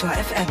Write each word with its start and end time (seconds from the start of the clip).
Detektor 0.00 0.24
FM. 0.24 0.46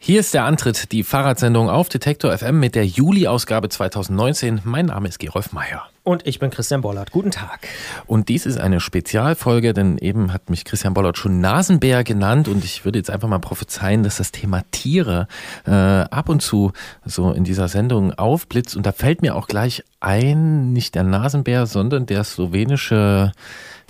Hier 0.00 0.18
ist 0.18 0.34
der 0.34 0.44
Antritt, 0.44 0.90
die 0.90 1.04
Fahrradsendung 1.04 1.70
auf 1.70 1.88
Detektor 1.88 2.36
FM 2.36 2.58
mit 2.58 2.74
der 2.74 2.86
Juli-Ausgabe 2.86 3.68
2019. 3.68 4.62
Mein 4.64 4.86
Name 4.86 5.06
ist 5.06 5.20
Gerolf 5.20 5.52
Meyer. 5.52 5.88
Und 6.10 6.26
ich 6.26 6.40
bin 6.40 6.50
Christian 6.50 6.80
Bollert. 6.80 7.12
Guten 7.12 7.30
Tag. 7.30 7.68
Und 8.04 8.28
dies 8.28 8.44
ist 8.44 8.58
eine 8.58 8.80
Spezialfolge, 8.80 9.72
denn 9.72 9.96
eben 9.96 10.32
hat 10.32 10.50
mich 10.50 10.64
Christian 10.64 10.92
Bollert 10.92 11.16
schon 11.18 11.40
Nasenbär 11.40 12.02
genannt 12.02 12.48
und 12.48 12.64
ich 12.64 12.84
würde 12.84 12.98
jetzt 12.98 13.10
einfach 13.10 13.28
mal 13.28 13.38
prophezeien, 13.38 14.02
dass 14.02 14.16
das 14.16 14.32
Thema 14.32 14.62
Tiere 14.72 15.28
äh, 15.68 15.70
ab 15.70 16.28
und 16.28 16.42
zu 16.42 16.72
so 17.04 17.30
in 17.30 17.44
dieser 17.44 17.68
Sendung 17.68 18.12
aufblitzt. 18.12 18.74
Und 18.74 18.86
da 18.86 18.90
fällt 18.90 19.22
mir 19.22 19.36
auch 19.36 19.46
gleich 19.46 19.84
ein, 20.00 20.72
nicht 20.72 20.96
der 20.96 21.04
Nasenbär, 21.04 21.66
sondern 21.66 22.06
der 22.06 22.24
slowenische 22.24 23.30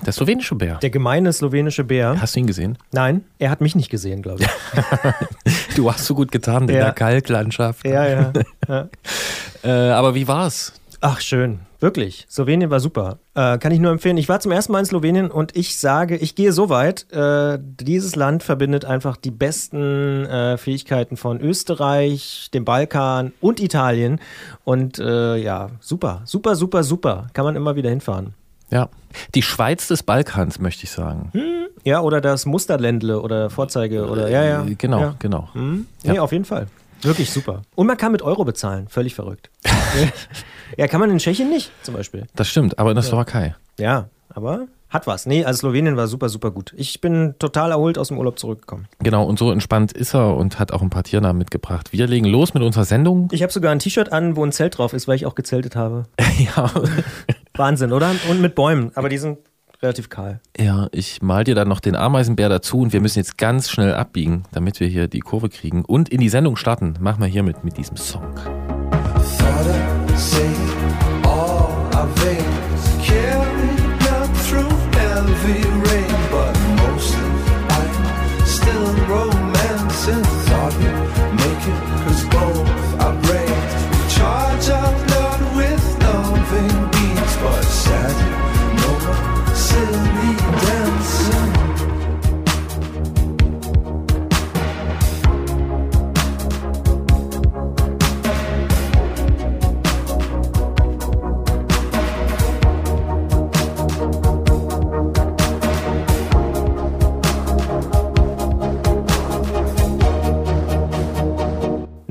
der 0.05 0.13
slowenische 0.13 0.55
Bär. 0.55 0.77
Der 0.77 0.91
gemeine 0.91 1.33
slowenische 1.33 1.85
Bär. 1.85 2.21
Hast 2.21 2.37
du 2.37 2.41
ihn 2.41 2.47
gesehen? 2.47 2.77
Nein, 2.93 3.25
er 3.39 3.49
hat 3.51 3.63
mich 3.63 3.75
nicht 3.75 3.89
gesehen, 3.89 4.21
glaube 4.21 4.43
ich. 4.43 5.75
du 5.77 5.91
hast 5.91 6.05
so 6.05 6.15
gut 6.15 6.33
getan 6.33 6.69
in 6.69 6.75
Ja. 6.75 6.85
der 6.85 6.93
Kalklandschaft. 6.93 7.87
ja, 7.87 8.07
ja, 8.07 8.33
ja. 8.69 8.89
Äh, 9.63 9.91
aber 9.91 10.15
wie 10.15 10.27
war's? 10.27 10.73
Ach, 11.03 11.21
schön. 11.21 11.61
Wirklich. 11.79 12.27
Slowenien 12.29 12.69
war 12.71 12.79
super. 12.79 13.19
Äh, 13.35 13.57
kann 13.57 13.73
ich 13.73 13.81
nur 13.81 13.91
empfehlen. 13.91 14.19
Ich 14.19 14.29
war 14.29 14.39
zum 14.41 14.53
ersten 14.53 14.73
Mal 14.73 14.81
in 14.81 14.85
Slowenien 14.85 15.31
und 15.31 15.57
ich 15.57 15.79
sage, 15.79 16.17
ich 16.17 16.35
gehe 16.35 16.53
so 16.53 16.69
weit. 16.69 17.11
Äh, 17.11 17.59
dieses 17.63 18.17
Land 18.17 18.43
verbindet 18.43 18.85
einfach 18.85 19.17
die 19.17 19.31
besten 19.31 20.27
äh, 20.27 20.59
Fähigkeiten 20.59 21.17
von 21.17 21.41
Österreich, 21.41 22.51
dem 22.53 22.67
Balkan 22.67 23.33
und 23.41 23.61
Italien. 23.61 24.21
Und 24.65 24.99
äh, 24.99 25.37
ja, 25.37 25.71
super, 25.81 26.21
super, 26.27 26.55
super, 26.55 26.85
super. 26.85 27.29
Kann 27.33 27.47
man 27.47 27.57
immer 27.57 27.77
wieder 27.77 27.89
hinfahren. 27.89 28.35
Ja. 28.71 28.91
Die 29.35 29.43
Schweiz 29.43 29.89
des 29.89 30.03
Balkans, 30.03 30.61
möchte 30.61 30.85
ich 30.85 30.91
sagen. 30.91 31.33
Ja, 31.83 32.03
oder 32.03 32.21
das 32.21 32.45
Musterländle 32.45 33.21
oder 33.23 33.49
Vorzeige 33.49 34.07
oder 34.07 34.29
ja, 34.29 34.45
ja. 34.45 34.65
Äh, 34.67 34.75
Genau, 34.75 35.01
ja. 35.01 35.15
genau. 35.19 35.49
Mhm. 35.55 35.87
Nee, 36.05 36.19
auf 36.19 36.33
jeden 36.33 36.45
Fall. 36.45 36.67
Wirklich 37.01 37.31
super. 37.31 37.63
Und 37.75 37.87
man 37.87 37.97
kann 37.97 38.13
mit 38.13 38.21
Euro 38.21 38.45
bezahlen. 38.45 38.87
Völlig 38.89 39.15
verrückt. 39.15 39.51
ja, 40.77 40.87
kann 40.89 41.01
man 41.01 41.11
in 41.11 41.19
Tschechien 41.19 41.49
nicht, 41.49 41.71
zum 41.83 41.95
Beispiel. 41.95 42.27
Das 42.35 42.49
stimmt, 42.49 42.79
aber 42.79 42.91
in 42.91 42.95
der 42.95 43.03
Slowakei. 43.03 43.55
Ja, 43.79 44.09
aber 44.29 44.67
hat 44.91 45.07
was. 45.07 45.25
Nee, 45.25 45.45
also 45.45 45.61
Slowenien 45.61 45.97
war 45.97 46.09
super, 46.09 46.29
super 46.29 46.51
gut. 46.51 46.75
Ich 46.77 47.01
bin 47.01 47.37
total 47.39 47.71
erholt 47.71 47.97
aus 47.97 48.09
dem 48.09 48.19
Urlaub 48.19 48.39
zurückgekommen. 48.41 48.89
Genau, 48.99 49.25
und 49.25 49.39
so 49.39 49.53
entspannt 49.53 49.93
ist 49.93 50.15
er 50.15 50.37
und 50.37 50.59
hat 50.59 50.73
auch 50.73 50.83
ein 50.83 50.91
paar 50.91 51.05
Tiernamen 51.05 51.39
mitgebracht. 51.39 51.93
Wir 51.93 52.09
legen 52.09 52.27
los 52.27 52.55
mit 52.55 52.63
unserer 52.63 52.85
Sendung. 52.85 53.29
Ich 53.31 53.43
habe 53.43 53.53
sogar 53.53 53.71
ein 53.71 53.79
T-Shirt 53.79 54.13
an, 54.13 54.35
wo 54.35 54.45
ein 54.45 54.51
Zelt 54.51 54.79
drauf 54.79 54.93
ist, 54.93 55.07
weil 55.07 55.15
ich 55.15 55.27
auch 55.27 55.37
gezeltet 55.37 55.77
habe. 55.77 56.07
ja. 56.57 56.71
Wahnsinn, 57.55 57.93
oder? 57.93 58.11
Und 58.29 58.41
mit 58.41 58.57
Bäumen, 58.57 58.91
aber 58.97 59.09
die 59.09 59.19
sind 59.19 59.39
relativ 59.83 60.11
kahl. 60.11 60.41
ja, 60.59 60.89
ich 60.93 61.23
mal 61.23 61.45
dir 61.45 61.55
dann 61.55 61.69
noch 61.69 61.81
den 61.81 61.97
Ameisenbär 61.97 62.51
dazu 62.51 62.81
und 62.81 62.93
wir 62.93 63.01
müssen 63.01 63.19
jetzt 63.19 63.39
ganz 63.39 63.71
schnell 63.71 63.95
abbiegen, 63.95 64.45
damit 64.53 64.79
wir 64.79 64.89
hier 64.89 65.09
die 65.09 65.21
Kurve 65.21 65.49
kriegen 65.49 65.85
und 65.87 66.11
in 66.11 66.21
die 66.21 66.29
Sendung 66.29 66.57
starten. 66.57 66.97
Machen 67.01 67.23
wir 67.23 67.29
hiermit 67.29 67.65
mit 67.65 67.79
diesem 67.79 67.97
Song. 67.97 68.35
Thought 69.39 69.67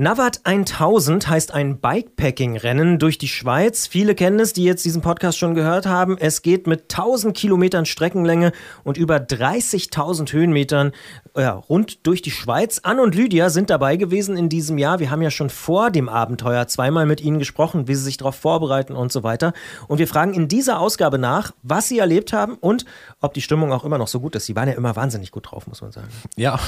Navat 0.00 0.40
1000 0.44 1.28
heißt 1.28 1.52
ein 1.52 1.78
Bikepacking-Rennen 1.78 2.98
durch 2.98 3.18
die 3.18 3.28
Schweiz. 3.28 3.86
Viele 3.86 4.14
kennen 4.14 4.40
es, 4.40 4.54
die 4.54 4.64
jetzt 4.64 4.82
diesen 4.86 5.02
Podcast 5.02 5.36
schon 5.36 5.54
gehört 5.54 5.84
haben. 5.84 6.16
Es 6.16 6.40
geht 6.40 6.66
mit 6.66 6.84
1000 6.84 7.36
Kilometern 7.36 7.84
Streckenlänge 7.84 8.52
und 8.82 8.96
über 8.96 9.16
30.000 9.16 10.32
Höhenmetern 10.32 10.92
ja, 11.36 11.52
rund 11.52 12.06
durch 12.06 12.22
die 12.22 12.30
Schweiz. 12.30 12.80
Anne 12.82 13.02
und 13.02 13.14
Lydia 13.14 13.50
sind 13.50 13.68
dabei 13.68 13.96
gewesen 13.96 14.38
in 14.38 14.48
diesem 14.48 14.78
Jahr. 14.78 15.00
Wir 15.00 15.10
haben 15.10 15.22
ja 15.22 15.30
schon 15.30 15.50
vor 15.50 15.90
dem 15.90 16.08
Abenteuer 16.08 16.66
zweimal 16.66 17.04
mit 17.04 17.20
ihnen 17.20 17.38
gesprochen, 17.38 17.86
wie 17.86 17.94
sie 17.94 18.02
sich 18.02 18.16
darauf 18.16 18.36
vorbereiten 18.36 18.96
und 18.96 19.12
so 19.12 19.22
weiter. 19.22 19.52
Und 19.86 19.98
wir 19.98 20.08
fragen 20.08 20.32
in 20.32 20.48
dieser 20.48 20.80
Ausgabe 20.80 21.18
nach, 21.18 21.52
was 21.62 21.88
sie 21.88 21.98
erlebt 21.98 22.32
haben 22.32 22.54
und 22.54 22.86
ob 23.20 23.34
die 23.34 23.42
Stimmung 23.42 23.70
auch 23.70 23.84
immer 23.84 23.98
noch 23.98 24.08
so 24.08 24.20
gut 24.20 24.34
ist. 24.34 24.46
Sie 24.46 24.56
waren 24.56 24.68
ja 24.68 24.74
immer 24.74 24.96
wahnsinnig 24.96 25.30
gut 25.30 25.50
drauf, 25.50 25.66
muss 25.66 25.82
man 25.82 25.92
sagen. 25.92 26.08
Ja, 26.36 26.58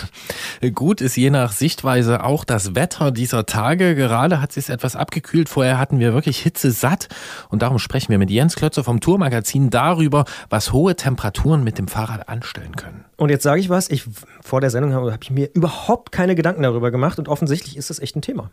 gut 0.75 1.01
ist 1.01 1.17
je 1.17 1.31
nach 1.31 1.53
Sichtweise 1.53 2.25
auch 2.25 2.45
das 2.45 2.75
Wetter 2.75 3.11
dieser 3.23 3.47
Tage. 3.47 3.95
Gerade 3.95 4.41
hat 4.41 4.51
es 4.51 4.67
sich 4.67 4.75
etwas 4.75 4.97
abgekühlt. 4.97 5.49
Vorher 5.49 5.79
hatten 5.79 6.01
wir 6.01 6.13
wirklich 6.13 6.39
Hitze 6.41 6.73
satt. 6.73 7.09
Und 7.49 7.63
darum 7.63 7.79
sprechen 7.79 8.11
wir 8.11 8.19
mit 8.19 8.31
Jens 8.31 8.57
Klötzer 8.57 8.83
vom 8.83 9.01
Tourmagazin 9.01 9.71
darüber, 9.71 10.25
was 10.51 10.73
hohe 10.73 10.97
Temperaturen 10.97 11.63
mit 11.63 11.79
dem 11.79 11.87
Fahrrad 11.87 12.29
anstellen 12.29 12.75
können. 12.75 13.05
Und 13.17 13.31
jetzt 13.31 13.45
sage 13.45 13.61
ich 13.61 13.69
was, 13.69 13.89
ich, 13.91 14.05
vor 14.43 14.61
der 14.61 14.71
Sendung 14.71 14.93
habe, 14.93 15.13
habe 15.13 15.23
ich 15.23 15.31
mir 15.31 15.49
überhaupt 15.55 16.11
keine 16.11 16.35
Gedanken 16.35 16.63
darüber 16.63 16.91
gemacht 16.91 17.19
und 17.19 17.29
offensichtlich 17.29 17.77
ist 17.77 17.91
das 17.91 18.01
echt 18.01 18.17
ein 18.17 18.23
Thema. 18.23 18.51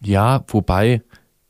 Ja, 0.00 0.44
wobei, 0.46 1.02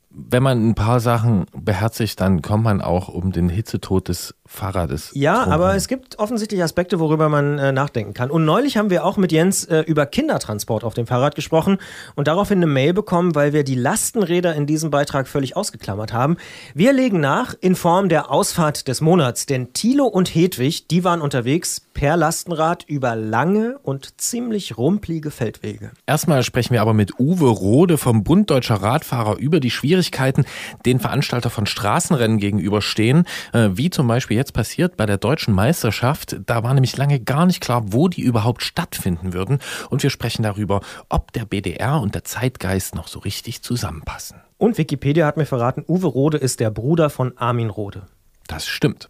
wenn 0.09 0.41
man 0.41 0.69
ein 0.69 0.75
paar 0.75 0.99
Sachen 0.99 1.45
beherzigt, 1.55 2.19
dann 2.19 2.41
kommt 2.41 2.63
man 2.63 2.81
auch 2.81 3.07
um 3.07 3.31
den 3.31 3.49
Hitzetod 3.49 4.07
des 4.07 4.35
Fahrrades. 4.53 5.09
Ja, 5.13 5.43
drum 5.43 5.53
aber 5.53 5.75
es 5.75 5.87
gibt 5.87 6.19
offensichtlich 6.19 6.61
Aspekte, 6.61 6.99
worüber 6.99 7.27
man 7.27 7.57
äh, 7.57 7.71
nachdenken 7.71 8.13
kann. 8.13 8.29
Und 8.29 8.45
neulich 8.45 8.77
haben 8.77 8.91
wir 8.91 9.03
auch 9.03 9.17
mit 9.17 9.31
Jens 9.31 9.65
äh, 9.65 9.79
über 9.79 10.05
Kindertransport 10.05 10.83
auf 10.83 10.93
dem 10.93 11.07
Fahrrad 11.07 11.33
gesprochen 11.33 11.79
und 12.15 12.27
daraufhin 12.27 12.59
eine 12.59 12.67
Mail 12.67 12.93
bekommen, 12.93 13.33
weil 13.33 13.51
wir 13.51 13.63
die 13.63 13.75
Lastenräder 13.75 14.53
in 14.53 14.67
diesem 14.67 14.91
Beitrag 14.91 15.27
völlig 15.27 15.57
ausgeklammert 15.57 16.13
haben. 16.13 16.37
Wir 16.75 16.93
legen 16.93 17.19
nach 17.19 17.55
in 17.61 17.75
Form 17.75 18.09
der 18.09 18.29
Ausfahrt 18.29 18.87
des 18.87 19.01
Monats, 19.01 19.47
denn 19.47 19.73
Thilo 19.73 20.05
und 20.05 20.33
Hedwig, 20.35 20.87
die 20.87 21.03
waren 21.03 21.21
unterwegs 21.21 21.81
per 21.93 22.17
Lastenrad 22.17 22.83
über 22.87 23.15
lange 23.15 23.77
und 23.83 24.19
ziemlich 24.19 24.77
rumplige 24.77 25.31
Feldwege. 25.31 25.91
Erstmal 26.05 26.43
sprechen 26.43 26.73
wir 26.73 26.81
aber 26.81 26.93
mit 26.93 27.19
Uwe 27.19 27.47
Rode 27.47 27.97
vom 27.97 28.23
Bund 28.23 28.49
Deutscher 28.49 28.75
Radfahrer 28.75 29.37
über 29.37 29.59
die 29.59 29.71
Schwierigkeiten, 29.71 30.45
den 30.85 30.99
Veranstalter 30.99 31.49
von 31.49 31.65
Straßenrennen 31.65 32.37
gegenüberstehen, 32.37 33.25
äh, 33.53 33.69
wie 33.73 33.89
zum 33.89 34.07
Beispiel 34.07 34.37
jetzt 34.43 34.51
passiert 34.51 34.97
bei 34.97 35.05
der 35.05 35.17
deutschen 35.17 35.53
Meisterschaft. 35.53 36.35
Da 36.45 36.63
war 36.63 36.73
nämlich 36.73 36.97
lange 36.97 37.21
gar 37.21 37.45
nicht 37.45 37.61
klar, 37.61 37.81
wo 37.93 38.09
die 38.09 38.21
überhaupt 38.21 38.61
stattfinden 38.61 39.31
würden. 39.31 39.59
Und 39.89 40.03
wir 40.03 40.09
sprechen 40.09 40.43
darüber, 40.43 40.81
ob 41.07 41.31
der 41.31 41.45
BDR 41.45 42.01
und 42.01 42.13
der 42.13 42.25
Zeitgeist 42.25 42.93
noch 42.93 43.07
so 43.07 43.19
richtig 43.19 43.63
zusammenpassen. 43.63 44.41
Und 44.57 44.77
Wikipedia 44.77 45.25
hat 45.25 45.37
mir 45.37 45.45
verraten, 45.45 45.85
Uwe 45.87 46.07
Rode 46.07 46.37
ist 46.37 46.59
der 46.59 46.71
Bruder 46.71 47.09
von 47.09 47.37
Armin 47.37 47.69
Rode. 47.69 48.03
Das 48.47 48.67
stimmt. 48.67 49.07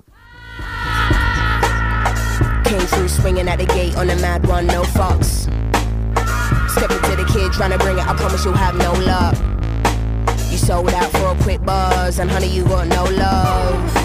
Came 2.63 2.85
through 2.85 3.09
swinging 3.09 3.47
at 3.47 3.59
the 3.59 3.65
gate 3.65 3.97
on 3.97 4.11
a 4.11 4.15
mad 4.17 4.47
one, 4.47 4.67
no 4.67 4.83
fucks. 4.83 5.49
Stepping 6.69 7.01
to 7.01 7.15
the 7.17 7.25
kid, 7.33 7.51
trying 7.51 7.71
to 7.71 7.79
bring 7.79 7.97
it. 7.97 8.07
I 8.07 8.13
promise 8.13 8.45
you'll 8.45 8.55
have 8.55 8.77
no 8.77 8.93
luck. 9.03 9.35
You 10.51 10.57
sold 10.57 10.93
out 10.93 11.11
for 11.11 11.31
a 11.31 11.35
quick 11.43 11.63
buzz, 11.65 12.19
and 12.19 12.29
honey, 12.29 12.49
you 12.49 12.63
got 12.65 12.87
no 12.87 13.03
love. 13.05 14.02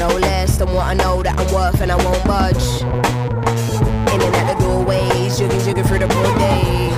No 0.00 0.08
less 0.08 0.56
than 0.56 0.72
what 0.72 0.86
I 0.86 0.94
know 0.94 1.22
that 1.22 1.38
I'm 1.38 1.52
worth, 1.52 1.82
and 1.82 1.92
I 1.92 1.96
won't 1.96 2.24
budge. 2.24 2.80
In 4.14 4.22
and 4.22 4.34
out 4.34 4.46
the 4.48 4.64
doorways, 4.64 5.38
jigging, 5.38 5.60
jigging 5.60 5.84
through 5.84 5.98
the 5.98 6.06
broad 6.06 6.38
day. 6.38 6.88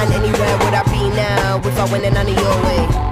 And 0.00 0.14
anywhere 0.14 0.56
would 0.64 0.72
I 0.72 0.82
be 0.84 1.14
now 1.14 1.60
if 1.62 1.78
I 1.78 1.84
went 1.92 2.06
in 2.06 2.16
of 2.16 2.26
your 2.26 2.62
way? 2.64 3.05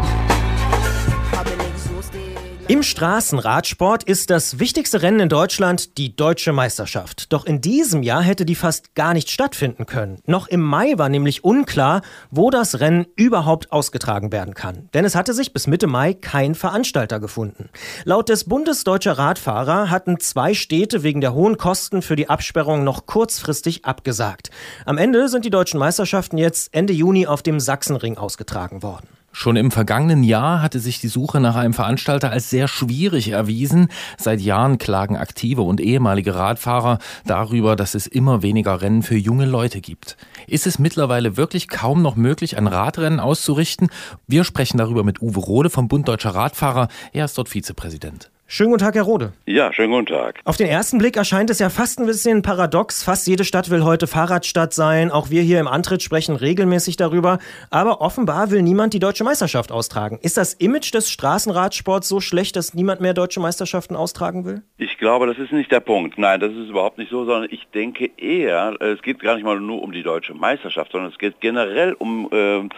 Im 2.66 2.82
Straßenradsport 2.82 4.04
ist 4.04 4.30
das 4.30 4.58
wichtigste 4.58 5.02
Rennen 5.02 5.20
in 5.20 5.28
Deutschland 5.28 5.98
die 5.98 6.16
Deutsche 6.16 6.54
Meisterschaft. 6.54 7.30
Doch 7.30 7.44
in 7.44 7.60
diesem 7.60 8.02
Jahr 8.02 8.22
hätte 8.22 8.46
die 8.46 8.54
fast 8.54 8.94
gar 8.94 9.12
nicht 9.12 9.30
stattfinden 9.30 9.84
können. 9.84 10.20
Noch 10.24 10.48
im 10.48 10.62
Mai 10.62 10.94
war 10.96 11.10
nämlich 11.10 11.44
unklar, 11.44 12.00
wo 12.30 12.48
das 12.48 12.80
Rennen 12.80 13.04
überhaupt 13.16 13.70
ausgetragen 13.70 14.32
werden 14.32 14.54
kann. 14.54 14.88
Denn 14.94 15.04
es 15.04 15.14
hatte 15.14 15.34
sich 15.34 15.52
bis 15.52 15.66
Mitte 15.66 15.86
Mai 15.86 16.14
kein 16.14 16.54
Veranstalter 16.54 17.20
gefunden. 17.20 17.68
Laut 18.04 18.30
des 18.30 18.44
Bundes 18.44 18.82
Deutscher 18.82 19.18
Radfahrer 19.18 19.90
hatten 19.90 20.18
zwei 20.18 20.54
Städte 20.54 21.02
wegen 21.02 21.20
der 21.20 21.34
hohen 21.34 21.58
Kosten 21.58 22.00
für 22.00 22.16
die 22.16 22.30
Absperrung 22.30 22.82
noch 22.82 23.04
kurzfristig 23.04 23.84
abgesagt. 23.84 24.48
Am 24.86 24.96
Ende 24.96 25.28
sind 25.28 25.44
die 25.44 25.50
deutschen 25.50 25.78
Meisterschaften 25.78 26.38
jetzt 26.38 26.72
Ende 26.72 26.94
Juni 26.94 27.26
auf 27.26 27.42
dem 27.42 27.60
Sachsenring 27.60 28.16
ausgetragen 28.16 28.82
worden. 28.82 29.08
Schon 29.36 29.56
im 29.56 29.72
vergangenen 29.72 30.22
Jahr 30.22 30.62
hatte 30.62 30.78
sich 30.78 31.00
die 31.00 31.08
Suche 31.08 31.40
nach 31.40 31.56
einem 31.56 31.74
Veranstalter 31.74 32.30
als 32.30 32.50
sehr 32.50 32.68
schwierig 32.68 33.30
erwiesen. 33.30 33.88
Seit 34.16 34.40
Jahren 34.40 34.78
klagen 34.78 35.16
aktive 35.16 35.62
und 35.62 35.80
ehemalige 35.80 36.36
Radfahrer 36.36 37.00
darüber, 37.26 37.74
dass 37.74 37.96
es 37.96 38.06
immer 38.06 38.42
weniger 38.42 38.80
Rennen 38.80 39.02
für 39.02 39.16
junge 39.16 39.44
Leute 39.44 39.80
gibt. 39.80 40.16
Ist 40.46 40.68
es 40.68 40.78
mittlerweile 40.78 41.36
wirklich 41.36 41.68
kaum 41.68 42.00
noch 42.00 42.14
möglich, 42.14 42.56
ein 42.56 42.68
Radrennen 42.68 43.18
auszurichten? 43.18 43.88
Wir 44.28 44.44
sprechen 44.44 44.78
darüber 44.78 45.02
mit 45.02 45.20
Uwe 45.20 45.40
Rode 45.40 45.68
vom 45.68 45.88
Bund 45.88 46.06
Deutscher 46.06 46.30
Radfahrer. 46.30 46.86
Er 47.12 47.24
ist 47.24 47.36
dort 47.36 47.48
Vizepräsident. 47.48 48.30
Schönen 48.56 48.70
guten 48.70 48.84
Tag, 48.84 48.94
Herr 48.94 49.02
Rode. 49.02 49.32
Ja, 49.46 49.72
schönen 49.72 49.90
guten 49.90 50.06
Tag. 50.06 50.40
Auf 50.44 50.56
den 50.56 50.68
ersten 50.68 50.98
Blick 50.98 51.16
erscheint 51.16 51.50
es 51.50 51.58
ja 51.58 51.70
fast 51.70 51.98
ein 51.98 52.06
bisschen 52.06 52.42
paradox. 52.42 53.02
Fast 53.02 53.26
jede 53.26 53.42
Stadt 53.42 53.68
will 53.68 53.82
heute 53.82 54.06
Fahrradstadt 54.06 54.72
sein. 54.72 55.10
Auch 55.10 55.28
wir 55.28 55.42
hier 55.42 55.58
im 55.58 55.66
Antritt 55.66 56.04
sprechen 56.04 56.36
regelmäßig 56.36 56.96
darüber. 56.96 57.40
Aber 57.70 58.00
offenbar 58.00 58.52
will 58.52 58.62
niemand 58.62 58.94
die 58.94 59.00
deutsche 59.00 59.24
Meisterschaft 59.24 59.72
austragen. 59.72 60.20
Ist 60.22 60.36
das 60.36 60.54
Image 60.54 60.94
des 60.94 61.10
Straßenradsports 61.10 62.08
so 62.08 62.20
schlecht, 62.20 62.54
dass 62.54 62.74
niemand 62.74 63.00
mehr 63.00 63.12
deutsche 63.12 63.40
Meisterschaften 63.40 63.96
austragen 63.96 64.44
will? 64.44 64.62
Ich 64.78 64.98
glaube, 64.98 65.26
das 65.26 65.36
ist 65.38 65.50
nicht 65.50 65.72
der 65.72 65.80
Punkt. 65.80 66.16
Nein, 66.16 66.38
das 66.38 66.52
ist 66.52 66.68
überhaupt 66.68 66.98
nicht 66.98 67.10
so, 67.10 67.24
sondern 67.24 67.50
ich 67.50 67.66
denke 67.74 68.08
eher, 68.16 68.80
es 68.80 69.02
geht 69.02 69.18
gar 69.18 69.34
nicht 69.34 69.42
mal 69.42 69.58
nur 69.58 69.82
um 69.82 69.90
die 69.90 70.04
deutsche 70.04 70.32
Meisterschaft, 70.32 70.92
sondern 70.92 71.10
es 71.10 71.18
geht 71.18 71.40
generell 71.40 71.94
um 71.94 72.28
äh, 72.30 72.68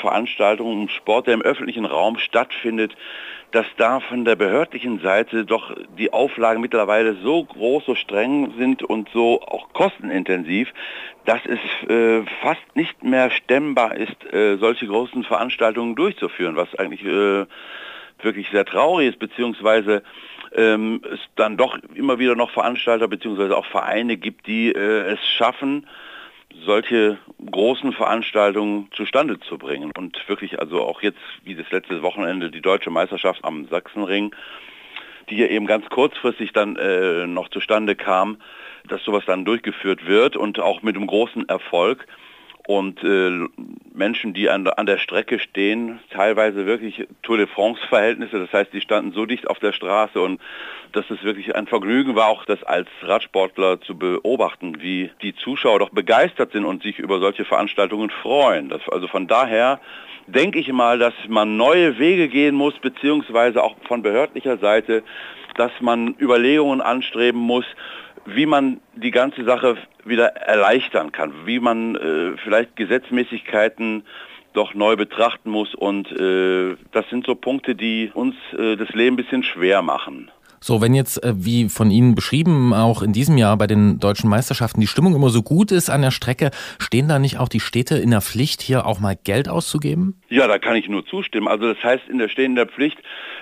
Veranstaltungen, 0.00 0.80
um 0.80 0.88
Sport, 0.88 1.28
der 1.28 1.34
im 1.34 1.42
öffentlichen 1.42 1.84
Raum 1.84 2.18
stattfindet 2.18 2.96
dass 3.52 3.66
da 3.76 4.00
von 4.00 4.24
der 4.24 4.34
behördlichen 4.34 5.00
Seite 5.00 5.44
doch 5.44 5.74
die 5.98 6.12
Auflagen 6.12 6.60
mittlerweile 6.60 7.14
so 7.22 7.44
groß, 7.44 7.84
so 7.84 7.94
streng 7.94 8.54
sind 8.58 8.82
und 8.82 9.10
so 9.10 9.42
auch 9.42 9.72
kostenintensiv, 9.74 10.72
dass 11.26 11.40
es 11.44 11.88
äh, 11.88 12.22
fast 12.40 12.64
nicht 12.74 13.04
mehr 13.04 13.30
stemmbar 13.30 13.94
ist, 13.94 14.32
äh, 14.32 14.56
solche 14.56 14.86
großen 14.86 15.22
Veranstaltungen 15.24 15.94
durchzuführen, 15.94 16.56
was 16.56 16.74
eigentlich 16.74 17.04
äh, 17.04 17.46
wirklich 18.22 18.48
sehr 18.50 18.64
traurig 18.64 19.10
ist, 19.10 19.18
beziehungsweise 19.18 20.02
ähm, 20.54 21.02
es 21.12 21.20
dann 21.36 21.56
doch 21.56 21.78
immer 21.94 22.18
wieder 22.18 22.34
noch 22.34 22.50
Veranstalter 22.50 23.08
beziehungsweise 23.08 23.56
auch 23.56 23.66
Vereine 23.66 24.16
gibt, 24.16 24.46
die 24.46 24.72
äh, 24.72 25.12
es 25.12 25.20
schaffen, 25.36 25.86
solche 26.64 27.18
großen 27.50 27.92
Veranstaltungen 27.92 28.88
zustande 28.92 29.38
zu 29.40 29.58
bringen. 29.58 29.90
Und 29.96 30.16
wirklich 30.28 30.58
also 30.60 30.82
auch 30.82 31.02
jetzt, 31.02 31.18
wie 31.44 31.54
das 31.54 31.70
letzte 31.70 32.02
Wochenende, 32.02 32.50
die 32.50 32.60
deutsche 32.60 32.90
Meisterschaft 32.90 33.44
am 33.44 33.66
Sachsenring, 33.66 34.34
die 35.30 35.36
ja 35.36 35.46
eben 35.46 35.66
ganz 35.66 35.88
kurzfristig 35.88 36.52
dann 36.52 36.76
äh, 36.76 37.26
noch 37.26 37.48
zustande 37.48 37.94
kam, 37.94 38.38
dass 38.88 39.02
sowas 39.04 39.24
dann 39.26 39.44
durchgeführt 39.44 40.06
wird 40.06 40.36
und 40.36 40.58
auch 40.58 40.82
mit 40.82 40.96
einem 40.96 41.06
großen 41.06 41.48
Erfolg 41.48 42.06
und 42.66 43.02
äh, 43.02 43.46
Menschen, 43.92 44.34
die 44.34 44.48
an, 44.48 44.66
an, 44.66 44.86
der 44.86 44.98
Strecke 44.98 45.38
stehen, 45.38 45.98
teilweise 46.10 46.64
wirklich 46.66 47.06
Tour 47.22 47.36
de 47.36 47.46
France-Verhältnisse, 47.46 48.38
das 48.38 48.52
heißt, 48.52 48.72
die 48.72 48.80
standen 48.80 49.12
so 49.12 49.26
dicht 49.26 49.48
auf 49.48 49.58
der 49.58 49.72
Straße 49.72 50.20
und 50.20 50.40
dass 50.92 51.10
es 51.10 51.22
wirklich 51.24 51.56
ein 51.56 51.66
Vergnügen 51.66 52.14
war, 52.14 52.28
auch 52.28 52.44
das 52.44 52.62
als 52.62 52.88
Radsportler 53.02 53.80
zu 53.80 53.96
beobachten, 53.96 54.80
wie 54.80 55.10
die 55.22 55.34
Zuschauer 55.34 55.80
doch 55.80 55.90
begeistert 55.90 56.52
sind 56.52 56.64
und 56.64 56.82
sich 56.82 56.98
über 56.98 57.18
solche 57.18 57.44
Veranstaltungen 57.44 58.10
freuen. 58.10 58.68
Das, 58.68 58.82
also 58.88 59.08
von 59.08 59.26
daher 59.26 59.80
denke 60.26 60.58
ich 60.58 60.72
mal, 60.72 60.98
dass 60.98 61.14
man 61.28 61.56
neue 61.56 61.98
Wege 61.98 62.28
gehen 62.28 62.54
muss, 62.54 62.78
beziehungsweise 62.78 63.62
auch 63.62 63.76
von 63.88 64.02
behördlicher 64.02 64.58
Seite, 64.58 65.02
dass 65.56 65.72
man 65.80 66.14
Überlegungen 66.20 66.80
anstreben 66.80 67.40
muss, 67.40 67.66
wie 68.26 68.46
man 68.46 68.80
die 68.94 69.10
ganze 69.10 69.44
Sache 69.44 69.76
wieder 70.04 70.28
erleichtern 70.36 71.12
kann, 71.12 71.32
wie 71.44 71.60
man 71.60 71.96
äh, 71.96 72.36
vielleicht 72.42 72.76
Gesetzmäßigkeiten 72.76 74.04
doch 74.52 74.74
neu 74.74 74.96
betrachten 74.96 75.50
muss. 75.50 75.74
Und 75.74 76.10
äh, 76.12 76.76
das 76.92 77.08
sind 77.10 77.26
so 77.26 77.34
Punkte, 77.34 77.74
die 77.74 78.10
uns 78.12 78.34
äh, 78.56 78.76
das 78.76 78.90
Leben 78.90 79.14
ein 79.14 79.16
bisschen 79.16 79.42
schwer 79.42 79.82
machen. 79.82 80.30
So, 80.64 80.80
wenn 80.80 80.94
jetzt, 80.94 81.22
äh, 81.24 81.32
wie 81.34 81.68
von 81.68 81.90
Ihnen 81.90 82.14
beschrieben, 82.14 82.72
auch 82.72 83.02
in 83.02 83.12
diesem 83.12 83.36
Jahr 83.36 83.56
bei 83.56 83.66
den 83.66 83.98
deutschen 83.98 84.30
Meisterschaften 84.30 84.80
die 84.80 84.86
Stimmung 84.86 85.16
immer 85.16 85.28
so 85.28 85.42
gut 85.42 85.72
ist 85.72 85.90
an 85.90 86.02
der 86.02 86.12
Strecke, 86.12 86.52
stehen 86.78 87.08
da 87.08 87.18
nicht 87.18 87.38
auch 87.38 87.48
die 87.48 87.58
Städte 87.58 87.96
in 87.96 88.12
der 88.12 88.20
Pflicht, 88.20 88.62
hier 88.62 88.86
auch 88.86 89.00
mal 89.00 89.16
Geld 89.16 89.48
auszugeben? 89.48 90.20
Ja, 90.28 90.46
da 90.46 90.60
kann 90.60 90.76
ich 90.76 90.88
nur 90.88 91.04
zustimmen. 91.04 91.48
Also 91.48 91.74
das 91.74 91.82
heißt, 91.82 92.08
in 92.08 92.18
der 92.18 92.28
stehenden 92.28 92.68
Pflicht, 92.68 92.96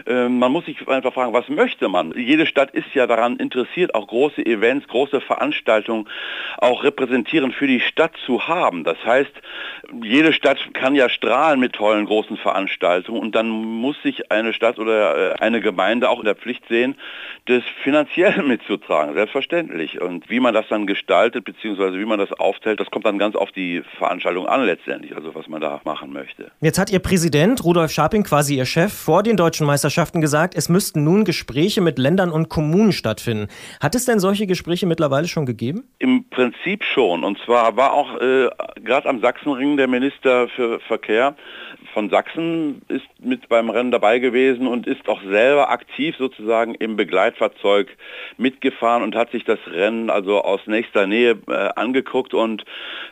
äh, 0.07 0.31
man 0.31 0.51
muss 0.51 0.65
sich 0.65 0.89
einfach 0.89 1.13
fragen, 1.13 1.35
was 1.35 1.47
möchte 1.51 1.91
man? 1.91 2.15
Jede 2.17 2.47
Stadt 2.47 2.71
ist 2.71 2.95
ja 2.95 3.07
daran 3.07 3.37
interessiert, 3.37 3.95
auch 3.95 4.07
große 4.07 4.47
Events, 4.47 4.89
große 4.89 5.21
Veranstaltungen 5.21 6.09
auch 6.57 6.85
repräsentierend 6.85 7.55
für 7.55 7.67
die 7.67 7.81
Stadt 7.81 8.13
zu 8.25 8.49
haben. 8.49 8.83
Das 8.83 8.97
heißt, 9.05 9.33
jede 10.03 10.33
Stadt 10.33 10.73
kann 10.73 10.95
ja 10.95 11.11
strahlen 11.11 11.61
mit 11.61 11.75
tollen 11.75 12.07
großen 12.07 12.39
Veranstaltungen 12.39 13.21
und 13.21 13.35
dann 13.35 13.51
muss 13.51 14.01
sich 14.03 14.33
eine 14.33 14.55
Stadt 14.55 14.79
oder 14.79 15.35
äh, 15.35 15.35
eine 15.41 15.61
Gemeinde 15.61 16.09
auch 16.09 16.21
in 16.21 16.25
der 16.25 16.35
Pflicht 16.35 16.67
sehen, 16.69 16.97
das 17.47 17.63
finanziell 17.83 18.43
mitzutragen, 18.47 19.15
selbstverständlich. 19.15 20.01
Und 20.01 20.29
wie 20.31 20.41
man 20.41 20.55
das 20.55 20.67
dann 20.69 20.87
gestaltet, 20.87 21.45
beziehungsweise 21.45 21.99
wie 21.99 22.05
man 22.05 22.19
das 22.19 22.33
aufteilt, 22.33 22.81
das 22.81 22.91
kommt 22.91 23.07
dann 23.07 23.19
ganz 23.19 23.37
auf 23.37 23.53
die 23.53 23.83
Veranstaltung 23.99 24.47
an 24.47 24.65
letztendlich, 24.65 25.15
also 25.15 25.35
was 25.35 25.49
man 25.49 25.61
da 25.61 25.81
machen 25.85 26.13
möchte. 26.13 26.51
Jetzt 26.61 26.79
hat 26.79 26.91
Ihr 26.91 27.01
Präsident 27.01 27.65
Rudolf 27.65 27.91
Scharping, 27.91 28.23
quasi 28.23 28.57
Ihr 28.57 28.67
Chef, 28.67 28.93
vor 28.93 29.23
den 29.23 29.37
deutschen 29.37 29.67
Meisterschaften 29.67 30.21
gesagt, 30.21 30.55
es 30.57 30.69
müssten 30.69 31.05
nun 31.05 31.25
Gespräche 31.25 31.81
mit 31.81 31.99
Ländern 31.99 32.31
und 32.31 32.49
Kommunen 32.49 32.93
stattfinden. 32.93 33.49
Hat 33.81 33.95
es 33.95 34.05
denn 34.05 34.21
solche 34.21 34.47
Gespräche 34.47 34.87
mittlerweile 34.87 35.29
schon 35.29 35.47
gegeben? 35.47 35.85
Im 35.99 36.29
Prinzip 36.29 36.85
schon. 36.85 37.25
Und 37.25 37.39
zwar 37.45 37.77
war 37.77 37.93
auch 37.93 38.21
äh, 38.21 38.49
gerade 38.83 39.09
am 39.09 39.21
Sachsenring 39.21 39.77
der 39.77 39.89
Minister 39.89 40.49
für 40.49 40.81
Verkehr 40.81 41.35
von 41.93 42.11
Sachsen 42.11 42.83
ist 42.89 43.07
mit 43.21 43.49
beim 43.49 43.71
Rennen 43.71 43.91
dabei 43.91 44.19
gewesen 44.19 44.67
und 44.67 44.87
ist 44.87 45.09
auch 45.09 45.23
selber 45.23 45.71
aktiv 45.71 46.17
sozusagen 46.19 46.75
im 46.75 46.97
Begleitfahrzeug 47.01 47.97
mitgefahren 48.37 49.03
und 49.03 49.15
hat 49.15 49.31
sich 49.31 49.45
das 49.45 49.59
Rennen 49.67 50.11
also 50.11 50.43
aus 50.43 50.61
nächster 50.67 51.07
Nähe 51.07 51.39
äh, 51.49 51.71
angeguckt 51.77 52.35
und 52.35 52.65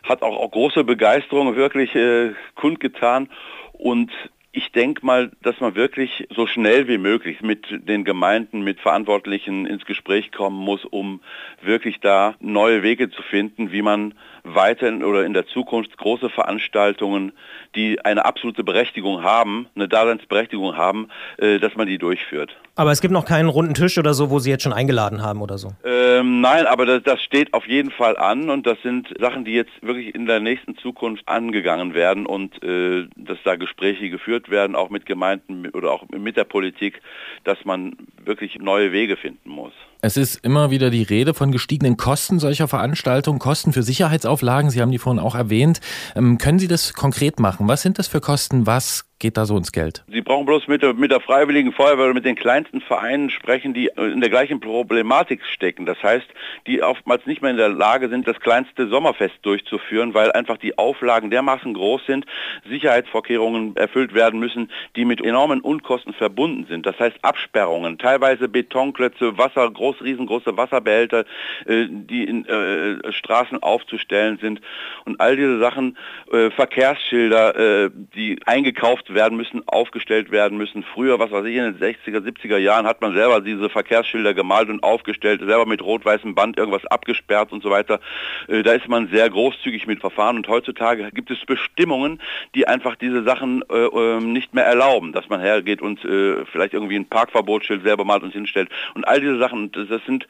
hat 0.02 0.23
auch, 0.23 0.37
auch 0.37 0.50
große 0.50 0.85
Begeisterung 0.85 1.56
wirklich 1.56 1.94
äh, 1.94 2.32
kundgetan. 2.55 3.31
Und 3.73 4.11
ich 4.52 4.73
denke 4.73 5.06
mal, 5.06 5.31
dass 5.43 5.61
man 5.61 5.75
wirklich 5.75 6.26
so 6.35 6.46
schnell 6.46 6.88
wie 6.88 6.99
möglich 6.99 7.40
mit 7.43 7.67
den 7.70 8.05
Gemeinden, 8.05 8.62
mit 8.62 8.81
Verantwortlichen 8.81 9.67
ins 9.67 9.85
Gespräch 9.85 10.32
kommen 10.32 10.56
muss, 10.56 10.84
um 10.84 11.20
wirklich 11.62 12.00
da 12.00 12.34
neue 12.41 12.82
Wege 12.82 13.08
zu 13.11 13.23
finden, 13.23 13.73
wie 13.73 13.82
man 13.82 14.14
weiter 14.44 14.93
oder 15.05 15.25
in 15.25 15.32
der 15.32 15.46
Zukunft 15.46 15.96
große 15.96 16.31
Veranstaltungen, 16.31 17.32
die 17.74 18.01
eine 18.05 18.24
absolute 18.24 18.65
Berechtigung 18.65 19.22
haben, 19.22 19.67
eine 19.74 19.89
Daseinsberechtigung 19.89 20.77
haben, 20.77 21.08
äh, 21.39 21.58
dass 21.58 21.74
man 21.77 21.86
die 21.86 21.98
durchführt. 21.98 22.56
Aber 22.74 22.93
es 22.93 23.01
gibt 23.01 23.12
noch 23.12 23.24
keinen 23.24 23.48
runden 23.48 23.74
Tisch 23.74 23.98
oder 23.98 24.15
so, 24.15 24.31
wo 24.31 24.39
Sie 24.39 24.51
jetzt 24.51 24.62
schon 24.62 24.72
eingeladen 24.72 25.20
haben 25.22 25.43
oder 25.43 25.58
so? 25.58 25.72
Ähm, 25.84 26.41
nein, 26.41 26.67
aber 26.67 26.86
das, 26.86 27.03
das, 27.03 27.20
steht 27.22 27.53
auf 27.53 27.67
jeden 27.67 27.91
Fall 27.91 28.17
an 28.17 28.51
und 28.51 28.67
das 28.67 28.81
sind 28.82 29.12
Sachen, 29.19 29.44
die 29.44 29.53
jetzt 29.53 29.72
wirklich 29.82 30.15
in 30.15 30.27
der 30.27 30.39
nächsten 30.39 30.77
Zukunft 30.77 31.27
angegangen 31.27 31.94
werden 31.94 32.24
und 32.24 32.62
äh, 32.62 33.06
dass 33.17 33.39
da 33.44 33.56
Gespräche 33.56 34.10
geführt 34.10 34.48
werden, 34.48 34.77
auch 34.77 34.91
mit 34.91 35.06
Gemeinden 35.06 35.69
oder 35.70 35.91
auch 35.91 36.05
mit 36.08 36.36
der 36.36 36.44
Politik, 36.44 37.03
dass 37.43 37.65
man 37.65 37.96
wirklich 38.24 38.58
neue 38.60 38.93
Wege 38.93 39.17
finden 39.17 39.51
muss. 39.51 39.72
Es 40.00 40.17
ist 40.17 40.36
immer 40.44 40.70
wieder 40.70 40.90
die 40.90 41.02
Rede 41.02 41.34
von 41.34 41.50
gestiegenen 41.50 41.96
Kosten 41.96 42.38
solcher 42.38 42.69
Veranstaltungen, 42.69 43.40
Kosten 43.40 43.72
für 43.72 43.82
Sicherheitsauflagen. 43.82 44.70
Sie 44.70 44.81
haben 44.81 44.93
die 44.93 44.98
vorhin 44.98 45.19
auch 45.19 45.34
erwähnt. 45.34 45.81
Ähm, 46.14 46.38
können 46.38 46.60
Sie 46.60 46.69
das 46.69 46.94
konkret 46.94 47.40
machen? 47.40 47.67
Was 47.67 47.82
sind 47.82 47.98
das 47.98 48.06
für 48.06 48.20
Kosten? 48.20 48.67
Was 48.67 49.07
geht 49.19 49.37
da 49.37 49.46
so 49.46 49.56
ins 49.56 49.72
Geld? 49.72 50.05
Sie 50.08 50.20
brauchen 50.20 50.46
bloß 50.46 50.69
mit 50.69 50.82
der, 50.82 50.94
mit 50.94 51.10
der 51.10 51.20
Freiwilligen 51.20 51.72
Feuerwehr 51.72 52.05
oder 52.05 52.15
mit 52.15 52.25
den 52.25 52.37
kleinsten 52.37 52.81
Vereinen 52.81 53.31
sprechen, 53.31 53.75
die 53.75 53.91
in 53.96 54.20
der 54.20 54.31
gleichen 54.31 54.60
Problematik 54.60 55.44
stecken. 55.44 55.87
Das 55.87 56.01
heißt, 56.03 56.27
die 56.67 56.82
oftmals 56.82 57.27
nicht 57.27 57.43
mehr 57.43 57.51
in 57.51 57.56
der 57.56 57.69
Lage 57.69 58.08
sind, 58.08 58.29
das 58.29 58.39
kleinste 58.41 58.89
Sommerfest 58.89 59.34
durchzuführen, 59.43 60.15
weil 60.15 60.31
einfach 60.32 60.56
die 60.56 60.79
Auflagen 60.79 61.31
dermaßen 61.31 61.75
groß 61.75 62.06
sind, 62.06 62.27
Sicherheitsvorkehrungen 62.69 63.77
erfüllt 63.77 64.15
werden 64.15 64.39
müssen, 64.39 64.70
die 64.94 65.05
mit 65.05 65.20
enormen 65.20 65.60
Unkosten 65.60 66.13
verbunden 66.13 66.67
sind. 66.69 66.87
Das 66.87 66.98
heißt 66.98 67.17
Absperrungen, 67.22 67.98
teilweise 67.98 68.48
Betonklötze, 68.48 69.37
Wasser, 69.37 69.69
groß, 69.70 70.03
riesengroße 70.03 70.56
Wasserbehälter, 70.56 71.25
äh, 71.67 71.87
die 71.89 72.25
in 72.25 72.46
äh, 72.46 73.13
Straßen 73.13 73.63
aufzustellen 73.63 74.39
sind 74.41 74.60
und 75.05 75.20
all 75.20 75.37
diese 75.37 75.58
Sachen, 75.58 75.96
äh, 76.32 76.51
Verkehrsschilder, 76.51 77.84
äh, 77.84 77.91
die 78.15 78.39
eingekauft 78.46 79.07
werden 79.15 79.36
müssen, 79.36 79.67
aufgestellt 79.67 80.31
werden 80.31 80.58
müssen. 80.58 80.82
Früher, 80.82 81.19
was 81.19 81.31
weiß 81.31 81.44
ich, 81.46 81.56
in 81.56 81.65
den 81.65 81.79
60er, 81.79 82.20
70er 82.20 82.58
Jahren 82.58 82.86
hat 82.86 83.00
man 83.00 83.15
selber 83.15 83.41
diese 83.41 83.69
Verkehrsschilder 83.69 84.34
gemalt 84.34 84.69
und 84.69 84.82
aufgestellt, 84.82 85.41
selber 85.41 85.67
mit 85.67 85.82
rot-weißem 85.82 86.34
Band 86.34 86.58
irgendwas 86.58 86.86
abgesperrt 86.86 87.53
und 87.53 87.62
so 87.62 87.70
weiter. 87.70 88.00
Äh, 88.48 88.62
da 88.62 88.72
ist 88.72 88.88
man 88.88 89.08
sehr 89.08 89.29
großzügig 89.29 89.86
mit 89.86 90.00
Verfahren 90.00 90.36
und 90.36 90.48
heutzutage 90.48 91.10
gibt 91.12 91.31
es 91.31 91.44
Bestimmungen, 91.46 92.20
die 92.55 92.67
einfach 92.67 92.96
diese 92.96 93.22
Sachen 93.22 93.62
äh, 93.70 93.74
ähm, 93.74 94.32
nicht 94.32 94.55
mehr 94.55 94.65
erlauben, 94.65 95.12
dass 95.12 95.29
man 95.29 95.41
hergeht 95.41 95.82
und 95.82 96.05
äh, 96.05 96.44
vielleicht 96.46 96.74
irgendwie 96.74 96.96
ein 96.96 97.08
Parkverbotsschild 97.08 97.82
selber 97.82 98.05
malt 98.05 98.22
und 98.22 98.32
hinstellt 98.32 98.69
und 98.94 99.06
all 99.06 99.20
diese 99.20 99.38
Sachen, 99.38 99.72
das 99.72 100.05
sind 100.06 100.27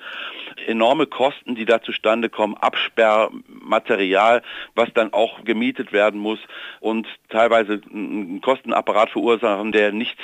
enorme 0.67 1.07
Kosten, 1.07 1.55
die 1.55 1.65
da 1.65 1.83
zustande 1.83 2.29
kommen, 2.29 2.55
Absperrmaterial, 2.55 4.43
was 4.75 4.93
dann 4.95 5.13
auch 5.13 5.45
gemietet 5.45 5.93
werden 5.93 6.21
muss 6.21 6.39
und 6.81 7.07
teilweise 7.29 7.81
ein 7.91 8.41
Kosten 8.69 8.79
Kostenapparat 8.79 9.11
verursachen, 9.11 9.73
der 9.73 9.93
nicht 9.93 10.19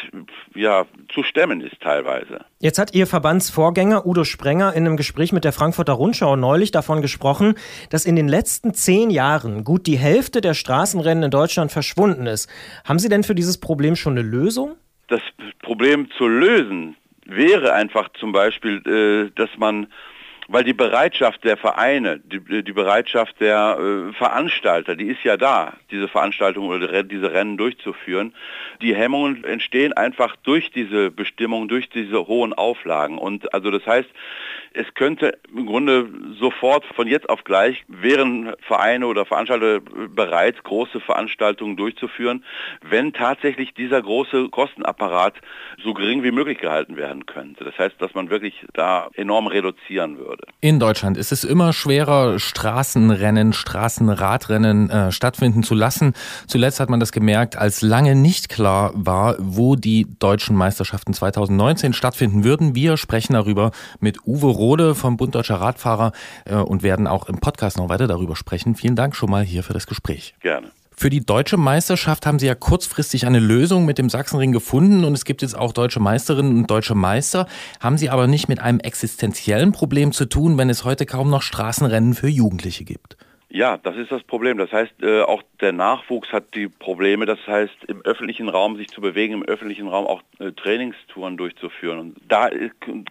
ja, 0.55 0.85
zu 1.13 1.23
stemmen 1.23 1.61
ist 1.61 1.81
teilweise. 1.81 2.45
Jetzt 2.61 2.79
hat 2.79 2.95
Ihr 2.95 3.07
Verbandsvorgänger 3.07 4.07
Udo 4.07 4.25
Sprenger 4.25 4.73
in 4.75 4.87
einem 4.87 4.97
Gespräch 4.97 5.33
mit 5.33 5.45
der 5.45 5.53
Frankfurter 5.53 5.95
Rundschau 5.95 6.37
neulich 6.37 6.71
davon 6.71 7.03
gesprochen, 7.03 7.55
dass 7.91 8.05
in 8.05 8.17
den 8.17 8.29
letzten 8.29 8.75
zehn 8.75 9.11
Jahren 9.11 9.65
gut 9.65 9.87
die 9.87 9.99
Hälfte 9.99 10.41
der 10.41 10.55
Straßenrennen 10.55 11.25
in 11.25 11.31
Deutschland 11.31 11.73
verschwunden 11.73 12.27
ist. 12.27 12.51
Haben 12.85 12.99
Sie 12.99 13.09
denn 13.09 13.25
für 13.25 13.35
dieses 13.35 13.59
Problem 13.59 13.97
schon 13.97 14.13
eine 14.19 14.23
Lösung? 14.23 14.77
Das 15.09 15.23
Problem 15.63 16.09
zu 16.17 16.29
lösen 16.29 16.97
wäre 17.27 17.73
einfach 17.73 18.11
zum 18.21 18.33
Beispiel, 18.33 18.83
äh, 18.87 19.31
dass 19.35 19.51
man 19.57 19.87
weil 20.49 20.65
die 20.65 20.73
Bereitschaft 20.73 21.45
der 21.45 21.57
Vereine, 21.57 22.21
die, 22.21 22.63
die 22.63 22.73
Bereitschaft 22.73 23.41
der 23.41 23.79
äh, 23.79 24.13
Veranstalter, 24.13 24.97
die 24.97 25.07
ist 25.07 25.23
ja 25.25 25.37
da, 25.37 25.75
diese 25.91 26.09
Veranstaltungen 26.09 26.71
oder 26.71 27.03
diese 27.03 27.33
Rennen 27.33 27.57
durchzuführen. 27.57 28.35
Die 28.83 28.95
Hemmungen 28.95 29.45
entstehen 29.45 29.93
einfach 29.93 30.37
durch 30.37 30.71
diese 30.71 31.11
Bestimmung, 31.11 31.69
durch 31.69 31.89
diese 31.89 32.27
hohen 32.27 32.53
Auflagen. 32.53 33.19
Und 33.19 33.53
also 33.55 33.71
das 33.71 33.87
heißt, 33.87 34.09
es 34.75 34.93
könnte 34.95 35.39
im 35.57 35.67
Grunde 35.67 36.09
sofort 36.39 36.85
von 36.97 37.07
jetzt 37.07 37.29
auf 37.29 37.45
gleich 37.45 37.85
wären 37.87 38.53
Vereine 38.67 39.07
oder 39.07 39.25
Veranstalter 39.25 39.81
bereit, 39.81 40.63
große 40.65 41.01
Veranstaltungen 41.01 41.77
durchzuführen, 41.77 42.45
wenn 42.83 43.13
tatsächlich 43.13 43.73
dieser 43.75 44.03
große 44.03 44.49
Kostenapparat 44.49 45.35
so 45.83 45.95
gering 45.95 46.25
wie 46.25 46.33
möglich 46.33 46.59
gehalten 46.59 46.97
werden 46.97 47.25
könnte. 47.27 47.65
Das 47.65 47.79
heißt, 47.79 47.95
dass 48.01 48.15
man 48.15 48.31
wirklich 48.31 48.67
da 48.75 49.09
enorm 49.15 49.47
reduzieren 49.47 50.19
würde. 50.19 50.45
In 50.61 50.81
Deutschland 50.81 51.17
ist 51.17 51.31
es 51.31 51.45
immer 51.45 51.73
schwerer, 51.73 52.41
Straßenrennen, 52.41 53.53
Straßenradrennen 53.53 54.91
äh, 54.91 55.13
stattfinden 55.13 55.63
zu 55.63 55.75
lassen. 55.75 56.15
Zuletzt 56.49 56.81
hat 56.81 56.91
man 56.91 56.99
das 56.99 57.13
gemerkt, 57.13 57.57
als 57.57 57.81
lange 57.81 58.17
nicht 58.17 58.49
klar 58.49 58.91
war, 58.95 59.37
wo 59.39 59.77
die 59.77 60.07
deutschen 60.19 60.57
Meisterschaften 60.57 61.15
2019 61.15 61.93
stattfinden 61.93 62.43
würden. 62.43 62.75
Wir 62.75 62.97
sprechen 62.97 63.35
darüber 63.35 63.71
mit 64.01 64.27
Uwe 64.27 64.64
Rode 64.65 64.95
vom 64.95 65.19
Bund 65.19 65.35
Deutscher 65.35 65.57
Radfahrer 65.57 66.13
äh, 66.47 66.55
und 66.55 66.83
werden 66.83 67.07
auch 67.07 67.29
im 67.29 67.39
Podcast 67.39 67.77
noch 67.77 67.91
weiter 67.91 68.07
darüber 68.07 68.35
sprechen. 68.35 68.77
Vielen 68.77 68.97
Dank 68.97 69.15
schon 69.15 69.31
mal 69.31 69.45
hier 69.45 69.63
für 69.63 69.75
das 69.75 69.87
Gespräch. 69.87 70.35
Gerne. 70.41 70.69
Für 70.97 71.11
die 71.11 71.21
deutsche 71.21 71.59
Meisterschaft 71.59 72.25
haben 72.25 72.39
Sie 72.39 72.47
ja 72.47 72.55
kurzfristig 72.55 73.27
eine 73.27 73.41
Lösung 73.41 73.85
mit 73.85 73.99
dem 73.99 74.09
Sachsenring 74.09 74.53
gefunden 74.53 75.05
und 75.05 75.13
es 75.13 75.27
gibt 75.27 75.43
jetzt 75.43 75.59
auch 75.59 75.73
deutsche 75.73 76.01
Meisterinnen 76.01 76.57
und 76.57 76.71
deutsche 76.71 76.95
Meister. 76.95 77.47
Haben 77.79 77.99
Sie 77.99 78.09
aber 78.09 78.27
nicht 78.27 78.49
mit 78.49 78.61
einem 78.61 78.81
existenziellen 78.81 79.73
Problem 79.73 80.13
zu 80.13 80.25
tun, 80.25 80.57
wenn 80.57 80.71
es 80.71 80.85
heute 80.85 81.05
kaum 81.05 81.29
noch 81.29 81.43
Straßenrennen 81.43 82.15
für 82.15 82.29
Jugendliche 82.29 82.85
gibt? 82.85 83.19
Ja, 83.55 83.77
das 83.77 83.97
ist 83.97 84.11
das 84.11 84.25
Problem. 84.25 84.59
Das 84.59 84.73
heißt, 84.73 85.01
äh, 85.01 85.21
auch 85.21 85.41
der 85.61 85.71
Nachwuchs 85.71 86.33
hat 86.33 86.57
die 86.57 86.67
Probleme. 86.67 87.25
Das 87.25 87.39
heißt, 87.47 87.85
im 87.87 88.03
öffentlichen 88.03 88.49
Raum 88.49 88.77
sich 88.77 88.89
zu 88.89 89.01
bewegen, 89.01 89.33
im 89.33 89.45
öffentlichen 89.45 89.87
Raum 89.87 90.09
auch 90.09 90.23
äh, 90.41 90.51
Trainingstouren 90.51 91.37
durchzuführen. 91.37 92.01
Und 92.01 92.17
da 92.27 92.51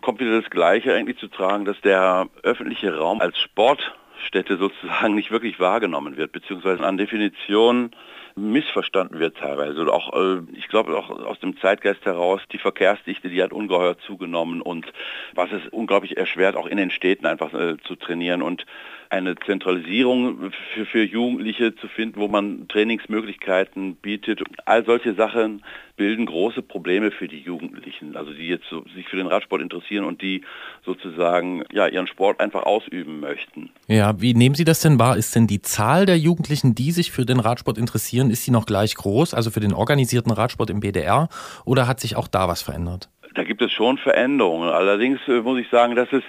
kommt 0.02 0.20
wieder 0.20 0.42
das 0.42 0.50
Gleiche 0.50 0.94
eigentlich 0.94 1.18
zu 1.18 1.30
tragen, 1.30 1.64
dass 1.64 1.80
der 1.80 2.28
öffentliche 2.44 2.94
Raum 2.94 3.22
als 3.22 3.40
Sportstätte 3.40 4.58
sozusagen 4.58 5.16
nicht 5.16 5.32
wirklich 5.32 5.62
wahrgenommen 5.62 6.18
wird, 6.18 6.34
beziehungsweise 6.34 6.84
an 6.84 6.98
Definition 6.98 7.92
missverstanden 8.36 9.20
wird 9.20 9.38
teilweise. 9.38 9.80
Und 9.80 9.90
auch, 9.90 10.14
äh, 10.14 10.42
ich 10.58 10.68
glaube 10.68 10.98
auch 10.98 11.10
aus 11.10 11.40
dem 11.40 11.58
Zeitgeist 11.58 12.04
heraus, 12.04 12.42
die 12.52 12.58
Verkehrsdichte, 12.58 13.30
die 13.30 13.42
hat 13.42 13.54
ungeheuer 13.54 13.98
zugenommen 14.00 14.62
und 14.62 14.92
was 15.36 15.54
es 15.54 15.62
unglaublich 15.72 16.18
erschwert, 16.18 16.58
auch 16.58 16.68
in 16.68 16.76
den 16.76 16.92
Städten 16.92 17.28
einfach 17.28 17.54
äh, 17.54 17.78
zu 17.88 17.96
trainieren 17.96 18.42
und 18.42 18.66
eine 19.14 19.36
Zentralisierung 19.36 20.52
für, 20.74 20.86
für 20.88 21.04
Jugendliche 21.04 21.76
zu 21.76 21.88
finden, 21.88 22.20
wo 22.20 22.28
man 22.28 22.68
Trainingsmöglichkeiten 22.68 23.96
bietet. 23.96 24.42
All 24.66 24.84
solche 24.86 25.14
Sachen 25.14 25.64
bilden 25.96 26.26
große 26.26 26.64
Probleme 26.64 27.12
für 27.12 27.28
die 27.28 27.40
Jugendlichen, 27.40 28.18
also 28.18 28.34
die 28.34 28.48
jetzt 28.48 28.66
so, 28.72 28.84
sich 28.96 29.08
für 29.08 29.18
den 29.18 29.28
Radsport 29.28 29.62
interessieren 29.62 30.04
und 30.06 30.24
die 30.24 30.42
sozusagen 30.84 31.64
ja, 31.72 31.88
ihren 31.88 32.08
Sport 32.08 32.40
einfach 32.40 32.64
ausüben 32.64 33.20
möchten. 33.20 33.70
Ja, 33.88 34.20
wie 34.20 34.34
nehmen 34.34 34.56
Sie 34.56 34.64
das 34.64 34.80
denn 34.82 34.98
wahr? 34.98 35.16
Ist 35.16 35.36
denn 35.36 35.46
die 35.46 35.62
Zahl 35.62 36.08
der 36.08 36.18
Jugendlichen, 36.18 36.74
die 36.74 36.90
sich 36.90 37.12
für 37.12 37.26
den 37.26 37.40
Radsport 37.40 37.78
interessieren, 37.78 38.32
ist 38.32 38.44
sie 38.44 38.52
noch 38.52 38.66
gleich 38.66 38.96
groß, 38.96 39.36
also 39.36 39.52
für 39.52 39.60
den 39.60 39.74
organisierten 39.74 40.32
Radsport 40.32 40.72
im 40.72 40.80
BDR, 40.80 41.30
oder 41.66 41.88
hat 41.88 42.00
sich 42.00 42.16
auch 42.16 42.28
da 42.28 42.48
was 42.48 42.64
verändert? 42.64 43.10
Da 43.36 43.44
gibt 43.44 43.62
es 43.62 43.72
schon 43.72 43.98
Veränderungen. 44.00 44.70
Allerdings 44.70 45.20
äh, 45.28 45.42
muss 45.42 45.60
ich 45.60 45.70
sagen, 45.70 45.96
dass 45.96 46.12
es 46.12 46.24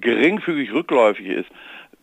geringfügig 0.00 0.72
rückläufig 0.72 1.26
ist 1.26 1.48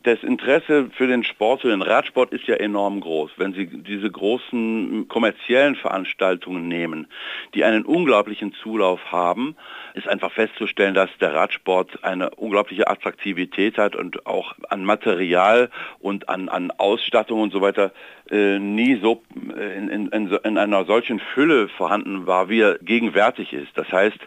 das 0.05 0.21
Interesse 0.21 0.89
für 0.95 1.07
den 1.07 1.23
Sport, 1.23 1.61
für 1.61 1.69
den 1.69 1.81
Radsport 1.81 2.31
ist 2.31 2.45
ja 2.45 2.55
enorm 2.55 3.01
groß. 3.01 3.31
Wenn 3.37 3.53
Sie 3.53 3.65
diese 3.65 4.09
großen 4.09 5.07
kommerziellen 5.07 5.75
Veranstaltungen 5.75 6.67
nehmen, 6.67 7.07
die 7.55 7.63
einen 7.63 7.85
unglaublichen 7.85 8.53
Zulauf 8.53 9.11
haben, 9.11 9.55
ist 9.95 10.07
einfach 10.07 10.31
festzustellen, 10.31 10.93
dass 10.93 11.09
der 11.19 11.33
Radsport 11.33 12.03
eine 12.03 12.29
unglaubliche 12.31 12.87
Attraktivität 12.87 13.77
hat 13.79 13.95
und 13.95 14.27
auch 14.27 14.53
an 14.69 14.85
Material 14.85 15.69
und 15.99 16.29
an, 16.29 16.49
an 16.49 16.71
Ausstattung 16.71 17.41
und 17.41 17.51
so 17.51 17.61
weiter 17.61 17.91
äh, 18.29 18.59
nie 18.59 18.99
so 19.01 19.23
äh, 19.57 19.77
in, 19.77 20.09
in, 20.09 20.27
in 20.31 20.57
einer 20.57 20.85
solchen 20.85 21.19
Fülle 21.19 21.67
vorhanden 21.67 22.27
war, 22.27 22.49
wie 22.49 22.61
er 22.61 22.77
gegenwärtig 22.79 23.53
ist. 23.53 23.75
Das 23.75 23.91
heißt, 23.91 24.19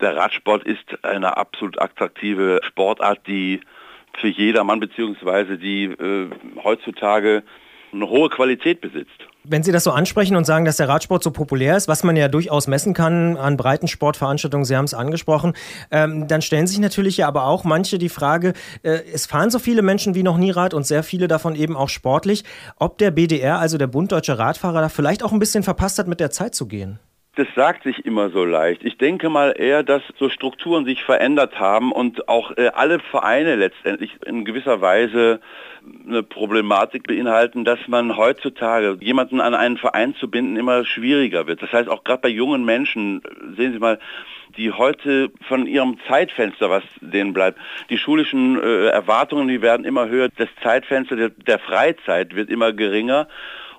der 0.00 0.16
Radsport 0.16 0.64
ist 0.64 1.02
eine 1.02 1.36
absolut 1.38 1.80
attraktive 1.80 2.60
Sportart, 2.62 3.26
die 3.26 3.60
für 4.18 4.28
jedermann 4.28 4.80
beziehungsweise 4.80 5.58
die 5.58 5.84
äh, 5.84 6.30
heutzutage 6.62 7.42
eine 7.92 8.08
hohe 8.08 8.28
Qualität 8.28 8.80
besitzt. 8.80 9.10
Wenn 9.46 9.62
Sie 9.62 9.72
das 9.72 9.84
so 9.84 9.90
ansprechen 9.90 10.36
und 10.36 10.46
sagen, 10.46 10.64
dass 10.64 10.78
der 10.78 10.88
Radsport 10.88 11.22
so 11.22 11.30
populär 11.30 11.76
ist, 11.76 11.86
was 11.86 12.02
man 12.02 12.16
ja 12.16 12.28
durchaus 12.28 12.66
messen 12.66 12.94
kann 12.94 13.36
an 13.36 13.58
breiten 13.58 13.88
Sportveranstaltungen, 13.88 14.64
Sie 14.64 14.74
haben 14.74 14.86
es 14.86 14.94
angesprochen, 14.94 15.52
ähm, 15.90 16.26
dann 16.28 16.40
stellen 16.40 16.66
sich 16.66 16.78
natürlich 16.78 17.18
ja 17.18 17.28
aber 17.28 17.44
auch 17.44 17.62
manche 17.62 17.98
die 17.98 18.08
Frage, 18.08 18.54
äh, 18.82 19.00
es 19.12 19.26
fahren 19.26 19.50
so 19.50 19.58
viele 19.58 19.82
Menschen 19.82 20.14
wie 20.14 20.22
noch 20.22 20.38
nie 20.38 20.50
Rad 20.50 20.72
und 20.72 20.86
sehr 20.86 21.02
viele 21.02 21.28
davon 21.28 21.56
eben 21.56 21.76
auch 21.76 21.90
sportlich, 21.90 22.44
ob 22.78 22.96
der 22.96 23.10
BDR, 23.10 23.58
also 23.58 23.76
der 23.76 23.86
Bund 23.86 24.12
Deutscher 24.12 24.38
Radfahrer, 24.38 24.80
da 24.80 24.88
vielleicht 24.88 25.22
auch 25.22 25.32
ein 25.32 25.38
bisschen 25.38 25.62
verpasst 25.62 25.98
hat, 25.98 26.08
mit 26.08 26.20
der 26.20 26.30
Zeit 26.30 26.54
zu 26.54 26.66
gehen. 26.66 26.98
Das 27.36 27.48
sagt 27.56 27.82
sich 27.82 28.06
immer 28.06 28.30
so 28.30 28.44
leicht. 28.44 28.84
Ich 28.84 28.96
denke 28.96 29.28
mal 29.28 29.54
eher, 29.58 29.82
dass 29.82 30.02
so 30.18 30.28
Strukturen 30.28 30.84
sich 30.84 31.02
verändert 31.02 31.58
haben 31.58 31.90
und 31.90 32.28
auch 32.28 32.56
äh, 32.56 32.68
alle 32.68 33.00
Vereine 33.00 33.56
letztendlich 33.56 34.16
in 34.24 34.44
gewisser 34.44 34.80
Weise 34.80 35.40
eine 36.06 36.22
Problematik 36.22 37.06
beinhalten, 37.08 37.64
dass 37.64 37.80
man 37.88 38.16
heutzutage 38.16 38.96
jemanden 39.00 39.40
an 39.40 39.54
einen 39.54 39.78
Verein 39.78 40.14
zu 40.14 40.30
binden 40.30 40.56
immer 40.56 40.84
schwieriger 40.84 41.48
wird. 41.48 41.60
Das 41.60 41.72
heißt 41.72 41.88
auch 41.88 42.04
gerade 42.04 42.22
bei 42.22 42.28
jungen 42.28 42.64
Menschen, 42.64 43.20
sehen 43.56 43.72
Sie 43.72 43.78
mal, 43.80 43.98
die 44.56 44.70
heute 44.70 45.32
von 45.48 45.66
ihrem 45.66 45.98
Zeitfenster, 46.06 46.70
was 46.70 46.84
denen 47.00 47.32
bleibt, 47.32 47.58
die 47.90 47.98
schulischen 47.98 48.62
äh, 48.62 48.86
Erwartungen, 48.86 49.48
die 49.48 49.60
werden 49.60 49.84
immer 49.84 50.08
höher, 50.08 50.28
das 50.36 50.48
Zeitfenster 50.62 51.16
der, 51.16 51.30
der 51.30 51.58
Freizeit 51.58 52.36
wird 52.36 52.48
immer 52.48 52.72
geringer 52.72 53.26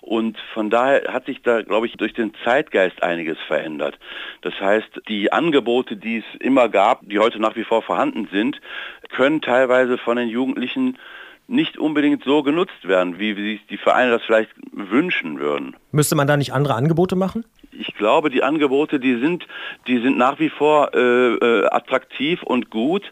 und 0.05 0.37
von 0.53 0.69
daher 0.69 1.11
hat 1.11 1.25
sich 1.25 1.41
da, 1.41 1.63
glaube 1.63 1.87
ich, 1.87 1.93
durch 1.93 2.13
den 2.13 2.31
Zeitgeist 2.43 3.01
einiges 3.01 3.39
verändert. 3.47 3.97
Das 4.43 4.53
heißt, 4.59 5.01
die 5.07 5.33
Angebote, 5.33 5.97
die 5.97 6.17
es 6.17 6.39
immer 6.39 6.69
gab, 6.69 7.09
die 7.09 7.17
heute 7.17 7.39
nach 7.39 7.55
wie 7.55 7.63
vor 7.63 7.81
vorhanden 7.81 8.27
sind, 8.31 8.61
können 9.09 9.41
teilweise 9.41 9.97
von 9.97 10.17
den 10.17 10.29
Jugendlichen 10.29 10.99
nicht 11.47 11.79
unbedingt 11.79 12.23
so 12.23 12.43
genutzt 12.43 12.87
werden, 12.87 13.17
wie 13.17 13.33
sich 13.33 13.65
die 13.67 13.77
Vereine 13.77 14.11
das 14.11 14.21
vielleicht 14.23 14.51
wünschen 14.71 15.39
würden. 15.39 15.75
Müsste 15.91 16.15
man 16.15 16.27
da 16.27 16.37
nicht 16.37 16.53
andere 16.53 16.75
Angebote 16.75 17.15
machen? 17.15 17.43
Ich 17.71 17.95
glaube, 17.95 18.29
die 18.29 18.43
Angebote, 18.43 18.99
die 18.99 19.17
sind, 19.17 19.47
die 19.87 19.97
sind 19.97 20.19
nach 20.19 20.37
wie 20.37 20.49
vor 20.49 20.93
äh, 20.93 20.99
äh, 20.99 21.65
attraktiv 21.71 22.43
und 22.43 22.69
gut. 22.69 23.11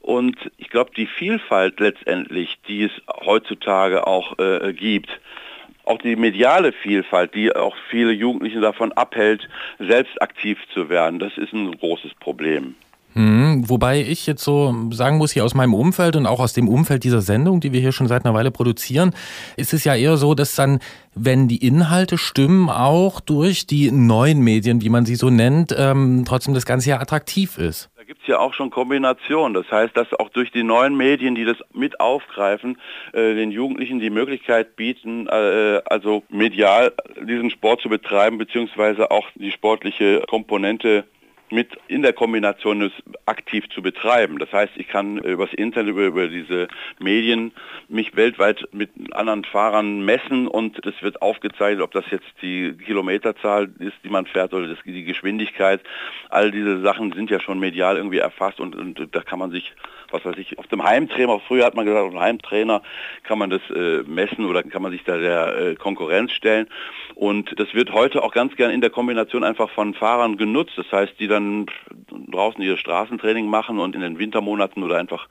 Und 0.00 0.36
ich 0.58 0.70
glaube, 0.70 0.92
die 0.96 1.06
Vielfalt 1.06 1.80
letztendlich, 1.80 2.58
die 2.68 2.84
es 2.84 2.92
heutzutage 3.24 4.06
auch 4.06 4.38
äh, 4.38 4.72
gibt, 4.72 5.10
auch 5.90 5.98
die 5.98 6.16
mediale 6.16 6.72
Vielfalt, 6.72 7.34
die 7.34 7.54
auch 7.54 7.74
viele 7.90 8.12
Jugendliche 8.12 8.60
davon 8.60 8.92
abhält, 8.92 9.48
selbst 9.78 10.22
aktiv 10.22 10.58
zu 10.72 10.88
werden, 10.88 11.18
das 11.18 11.36
ist 11.36 11.52
ein 11.52 11.72
großes 11.72 12.12
Problem. 12.20 12.76
Hm, 13.14 13.68
wobei 13.68 14.00
ich 14.00 14.24
jetzt 14.28 14.44
so 14.44 14.72
sagen 14.92 15.18
muss, 15.18 15.32
hier 15.32 15.44
aus 15.44 15.54
meinem 15.54 15.74
Umfeld 15.74 16.14
und 16.14 16.26
auch 16.26 16.38
aus 16.38 16.52
dem 16.52 16.68
Umfeld 16.68 17.02
dieser 17.02 17.22
Sendung, 17.22 17.58
die 17.58 17.72
wir 17.72 17.80
hier 17.80 17.90
schon 17.90 18.06
seit 18.06 18.24
einer 18.24 18.34
Weile 18.34 18.52
produzieren, 18.52 19.12
ist 19.56 19.74
es 19.74 19.82
ja 19.82 19.96
eher 19.96 20.16
so, 20.16 20.36
dass 20.36 20.54
dann, 20.54 20.78
wenn 21.16 21.48
die 21.48 21.66
Inhalte 21.66 22.18
stimmen, 22.18 22.70
auch 22.70 23.18
durch 23.18 23.66
die 23.66 23.90
neuen 23.90 24.38
Medien, 24.42 24.82
wie 24.82 24.90
man 24.90 25.06
sie 25.06 25.16
so 25.16 25.28
nennt, 25.28 25.74
ähm, 25.76 26.22
trotzdem 26.24 26.54
das 26.54 26.66
Ganze 26.66 26.90
ja 26.90 27.00
attraktiv 27.00 27.58
ist 27.58 27.90
gibt 28.10 28.22
es 28.22 28.26
ja 28.26 28.40
auch 28.40 28.54
schon 28.54 28.70
Kombinationen. 28.70 29.54
Das 29.54 29.70
heißt, 29.70 29.96
dass 29.96 30.12
auch 30.14 30.30
durch 30.30 30.50
die 30.50 30.64
neuen 30.64 30.96
Medien, 30.96 31.36
die 31.36 31.44
das 31.44 31.58
mit 31.72 32.00
aufgreifen, 32.00 32.76
äh, 33.12 33.34
den 33.36 33.52
Jugendlichen 33.52 34.00
die 34.00 34.10
Möglichkeit 34.10 34.74
bieten, 34.74 35.28
äh, 35.28 35.80
also 35.84 36.24
medial 36.28 36.92
diesen 37.22 37.50
Sport 37.50 37.82
zu 37.82 37.88
betreiben, 37.88 38.36
beziehungsweise 38.36 39.12
auch 39.12 39.28
die 39.36 39.52
sportliche 39.52 40.24
Komponente 40.28 41.04
mit 41.50 41.68
in 41.88 42.02
der 42.02 42.12
Kombination 42.12 42.82
es 42.82 42.92
aktiv 43.26 43.68
zu 43.70 43.82
betreiben. 43.82 44.38
Das 44.38 44.52
heißt, 44.52 44.72
ich 44.76 44.88
kann 44.88 45.18
übers 45.18 45.52
Internet, 45.52 45.90
über, 45.90 46.06
über 46.06 46.28
diese 46.28 46.68
Medien 46.98 47.52
mich 47.88 48.16
weltweit 48.16 48.66
mit 48.72 48.90
anderen 49.12 49.44
Fahrern 49.44 50.04
messen 50.04 50.46
und 50.46 50.84
es 50.86 51.00
wird 51.02 51.22
aufgezeichnet, 51.22 51.82
ob 51.82 51.92
das 51.92 52.04
jetzt 52.10 52.28
die 52.42 52.72
Kilometerzahl 52.84 53.70
ist, 53.78 53.96
die 54.04 54.08
man 54.08 54.26
fährt 54.26 54.54
oder 54.54 54.68
das, 54.68 54.78
die 54.84 55.04
Geschwindigkeit. 55.04 55.80
All 56.28 56.50
diese 56.50 56.80
Sachen 56.80 57.12
sind 57.12 57.30
ja 57.30 57.40
schon 57.40 57.58
medial 57.58 57.96
irgendwie 57.96 58.18
erfasst 58.18 58.60
und, 58.60 58.76
und 58.76 59.08
da 59.12 59.20
kann 59.20 59.38
man 59.38 59.50
sich, 59.50 59.72
was 60.10 60.24
weiß 60.24 60.36
ich, 60.38 60.58
auf 60.58 60.66
dem 60.68 60.82
Heimtrainer, 60.82 61.40
früher 61.40 61.64
hat 61.64 61.74
man 61.74 61.84
gesagt, 61.84 62.04
auf 62.04 62.12
dem 62.12 62.20
Heimtrainer 62.20 62.82
kann 63.24 63.38
man 63.38 63.50
das 63.50 63.62
äh, 63.70 64.02
messen 64.06 64.44
oder 64.44 64.62
kann 64.62 64.82
man 64.82 64.92
sich 64.92 65.04
da 65.04 65.18
der 65.18 65.56
äh, 65.56 65.74
Konkurrenz 65.74 66.32
stellen. 66.32 66.66
Und 67.14 67.58
das 67.58 67.74
wird 67.74 67.92
heute 67.92 68.22
auch 68.22 68.32
ganz 68.32 68.56
gern 68.56 68.70
in 68.70 68.80
der 68.80 68.90
Kombination 68.90 69.44
einfach 69.44 69.70
von 69.70 69.94
Fahrern 69.94 70.36
genutzt. 70.36 70.72
Das 70.76 70.90
heißt, 70.90 71.14
die 71.18 71.28
dann 71.28 71.39
draußen 72.30 72.62
ihr 72.62 72.76
Straßentraining 72.76 73.46
machen 73.46 73.78
und 73.78 73.94
in 73.94 74.00
den 74.00 74.18
Wintermonaten 74.18 74.82
oder 74.82 74.98
einfach 74.98 75.28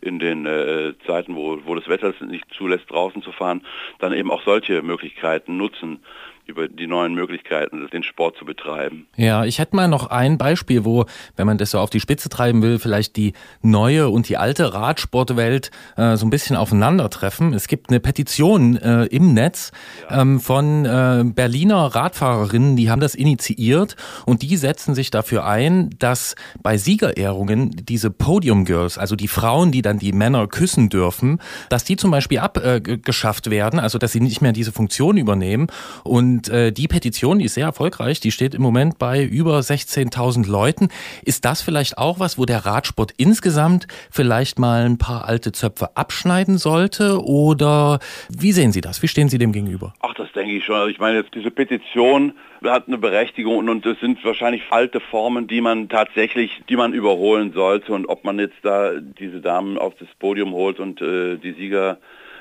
in 0.00 0.18
den 0.18 0.46
äh, 0.46 0.94
Zeiten, 1.06 1.34
wo, 1.34 1.58
wo 1.64 1.74
das 1.74 1.88
Wetter 1.88 2.08
es 2.08 2.20
nicht 2.20 2.46
zulässt, 2.52 2.90
draußen 2.90 3.22
zu 3.22 3.32
fahren, 3.32 3.62
dann 3.98 4.12
eben 4.12 4.30
auch 4.30 4.42
solche 4.42 4.82
Möglichkeiten 4.82 5.56
nutzen 5.56 6.00
über 6.46 6.68
die 6.68 6.86
neuen 6.86 7.14
Möglichkeiten, 7.14 7.88
den 7.92 8.02
Sport 8.02 8.36
zu 8.36 8.44
betreiben. 8.44 9.06
Ja, 9.16 9.44
ich 9.44 9.58
hätte 9.58 9.74
mal 9.74 9.88
noch 9.88 10.06
ein 10.06 10.38
Beispiel, 10.38 10.84
wo, 10.84 11.04
wenn 11.34 11.46
man 11.46 11.58
das 11.58 11.72
so 11.72 11.80
auf 11.80 11.90
die 11.90 12.00
Spitze 12.00 12.28
treiben 12.28 12.62
will, 12.62 12.78
vielleicht 12.78 13.16
die 13.16 13.32
neue 13.62 14.08
und 14.08 14.28
die 14.28 14.36
alte 14.36 14.72
Radsportwelt 14.72 15.70
äh, 15.96 16.16
so 16.16 16.24
ein 16.24 16.30
bisschen 16.30 16.56
aufeinandertreffen. 16.56 17.52
Es 17.52 17.66
gibt 17.66 17.90
eine 17.90 18.00
Petition 18.00 18.76
äh, 18.76 19.06
im 19.06 19.34
Netz 19.34 19.72
ja. 20.08 20.22
ähm, 20.22 20.40
von 20.40 20.84
äh, 20.84 21.24
Berliner 21.24 21.86
Radfahrerinnen, 21.86 22.76
die 22.76 22.90
haben 22.90 23.00
das 23.00 23.14
initiiert 23.14 23.96
und 24.24 24.42
die 24.42 24.56
setzen 24.56 24.94
sich 24.94 25.10
dafür 25.10 25.46
ein, 25.46 25.90
dass 25.98 26.36
bei 26.62 26.78
Siegerehrungen 26.78 27.70
diese 27.72 28.10
Podium 28.10 28.64
Girls, 28.64 28.98
also 28.98 29.16
die 29.16 29.28
Frauen, 29.28 29.72
die 29.72 29.82
dann 29.82 29.98
die 29.98 30.12
Männer 30.12 30.46
küssen 30.46 30.88
dürfen, 30.88 31.40
dass 31.70 31.84
die 31.84 31.96
zum 31.96 32.12
Beispiel 32.12 32.38
abgeschafft 32.38 33.50
werden, 33.50 33.80
also 33.80 33.98
dass 33.98 34.12
sie 34.12 34.20
nicht 34.20 34.42
mehr 34.42 34.52
diese 34.52 34.72
Funktion 34.72 35.16
übernehmen 35.16 35.66
und 36.04 36.35
und 36.36 36.50
äh, 36.50 36.70
die 36.70 36.86
Petition, 36.86 37.38
die 37.38 37.46
ist 37.46 37.54
sehr 37.54 37.64
erfolgreich, 37.64 38.20
die 38.20 38.30
steht 38.30 38.54
im 38.54 38.60
Moment 38.60 38.98
bei 38.98 39.24
über 39.24 39.58
16.000 39.58 40.46
Leuten. 40.46 40.88
Ist 41.24 41.46
das 41.46 41.62
vielleicht 41.62 41.96
auch 41.96 42.20
was, 42.20 42.36
wo 42.36 42.44
der 42.44 42.66
Radsport 42.66 43.14
insgesamt 43.16 43.86
vielleicht 44.10 44.58
mal 44.58 44.84
ein 44.84 44.98
paar 44.98 45.26
alte 45.26 45.52
Zöpfe 45.52 45.96
abschneiden 45.96 46.58
sollte? 46.58 47.24
Oder 47.24 48.00
wie 48.28 48.52
sehen 48.52 48.70
Sie 48.70 48.82
das? 48.82 49.02
Wie 49.02 49.08
stehen 49.08 49.30
Sie 49.30 49.38
dem 49.38 49.52
gegenüber? 49.52 49.94
Ach, 50.00 50.12
das 50.12 50.30
denke 50.32 50.52
ich 50.52 50.62
schon. 50.62 50.74
Also 50.74 50.88
ich 50.88 50.98
meine, 50.98 51.20
jetzt 51.20 51.34
diese 51.34 51.50
Petition 51.50 52.34
hat 52.62 52.86
eine 52.86 52.98
Berechtigung 52.98 53.68
und 53.68 53.86
es 53.86 53.98
sind 54.00 54.22
wahrscheinlich 54.22 54.62
alte 54.68 55.00
Formen, 55.00 55.46
die 55.46 55.62
man 55.62 55.88
tatsächlich, 55.88 56.50
die 56.68 56.76
man 56.76 56.92
überholen 56.92 57.54
sollte. 57.54 57.94
Und 57.94 58.10
ob 58.10 58.24
man 58.24 58.38
jetzt 58.38 58.58
da 58.62 58.92
diese 59.00 59.40
Damen 59.40 59.78
auf 59.78 59.94
das 59.98 60.08
Podium 60.18 60.52
holt 60.52 60.80
und 60.80 61.00
äh, 61.00 61.38
die 61.38 61.52
Sieger 61.52 61.96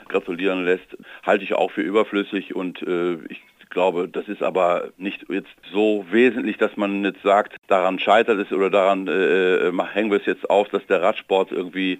gratulieren 0.09 0.65
lässt, 0.65 0.97
halte 1.23 1.45
ich 1.45 1.53
auch 1.53 1.71
für 1.71 1.81
überflüssig 1.81 2.53
und 2.53 2.81
äh, 2.81 3.15
ich 3.29 3.41
glaube, 3.69 4.07
das 4.07 4.27
ist 4.27 4.43
aber 4.43 4.89
nicht 4.97 5.25
jetzt 5.29 5.49
so 5.71 6.05
wesentlich, 6.11 6.57
dass 6.57 6.75
man 6.77 7.03
jetzt 7.03 7.21
sagt, 7.21 7.57
daran 7.67 7.99
scheitert 7.99 8.39
es 8.39 8.51
oder 8.51 8.69
daran 8.69 9.07
äh, 9.07 9.67
äh 9.67 9.83
hängen 9.93 10.11
wir 10.11 10.19
es 10.19 10.25
jetzt 10.25 10.49
auf, 10.49 10.69
dass 10.69 10.85
der 10.87 11.01
Radsport 11.01 11.51
irgendwie 11.51 11.99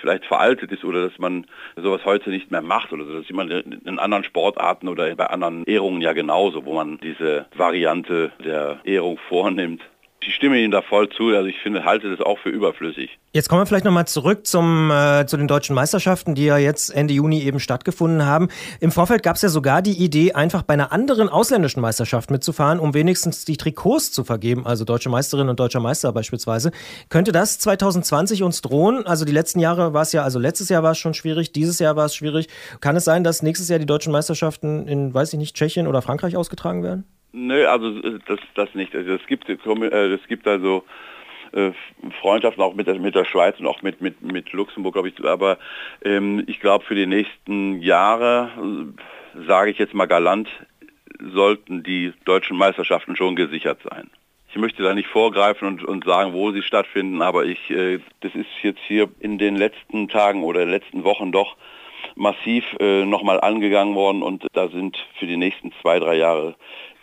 vielleicht 0.00 0.24
veraltet 0.24 0.72
ist 0.72 0.84
oder 0.84 1.08
dass 1.08 1.18
man 1.18 1.46
sowas 1.76 2.04
heute 2.04 2.30
nicht 2.30 2.50
mehr 2.50 2.62
macht 2.62 2.92
oder 2.92 3.04
so. 3.04 3.18
Das 3.18 3.26
sieht 3.26 3.36
man 3.36 3.50
in 3.50 3.98
anderen 3.98 4.24
Sportarten 4.24 4.88
oder 4.88 5.14
bei 5.14 5.26
anderen 5.26 5.64
Ehrungen 5.64 6.00
ja 6.00 6.12
genauso, 6.12 6.64
wo 6.64 6.74
man 6.74 6.98
diese 7.02 7.46
Variante 7.54 8.32
der 8.44 8.80
Ehrung 8.84 9.18
vornimmt. 9.28 9.82
Ich 10.26 10.34
stimme 10.34 10.58
Ihnen 10.58 10.72
da 10.72 10.82
voll 10.82 11.08
zu. 11.08 11.28
Also 11.28 11.46
ich 11.46 11.58
finde, 11.60 11.84
halte 11.84 12.10
das 12.10 12.20
auch 12.24 12.38
für 12.38 12.48
überflüssig. 12.48 13.16
Jetzt 13.32 13.48
kommen 13.48 13.62
wir 13.62 13.66
vielleicht 13.66 13.84
nochmal 13.84 14.08
zurück 14.08 14.44
zum, 14.44 14.90
äh, 14.90 15.24
zu 15.26 15.36
den 15.36 15.46
deutschen 15.46 15.74
Meisterschaften, 15.74 16.34
die 16.34 16.46
ja 16.46 16.58
jetzt 16.58 16.90
Ende 16.90 17.14
Juni 17.14 17.42
eben 17.42 17.60
stattgefunden 17.60 18.26
haben. 18.26 18.48
Im 18.80 18.90
Vorfeld 18.90 19.22
gab 19.22 19.36
es 19.36 19.42
ja 19.42 19.48
sogar 19.48 19.82
die 19.82 19.92
Idee, 19.92 20.32
einfach 20.32 20.62
bei 20.62 20.74
einer 20.74 20.90
anderen 20.90 21.28
ausländischen 21.28 21.80
Meisterschaft 21.80 22.32
mitzufahren, 22.32 22.80
um 22.80 22.92
wenigstens 22.92 23.44
die 23.44 23.56
Trikots 23.56 24.10
zu 24.10 24.24
vergeben, 24.24 24.66
also 24.66 24.84
deutsche 24.84 25.10
Meisterin 25.10 25.48
und 25.48 25.60
deutscher 25.60 25.80
Meister 25.80 26.12
beispielsweise. 26.12 26.72
Könnte 27.08 27.30
das 27.30 27.60
2020 27.60 28.42
uns 28.42 28.62
drohen? 28.62 29.06
Also 29.06 29.24
die 29.24 29.32
letzten 29.32 29.60
Jahre 29.60 29.92
war 29.92 30.02
es 30.02 30.12
ja, 30.12 30.22
also 30.22 30.40
letztes 30.40 30.68
Jahr 30.70 30.82
war 30.82 30.92
es 30.92 30.98
schon 30.98 31.14
schwierig, 31.14 31.52
dieses 31.52 31.78
Jahr 31.78 31.94
war 31.94 32.06
es 32.06 32.16
schwierig. 32.16 32.48
Kann 32.80 32.96
es 32.96 33.04
sein, 33.04 33.22
dass 33.22 33.42
nächstes 33.42 33.68
Jahr 33.68 33.78
die 33.78 33.86
deutschen 33.86 34.12
Meisterschaften 34.12 34.88
in, 34.88 35.14
weiß 35.14 35.32
ich 35.34 35.38
nicht, 35.38 35.54
Tschechien 35.54 35.86
oder 35.86 36.02
Frankreich 36.02 36.36
ausgetragen 36.36 36.82
werden? 36.82 37.04
Nö, 37.38 37.66
also 37.66 37.98
äh, 37.98 38.18
das, 38.26 38.40
das 38.54 38.74
nicht. 38.74 38.94
Also 38.94 39.12
es 39.12 39.26
gibt, 39.26 39.46
äh, 39.48 40.14
es 40.14 40.26
gibt 40.26 40.48
also 40.48 40.84
äh, 41.52 41.72
Freundschaften 42.22 42.62
auch 42.62 42.74
mit 42.74 42.86
der, 42.86 42.98
mit 42.98 43.14
der 43.14 43.26
Schweiz 43.26 43.60
und 43.60 43.66
auch 43.66 43.82
mit, 43.82 44.00
mit, 44.00 44.22
mit 44.22 44.52
Luxemburg, 44.52 44.94
glaube 44.94 45.10
ich. 45.10 45.22
Aber 45.22 45.58
ähm, 46.02 46.44
ich 46.46 46.60
glaube, 46.60 46.86
für 46.86 46.94
die 46.94 47.06
nächsten 47.06 47.82
Jahre, 47.82 48.50
sage 49.46 49.70
ich 49.70 49.78
jetzt 49.78 49.92
mal 49.92 50.06
galant, 50.06 50.48
sollten 51.20 51.82
die 51.82 52.14
deutschen 52.24 52.56
Meisterschaften 52.56 53.16
schon 53.16 53.36
gesichert 53.36 53.80
sein. 53.84 54.10
Ich 54.48 54.56
möchte 54.56 54.82
da 54.82 54.94
nicht 54.94 55.08
vorgreifen 55.08 55.68
und, 55.68 55.84
und 55.84 56.04
sagen, 56.06 56.32
wo 56.32 56.52
sie 56.52 56.62
stattfinden, 56.62 57.20
aber 57.20 57.44
ich, 57.44 57.70
äh, 57.70 58.00
das 58.20 58.34
ist 58.34 58.48
jetzt 58.62 58.80
hier 58.86 59.10
in 59.20 59.36
den 59.36 59.56
letzten 59.56 60.08
Tagen 60.08 60.42
oder 60.42 60.64
letzten 60.64 61.04
Wochen 61.04 61.32
doch 61.32 61.58
massiv 62.14 62.64
äh, 62.80 63.04
nochmal 63.04 63.40
angegangen 63.42 63.94
worden 63.94 64.22
und 64.22 64.46
da 64.54 64.68
sind 64.68 64.96
für 65.18 65.26
die 65.26 65.36
nächsten 65.36 65.72
zwei, 65.82 65.98
drei 65.98 66.14
Jahre 66.14 66.54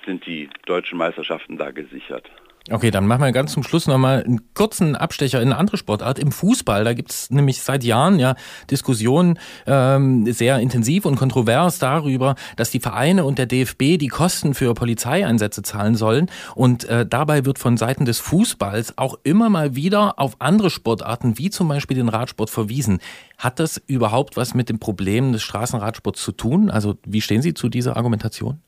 sind 0.06 0.26
die 0.26 0.50
deutschen 0.66 0.98
Meisterschaften 0.98 1.58
da 1.58 1.72
gesichert. 1.72 2.30
Okay, 2.72 2.92
dann 2.92 3.06
machen 3.08 3.24
wir 3.24 3.34
ganz 3.34 3.52
zum 3.52 3.64
Schluss 3.64 3.88
nochmal 3.88 4.24
einen 4.24 4.54
kurzen 4.54 4.96
Abstecher 4.96 5.42
in 5.42 5.50
eine 5.50 5.58
andere 5.58 5.76
Sportart. 5.76 6.18
Im 6.18 6.32
Fußball, 6.32 6.86
da 6.86 6.94
gibt 6.94 7.12
es 7.12 7.30
nämlich 7.30 7.62
seit 7.62 7.84
Jahren 7.84 8.20
ja 8.20 8.36
Diskussionen 8.72 9.38
ähm, 9.68 10.32
sehr 10.32 10.60
intensiv 10.60 11.04
und 11.04 11.18
kontrovers 11.18 11.80
darüber, 11.80 12.36
dass 12.56 12.72
die 12.72 12.80
Vereine 12.80 13.26
und 13.26 13.38
der 13.38 13.48
DFB 13.48 13.98
die 13.98 14.08
Kosten 14.08 14.54
für 14.54 14.74
Polizeieinsätze 14.76 15.62
zahlen 15.62 15.96
sollen. 15.96 16.32
Und 16.56 16.86
äh, 16.86 17.06
dabei 17.06 17.44
wird 17.44 17.60
von 17.60 17.76
Seiten 17.76 18.06
des 18.06 18.20
Fußballs 18.20 18.98
auch 18.98 19.20
immer 19.24 19.50
mal 19.50 19.76
wieder 19.76 20.18
auf 20.18 20.38
andere 20.40 20.70
Sportarten, 20.70 21.38
wie 21.38 21.50
zum 21.50 21.68
Beispiel 21.68 21.98
den 21.98 22.08
Radsport, 22.08 22.50
verwiesen. 22.50 23.00
Hat 23.38 23.60
das 23.60 23.76
überhaupt 23.88 24.38
was 24.38 24.54
mit 24.54 24.70
dem 24.70 24.80
Problem 24.80 25.34
des 25.34 25.44
Straßenradsports 25.44 26.24
zu 26.24 26.32
tun? 26.32 26.70
Also 26.70 26.96
wie 27.06 27.20
stehen 27.20 27.42
Sie 27.42 27.54
zu 27.54 27.68
dieser 27.68 27.98
Argumentation? 27.98 28.62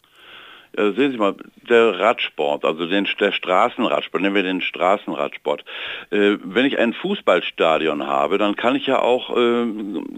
Ja, 0.77 0.91
sehen 0.91 1.11
Sie 1.11 1.17
mal, 1.17 1.35
der 1.69 1.99
Radsport, 1.99 2.65
also 2.65 2.85
den, 2.85 3.07
der 3.19 3.31
Straßenradsport, 3.31 4.21
nennen 4.21 4.35
wir 4.35 4.43
den 4.43 4.61
Straßenradsport. 4.61 5.63
Äh, 6.11 6.37
wenn 6.43 6.65
ich 6.65 6.77
ein 6.77 6.93
Fußballstadion 6.93 8.05
habe, 8.07 8.37
dann 8.37 8.55
kann 8.55 8.75
ich 8.75 8.85
ja 8.85 8.99
auch 8.99 9.35
äh, 9.35 9.65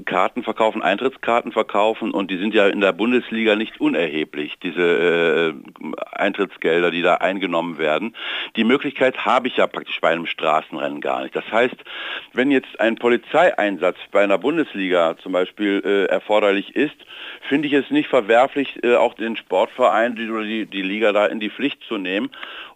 Karten 0.05 0.43
verkaufen, 0.43 0.81
Eintrittskarten 0.81 1.51
verkaufen 1.51 2.11
und 2.11 2.31
die 2.31 2.37
sind 2.37 2.53
ja 2.53 2.67
in 2.67 2.81
der 2.81 2.91
Bundesliga 2.91 3.55
nicht 3.55 3.79
unerheblich, 3.79 4.57
diese 4.63 4.81
äh, 4.81 5.53
Eintrittsgelder, 6.11 6.91
die 6.91 7.01
da 7.01 7.15
eingenommen 7.15 7.77
werden. 7.77 8.15
Die 8.55 8.63
Möglichkeit 8.63 9.25
habe 9.25 9.47
ich 9.47 9.57
ja 9.57 9.67
praktisch 9.67 9.99
bei 10.01 10.09
einem 10.09 10.25
Straßenrennen 10.25 11.01
gar 11.01 11.21
nicht. 11.21 11.35
Das 11.35 11.49
heißt, 11.51 11.77
wenn 12.33 12.51
jetzt 12.51 12.79
ein 12.79 12.95
Polizeieinsatz 12.95 13.97
bei 14.11 14.23
einer 14.23 14.37
Bundesliga 14.37 15.15
zum 15.21 15.33
Beispiel 15.33 15.81
äh, 15.85 16.05
erforderlich 16.05 16.75
ist, 16.75 16.95
finde 17.47 17.67
ich 17.67 17.73
es 17.73 17.89
nicht 17.91 18.09
verwerflich, 18.09 18.83
äh, 18.83 18.95
auch 18.95 19.13
den 19.13 19.37
Sportverein 19.37 20.15
die, 20.15 20.27
die, 20.47 20.65
die 20.65 20.81
Liga 20.81 21.11
da 21.11 21.25
in 21.25 21.39
die 21.39 21.49
Pflicht 21.49 21.79
zu 21.87 21.97
nehmen. 21.97 22.29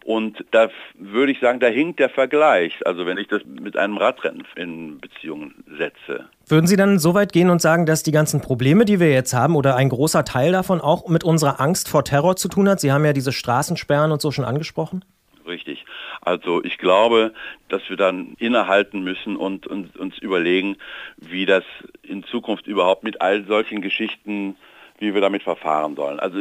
Und 0.04 0.44
da 0.50 0.68
würde 0.94 1.32
ich 1.32 1.40
sagen, 1.40 1.60
da 1.60 1.68
hinkt 1.68 2.00
der 2.00 2.08
Vergleich, 2.08 2.84
also 2.86 3.06
wenn 3.06 3.18
ich 3.18 3.28
das 3.28 3.42
mit 3.44 3.76
einem 3.76 3.96
Radrennen 3.96 4.44
in 4.56 4.98
Beziehung 4.98 5.52
setze. 5.78 6.28
Würden 6.46 6.66
Sie 6.66 6.76
dann 6.76 6.98
so 6.98 7.14
weit 7.14 7.32
gehen 7.32 7.50
und 7.50 7.62
sagen, 7.62 7.86
dass 7.86 8.02
die 8.02 8.10
ganzen 8.10 8.40
Probleme, 8.40 8.84
die 8.84 9.00
wir 9.00 9.10
jetzt 9.10 9.32
haben, 9.32 9.56
oder 9.56 9.76
ein 9.76 9.88
großer 9.88 10.24
Teil 10.24 10.52
davon 10.52 10.80
auch 10.80 11.08
mit 11.08 11.24
unserer 11.24 11.60
Angst 11.60 11.88
vor 11.88 12.04
Terror 12.04 12.36
zu 12.36 12.48
tun 12.48 12.68
hat? 12.68 12.80
Sie 12.80 12.92
haben 12.92 13.04
ja 13.04 13.12
diese 13.12 13.32
Straßensperren 13.32 14.12
und 14.12 14.20
so 14.20 14.30
schon 14.30 14.44
angesprochen. 14.44 15.04
Richtig. 15.46 15.84
Also 16.20 16.62
ich 16.62 16.78
glaube, 16.78 17.32
dass 17.68 17.82
wir 17.88 17.96
dann 17.96 18.34
innehalten 18.38 19.02
müssen 19.02 19.36
und, 19.36 19.66
und 19.66 19.96
uns 19.96 20.18
überlegen, 20.18 20.76
wie 21.16 21.46
das 21.46 21.64
in 22.02 22.22
Zukunft 22.24 22.66
überhaupt 22.66 23.02
mit 23.02 23.20
all 23.20 23.44
solchen 23.44 23.82
Geschichten, 23.82 24.56
wie 24.98 25.14
wir 25.14 25.20
damit 25.20 25.42
verfahren 25.42 25.96
sollen. 25.96 26.20
Also 26.20 26.38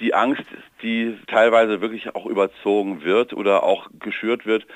die 0.00 0.14
Angst, 0.14 0.44
die 0.82 1.16
teilweise 1.26 1.80
wirklich 1.80 2.14
auch 2.14 2.26
überzogen 2.26 3.04
wird 3.04 3.32
oder 3.32 3.62
auch 3.62 3.88
geschürt 3.98 4.46
wird, 4.46 4.66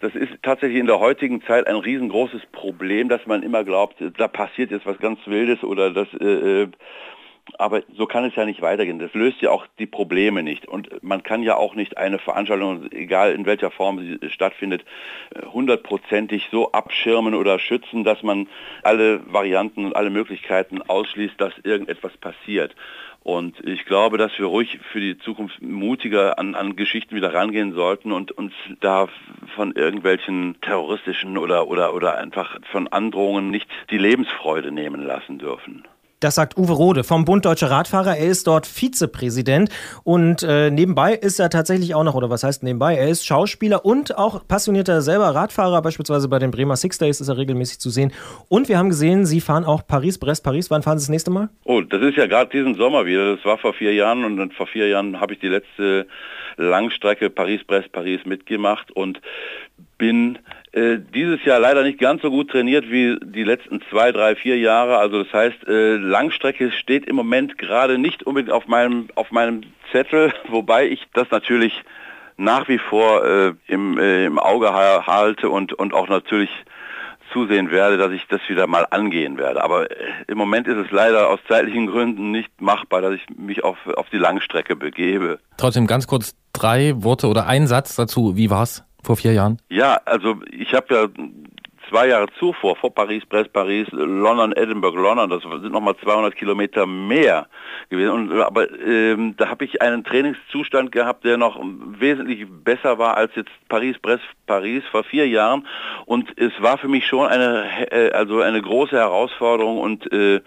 das 0.00 0.14
ist 0.14 0.32
tatsächlich 0.42 0.80
in 0.80 0.86
der 0.86 0.98
heutigen 0.98 1.42
Zeit 1.42 1.66
ein 1.66 1.76
riesengroßes 1.76 2.42
Problem, 2.52 3.08
dass 3.08 3.26
man 3.26 3.42
immer 3.42 3.64
glaubt, 3.64 3.96
da 4.16 4.28
passiert 4.28 4.70
jetzt 4.70 4.86
was 4.86 4.98
ganz 4.98 5.18
Wildes 5.26 5.62
oder 5.62 5.90
dass 5.90 6.08
äh, 6.14 6.62
äh 6.62 6.68
Aber 7.58 7.82
so 7.96 8.06
kann 8.06 8.24
es 8.24 8.36
ja 8.36 8.44
nicht 8.44 8.62
weitergehen. 8.62 8.98
Das 8.98 9.12
löst 9.12 9.42
ja 9.42 9.50
auch 9.50 9.66
die 9.78 9.86
Probleme 9.86 10.42
nicht. 10.42 10.66
Und 10.66 11.02
man 11.02 11.22
kann 11.22 11.42
ja 11.42 11.56
auch 11.56 11.74
nicht 11.74 11.98
eine 11.98 12.18
Veranstaltung, 12.18 12.90
egal 12.92 13.32
in 13.32 13.44
welcher 13.44 13.70
Form 13.70 13.98
sie 13.98 14.30
stattfindet, 14.30 14.84
hundertprozentig 15.52 16.48
so 16.50 16.72
abschirmen 16.72 17.34
oder 17.34 17.58
schützen, 17.58 18.04
dass 18.04 18.22
man 18.22 18.46
alle 18.82 19.20
Varianten 19.32 19.84
und 19.84 19.96
alle 19.96 20.10
Möglichkeiten 20.10 20.80
ausschließt, 20.80 21.38
dass 21.38 21.52
irgendetwas 21.64 22.16
passiert. 22.18 22.74
Und 23.30 23.64
ich 23.64 23.84
glaube, 23.84 24.18
dass 24.18 24.36
wir 24.40 24.46
ruhig 24.46 24.80
für 24.90 24.98
die 24.98 25.16
Zukunft 25.16 25.62
mutiger 25.62 26.36
an, 26.40 26.56
an 26.56 26.74
Geschichten 26.74 27.14
wieder 27.14 27.32
rangehen 27.32 27.74
sollten 27.74 28.10
und 28.10 28.32
uns 28.32 28.52
da 28.80 29.08
von 29.54 29.70
irgendwelchen 29.70 30.60
terroristischen 30.62 31.38
oder, 31.38 31.68
oder, 31.68 31.94
oder 31.94 32.18
einfach 32.18 32.58
von 32.72 32.88
Androhungen 32.88 33.48
nicht 33.48 33.68
die 33.90 33.98
Lebensfreude 33.98 34.72
nehmen 34.72 35.00
lassen 35.00 35.38
dürfen. 35.38 35.84
Das 36.20 36.34
sagt 36.34 36.58
Uwe 36.58 36.74
Rode 36.74 37.02
vom 37.02 37.24
Bund 37.24 37.46
Deutscher 37.46 37.70
Radfahrer. 37.70 38.18
Er 38.18 38.26
ist 38.26 38.46
dort 38.46 38.66
Vizepräsident 38.66 39.70
und 40.04 40.42
äh, 40.42 40.70
nebenbei 40.70 41.14
ist 41.14 41.40
er 41.40 41.48
tatsächlich 41.48 41.94
auch 41.94 42.04
noch, 42.04 42.14
oder 42.14 42.28
was 42.28 42.44
heißt 42.44 42.62
nebenbei? 42.62 42.94
Er 42.94 43.08
ist 43.08 43.24
Schauspieler 43.24 43.86
und 43.86 44.18
auch 44.18 44.46
passionierter 44.46 45.00
selber 45.00 45.34
Radfahrer. 45.34 45.80
Beispielsweise 45.80 46.28
bei 46.28 46.38
den 46.38 46.50
Bremer 46.50 46.76
Six 46.76 46.98
Days 46.98 47.22
ist 47.22 47.28
er 47.28 47.38
regelmäßig 47.38 47.78
zu 47.78 47.88
sehen. 47.88 48.12
Und 48.50 48.68
wir 48.68 48.76
haben 48.76 48.90
gesehen, 48.90 49.24
Sie 49.24 49.40
fahren 49.40 49.64
auch 49.64 49.86
Paris, 49.86 50.18
Brest, 50.18 50.44
Paris. 50.44 50.70
Wann 50.70 50.82
fahren 50.82 50.98
Sie 50.98 51.04
das 51.04 51.08
nächste 51.08 51.30
Mal? 51.30 51.48
Oh, 51.64 51.80
das 51.80 52.02
ist 52.02 52.18
ja 52.18 52.26
gerade 52.26 52.50
diesen 52.50 52.74
Sommer 52.74 53.06
wieder. 53.06 53.36
Das 53.36 53.44
war 53.46 53.56
vor 53.56 53.72
vier 53.72 53.94
Jahren 53.94 54.22
und 54.26 54.36
dann 54.36 54.50
vor 54.50 54.66
vier 54.66 54.88
Jahren 54.88 55.18
habe 55.20 55.32
ich 55.32 55.40
die 55.40 55.48
letzte 55.48 56.06
Langstrecke 56.58 57.30
Paris, 57.30 57.64
Brest, 57.64 57.92
Paris 57.92 58.20
mitgemacht 58.26 58.92
und 58.92 59.22
bin 60.00 60.38
äh, 60.72 60.98
dieses 61.14 61.44
Jahr 61.44 61.60
leider 61.60 61.84
nicht 61.84 62.00
ganz 62.00 62.22
so 62.22 62.30
gut 62.30 62.50
trainiert 62.50 62.90
wie 62.90 63.18
die 63.22 63.44
letzten 63.44 63.82
zwei, 63.90 64.10
drei, 64.12 64.34
vier 64.34 64.58
Jahre. 64.58 64.96
Also 64.96 65.22
das 65.22 65.32
heißt, 65.32 65.68
äh, 65.68 65.96
Langstrecke 65.96 66.72
steht 66.72 67.04
im 67.04 67.16
Moment 67.16 67.58
gerade 67.58 67.98
nicht 67.98 68.22
unbedingt 68.24 68.52
auf 68.52 68.66
meinem, 68.66 69.08
auf 69.14 69.30
meinem 69.30 69.62
Zettel, 69.92 70.32
wobei 70.48 70.88
ich 70.88 71.06
das 71.12 71.30
natürlich 71.30 71.84
nach 72.38 72.66
wie 72.68 72.78
vor 72.78 73.24
äh, 73.24 73.52
im, 73.66 73.98
äh, 73.98 74.24
im 74.24 74.38
Auge 74.38 74.72
halte 74.72 75.50
und, 75.50 75.74
und 75.74 75.92
auch 75.92 76.08
natürlich 76.08 76.50
zusehen 77.32 77.70
werde, 77.70 77.98
dass 77.98 78.12
ich 78.12 78.26
das 78.28 78.40
wieder 78.48 78.66
mal 78.66 78.86
angehen 78.90 79.36
werde. 79.36 79.62
Aber 79.62 79.90
äh, 79.90 79.94
im 80.28 80.38
Moment 80.38 80.66
ist 80.66 80.78
es 80.78 80.90
leider 80.90 81.28
aus 81.28 81.40
zeitlichen 81.46 81.88
Gründen 81.88 82.30
nicht 82.30 82.58
machbar, 82.58 83.02
dass 83.02 83.12
ich 83.12 83.26
mich 83.36 83.62
auf, 83.62 83.76
auf 83.96 84.08
die 84.08 84.16
Langstrecke 84.16 84.76
begebe. 84.76 85.40
Trotzdem 85.58 85.86
ganz 85.86 86.06
kurz 86.06 86.34
drei 86.54 86.94
Worte 86.96 87.28
oder 87.28 87.46
ein 87.46 87.66
Satz 87.66 87.96
dazu. 87.96 88.36
Wie 88.36 88.48
war's? 88.48 88.82
Vor 89.02 89.16
vier 89.16 89.32
Jahren? 89.32 89.58
Ja, 89.68 90.00
also 90.04 90.36
ich 90.50 90.74
habe 90.74 90.94
ja 90.94 91.08
zwei 91.90 92.08
Jahre 92.08 92.28
zuvor, 92.38 92.76
vor 92.76 92.94
Paris, 92.94 93.26
Brest, 93.26 93.52
Paris, 93.52 93.88
London, 93.90 94.52
Edinburgh, 94.52 94.96
London, 94.96 95.28
das 95.28 95.42
sind 95.42 95.72
nochmal 95.72 95.96
200 95.96 96.34
Kilometer 96.34 96.86
mehr 96.86 97.48
gewesen. 97.90 98.10
Und, 98.10 98.40
aber 98.40 98.70
ähm, 98.80 99.34
da 99.36 99.48
habe 99.48 99.64
ich 99.64 99.82
einen 99.82 100.04
Trainingszustand 100.04 100.92
gehabt, 100.92 101.24
der 101.24 101.36
noch 101.36 101.60
wesentlich 101.98 102.46
besser 102.48 102.98
war 102.98 103.16
als 103.16 103.34
jetzt 103.34 103.50
Paris, 103.68 103.98
Brest, 103.98 104.24
Paris 104.46 104.84
vor 104.90 105.04
vier 105.04 105.28
Jahren. 105.28 105.66
Und 106.06 106.32
es 106.38 106.52
war 106.60 106.78
für 106.78 106.88
mich 106.88 107.06
schon 107.06 107.26
eine, 107.26 107.66
äh, 107.90 108.12
also 108.12 108.40
eine 108.40 108.62
große 108.62 108.96
Herausforderung 108.96 109.78
und 109.78 110.10
äh, 110.12 110.40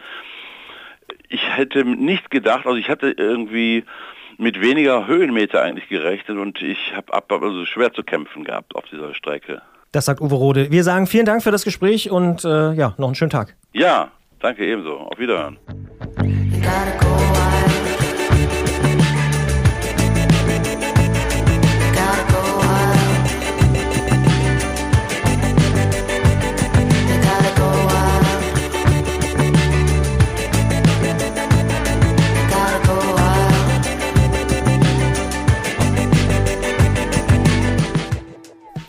ich 1.30 1.58
hätte 1.58 1.84
nicht 1.84 2.32
gedacht, 2.32 2.66
also 2.66 2.78
ich 2.78 2.90
hatte 2.90 3.10
irgendwie 3.10 3.84
mit 4.38 4.62
weniger 4.62 5.08
Höhenmeter 5.08 5.62
eigentlich 5.62 5.90
gerechnet 5.90 6.38
und 6.38 6.62
ich 6.62 6.94
habe 6.96 7.14
also 7.14 7.66
schwer 7.66 7.94
zu 7.94 8.04
kämpfen 8.04 8.44
gehabt 8.44 8.76
auf 8.76 8.86
dieser 8.92 9.14
Strecke. 9.14 9.62
Das 9.92 10.06
sagt 10.06 10.22
Uwe 10.22 10.36
Rode. 10.36 10.72
Wir 10.72 10.84
sagen 10.84 11.06
vielen 11.08 11.26
Dank 11.26 11.44
für 11.44 11.52
das 11.52 11.64
Gespräch 11.64 12.10
und 12.10 12.44
äh, 12.44 12.74
ja, 12.74 12.96
noch 12.98 13.08
einen 13.08 13.16
schönen 13.16 13.30
Tag. 13.30 13.56
Ja, 13.74 14.12
danke 14.40 14.66
ebenso. 14.66 14.98
Auf 14.98 15.20
Wiederhören. 15.20 15.60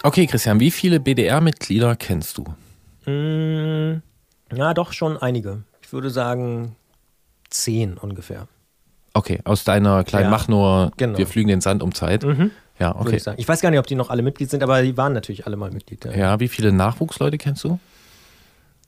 Okay, 0.05 0.27
Christian, 0.27 0.61
wie 0.61 0.71
viele 0.71 1.01
BDR-Mitglieder 1.01 1.97
kennst 1.97 2.37
du? 2.37 2.45
Mm, 3.11 4.03
ja, 4.55 4.75
doch 4.75 4.93
schon 4.93 5.17
einige. 5.17 5.63
Ich 5.83 5.95
würde 5.95 6.11
sagen 6.11 6.77
zehn 7.49 7.97
ungefähr. 7.97 8.47
Okay, 9.15 9.41
aus 9.45 9.65
deiner 9.65 10.05
kleinen 10.05 10.25
Ja, 10.27 10.31
Machnur, 10.31 10.93
genau. 10.99 11.17
wir 11.17 11.27
flügen 11.27 11.49
den 11.49 11.63
Sand 11.63 11.83
um 11.83 11.95
Zeit. 11.95 12.23
Mhm, 12.23 12.51
Ja, 12.79 12.95
okay. 12.95 13.17
ich. 13.17 13.27
Ich 13.39 13.49
weiß 13.49 13.63
gar 13.63 13.71
nicht, 13.71 13.79
ob 13.79 13.87
die 13.87 13.95
noch 13.95 14.11
alle 14.11 14.21
Mitglied 14.21 14.51
sind, 14.51 14.63
aber 14.63 14.83
die 14.83 14.95
waren 14.99 15.15
natürlich 15.15 15.47
alle 15.47 15.57
mal 15.57 15.71
Mitglied. 15.71 16.05
Ja. 16.05 16.13
Ja, 16.13 16.41
wie 16.41 16.49
viele 16.49 16.71
Nachwuchsleute 16.71 17.39
kennst 17.39 17.65
du? 17.65 17.79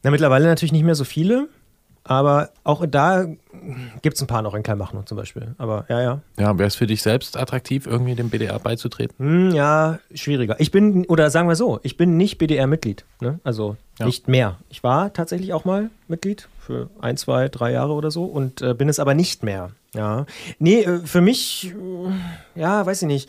Na, 0.02 0.10
mittlerweile 0.10 0.44
natürlich 0.46 0.72
nicht 0.72 0.84
mehr 0.84 0.94
so 0.96 1.04
viele, 1.04 1.48
aber 2.08 2.50
auch 2.64 2.84
da 2.86 3.26
gibt 4.02 4.16
es 4.16 4.22
ein 4.22 4.26
paar 4.26 4.42
noch 4.42 4.54
in 4.54 4.62
Kleinmachnow 4.62 5.04
zum 5.04 5.16
Beispiel. 5.16 5.54
Aber 5.58 5.84
ja, 5.88 6.00
ja. 6.02 6.20
Ja, 6.38 6.56
wäre 6.58 6.68
es 6.68 6.76
für 6.76 6.86
dich 6.86 7.02
selbst 7.02 7.36
attraktiv, 7.36 7.86
irgendwie 7.86 8.14
dem 8.14 8.30
BDR 8.30 8.58
beizutreten? 8.58 9.16
Hm, 9.18 9.50
ja, 9.54 9.98
schwieriger. 10.14 10.56
Ich 10.60 10.70
bin, 10.70 11.04
oder 11.06 11.30
sagen 11.30 11.48
wir 11.48 11.56
so, 11.56 11.80
ich 11.82 11.96
bin 11.96 12.16
nicht 12.16 12.38
BDR-Mitglied. 12.38 13.04
Ne? 13.20 13.40
Also 13.44 13.76
Ja. 13.98 14.06
nicht 14.06 14.28
mehr. 14.28 14.56
Ich 14.68 14.82
war 14.84 15.12
tatsächlich 15.12 15.52
auch 15.52 15.64
mal 15.64 15.90
Mitglied 16.08 16.48
für 16.60 16.90
ein, 17.00 17.16
zwei, 17.16 17.48
drei 17.48 17.72
Jahre 17.72 17.92
oder 17.92 18.10
so 18.10 18.24
und 18.24 18.62
äh, 18.62 18.74
bin 18.74 18.88
es 18.88 18.98
aber 19.00 19.14
nicht 19.14 19.42
mehr. 19.42 19.70
Ja. 19.94 20.26
Nee, 20.58 20.82
äh, 20.82 20.98
für 21.00 21.20
mich, 21.20 21.72
äh, 21.74 22.60
ja, 22.60 22.84
weiß 22.86 23.02
ich 23.02 23.08
nicht. 23.08 23.28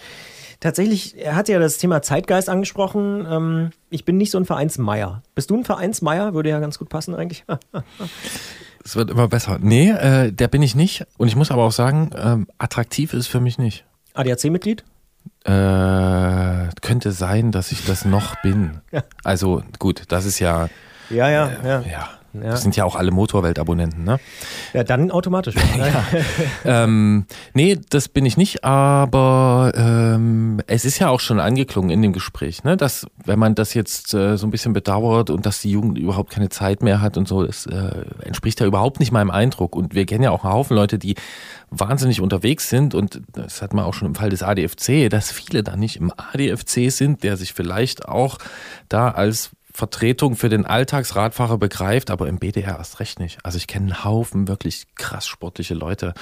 Tatsächlich, 0.60 1.16
er 1.18 1.36
hat 1.36 1.50
ja 1.50 1.60
das 1.60 1.78
Thema 1.78 2.02
Zeitgeist 2.02 2.50
angesprochen. 2.50 3.28
Ähm, 3.30 3.70
ich 3.92 4.06
bin 4.06 4.18
nicht 4.18 4.32
so 4.32 4.40
ein 4.40 4.46
Vereinsmeier. 4.46 5.22
Bist 5.36 5.52
du 5.52 5.56
ein 5.58 5.64
Vereinsmeier? 5.66 6.34
Würde 6.34 6.50
ja 6.50 6.60
ganz 6.60 6.80
gut 6.80 6.90
passen 6.90 7.14
eigentlich. 7.14 7.46
Es 8.88 8.96
wird 8.96 9.10
immer 9.10 9.28
besser. 9.28 9.58
Nee, 9.60 9.90
äh, 9.90 10.32
der 10.32 10.48
bin 10.48 10.62
ich 10.62 10.74
nicht. 10.74 11.06
Und 11.18 11.28
ich 11.28 11.36
muss 11.36 11.52
aber 11.52 11.64
auch 11.64 11.74
sagen, 11.74 12.12
ähm, 12.18 12.48
attraktiv 12.58 13.14
ist 13.14 13.28
für 13.28 13.42
mich 13.42 13.58
nicht. 13.58 13.84
ADAC-Mitglied? 14.14 14.86
Äh, 15.44 15.52
könnte 16.82 17.12
sein, 17.12 17.52
dass 17.52 17.74
ich 17.74 17.86
das 17.86 18.06
noch 18.06 18.42
bin. 18.44 18.80
Ja. 18.94 19.04
Also 19.26 19.62
gut, 19.78 20.04
das 20.08 20.24
ist 20.24 20.40
ja, 20.40 20.70
Ja, 21.10 21.30
ja, 21.30 21.52
ja. 21.66 21.82
ja, 21.82 22.10
Ja. 22.34 22.52
das 22.52 22.62
sind 22.62 22.76
ja 22.76 22.86
auch 22.86 22.96
alle 22.96 23.12
Motorwelt-Abonnenten, 23.12 24.04
ne? 24.04 24.20
Ja, 24.74 24.84
dann 24.84 25.12
automatisch. 25.12 25.56
ähm, 26.66 27.26
nee, 27.54 27.80
das 27.90 28.10
bin 28.10 28.26
ich 28.26 28.38
nicht, 28.38 28.64
aber 28.64 29.72
ähm, 29.76 30.62
es 30.68 30.86
ist 30.86 31.00
ja 31.00 31.10
auch 31.10 31.20
schon 31.20 31.40
angeklungen 31.40 31.90
in 31.90 32.02
dem 32.02 32.14
Gespräch, 32.14 32.64
ne, 32.64 32.78
dass 32.78 33.08
wenn 33.26 33.40
man 33.40 33.56
das 33.56 33.74
jetzt 33.74 34.14
äh, 34.14 34.38
so 34.38 34.48
ein 34.48 34.52
bisschen 34.52 34.74
bedauert 34.74 35.30
und 35.30 35.46
dass 35.46 35.62
die 35.62 35.72
Jugend 35.72 35.98
überhaupt 35.98 36.32
keine 36.32 36.50
Zeit 36.50 36.84
mehr 36.84 37.02
hat 37.02 37.18
und 37.18 37.28
so, 37.28 37.46
das 37.46 37.66
äh, 37.66 38.06
entspricht 38.24 38.60
ja 38.60 38.66
überhaupt 38.66 39.00
nicht 39.00 39.12
meinem 39.12 39.32
Eindruck. 39.32 39.76
Und 39.76 39.96
wir 39.96 40.06
kennen 40.06 40.24
ja 40.24 40.32
auch 40.32 40.44
einen 40.44 40.54
Haufen 40.54 40.76
Leute, 40.76 41.00
die 41.00 41.16
wahnsinnig 41.70 42.22
unterwegs 42.22 42.70
sind 42.70 42.96
und 42.96 43.22
das 43.34 43.62
hat 43.62 43.74
man 43.74 43.86
auch 43.86 43.94
schon 43.94 44.08
im 44.08 44.16
Fall 44.16 44.30
des 44.30 44.44
ADFC, 44.44 45.10
dass 45.10 45.32
viele 45.32 45.64
da 45.64 45.76
nicht 45.76 45.98
im 45.98 46.12
ADFC 46.16 46.90
sind, 46.92 47.24
der 47.24 47.36
sich 47.36 47.54
vielleicht 47.54 48.08
auch 48.08 48.38
da 48.90 49.12
als 49.12 49.52
Vertretung 49.78 50.36
für 50.36 50.50
den 50.50 50.66
Alltagsradfahrer 50.66 51.60
begreift, 51.60 52.10
aber 52.10 52.28
im 52.28 52.40
BDR 52.40 52.80
erst 52.80 53.00
recht 53.00 53.20
nicht. 53.20 53.38
Also 53.44 53.58
ich 53.58 53.68
kenne 53.68 53.94
einen 53.94 54.04
Haufen 54.04 54.48
wirklich 54.48 54.88
krass 54.96 55.28
sportliche 55.28 55.76
Leute. 55.76 56.16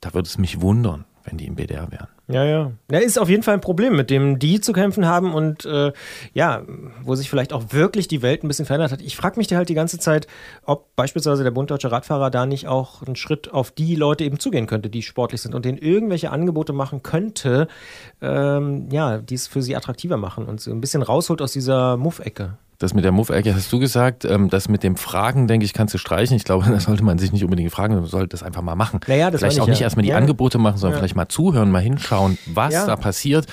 Da 0.00 0.12
würde 0.12 0.26
es 0.26 0.38
mich 0.38 0.60
wundern, 0.60 1.04
wenn 1.22 1.38
die 1.38 1.46
im 1.46 1.54
BDR 1.54 1.92
wären. 1.92 2.08
Ja, 2.26 2.44
ja. 2.44 2.72
Ja, 2.90 2.98
ist 2.98 3.20
auf 3.20 3.28
jeden 3.28 3.44
Fall 3.44 3.54
ein 3.54 3.60
Problem, 3.60 3.94
mit 3.94 4.10
dem 4.10 4.40
die 4.40 4.60
zu 4.60 4.72
kämpfen 4.72 5.06
haben 5.06 5.34
und 5.34 5.64
äh, 5.64 5.92
ja, 6.34 6.64
wo 7.00 7.14
sich 7.14 7.30
vielleicht 7.30 7.52
auch 7.52 7.66
wirklich 7.70 8.08
die 8.08 8.22
Welt 8.22 8.42
ein 8.42 8.48
bisschen 8.48 8.66
verändert 8.66 8.90
hat. 8.90 9.00
Ich 9.00 9.16
frage 9.16 9.38
mich 9.38 9.46
da 9.46 9.54
halt 9.54 9.68
die 9.68 9.74
ganze 9.74 10.00
Zeit, 10.00 10.26
ob 10.64 10.96
beispielsweise 10.96 11.44
der 11.44 11.52
Bund 11.52 11.70
Deutscher 11.70 11.92
Radfahrer 11.92 12.30
da 12.30 12.44
nicht 12.44 12.66
auch 12.66 13.02
einen 13.02 13.14
Schritt 13.14 13.52
auf 13.52 13.70
die 13.70 13.94
Leute 13.94 14.24
eben 14.24 14.40
zugehen 14.40 14.66
könnte, 14.66 14.90
die 14.90 15.02
sportlich 15.02 15.42
sind 15.42 15.54
und 15.54 15.64
denen 15.64 15.78
irgendwelche 15.78 16.32
Angebote 16.32 16.72
machen 16.72 17.04
könnte, 17.04 17.68
ähm, 18.20 18.88
ja, 18.90 19.18
die 19.18 19.36
es 19.36 19.46
für 19.46 19.62
sie 19.62 19.76
attraktiver 19.76 20.16
machen 20.16 20.46
und 20.46 20.60
so 20.60 20.72
ein 20.72 20.80
bisschen 20.80 21.02
rausholt 21.02 21.40
aus 21.40 21.52
dieser 21.52 21.96
Muff-Ecke. 21.96 22.58
Das 22.78 22.92
mit 22.94 23.04
der 23.04 23.12
Muff-Ecke 23.12 23.54
hast 23.54 23.72
du 23.72 23.78
gesagt. 23.78 24.24
Ähm, 24.24 24.50
das 24.50 24.68
mit 24.68 24.82
dem 24.82 24.96
Fragen, 24.96 25.48
denke 25.48 25.64
ich, 25.64 25.72
kannst 25.72 25.94
du 25.94 25.98
streichen. 25.98 26.36
Ich 26.36 26.44
glaube, 26.44 26.66
da 26.70 26.78
sollte 26.80 27.02
man 27.04 27.18
sich 27.18 27.32
nicht 27.32 27.44
unbedingt 27.44 27.70
fragen, 27.72 27.94
man 27.94 28.04
sollte 28.04 28.28
das 28.28 28.42
einfach 28.42 28.62
mal 28.62 28.74
machen. 28.76 29.00
Naja, 29.06 29.30
das 29.30 29.40
vielleicht 29.40 29.60
auch 29.60 29.64
ich 29.64 29.70
nicht 29.70 29.80
ja. 29.80 29.84
erstmal 29.86 30.02
die 30.02 30.10
Ja. 30.10 30.16
Angebote 30.16 30.58
machen, 30.58 30.76
sondern 30.76 30.96
Ja. 30.96 30.98
vielleicht 31.00 31.16
mal 31.16 31.28
zuhören, 31.28 31.70
mal 31.70 31.80
hinschauen, 31.80 32.38
was 32.46 32.74
da 32.74 32.96
passiert. 32.96 33.46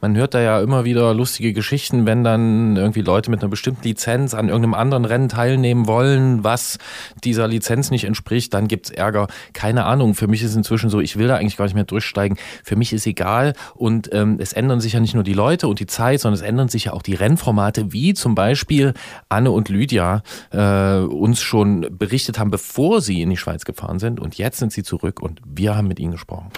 Man 0.00 0.16
hört 0.16 0.34
da 0.34 0.40
ja 0.40 0.60
immer 0.60 0.84
wieder 0.84 1.12
lustige 1.14 1.52
Geschichten, 1.52 2.06
wenn 2.06 2.24
dann 2.24 2.76
irgendwie 2.76 3.02
Leute 3.02 3.30
mit 3.30 3.40
einer 3.42 3.50
bestimmten 3.50 3.82
Lizenz 3.84 4.34
an 4.34 4.48
irgendeinem 4.48 4.74
anderen 4.74 5.04
Rennen 5.04 5.28
teilnehmen 5.28 5.86
wollen, 5.86 6.42
was 6.44 6.78
dieser 7.24 7.48
Lizenz 7.48 7.90
nicht 7.90 8.04
entspricht, 8.04 8.54
dann 8.54 8.68
gibt's 8.68 8.90
Ärger. 8.90 9.26
Keine 9.52 9.84
Ahnung. 9.84 10.14
Für 10.14 10.26
mich 10.26 10.42
ist 10.42 10.54
inzwischen 10.54 10.88
so, 10.90 11.00
ich 11.00 11.16
will 11.18 11.28
da 11.28 11.36
eigentlich 11.36 11.56
gar 11.56 11.64
nicht 11.66 11.74
mehr 11.74 11.84
durchsteigen. 11.84 12.38
Für 12.64 12.76
mich 12.76 12.92
ist 12.92 13.06
egal. 13.06 13.52
Und 13.74 14.08
ähm, 14.12 14.36
es 14.40 14.52
ändern 14.52 14.80
sich 14.80 14.94
ja 14.94 15.00
nicht 15.00 15.14
nur 15.14 15.24
die 15.24 15.34
Leute 15.34 15.68
und 15.68 15.80
die 15.80 15.86
Zeit, 15.86 16.20
sondern 16.20 16.40
es 16.40 16.46
ändern 16.46 16.68
sich 16.68 16.86
ja 16.86 16.92
auch 16.92 17.02
die 17.02 17.14
Rennformate, 17.14 17.92
wie 17.92 18.14
zum 18.14 18.34
Beispiel 18.34 18.69
Beispiel 18.70 18.94
Anne 19.28 19.50
und 19.50 19.68
Lydia 19.68 20.22
äh, 20.52 20.98
uns 20.98 21.40
schon 21.40 21.86
berichtet 21.90 22.38
haben, 22.38 22.52
bevor 22.52 23.00
sie 23.00 23.20
in 23.20 23.30
die 23.30 23.36
Schweiz 23.36 23.64
gefahren 23.64 23.98
sind. 23.98 24.20
Und 24.20 24.38
jetzt 24.38 24.58
sind 24.58 24.72
sie 24.72 24.84
zurück 24.84 25.20
und 25.20 25.40
wir 25.44 25.74
haben 25.76 25.88
mit 25.88 25.98
ihnen 25.98 26.12
gesprochen. 26.12 26.50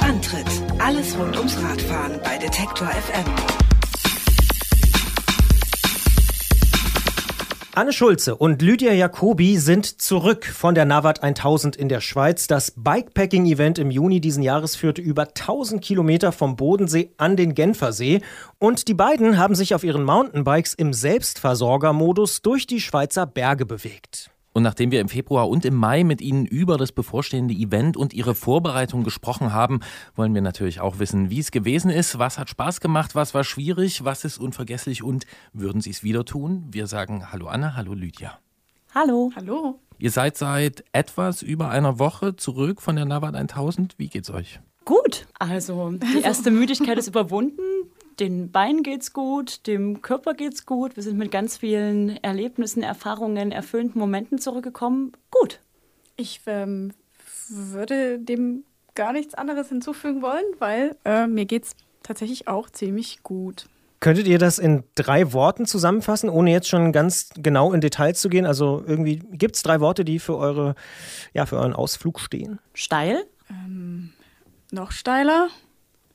Antritt: 0.00 0.46
Alles 0.80 1.16
rund 1.16 1.36
ums 1.36 1.56
Radfahren 1.62 2.20
bei 2.24 2.38
Detektor 2.38 2.88
FM. 2.88 3.45
Anne 7.78 7.92
Schulze 7.92 8.34
und 8.34 8.62
Lydia 8.62 8.94
Jacobi 8.94 9.58
sind 9.58 10.00
zurück 10.00 10.46
von 10.46 10.74
der 10.74 10.86
Navat 10.86 11.22
1000 11.22 11.76
in 11.76 11.90
der 11.90 12.00
Schweiz. 12.00 12.46
Das 12.46 12.72
Bikepacking-Event 12.74 13.78
im 13.78 13.90
Juni 13.90 14.18
diesen 14.22 14.42
Jahres 14.42 14.76
führte 14.76 15.02
über 15.02 15.24
1000 15.24 15.84
Kilometer 15.84 16.32
vom 16.32 16.56
Bodensee 16.56 17.10
an 17.18 17.36
den 17.36 17.54
Genfersee. 17.54 18.22
Und 18.58 18.88
die 18.88 18.94
beiden 18.94 19.36
haben 19.36 19.54
sich 19.54 19.74
auf 19.74 19.84
ihren 19.84 20.04
Mountainbikes 20.04 20.72
im 20.72 20.94
Selbstversorgermodus 20.94 22.40
durch 22.40 22.66
die 22.66 22.80
Schweizer 22.80 23.26
Berge 23.26 23.66
bewegt. 23.66 24.30
Und 24.56 24.62
nachdem 24.62 24.90
wir 24.90 25.02
im 25.02 25.10
Februar 25.10 25.50
und 25.50 25.66
im 25.66 25.74
Mai 25.74 26.02
mit 26.02 26.22
Ihnen 26.22 26.46
über 26.46 26.78
das 26.78 26.90
bevorstehende 26.90 27.52
Event 27.52 27.94
und 27.94 28.14
Ihre 28.14 28.34
Vorbereitung 28.34 29.04
gesprochen 29.04 29.52
haben, 29.52 29.80
wollen 30.14 30.32
wir 30.32 30.40
natürlich 30.40 30.80
auch 30.80 30.98
wissen, 30.98 31.28
wie 31.28 31.40
es 31.40 31.50
gewesen 31.50 31.90
ist, 31.90 32.18
was 32.18 32.38
hat 32.38 32.48
Spaß 32.48 32.80
gemacht, 32.80 33.14
was 33.14 33.34
war 33.34 33.44
schwierig, 33.44 34.02
was 34.06 34.24
ist 34.24 34.38
unvergesslich 34.38 35.02
und 35.02 35.26
würden 35.52 35.82
Sie 35.82 35.90
es 35.90 36.02
wieder 36.02 36.24
tun? 36.24 36.68
Wir 36.70 36.86
sagen 36.86 37.30
Hallo 37.30 37.48
Anne, 37.48 37.76
hallo 37.76 37.92
Lydia. 37.92 38.38
Hallo. 38.94 39.30
Hallo. 39.36 39.78
Ihr 39.98 40.10
seid 40.10 40.38
seit 40.38 40.84
etwas 40.92 41.42
über 41.42 41.68
einer 41.68 41.98
Woche 41.98 42.34
zurück 42.36 42.80
von 42.80 42.96
der 42.96 43.04
Navat 43.04 43.34
1000. 43.34 43.98
Wie 43.98 44.08
geht's 44.08 44.30
euch? 44.30 44.60
Gut. 44.86 45.26
Also, 45.38 45.90
die 45.90 46.22
erste 46.22 46.50
Müdigkeit 46.50 46.96
ist 46.96 47.08
überwunden. 47.08 47.60
Den 48.18 48.50
Beinen 48.50 48.82
geht's 48.82 49.12
gut, 49.12 49.66
dem 49.66 50.00
Körper 50.00 50.32
geht's 50.32 50.64
gut. 50.64 50.96
Wir 50.96 51.02
sind 51.02 51.18
mit 51.18 51.30
ganz 51.30 51.58
vielen 51.58 52.16
Erlebnissen, 52.22 52.82
Erfahrungen, 52.82 53.52
erfüllenden 53.52 53.98
Momenten 53.98 54.38
zurückgekommen. 54.38 55.12
Gut. 55.30 55.60
Ich 56.16 56.40
ähm, 56.46 56.92
würde 57.48 58.18
dem 58.18 58.64
gar 58.94 59.12
nichts 59.12 59.34
anderes 59.34 59.68
hinzufügen 59.68 60.22
wollen, 60.22 60.44
weil 60.58 60.96
äh, 61.04 61.26
mir 61.26 61.44
geht's 61.44 61.76
tatsächlich 62.02 62.48
auch 62.48 62.70
ziemlich 62.70 63.22
gut. 63.22 63.66
Könntet 64.00 64.26
ihr 64.26 64.38
das 64.38 64.58
in 64.58 64.84
drei 64.94 65.32
Worten 65.34 65.66
zusammenfassen, 65.66 66.30
ohne 66.30 66.50
jetzt 66.52 66.68
schon 66.68 66.92
ganz 66.92 67.30
genau 67.36 67.72
in 67.72 67.82
Details 67.82 68.20
zu 68.20 68.30
gehen? 68.30 68.46
Also 68.46 68.82
irgendwie 68.86 69.16
gibt 69.16 69.56
es 69.56 69.62
drei 69.62 69.80
Worte, 69.80 70.04
die 70.04 70.18
für 70.18 70.36
eure, 70.36 70.74
ja, 71.34 71.44
für 71.44 71.56
euren 71.56 71.74
Ausflug 71.74 72.20
stehen? 72.20 72.60
Steil 72.72 73.24
Noch 74.70 74.92
steiler? 74.92 75.48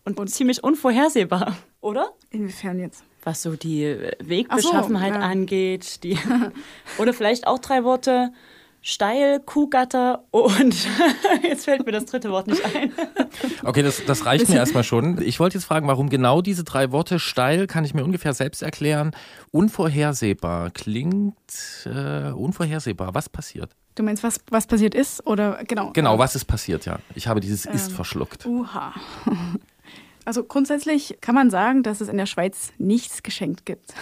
und, 0.03 0.29
ziemlich 0.29 0.63
unvorhersehbar, 0.63 1.55
oder? 1.81 2.11
Inwiefern 2.29 2.79
jetzt? 2.79 3.03
Was 3.23 3.41
so 3.41 3.55
die 3.55 3.83
äh, 3.83 4.13
Wegbeschaffenheit 4.19 5.13
so, 5.13 5.19
ja. 5.19 5.25
angeht. 5.25 6.03
Die 6.03 6.17
oder 6.97 7.13
vielleicht 7.13 7.47
auch 7.47 7.59
drei 7.59 7.83
Worte. 7.83 8.31
Steil, 8.83 9.39
Kuhgatter 9.39 10.23
und 10.31 10.75
jetzt 11.43 11.65
fällt 11.65 11.85
mir 11.85 11.91
das 11.91 12.05
dritte 12.05 12.31
Wort 12.31 12.47
nicht 12.47 12.63
ein. 12.65 12.91
Okay, 13.63 13.83
das, 13.83 14.03
das 14.05 14.25
reicht 14.25 14.49
mir 14.49 14.55
erstmal 14.55 14.83
schon. 14.83 15.21
Ich 15.21 15.39
wollte 15.39 15.55
jetzt 15.57 15.65
fragen, 15.65 15.87
warum 15.87 16.09
genau 16.09 16.41
diese 16.41 16.63
drei 16.63 16.91
Worte 16.91 17.19
steil, 17.19 17.67
kann 17.67 17.85
ich 17.85 17.93
mir 17.93 18.03
ungefähr 18.03 18.33
selbst 18.33 18.63
erklären. 18.63 19.11
Unvorhersehbar 19.51 20.71
klingt 20.71 21.35
äh, 21.85 22.31
unvorhersehbar. 22.31 23.13
Was 23.13 23.29
passiert? 23.29 23.75
Du 23.93 24.03
meinst, 24.03 24.23
was, 24.23 24.39
was 24.49 24.65
passiert 24.65 24.95
ist? 24.95 25.25
Oder 25.27 25.63
genau. 25.65 25.91
Genau, 25.93 26.17
was 26.17 26.35
ist 26.35 26.45
passiert, 26.45 26.85
ja. 26.85 26.99
Ich 27.13 27.27
habe 27.27 27.39
dieses 27.39 27.65
ist 27.65 27.91
verschluckt. 27.91 28.45
Uha. 28.47 28.93
Also 30.25 30.43
grundsätzlich 30.43 31.17
kann 31.21 31.35
man 31.35 31.49
sagen, 31.49 31.83
dass 31.83 32.01
es 32.01 32.07
in 32.07 32.17
der 32.17 32.25
Schweiz 32.25 32.71
nichts 32.77 33.23
geschenkt 33.23 33.65
gibt. 33.65 33.93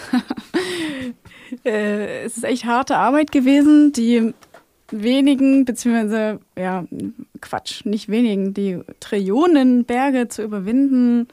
äh, 1.64 2.24
es 2.24 2.36
ist 2.36 2.44
echt 2.44 2.64
harte 2.64 2.96
Arbeit 2.96 3.32
gewesen, 3.32 3.92
die 3.92 4.34
wenigen, 4.90 5.64
beziehungsweise, 5.64 6.40
ja, 6.58 6.84
Quatsch, 7.40 7.84
nicht 7.86 8.08
wenigen, 8.08 8.54
die 8.54 8.80
Trillionen 9.00 9.84
Berge 9.84 10.28
zu 10.28 10.42
überwinden, 10.42 11.28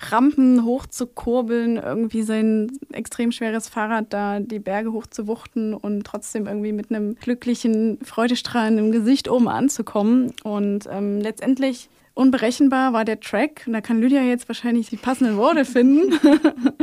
Rampen 0.00 0.64
hochzukurbeln, 0.64 1.76
irgendwie 1.76 2.22
sein 2.22 2.70
extrem 2.92 3.32
schweres 3.32 3.68
Fahrrad 3.68 4.06
da 4.12 4.38
die 4.38 4.60
Berge 4.60 4.92
hochzuwuchten 4.92 5.74
und 5.74 6.04
trotzdem 6.04 6.46
irgendwie 6.46 6.72
mit 6.72 6.90
einem 6.90 7.16
glücklichen, 7.16 7.98
freudestrahlenden 8.02 8.92
Gesicht 8.92 9.28
oben 9.28 9.48
anzukommen. 9.48 10.32
Und 10.44 10.88
ähm, 10.90 11.20
letztendlich 11.20 11.90
unberechenbar 12.18 12.92
war 12.92 13.04
der 13.04 13.20
Track. 13.20 13.62
Und 13.66 13.72
da 13.72 13.80
kann 13.80 14.00
Lydia 14.00 14.22
jetzt 14.22 14.48
wahrscheinlich 14.48 14.90
die 14.90 14.96
passenden 14.96 15.36
Worte 15.36 15.64
finden. 15.64 16.18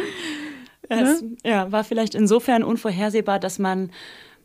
Es 0.88 1.24
ja, 1.44 1.72
war 1.72 1.84
vielleicht 1.84 2.14
insofern 2.14 2.64
unvorhersehbar, 2.64 3.40
dass 3.40 3.58
man 3.58 3.90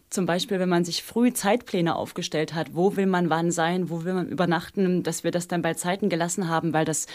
zum 0.09 0.25
Beispiel, 0.25 0.59
wenn 0.59 0.71
man 0.71 0.87
sich 0.87 1.03
früh 1.03 1.35
Zeitpläne 1.35 1.95
aufgestellt 1.95 2.55
hat, 2.55 2.75
wo 2.75 2.97
will 2.97 3.05
man 3.05 3.29
wann 3.29 3.51
sein, 3.51 3.91
wo 3.91 4.05
will 4.05 4.15
man 4.15 4.27
übernachten, 4.27 5.03
dass 5.03 5.23
wir 5.23 5.33
das 5.33 5.49
dann 5.49 5.61
bei 5.61 5.75
Zeiten 5.75 6.09
gelassen 6.09 6.49
haben, 6.49 6.73
weil 6.73 6.87
das 6.87 7.09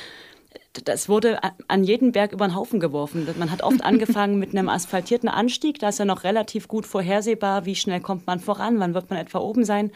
das 0.84 1.10
wurde 1.10 1.40
an 1.68 1.84
jeden 1.84 2.12
Berg 2.12 2.32
über 2.32 2.48
den 2.48 2.56
Haufen 2.56 2.80
geworfen. 2.80 3.28
Man 3.38 3.52
hat 3.52 3.64
oft 3.64 3.82
angefangen 3.84 4.40
mit 4.40 4.52
einem 4.52 4.70
asphaltierten 4.70 5.30
Anstieg, 5.30 5.80
da 5.80 5.90
ist 5.90 6.00
ja 6.00 6.06
noch 6.06 6.24
relativ 6.24 6.68
gut 6.68 6.86
vorhersehbar, 6.86 7.66
wie 7.66 7.76
schnell 7.76 8.00
kommt 8.00 8.28
man 8.28 8.40
voran, 8.40 8.80
wann 8.80 8.94
wird 8.94 9.10
man 9.10 9.20
etwa 9.20 9.40
oben 9.40 9.66
sein. 9.66 9.92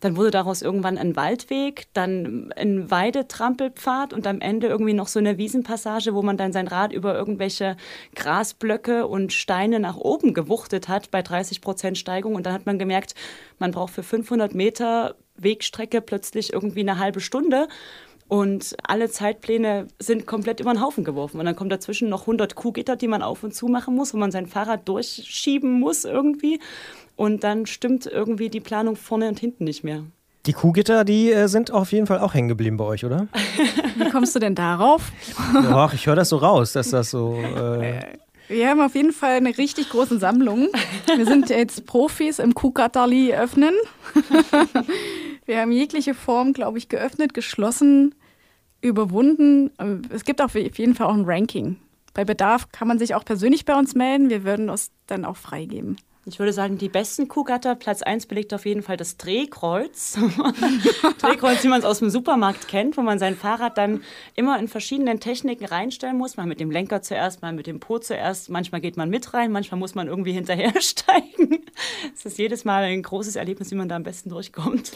Dann 0.00 0.16
wurde 0.16 0.30
daraus 0.30 0.62
irgendwann 0.62 0.96
ein 0.96 1.16
Waldweg, 1.16 1.86
dann 1.92 2.52
ein 2.56 2.90
Weidetrampelpfad 2.90 4.12
und 4.12 4.26
am 4.26 4.40
Ende 4.40 4.68
irgendwie 4.68 4.92
noch 4.92 5.08
so 5.08 5.18
eine 5.18 5.38
Wiesenpassage, 5.38 6.14
wo 6.14 6.22
man 6.22 6.36
dann 6.36 6.52
sein 6.52 6.68
Rad 6.68 6.92
über 6.92 7.14
irgendwelche 7.14 7.76
Grasblöcke 8.14 9.06
und 9.06 9.32
Steine 9.32 9.80
nach 9.80 9.96
oben 9.96 10.34
gewuchtet 10.34 10.88
hat 10.88 11.10
bei 11.10 11.22
30 11.22 11.60
Prozent 11.60 11.98
Steigung. 11.98 12.36
Und 12.36 12.46
dann 12.46 12.52
hat 12.52 12.66
man 12.66 12.78
gemerkt, 12.78 13.14
man 13.58 13.72
braucht 13.72 13.92
für 13.92 14.04
500 14.04 14.54
Meter 14.54 15.16
Wegstrecke 15.36 16.00
plötzlich 16.00 16.52
irgendwie 16.52 16.80
eine 16.80 16.98
halbe 16.98 17.20
Stunde. 17.20 17.68
Und 18.28 18.76
alle 18.82 19.08
Zeitpläne 19.08 19.86
sind 19.98 20.26
komplett 20.26 20.60
über 20.60 20.72
den 20.72 20.82
Haufen 20.82 21.02
geworfen. 21.02 21.40
Und 21.40 21.46
dann 21.46 21.56
kommt 21.56 21.72
dazwischen 21.72 22.10
noch 22.10 22.22
100 22.22 22.54
Kuhgitter, 22.54 22.94
die 22.94 23.08
man 23.08 23.22
auf 23.22 23.42
und 23.42 23.54
zu 23.54 23.68
machen 23.68 23.94
muss, 23.94 24.12
wo 24.12 24.18
man 24.18 24.30
sein 24.30 24.46
Fahrrad 24.46 24.86
durchschieben 24.86 25.80
muss 25.80 26.04
irgendwie. 26.04 26.60
Und 27.18 27.42
dann 27.42 27.66
stimmt 27.66 28.06
irgendwie 28.06 28.48
die 28.48 28.60
Planung 28.60 28.94
vorne 28.94 29.26
und 29.26 29.40
hinten 29.40 29.64
nicht 29.64 29.82
mehr. 29.82 30.04
Die 30.46 30.52
Kuhgitter, 30.52 31.04
die 31.04 31.32
äh, 31.32 31.48
sind 31.48 31.72
auf 31.72 31.90
jeden 31.90 32.06
Fall 32.06 32.20
auch 32.20 32.32
hängen 32.32 32.46
geblieben 32.46 32.76
bei 32.76 32.84
euch, 32.84 33.04
oder? 33.04 33.26
Wie 33.96 34.08
kommst 34.08 34.36
du 34.36 34.38
denn 34.38 34.54
darauf? 34.54 35.10
Ach, 35.52 35.92
ich 35.92 36.06
höre 36.06 36.14
das 36.14 36.28
so 36.28 36.36
raus, 36.36 36.74
dass 36.74 36.90
das 36.90 37.10
so. 37.10 37.34
Äh, 37.34 38.02
Wir 38.46 38.68
haben 38.68 38.80
auf 38.80 38.94
jeden 38.94 39.10
Fall 39.10 39.32
eine 39.32 39.58
richtig 39.58 39.90
große 39.90 40.20
Sammlung. 40.20 40.68
Wir 41.16 41.26
sind 41.26 41.50
jetzt 41.50 41.86
Profis 41.86 42.38
im 42.38 42.54
Kuhgatterli 42.54 43.34
öffnen. 43.34 43.74
Wir 45.44 45.60
haben 45.60 45.72
jegliche 45.72 46.14
Form, 46.14 46.52
glaube 46.52 46.78
ich, 46.78 46.88
geöffnet, 46.88 47.34
geschlossen, 47.34 48.14
überwunden. 48.80 49.72
Es 50.10 50.24
gibt 50.24 50.40
auf 50.40 50.54
jeden 50.54 50.94
Fall 50.94 51.08
auch 51.08 51.14
ein 51.14 51.24
Ranking. 51.24 51.78
Bei 52.14 52.24
Bedarf 52.24 52.70
kann 52.70 52.86
man 52.86 53.00
sich 53.00 53.16
auch 53.16 53.24
persönlich 53.24 53.64
bei 53.64 53.74
uns 53.74 53.96
melden. 53.96 54.30
Wir 54.30 54.44
würden 54.44 54.70
uns 54.70 54.92
dann 55.08 55.24
auch 55.24 55.36
freigeben. 55.36 55.96
Ich 56.28 56.38
würde 56.38 56.52
sagen, 56.52 56.76
die 56.76 56.90
besten 56.90 57.26
Kuhgatter, 57.26 57.74
Platz 57.74 58.02
1 58.02 58.26
belegt 58.26 58.52
auf 58.52 58.66
jeden 58.66 58.82
Fall 58.82 58.98
das 58.98 59.16
Drehkreuz. 59.16 60.18
Drehkreuz, 61.20 61.64
wie 61.64 61.68
man 61.68 61.80
es 61.80 61.86
aus 61.86 62.00
dem 62.00 62.10
Supermarkt 62.10 62.68
kennt, 62.68 62.98
wo 62.98 63.02
man 63.02 63.18
sein 63.18 63.34
Fahrrad 63.34 63.78
dann 63.78 64.02
immer 64.34 64.58
in 64.58 64.68
verschiedenen 64.68 65.20
Techniken 65.20 65.64
reinstellen 65.64 66.18
muss. 66.18 66.36
Mal 66.36 66.46
mit 66.46 66.60
dem 66.60 66.70
Lenker 66.70 67.00
zuerst, 67.00 67.40
mal 67.40 67.54
mit 67.54 67.66
dem 67.66 67.80
Po 67.80 67.98
zuerst. 67.98 68.50
Manchmal 68.50 68.82
geht 68.82 68.98
man 68.98 69.08
mit 69.08 69.32
rein, 69.32 69.50
manchmal 69.50 69.78
muss 69.78 69.94
man 69.94 70.06
irgendwie 70.06 70.32
hinterhersteigen. 70.32 71.60
Es 72.12 72.24
ist 72.24 72.38
jedes 72.38 72.64
Mal 72.64 72.82
ein 72.82 73.02
großes 73.02 73.36
Erlebnis, 73.36 73.70
wie 73.70 73.76
man 73.76 73.88
da 73.88 73.94
am 73.94 74.02
besten 74.02 74.30
durchkommt. 74.30 74.90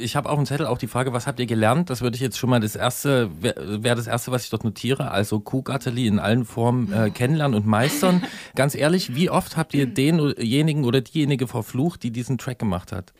Ich 0.00 0.16
habe 0.16 0.28
auf 0.28 0.36
dem 0.36 0.44
Zettel 0.44 0.66
auch 0.66 0.76
die 0.76 0.86
Frage, 0.86 1.14
was 1.14 1.26
habt 1.26 1.40
ihr 1.40 1.46
gelernt? 1.46 1.88
Das 1.88 2.02
würde 2.02 2.16
ich 2.16 2.20
jetzt 2.20 2.36
schon 2.36 2.50
mal 2.50 2.60
das 2.60 2.76
erste, 2.76 3.30
wäre 3.40 3.82
wär 3.82 3.94
das 3.94 4.06
erste, 4.06 4.32
was 4.32 4.44
ich 4.44 4.50
dort 4.50 4.62
notiere. 4.62 5.10
Also 5.10 5.40
Kuhgatterli 5.40 6.06
in 6.06 6.18
allen 6.18 6.44
Formen 6.44 6.92
äh, 6.92 7.10
kennenlernen 7.14 7.56
und 7.56 7.66
meistern. 7.66 8.22
Ganz 8.54 8.74
ehrlich, 8.74 9.14
wie 9.14 9.30
oft 9.30 9.56
habt 9.56 9.72
ihr 9.72 9.86
denjenigen 9.86 10.75
oder 10.84 11.00
diejenige 11.00 11.46
verflucht, 11.46 12.02
die 12.02 12.10
diesen 12.10 12.38
Track 12.38 12.58
gemacht 12.58 12.92
hat? 12.92 13.12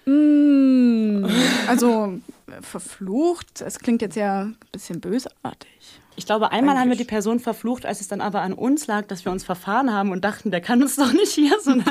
Also 1.69 2.19
äh, 2.47 2.63
verflucht, 2.63 3.61
es 3.61 3.79
klingt 3.79 4.03
jetzt 4.03 4.17
ja 4.17 4.43
ein 4.43 4.57
bisschen 4.73 5.01
bösartig. 5.01 6.01
Ich 6.19 6.25
glaube, 6.25 6.51
einmal 6.51 6.77
haben 6.77 6.89
wir 6.89 6.93
Eigentlich. 6.93 7.07
die 7.07 7.11
Person 7.11 7.41
verflucht, 7.41 7.85
als 7.85 8.01
es 8.01 8.09
dann 8.09 8.23
aber 8.23 8.41
an 8.41 8.55
uns 8.55 8.87
lag, 8.87 9.07
dass 9.07 9.27
wir 9.27 9.33
uns 9.33 9.45
verfahren 9.45 9.93
haben 9.93 10.13
und 10.13 10.25
dachten, 10.25 10.51
der 10.51 10.63
kann 10.63 10.83
uns 10.83 10.97
doch 10.97 11.13
nicht 11.13 11.33
hier 11.33 11.59
so, 11.63 11.73
eine, 11.73 11.85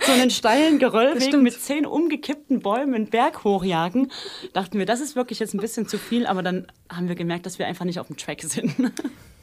so 0.00 0.12
einen 0.12 0.30
steilen 0.30 0.78
Geröllweg 0.78 1.40
mit 1.40 1.54
zehn 1.58 1.86
umgekippten 1.86 2.60
Bäumen 2.60 2.94
einen 2.94 3.06
Berg 3.06 3.44
hochjagen. 3.44 4.12
Dachten 4.52 4.78
wir, 4.78 4.84
das 4.84 5.00
ist 5.00 5.16
wirklich 5.16 5.38
jetzt 5.38 5.54
ein 5.54 5.60
bisschen 5.60 5.88
zu 5.88 5.96
viel, 5.96 6.26
aber 6.26 6.42
dann 6.42 6.66
haben 6.90 7.08
wir 7.08 7.14
gemerkt, 7.14 7.46
dass 7.46 7.58
wir 7.58 7.66
einfach 7.66 7.86
nicht 7.86 7.98
auf 7.98 8.08
dem 8.08 8.18
Track 8.18 8.42
sind. 8.42 8.74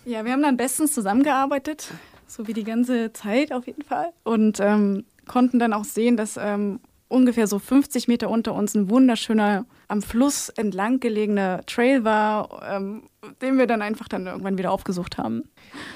Ja, 0.05 0.25
wir 0.25 0.31
haben 0.31 0.41
dann 0.41 0.57
bestens 0.57 0.93
zusammengearbeitet, 0.93 1.87
so 2.25 2.47
wie 2.47 2.53
die 2.53 2.63
ganze 2.63 3.11
Zeit 3.13 3.51
auf 3.51 3.67
jeden 3.67 3.83
Fall. 3.83 4.11
Und 4.23 4.59
ähm, 4.59 5.05
konnten 5.29 5.59
dann 5.59 5.71
auch 5.71 5.85
sehen, 5.85 6.17
dass 6.17 6.35
ähm, 6.35 6.81
ungefähr 7.07 7.47
so 7.47 7.59
50 7.59 8.07
Meter 8.07 8.29
unter 8.29 8.53
uns 8.53 8.75
ein 8.75 8.89
wunderschöner, 8.89 9.65
am 9.87 10.01
Fluss 10.01 10.49
entlang 10.49 10.99
gelegener 10.99 11.61
Trail 11.65 12.03
war, 12.03 12.61
ähm, 12.69 13.03
den 13.41 13.57
wir 13.57 13.67
dann 13.67 13.81
einfach 13.81 14.07
dann 14.07 14.27
irgendwann 14.27 14.57
wieder 14.57 14.71
aufgesucht 14.71 15.17
haben. 15.17 15.43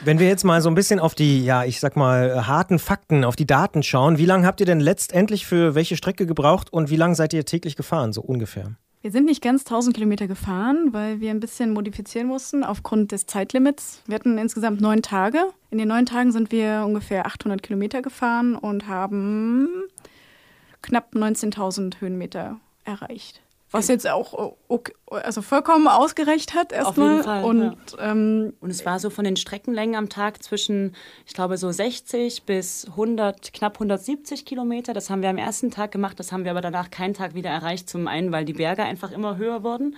Wenn 0.03 0.19
wir 0.19 0.27
jetzt 0.27 0.43
mal 0.43 0.61
so 0.61 0.69
ein 0.69 0.75
bisschen 0.75 0.99
auf 0.99 1.15
die, 1.15 1.43
ja, 1.43 1.63
ich 1.63 1.79
sag 1.79 1.95
mal, 1.95 2.47
harten 2.47 2.79
Fakten, 2.79 3.23
auf 3.23 3.35
die 3.35 3.47
Daten 3.47 3.83
schauen, 3.83 4.17
wie 4.17 4.25
lange 4.25 4.47
habt 4.47 4.59
ihr 4.59 4.65
denn 4.65 4.79
letztendlich 4.79 5.45
für 5.45 5.75
welche 5.75 5.97
Strecke 5.97 6.25
gebraucht 6.25 6.71
und 6.71 6.89
wie 6.89 6.95
lange 6.95 7.15
seid 7.15 7.33
ihr 7.33 7.45
täglich 7.45 7.75
gefahren, 7.75 8.13
so 8.13 8.21
ungefähr? 8.21 8.75
Wir 9.03 9.11
sind 9.11 9.25
nicht 9.25 9.43
ganz 9.43 9.63
1000 9.63 9.93
Kilometer 9.93 10.27
gefahren, 10.27 10.93
weil 10.93 11.19
wir 11.19 11.29
ein 11.31 11.41
bisschen 11.41 11.73
modifizieren 11.73 12.25
mussten 12.25 12.63
aufgrund 12.63 13.11
des 13.11 13.25
Zeitlimits. 13.25 14.01
Wir 14.07 14.15
hatten 14.15 14.37
insgesamt 14.37 14.79
neun 14.79 15.01
Tage. 15.01 15.43
In 15.71 15.77
den 15.77 15.89
neun 15.89 16.05
Tagen 16.05 16.31
sind 16.31 16.53
wir 16.53 16.85
ungefähr 16.87 17.25
800 17.25 17.61
Kilometer 17.61 18.01
gefahren 18.01 18.55
und 18.55 18.87
haben 18.87 19.67
knapp 20.81 21.13
19.000 21.13 21.99
Höhenmeter 21.99 22.61
erreicht. 22.85 23.41
Was 23.73 23.88
jetzt 23.88 24.07
auch 24.07 24.53
okay, 24.67 24.93
also 25.09 25.41
vollkommen 25.41 25.88
ausgereicht 25.88 26.53
hat 26.53 26.71
erstmal. 26.71 27.43
Und, 27.43 27.75
ja. 27.97 28.12
ähm, 28.12 28.53
und 28.62 28.69
es 28.69 28.86
war 28.86 28.99
so 28.99 29.09
von 29.09 29.25
den 29.25 29.36
Streckenlängen 29.36 29.95
am 29.95 30.09
Tag 30.09 30.43
zwischen, 30.43 30.95
ich 31.25 31.33
glaube, 31.33 31.57
so 31.57 31.71
60 31.71 32.43
bis 32.43 32.86
100, 32.89 33.51
knapp 33.51 33.77
170 33.77 34.45
Kilometer. 34.45 34.93
Das 34.93 35.09
haben 35.09 35.23
wir 35.23 35.29
am 35.29 35.39
ersten 35.39 35.71
Tag 35.71 35.91
gemacht. 35.91 36.19
Das 36.19 36.31
haben 36.31 36.43
wir 36.43 36.51
aber 36.51 36.62
danach 36.62 36.91
keinen 36.91 37.15
Tag 37.15 37.33
wieder 37.33 37.49
erreicht. 37.49 37.89
Zum 37.89 38.07
einen, 38.07 38.31
weil 38.31 38.45
die 38.45 38.53
Berge 38.53 38.83
einfach 38.83 39.12
immer 39.12 39.38
höher 39.38 39.63
wurden 39.63 39.95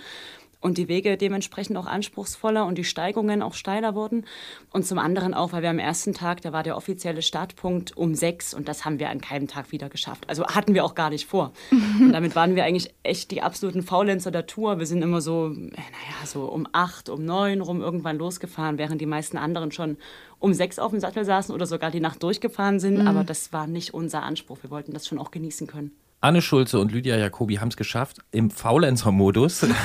und 0.61 0.77
die 0.77 0.87
Wege 0.87 1.17
dementsprechend 1.17 1.77
auch 1.77 1.85
anspruchsvoller 1.85 2.65
und 2.65 2.77
die 2.77 2.83
Steigungen 2.83 3.41
auch 3.41 3.53
steiler 3.53 3.95
wurden. 3.95 4.25
Und 4.71 4.85
zum 4.85 4.99
anderen 4.99 5.33
auch, 5.33 5.53
weil 5.53 5.61
wir 5.61 5.69
am 5.69 5.79
ersten 5.79 6.13
Tag, 6.13 6.41
da 6.41 6.53
war 6.53 6.63
der 6.63 6.77
offizielle 6.77 7.21
Startpunkt 7.21 7.95
um 7.95 8.15
sechs 8.15 8.53
und 8.53 8.67
das 8.67 8.85
haben 8.85 8.99
wir 8.99 9.09
an 9.09 9.21
keinem 9.21 9.47
Tag 9.47 9.71
wieder 9.71 9.89
geschafft. 9.89 10.25
Also 10.27 10.45
hatten 10.47 10.73
wir 10.73 10.83
auch 10.83 10.95
gar 10.95 11.09
nicht 11.09 11.27
vor. 11.27 11.51
und 11.71 12.11
damit 12.13 12.35
waren 12.35 12.55
wir 12.55 12.65
eigentlich 12.65 12.93
echt 13.03 13.31
die 13.31 13.41
absoluten 13.41 13.83
Faulenzer 13.83 14.31
der 14.31 14.47
Tour. 14.47 14.79
Wir 14.79 14.85
sind 14.85 15.01
immer 15.01 15.21
so, 15.21 15.49
naja, 15.49 16.25
so 16.25 16.45
um 16.45 16.67
acht, 16.71 17.09
um 17.09 17.25
neun 17.25 17.61
rum 17.61 17.81
irgendwann 17.81 18.17
losgefahren, 18.17 18.77
während 18.77 19.01
die 19.01 19.05
meisten 19.05 19.37
anderen 19.37 19.71
schon 19.71 19.97
um 20.39 20.53
sechs 20.53 20.79
auf 20.79 20.91
dem 20.91 20.99
Sattel 20.99 21.25
saßen 21.25 21.53
oder 21.53 21.65
sogar 21.65 21.91
die 21.91 21.99
Nacht 21.99 22.21
durchgefahren 22.23 22.79
sind. 22.79 22.99
Mhm. 22.99 23.07
Aber 23.07 23.23
das 23.23 23.53
war 23.53 23.67
nicht 23.67 23.93
unser 23.93 24.23
Anspruch. 24.23 24.59
Wir 24.61 24.69
wollten 24.69 24.93
das 24.93 25.07
schon 25.07 25.19
auch 25.19 25.31
genießen 25.31 25.67
können. 25.67 25.91
Anne 26.25 26.41
Schulze 26.41 26.79
und 26.79 26.91
Lydia 26.91 27.17
Jacobi 27.17 27.57
haben 27.57 27.67
es 27.67 27.77
geschafft, 27.77 28.17
im 28.31 28.49
Faulenzer-Modus. 28.49 29.67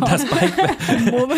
Das, 0.00 0.24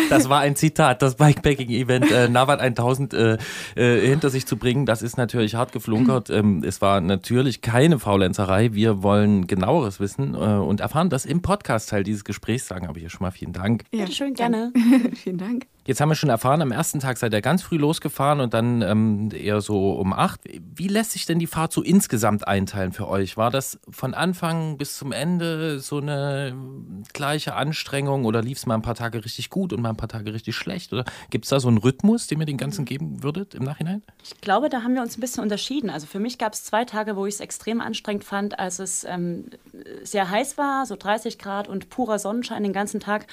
das, 0.09 0.29
war 0.29 0.39
ein 0.39 0.55
Zitat, 0.55 1.01
das 1.01 1.15
Bikepacking-Event 1.15 2.11
äh, 2.11 2.29
Navat 2.29 2.59
1000 2.59 3.13
äh, 3.13 3.37
äh, 3.75 4.07
hinter 4.07 4.29
sich 4.29 4.45
zu 4.45 4.57
bringen. 4.57 4.85
Das 4.85 5.01
ist 5.01 5.17
natürlich 5.17 5.55
hart 5.55 5.71
geflunkert. 5.71 6.29
Ähm, 6.39 6.63
es 6.63 6.81
war 6.81 7.01
natürlich 7.01 7.61
keine 7.61 7.99
Faulenzerei. 7.99 8.73
Wir 8.73 9.03
wollen 9.03 9.47
genaueres 9.47 9.99
wissen 9.99 10.35
äh, 10.35 10.37
und 10.37 10.79
erfahren 10.79 11.09
das 11.09 11.25
im 11.25 11.41
Podcast-Teil 11.41 12.03
dieses 12.03 12.23
Gesprächs. 12.23 12.67
Sagen 12.67 12.87
aber 12.87 12.99
hier 12.99 13.09
schon 13.09 13.25
mal 13.25 13.31
vielen 13.31 13.51
Dank. 13.51 13.83
Ja, 13.91 14.07
schön, 14.07 14.35
gerne. 14.35 14.71
vielen 15.15 15.37
Dank. 15.37 15.65
Jetzt 15.89 16.01
haben 16.01 16.09
wir 16.09 16.15
schon 16.15 16.29
erfahren, 16.29 16.61
am 16.61 16.71
ersten 16.71 16.99
Tag 16.99 17.17
seid 17.17 17.33
ihr 17.33 17.41
ganz 17.41 17.63
früh 17.63 17.77
losgefahren 17.77 18.41
und 18.41 18.53
dann 18.53 18.83
ähm, 18.83 19.31
eher 19.33 19.59
so 19.59 19.93
um 19.93 20.13
acht. 20.13 20.39
Wie 20.75 20.87
lässt 20.87 21.13
sich 21.13 21.25
denn 21.25 21.39
die 21.39 21.47
Fahrt 21.47 21.73
so 21.73 21.81
insgesamt 21.81 22.47
einteilen 22.47 22.91
für 22.91 23.07
euch? 23.07 23.37
War 23.37 23.49
das 23.49 23.79
von 23.89 24.13
Anfang 24.13 24.77
bis 24.77 24.97
zum 24.97 25.11
Ende 25.11 25.79
so 25.79 25.97
eine 25.97 26.53
gleiche 27.13 27.55
Anstrengung 27.55 28.25
oder 28.25 28.43
lief 28.43 28.59
es 28.59 28.67
mal 28.67 28.75
ein 28.75 28.83
paar 28.83 28.93
Tage 28.93 29.25
richtig 29.25 29.49
gut 29.49 29.73
und 29.73 29.81
mal 29.81 29.89
ein 29.89 29.97
paar 29.97 30.09
Tage 30.09 30.31
richtig 30.31 30.55
schlecht? 30.55 30.93
Oder 30.93 31.05
gibt 31.31 31.45
es 31.45 31.49
da 31.49 31.59
so 31.59 31.69
einen 31.69 31.79
Rhythmus, 31.79 32.27
den 32.27 32.39
ihr 32.39 32.45
den 32.45 32.57
Ganzen 32.57 32.85
geben 32.85 33.23
würdet 33.23 33.55
im 33.55 33.63
Nachhinein? 33.63 34.03
Ich 34.23 34.39
glaube, 34.41 34.69
da 34.69 34.83
haben 34.83 34.93
wir 34.93 35.01
uns 35.01 35.17
ein 35.17 35.21
bisschen 35.21 35.41
unterschieden. 35.41 35.89
Also 35.89 36.05
für 36.05 36.19
mich 36.19 36.37
gab 36.37 36.53
es 36.53 36.65
zwei 36.65 36.85
Tage, 36.85 37.15
wo 37.15 37.25
ich 37.25 37.33
es 37.33 37.39
extrem 37.39 37.81
anstrengend 37.81 38.25
fand, 38.25 38.59
als 38.59 38.77
es 38.77 39.05
ähm, 39.05 39.45
sehr 40.03 40.29
heiß 40.29 40.55
war, 40.59 40.85
so 40.85 40.95
30 40.95 41.39
Grad 41.39 41.67
und 41.67 41.89
purer 41.89 42.19
Sonnenschein 42.19 42.61
den 42.61 42.73
ganzen 42.73 42.99
Tag 42.99 43.25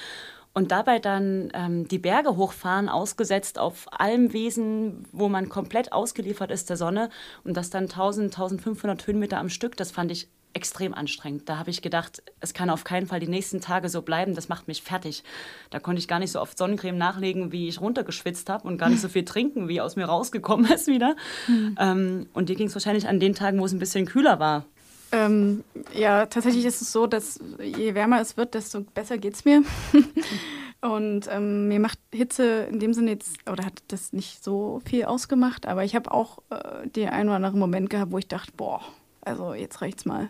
und 0.57 0.71
dabei 0.71 0.97
dann 0.97 1.51
ähm, 1.53 1.87
die 1.87 1.99
Berge 1.99 2.35
hochfahren, 2.35 2.89
ausgesetzt 2.89 3.59
auf 3.59 3.85
Almwiesen, 3.91 5.05
wo 5.11 5.29
man 5.29 5.49
komplett 5.49 5.93
ausgeliefert 5.93 6.49
ist 6.49 6.71
der 6.71 6.77
Sonne 6.77 7.11
und 7.43 7.55
das 7.55 7.69
dann 7.69 7.83
1000, 7.83 8.33
1500 8.33 9.05
Höhenmeter 9.05 9.37
am 9.37 9.49
Stück, 9.49 9.77
das 9.77 9.91
fand 9.91 10.11
ich 10.11 10.29
extrem 10.53 10.95
anstrengend. 10.95 11.47
Da 11.47 11.59
habe 11.59 11.69
ich 11.69 11.83
gedacht, 11.83 12.23
es 12.39 12.55
kann 12.55 12.71
auf 12.71 12.83
keinen 12.85 13.05
Fall 13.05 13.19
die 13.19 13.27
nächsten 13.27 13.61
Tage 13.61 13.87
so 13.87 14.01
bleiben, 14.01 14.33
das 14.33 14.49
macht 14.49 14.67
mich 14.67 14.81
fertig. 14.81 15.23
Da 15.69 15.79
konnte 15.79 15.99
ich 15.99 16.07
gar 16.07 16.17
nicht 16.17 16.31
so 16.31 16.41
oft 16.41 16.57
Sonnencreme 16.57 16.97
nachlegen, 16.97 17.51
wie 17.51 17.67
ich 17.67 17.79
runtergeschwitzt 17.79 18.49
habe 18.49 18.67
und 18.67 18.79
gar 18.79 18.89
nicht 18.89 19.01
so 19.01 19.09
viel 19.09 19.25
trinken, 19.25 19.67
wie 19.67 19.79
aus 19.79 19.95
mir 19.95 20.05
rausgekommen 20.05 20.71
ist 20.73 20.87
wieder. 20.87 21.15
Mhm. 21.47 21.75
Ähm, 21.79 22.29
und 22.33 22.49
dir 22.49 22.55
ging 22.55 22.65
es 22.65 22.73
wahrscheinlich 22.73 23.07
an 23.07 23.19
den 23.19 23.35
Tagen, 23.35 23.59
wo 23.59 23.65
es 23.65 23.73
ein 23.73 23.79
bisschen 23.79 24.07
kühler 24.07 24.39
war, 24.39 24.65
ähm, 25.11 25.63
ja, 25.93 26.25
tatsächlich 26.25 26.65
ist 26.65 26.81
es 26.81 26.91
so, 26.91 27.07
dass 27.07 27.39
je 27.61 27.93
wärmer 27.95 28.21
es 28.21 28.37
wird, 28.37 28.53
desto 28.53 28.81
besser 28.81 29.17
geht 29.17 29.35
es 29.35 29.45
mir. 29.45 29.63
Und 30.81 31.27
ähm, 31.31 31.67
mir 31.67 31.79
macht 31.79 31.99
Hitze 32.13 32.67
in 32.69 32.79
dem 32.79 32.93
Sinne 32.93 33.11
jetzt, 33.11 33.49
oder 33.49 33.65
hat 33.65 33.81
das 33.87 34.13
nicht 34.13 34.43
so 34.43 34.81
viel 34.85 35.05
ausgemacht, 35.05 35.65
aber 35.65 35.83
ich 35.83 35.95
habe 35.95 36.11
auch 36.11 36.39
äh, 36.49 36.87
den 36.87 37.09
einen 37.09 37.29
oder 37.29 37.37
anderen 37.37 37.59
Moment 37.59 37.89
gehabt, 37.89 38.11
wo 38.11 38.19
ich 38.19 38.27
dachte, 38.27 38.51
boah, 38.55 38.81
also 39.21 39.53
jetzt 39.53 39.81
reicht's 39.81 40.05
mal. 40.05 40.29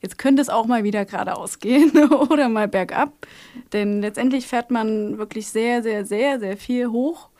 Jetzt 0.00 0.18
könnte 0.18 0.40
es 0.42 0.48
auch 0.48 0.66
mal 0.66 0.84
wieder 0.84 1.04
geradeaus 1.04 1.58
gehen 1.60 1.90
oder 2.30 2.48
mal 2.48 2.68
bergab. 2.68 3.26
Denn 3.72 4.00
letztendlich 4.02 4.46
fährt 4.46 4.70
man 4.70 5.18
wirklich 5.18 5.48
sehr, 5.48 5.82
sehr, 5.82 6.04
sehr, 6.04 6.38
sehr 6.38 6.56
viel 6.56 6.88
hoch. 6.88 7.30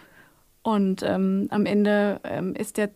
Und 0.63 1.05
ähm, 1.05 1.47
am 1.51 1.65
Ende 1.65 2.21
ähm, 2.25 2.55
ist 2.57 2.77
der, 2.77 2.91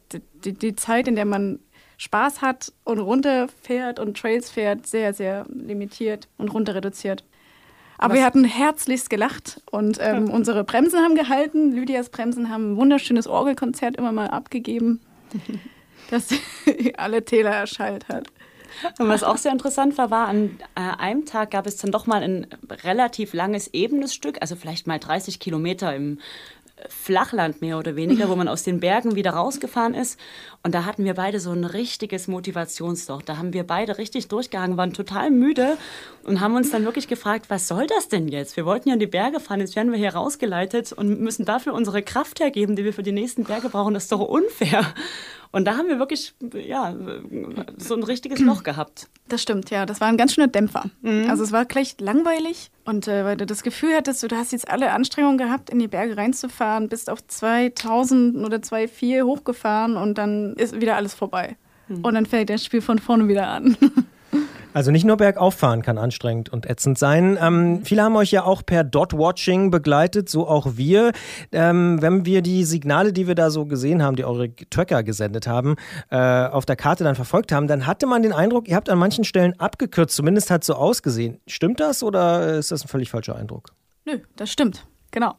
die, 0.45 0.55
die 0.55 0.75
Zeit, 0.75 1.07
in 1.07 1.15
der 1.15 1.25
man 1.25 1.61
Spaß 2.01 2.41
hat 2.41 2.73
und 2.85 2.99
runterfährt 2.99 4.01
und 4.01 4.17
Trails 4.17 4.49
fährt, 4.49 4.87
sehr, 4.87 5.13
sehr 5.13 5.45
limitiert 5.51 6.29
und 6.39 6.49
runter 6.49 6.75
reduziert. 6.75 7.25
Aber 7.99 8.15
Was? 8.15 8.21
wir 8.21 8.25
hatten 8.25 8.45
herzlichst 8.45 9.11
gelacht 9.11 9.61
und 9.71 9.99
ähm, 10.01 10.29
ja. 10.29 10.33
unsere 10.33 10.65
Bremsen 10.65 11.01
haben 11.01 11.15
gehalten. 11.15 11.73
Lydias 11.73 12.09
Bremsen 12.09 12.49
haben 12.49 12.73
ein 12.73 12.77
wunderschönes 12.79 13.27
Orgelkonzert 13.27 13.97
immer 13.97 14.13
mal 14.13 14.29
abgegeben, 14.29 15.01
das 16.11 16.29
alle 16.97 17.23
Täler 17.23 17.51
erschallt 17.51 18.09
hat. 18.09 18.29
Und 18.99 19.09
was 19.09 19.23
auch 19.23 19.37
sehr 19.37 19.53
interessant 19.53 19.99
war, 19.99 20.11
war, 20.11 20.29
an 20.29 20.59
äh, 20.77 20.81
einem 20.81 21.27
Tag 21.27 21.51
gab 21.51 21.67
es 21.67 21.77
dann 21.77 21.91
doch 21.91 22.07
mal 22.07 22.23
ein 22.23 22.47
relativ 22.83 23.35
langes, 23.35 23.69
ebenes 23.75 24.15
Stück, 24.15 24.39
also 24.41 24.57
vielleicht 24.57 24.87
mal 24.87 24.99
30 24.99 25.39
Kilometer 25.39 25.95
im 25.95 26.19
Flachland 26.89 27.61
mehr 27.61 27.79
oder 27.79 27.97
weniger, 27.97 28.29
wo 28.29 28.37
man 28.37 28.49
aus 28.49 28.63
den 28.63 28.81
Bergen 28.81 29.15
wieder 29.15 29.33
rausgefahren 29.33 29.95
ist. 29.95 30.19
Und 30.63 30.75
da 30.75 30.85
hatten 30.85 31.05
wir 31.05 31.15
beide 31.15 31.41
so 31.41 31.53
ein 31.53 31.65
richtiges 31.65 32.29
Motivationsloch. 32.29 33.23
Da 33.23 33.39
haben 33.39 33.55
wir 33.55 33.65
beide 33.65 33.97
richtig 33.97 34.29
durchgehangen, 34.29 34.77
waren 34.77 34.93
total 34.93 35.31
müde 35.31 35.79
und 36.25 36.41
haben 36.41 36.55
uns 36.55 36.71
dann 36.71 36.85
wirklich 36.85 37.09
gefragt, 37.09 37.47
was 37.49 37.67
soll 37.67 37.87
das 37.87 38.09
denn 38.09 38.29
jetzt? 38.29 38.57
Wir 38.59 38.67
wollten 38.67 38.89
ja 38.89 38.95
in 38.95 39.01
die 39.01 39.07
Berge 39.07 39.41
fahren, 39.41 39.61
jetzt 39.61 39.75
werden 39.75 39.91
wir 39.91 39.99
hier 39.99 40.15
rausgeleitet 40.15 40.93
und 40.93 41.19
müssen 41.21 41.47
dafür 41.47 41.73
unsere 41.73 42.03
Kraft 42.03 42.41
hergeben, 42.41 42.77
die 42.77 42.85
wir 42.85 42.93
für 42.93 43.03
die 43.03 43.13
nächsten 43.13 43.45
Berge 43.45 43.71
brauchen. 43.71 43.95
Das 43.95 44.05
ist 44.05 44.13
doch 44.13 44.21
unfair. 44.21 44.85
Und 45.53 45.65
da 45.65 45.77
haben 45.77 45.89
wir 45.89 45.99
wirklich 45.99 46.33
ja, 46.55 46.95
so 47.77 47.97
ein 47.97 48.05
richtiges 48.05 48.39
Loch 48.39 48.63
gehabt. 48.63 49.09
Das 49.29 49.43
stimmt, 49.43 49.71
ja. 49.71 49.85
Das 49.85 50.01
war 50.01 50.07
ein 50.07 50.17
ganz 50.17 50.35
schöner 50.35 50.47
Dämpfer. 50.47 50.85
Mhm. 51.03 51.29
Also 51.29 51.43
es 51.43 51.51
war 51.51 51.65
gleich 51.65 51.97
langweilig. 51.99 52.71
Und 52.85 53.09
äh, 53.09 53.25
weil 53.25 53.37
du 53.37 53.47
das 53.47 53.63
Gefühl 53.63 53.95
hattest, 53.95 54.23
du 54.23 54.37
hast 54.37 54.53
jetzt 54.53 54.69
alle 54.69 54.93
Anstrengungen 54.93 55.39
gehabt, 55.39 55.71
in 55.71 55.79
die 55.81 55.89
Berge 55.89 56.17
reinzufahren, 56.17 56.89
bist 56.89 57.11
auf 57.11 57.27
2000 57.27 58.45
oder 58.45 58.59
2,4 58.59 59.25
hochgefahren 59.25 59.97
und 59.97 60.19
dann 60.19 60.50
ist 60.55 60.81
wieder 60.81 60.97
alles 60.97 61.15
vorbei. 61.15 61.57
Mhm. 61.89 62.05
Und 62.05 62.15
dann 62.15 62.27
fängt 62.27 62.51
das 62.51 62.65
Spiel 62.65 62.81
von 62.81 62.99
vorne 62.99 63.29
wieder 63.29 63.49
an. 63.49 63.77
Also 64.73 64.93
nicht 64.93 65.05
nur 65.05 65.17
bergauf 65.17 65.55
fahren 65.55 65.83
kann 65.83 65.99
anstrengend 65.99 66.49
und 66.49 66.65
ätzend 66.69 66.97
sein. 66.97 67.37
Ähm, 67.41 67.81
viele 67.85 68.03
haben 68.03 68.15
euch 68.17 68.31
ja 68.31 68.45
auch 68.45 68.65
per 68.65 68.85
Dot-Watching 68.85 69.71
begleitet, 69.71 70.29
so 70.29 70.47
auch 70.47 70.77
wir. 70.77 71.13
Ähm, 71.51 72.01
wenn 72.01 72.25
wir 72.25 72.41
die 72.41 72.65
Signale, 72.65 73.13
die 73.13 73.27
wir 73.27 73.35
da 73.35 73.51
so 73.51 73.67
gesehen 73.67 74.03
haben, 74.03 74.17
die 74.17 74.25
eure 74.25 74.55
Tracker 74.55 75.03
gesendet 75.03 75.47
haben, 75.47 75.75
äh, 76.11 76.17
auf 76.17 76.67
der 76.67 76.77
Karte 76.77 77.03
dann 77.03 77.17
verfolgt 77.17 77.51
haben, 77.51 77.67
dann 77.67 77.87
hatte 77.87 78.07
man 78.07 78.23
den 78.23 78.33
Eindruck, 78.33 78.69
ihr 78.69 78.77
habt 78.77 78.89
an 78.89 78.99
manchen 78.99 79.25
Stellen 79.25 79.59
abgekürzt, 79.59 80.15
zumindest 80.15 80.51
hat 80.51 80.63
es 80.63 80.69
so 80.69 80.75
ausgesehen. 80.75 81.41
Stimmt 81.49 81.81
das 81.81 82.03
oder 82.03 82.59
ist 82.59 82.71
das 82.71 82.85
ein 82.85 82.89
völlig 82.89 83.11
falscher 83.11 83.35
Eindruck? 83.35 83.73
Nö, 84.05 84.19
das 84.37 84.53
stimmt. 84.53 84.87
Genau. 85.11 85.35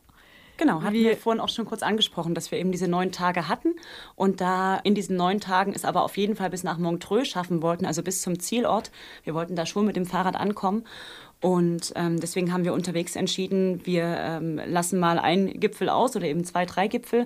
Genau, 0.62 0.84
hatten 0.84 0.93
wir 0.93 1.17
vorhin 1.17 1.41
auch 1.41 1.50
schon 1.50 1.65
kurz 1.65 1.82
angesprochen, 1.82 2.36
dass 2.36 2.52
wir 2.52 2.60
eben 2.60 2.71
diese 2.71 2.88
neun 2.88 3.12
Tage 3.12 3.47
hatten 3.47 3.74
und 4.15 4.41
da 4.41 4.78
in 4.78 4.93
diesen 4.93 5.17
neun 5.17 5.39
Tagen 5.39 5.74
es 5.74 5.86
aber 5.86 6.04
auf 6.04 6.17
jeden 6.17 6.36
Fall 6.36 6.52
bis 6.52 6.63
nach 6.63 6.78
Montreux 6.78 7.28
schaffen 7.28 7.63
wollten, 7.63 7.88
also 7.88 8.04
bis 8.04 8.21
zum 8.21 8.39
Zielort. 8.39 8.91
Wir 9.24 9.34
wollten 9.34 9.56
da 9.56 9.65
schon 9.65 9.88
mit 9.88 9.95
dem 9.95 10.06
Fahrrad 10.06 10.36
ankommen 10.36 10.84
und 11.39 11.93
ähm, 11.95 12.19
deswegen 12.19 12.54
haben 12.54 12.63
wir 12.63 12.74
unterwegs 12.74 13.15
entschieden, 13.15 13.84
wir 13.88 14.04
ähm, 14.04 14.62
lassen 14.63 15.00
mal 15.00 15.17
einen 15.17 15.60
Gipfel 15.60 15.89
aus 15.89 16.15
oder 16.15 16.28
eben 16.28 16.43
zwei, 16.43 16.67
drei 16.67 16.88
Gipfel, 16.88 17.26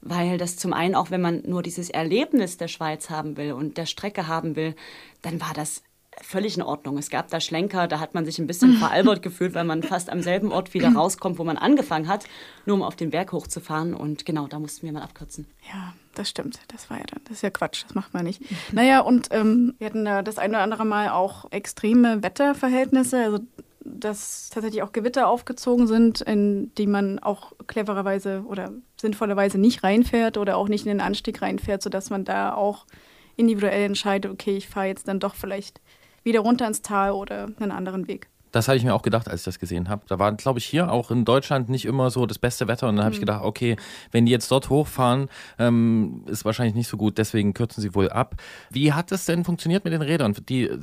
weil 0.00 0.38
das 0.38 0.56
zum 0.56 0.72
einen 0.72 0.94
auch, 0.94 1.10
wenn 1.10 1.20
man 1.20 1.42
nur 1.44 1.62
dieses 1.62 1.90
Erlebnis 1.90 2.56
der 2.56 2.68
Schweiz 2.68 3.10
haben 3.10 3.36
will 3.36 3.52
und 3.52 3.76
der 3.76 3.84
Strecke 3.84 4.26
haben 4.26 4.56
will, 4.56 4.74
dann 5.20 5.38
war 5.42 5.52
das 5.52 5.82
völlig 6.22 6.56
in 6.56 6.62
Ordnung. 6.62 6.98
Es 6.98 7.10
gab 7.10 7.28
da 7.28 7.40
Schlenker, 7.40 7.88
da 7.88 8.00
hat 8.00 8.14
man 8.14 8.24
sich 8.24 8.38
ein 8.38 8.46
bisschen 8.46 8.74
veralbert 8.78 9.22
gefühlt, 9.22 9.54
weil 9.54 9.64
man 9.64 9.82
fast 9.82 10.10
am 10.10 10.22
selben 10.22 10.52
Ort 10.52 10.74
wieder 10.74 10.88
rauskommt, 10.94 11.38
wo 11.38 11.44
man 11.44 11.58
angefangen 11.58 12.08
hat, 12.08 12.24
nur 12.66 12.76
um 12.76 12.82
auf 12.82 12.96
den 12.96 13.10
Berg 13.10 13.32
hochzufahren. 13.32 13.94
Und 13.94 14.26
genau, 14.26 14.46
da 14.46 14.58
mussten 14.58 14.86
wir 14.86 14.92
mal 14.92 15.02
abkürzen. 15.02 15.46
Ja, 15.72 15.94
das 16.14 16.28
stimmt. 16.28 16.60
Das 16.68 16.90
war 16.90 16.98
ja 16.98 17.04
dann, 17.04 17.20
das 17.24 17.38
ist 17.38 17.42
ja 17.42 17.50
Quatsch, 17.50 17.84
das 17.84 17.94
macht 17.94 18.14
man 18.14 18.24
nicht. 18.24 18.42
Naja, 18.72 19.00
und 19.00 19.28
ähm, 19.30 19.74
wir 19.78 19.86
hatten 19.86 20.04
da 20.04 20.22
das 20.22 20.38
eine 20.38 20.54
oder 20.54 20.62
andere 20.62 20.84
Mal 20.84 21.10
auch 21.10 21.50
extreme 21.50 22.22
Wetterverhältnisse, 22.22 23.24
also 23.24 23.38
dass 23.82 24.50
tatsächlich 24.50 24.82
auch 24.82 24.92
Gewitter 24.92 25.28
aufgezogen 25.28 25.86
sind, 25.86 26.20
in 26.20 26.72
die 26.74 26.86
man 26.86 27.18
auch 27.18 27.52
clevererweise 27.66 28.44
oder 28.46 28.72
sinnvollerweise 28.96 29.58
nicht 29.58 29.82
reinfährt 29.82 30.36
oder 30.36 30.56
auch 30.56 30.68
nicht 30.68 30.84
in 30.84 30.90
den 30.90 31.00
Anstieg 31.00 31.40
reinfährt, 31.42 31.82
sodass 31.82 32.10
man 32.10 32.24
da 32.24 32.54
auch 32.54 32.86
individuell 33.36 33.84
entscheidet, 33.84 34.30
okay, 34.30 34.56
ich 34.56 34.68
fahre 34.68 34.86
jetzt 34.86 35.08
dann 35.08 35.18
doch 35.18 35.34
vielleicht 35.34 35.80
wieder 36.22 36.40
runter 36.40 36.66
ins 36.66 36.82
Tal 36.82 37.12
oder 37.12 37.48
einen 37.58 37.72
anderen 37.72 38.08
Weg. 38.08 38.28
Das 38.52 38.66
habe 38.66 38.76
ich 38.76 38.84
mir 38.84 38.94
auch 38.94 39.02
gedacht, 39.02 39.28
als 39.28 39.42
ich 39.42 39.44
das 39.44 39.58
gesehen 39.58 39.88
habe. 39.88 40.02
Da 40.08 40.18
war, 40.18 40.32
glaube 40.32 40.58
ich, 40.58 40.64
hier 40.64 40.90
auch 40.90 41.10
in 41.10 41.24
Deutschland 41.24 41.68
nicht 41.68 41.84
immer 41.84 42.10
so 42.10 42.26
das 42.26 42.38
beste 42.38 42.66
Wetter. 42.66 42.88
Und 42.88 42.96
dann 42.96 43.04
habe 43.04 43.14
ich 43.14 43.20
gedacht, 43.20 43.44
okay, 43.44 43.76
wenn 44.10 44.26
die 44.26 44.32
jetzt 44.32 44.50
dort 44.50 44.70
hochfahren, 44.70 45.28
ähm, 45.58 46.24
ist 46.26 46.44
wahrscheinlich 46.44 46.74
nicht 46.74 46.88
so 46.88 46.96
gut. 46.96 47.18
Deswegen 47.18 47.54
kürzen 47.54 47.80
sie 47.80 47.94
wohl 47.94 48.10
ab. 48.10 48.34
Wie 48.70 48.92
hat 48.92 49.12
das 49.12 49.24
denn 49.24 49.44
funktioniert 49.44 49.84
mit 49.84 49.92
den 49.92 50.02
Rädern? 50.02 50.34
Die 50.48 50.64
äh, 50.64 50.78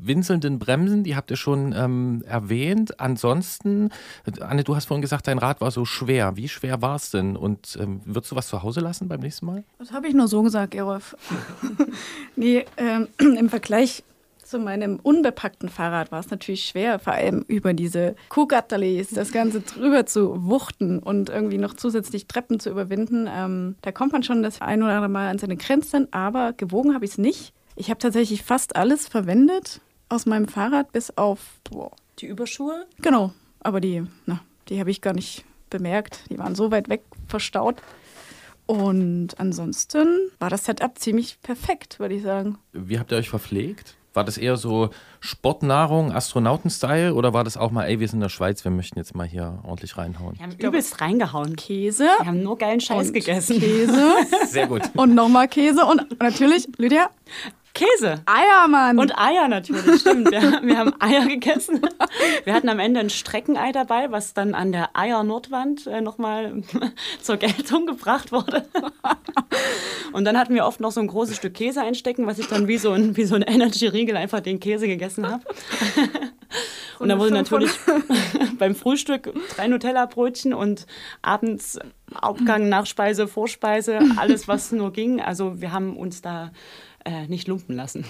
winselnden 0.00 0.58
Bremsen, 0.58 1.04
die 1.04 1.14
habt 1.14 1.30
ihr 1.30 1.36
schon 1.36 1.72
ähm, 1.76 2.24
erwähnt. 2.26 2.98
Ansonsten, 2.98 3.90
Anne, 4.40 4.64
du 4.64 4.74
hast 4.74 4.86
vorhin 4.86 5.02
gesagt, 5.02 5.28
dein 5.28 5.38
Rad 5.38 5.60
war 5.60 5.70
so 5.70 5.84
schwer. 5.84 6.36
Wie 6.36 6.48
schwer 6.48 6.82
war 6.82 6.96
es 6.96 7.10
denn? 7.10 7.36
Und 7.36 7.78
ähm, 7.80 8.00
würdest 8.04 8.32
du 8.32 8.36
was 8.36 8.48
zu 8.48 8.62
Hause 8.64 8.80
lassen 8.80 9.06
beim 9.06 9.20
nächsten 9.20 9.46
Mal? 9.46 9.62
Das 9.78 9.92
habe 9.92 10.08
ich 10.08 10.14
nur 10.14 10.26
so 10.26 10.42
gesagt, 10.42 10.74
Erolf. 10.74 11.16
nee, 12.36 12.64
ähm, 12.76 13.06
im 13.18 13.48
Vergleich 13.48 14.02
zu 14.52 14.58
meinem 14.58 15.00
unbepackten 15.02 15.70
Fahrrad 15.70 16.12
war 16.12 16.20
es 16.20 16.30
natürlich 16.30 16.66
schwer, 16.66 16.98
vor 16.98 17.14
allem 17.14 17.42
über 17.48 17.72
diese 17.72 18.14
Kuhgatterlis 18.28 19.08
das 19.08 19.32
Ganze 19.32 19.62
drüber 19.62 20.04
zu 20.04 20.46
wuchten 20.46 20.98
und 20.98 21.30
irgendwie 21.30 21.56
noch 21.56 21.72
zusätzlich 21.72 22.26
Treppen 22.26 22.60
zu 22.60 22.68
überwinden. 22.68 23.26
Ähm, 23.32 23.76
da 23.80 23.92
kommt 23.92 24.12
man 24.12 24.22
schon 24.22 24.42
das 24.42 24.60
ein 24.60 24.82
oder 24.82 24.92
andere 24.92 25.08
Mal 25.08 25.30
an 25.30 25.38
seine 25.38 25.56
Grenzen, 25.56 26.06
aber 26.12 26.52
gewogen 26.52 26.94
habe 26.94 27.06
ich 27.06 27.12
es 27.12 27.18
nicht. 27.18 27.54
Ich 27.76 27.88
habe 27.88 27.96
tatsächlich 27.96 28.42
fast 28.42 28.76
alles 28.76 29.08
verwendet 29.08 29.80
aus 30.10 30.26
meinem 30.26 30.48
Fahrrad, 30.48 30.92
bis 30.92 31.16
auf 31.16 31.40
boah, 31.64 31.92
Die 32.18 32.26
Überschuhe? 32.26 32.84
Genau, 33.00 33.32
aber 33.60 33.80
die, 33.80 34.04
na, 34.26 34.40
die 34.68 34.80
habe 34.80 34.90
ich 34.90 35.00
gar 35.00 35.14
nicht 35.14 35.46
bemerkt. 35.70 36.28
Die 36.28 36.38
waren 36.38 36.54
so 36.54 36.70
weit 36.70 36.90
weg 36.90 37.04
verstaut. 37.26 37.76
Und 38.66 39.40
ansonsten 39.40 40.30
war 40.38 40.50
das 40.50 40.66
Setup 40.66 40.98
ziemlich 40.98 41.40
perfekt, 41.40 41.98
würde 41.98 42.16
ich 42.16 42.22
sagen. 42.22 42.58
Wie 42.74 42.98
habt 42.98 43.12
ihr 43.12 43.16
euch 43.16 43.30
verpflegt? 43.30 43.96
War 44.14 44.24
das 44.24 44.36
eher 44.36 44.56
so 44.56 44.90
Sportnahrung, 45.20 46.12
Astronauten-Style 46.12 47.14
oder 47.14 47.32
war 47.32 47.44
das 47.44 47.56
auch 47.56 47.70
mal, 47.70 47.84
ey, 47.84 47.98
wir 48.00 48.08
sind 48.08 48.18
in 48.18 48.22
der 48.22 48.28
Schweiz, 48.28 48.64
wir 48.64 48.70
möchten 48.70 48.98
jetzt 48.98 49.14
mal 49.14 49.26
hier 49.26 49.60
ordentlich 49.62 49.96
reinhauen? 49.96 50.36
Wir 50.36 50.46
haben 50.46 50.56
übelst 50.58 51.00
reingehauen. 51.00 51.56
Käse. 51.56 52.04
Wir 52.04 52.26
haben 52.26 52.42
nur 52.42 52.58
geilen 52.58 52.80
Scheiß 52.80 53.08
und 53.08 53.14
gegessen. 53.14 53.58
Käse. 53.58 54.14
Sehr 54.46 54.66
gut. 54.66 54.82
und 54.94 55.14
nochmal 55.14 55.48
Käse. 55.48 55.84
Und 55.84 56.20
natürlich, 56.20 56.68
Lydia, 56.76 57.08
Käse. 57.74 58.22
Eiermann. 58.26 58.98
Und 58.98 59.18
Eier 59.18 59.48
natürlich, 59.48 60.00
stimmt. 60.00 60.30
Wir, 60.30 60.40
wir 60.62 60.78
haben 60.78 60.92
Eier 61.00 61.26
gegessen. 61.26 61.80
Wir 62.44 62.54
hatten 62.54 62.68
am 62.68 62.78
Ende 62.78 63.00
ein 63.00 63.10
Streckenei 63.10 63.72
dabei, 63.72 64.10
was 64.10 64.34
dann 64.34 64.54
an 64.54 64.72
der 64.72 64.96
Eier-Nordwand 64.96 65.86
äh, 65.86 66.00
nochmal 66.00 66.62
zur 67.20 67.36
Geltung 67.36 67.86
gebracht 67.86 68.32
wurde. 68.32 68.66
Und 70.12 70.24
dann 70.24 70.38
hatten 70.38 70.54
wir 70.54 70.66
oft 70.66 70.80
noch 70.80 70.92
so 70.92 71.00
ein 71.00 71.06
großes 71.06 71.36
Stück 71.36 71.54
Käse 71.54 71.80
einstecken, 71.80 72.26
was 72.26 72.38
ich 72.38 72.48
dann 72.48 72.68
wie 72.68 72.78
so 72.78 72.92
ein, 72.92 73.16
wie 73.16 73.24
so 73.24 73.34
ein 73.34 73.42
Energy-Riegel 73.42 74.16
einfach 74.16 74.40
den 74.40 74.60
Käse 74.60 74.86
gegessen 74.86 75.28
habe. 75.28 75.42
Und 76.98 77.08
dann 77.08 77.18
wurde 77.18 77.32
natürlich 77.32 77.70
beim 78.58 78.74
Frühstück 78.74 79.32
drei 79.56 79.66
Nutella-Brötchen 79.66 80.54
und 80.54 80.86
abends 81.22 81.78
Hauptgang, 82.22 82.68
Nachspeise, 82.68 83.26
Vorspeise, 83.26 84.00
alles, 84.16 84.46
was 84.46 84.70
nur 84.70 84.92
ging. 84.92 85.20
Also 85.20 85.60
wir 85.60 85.72
haben 85.72 85.96
uns 85.96 86.22
da 86.22 86.52
äh, 87.04 87.26
nicht 87.26 87.48
lumpen 87.48 87.74
lassen. 87.74 88.04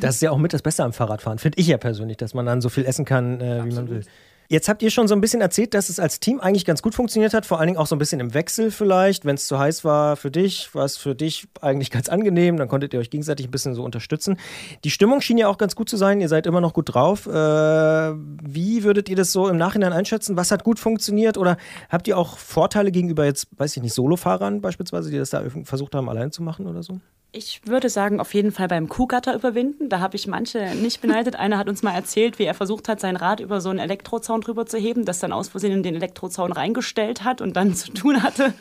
Das 0.00 0.16
ist 0.16 0.20
ja 0.22 0.30
auch 0.30 0.38
mit 0.38 0.52
das 0.52 0.62
Beste 0.62 0.84
am 0.84 0.92
Fahrradfahren, 0.92 1.38
finde 1.38 1.58
ich 1.58 1.66
ja 1.66 1.76
persönlich, 1.76 2.16
dass 2.16 2.32
man 2.32 2.46
dann 2.46 2.60
so 2.60 2.68
viel 2.68 2.86
essen 2.86 3.04
kann, 3.04 3.40
äh, 3.40 3.64
wie 3.64 3.74
man 3.74 3.90
will. 3.90 4.04
Jetzt 4.48 4.68
habt 4.68 4.82
ihr 4.82 4.90
schon 4.90 5.08
so 5.08 5.14
ein 5.14 5.20
bisschen 5.20 5.40
erzählt, 5.40 5.74
dass 5.74 5.88
es 5.88 5.98
als 5.98 6.20
Team 6.20 6.40
eigentlich 6.40 6.64
ganz 6.64 6.82
gut 6.82 6.94
funktioniert 6.94 7.32
hat, 7.32 7.46
vor 7.46 7.58
allen 7.58 7.68
Dingen 7.68 7.78
auch 7.78 7.86
so 7.86 7.96
ein 7.96 7.98
bisschen 7.98 8.20
im 8.20 8.34
Wechsel 8.34 8.70
vielleicht. 8.70 9.24
Wenn 9.24 9.36
es 9.36 9.46
zu 9.46 9.58
heiß 9.58 9.84
war 9.84 10.16
für 10.16 10.30
dich, 10.30 10.74
war 10.74 10.84
es 10.84 10.96
für 10.96 11.14
dich 11.14 11.46
eigentlich 11.60 11.90
ganz 11.92 12.08
angenehm, 12.08 12.56
dann 12.56 12.68
konntet 12.68 12.92
ihr 12.92 13.00
euch 13.00 13.10
gegenseitig 13.10 13.48
ein 13.48 13.50
bisschen 13.50 13.74
so 13.74 13.82
unterstützen. 13.84 14.38
Die 14.84 14.90
Stimmung 14.90 15.20
schien 15.20 15.38
ja 15.38 15.48
auch 15.48 15.58
ganz 15.58 15.76
gut 15.76 15.88
zu 15.88 15.96
sein, 15.96 16.20
ihr 16.20 16.28
seid 16.28 16.46
immer 16.46 16.60
noch 16.60 16.74
gut 16.74 16.94
drauf. 16.94 17.26
Äh, 17.26 17.30
wie 17.32 18.84
würdet 18.84 19.08
ihr 19.08 19.16
das 19.16 19.32
so 19.32 19.48
im 19.48 19.56
Nachhinein 19.56 19.92
einschätzen? 19.92 20.36
Was 20.36 20.50
hat 20.50 20.64
gut 20.64 20.78
funktioniert 20.78 21.38
oder 21.38 21.56
habt 21.88 22.06
ihr 22.06 22.18
auch 22.18 22.38
Vorteile 22.38 22.92
gegenüber 22.92 23.24
jetzt, 23.24 23.48
weiß 23.56 23.76
ich 23.76 23.82
nicht, 23.82 23.94
Solofahrern 23.94 24.60
beispielsweise, 24.60 25.10
die 25.10 25.18
das 25.18 25.30
da 25.30 25.42
versucht 25.64 25.94
haben, 25.94 26.08
allein 26.08 26.32
zu 26.32 26.42
machen 26.42 26.66
oder 26.66 26.82
so? 26.82 27.00
Ich 27.36 27.66
würde 27.66 27.88
sagen, 27.88 28.20
auf 28.20 28.32
jeden 28.32 28.52
Fall 28.52 28.68
beim 28.68 28.88
Kuhgatter 28.88 29.34
überwinden. 29.34 29.88
Da 29.88 29.98
habe 29.98 30.14
ich 30.14 30.28
manche 30.28 30.72
nicht 30.76 31.00
beneidet. 31.00 31.34
Einer 31.34 31.58
hat 31.58 31.68
uns 31.68 31.82
mal 31.82 31.92
erzählt, 31.92 32.38
wie 32.38 32.44
er 32.44 32.54
versucht 32.54 32.88
hat, 32.88 33.00
sein 33.00 33.16
Rad 33.16 33.40
über 33.40 33.60
so 33.60 33.70
einen 33.70 33.80
Elektrozaun 33.80 34.33
drüber 34.40 34.66
zu 34.66 34.78
heben, 34.78 35.04
das 35.04 35.18
dann 35.18 35.32
aus 35.32 35.48
Versehen 35.48 35.72
in 35.72 35.82
den 35.82 35.94
Elektrozaun 35.94 36.52
reingestellt 36.52 37.24
hat 37.24 37.40
und 37.40 37.56
dann 37.56 37.74
zu 37.74 37.92
tun 37.92 38.22
hatte, 38.22 38.54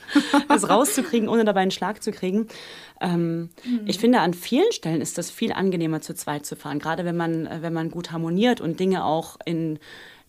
es 0.49 0.69
rauszukriegen, 0.69 1.29
ohne 1.29 1.45
dabei 1.45 1.61
einen 1.61 1.71
Schlag 1.71 2.03
zu 2.03 2.11
kriegen. 2.11 2.47
Ähm, 3.01 3.49
Ich 3.85 3.99
finde, 3.99 4.21
an 4.21 4.33
vielen 4.33 4.71
Stellen 4.71 5.01
ist 5.01 5.17
das 5.17 5.29
viel 5.29 5.53
angenehmer, 5.53 6.01
zu 6.01 6.13
zweit 6.15 6.45
zu 6.45 6.55
fahren. 6.55 6.79
Gerade 6.79 7.05
wenn 7.05 7.17
man, 7.17 7.47
äh, 7.47 7.57
wenn 7.61 7.73
man 7.73 7.91
gut 7.91 8.11
harmoniert 8.11 8.61
und 8.61 8.79
Dinge 8.79 9.05
auch 9.05 9.37
in 9.45 9.79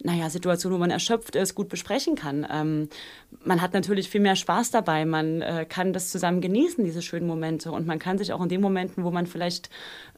naja, 0.03 0.29
Situationen, 0.29 0.77
wo 0.77 0.81
man 0.81 0.91
erschöpft 0.91 1.37
ist, 1.37 1.55
gut 1.55 1.69
besprechen 1.69 2.15
kann. 2.15 2.47
Ähm, 2.51 2.89
man 3.45 3.63
hat 3.63 3.75
natürlich 3.75 4.11
viel 4.11 4.21
mehr 4.21 4.37
Spaß 4.37 4.71
dabei, 4.71 5.05
man 5.05 5.41
äh, 5.41 5.67
kann 5.69 5.93
das 5.93 6.11
zusammen 6.11 6.41
genießen, 6.41 6.85
diese 6.85 7.01
schönen 7.01 7.27
Momente. 7.27 7.71
Und 7.71 7.87
man 7.87 7.99
kann 7.99 8.19
sich 8.19 8.33
auch 8.33 8.43
in 8.43 8.49
den 8.49 8.61
Momenten, 8.61 9.05
wo 9.05 9.11
man 9.11 9.27
vielleicht 9.27 9.71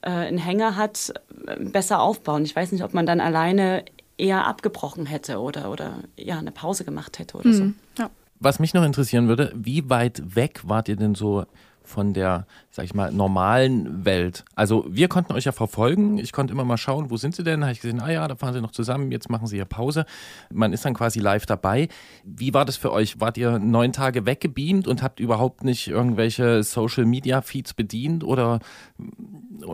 äh, 0.02 0.10
einen 0.10 0.38
Hänger 0.38 0.76
hat, 0.76 1.12
äh, 1.46 1.62
besser 1.62 2.00
aufbauen. 2.00 2.44
Ich 2.44 2.56
weiß 2.56 2.72
nicht, 2.72 2.82
ob 2.84 2.94
man 2.94 3.06
dann 3.06 3.20
alleine 3.20 3.84
eher 4.18 4.46
abgebrochen 4.46 5.06
hätte 5.06 5.40
oder, 5.40 5.70
oder 5.70 6.00
ja, 6.16 6.38
eine 6.38 6.52
Pause 6.52 6.84
gemacht 6.84 7.18
hätte 7.18 7.36
oder 7.36 7.52
so. 7.52 7.64
Mhm. 7.64 7.74
Ja. 7.98 8.10
Was 8.38 8.58
mich 8.58 8.74
noch 8.74 8.84
interessieren 8.84 9.28
würde, 9.28 9.52
wie 9.54 9.88
weit 9.88 10.36
weg 10.36 10.60
wart 10.64 10.88
ihr 10.88 10.96
denn 10.96 11.14
so 11.14 11.46
von 11.86 12.12
der, 12.12 12.46
sag 12.70 12.84
ich 12.84 12.94
mal, 12.94 13.12
normalen 13.12 14.04
Welt? 14.04 14.44
Also 14.54 14.84
wir 14.88 15.08
konnten 15.08 15.32
euch 15.32 15.44
ja 15.44 15.52
verfolgen. 15.52 16.18
Ich 16.18 16.32
konnte 16.32 16.52
immer 16.52 16.64
mal 16.64 16.76
schauen, 16.76 17.10
wo 17.10 17.16
sind 17.16 17.34
sie 17.34 17.44
denn? 17.44 17.62
Habe 17.62 17.72
ich 17.72 17.80
gesehen, 17.80 18.00
ah 18.00 18.10
ja, 18.10 18.26
da 18.28 18.36
fahren 18.36 18.54
sie 18.54 18.60
noch 18.60 18.72
zusammen, 18.72 19.10
jetzt 19.12 19.30
machen 19.30 19.46
sie 19.46 19.56
ja 19.56 19.64
Pause. 19.64 20.06
Man 20.52 20.72
ist 20.72 20.84
dann 20.84 20.94
quasi 20.94 21.20
live 21.20 21.46
dabei. 21.46 21.88
Wie 22.24 22.52
war 22.54 22.64
das 22.64 22.76
für 22.76 22.92
euch? 22.92 23.20
Wart 23.20 23.38
ihr 23.38 23.58
neun 23.58 23.92
Tage 23.92 24.26
weggebeamt 24.26 24.88
und 24.88 25.02
habt 25.02 25.20
überhaupt 25.20 25.64
nicht 25.64 25.88
irgendwelche 25.88 26.62
Social 26.62 27.04
Media 27.04 27.42
Feeds 27.42 27.74
bedient 27.74 28.24
oder 28.24 28.60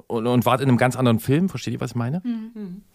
und, 0.07 0.47
wart 0.47 0.61
in 0.61 0.69
einem 0.69 0.79
ganz 0.79 0.97
anderen 0.97 1.19
Film? 1.21 1.49
Versteht 1.49 1.75
ihr, 1.75 1.81
was 1.81 1.91
ich 1.91 1.97
meine? 1.97 2.23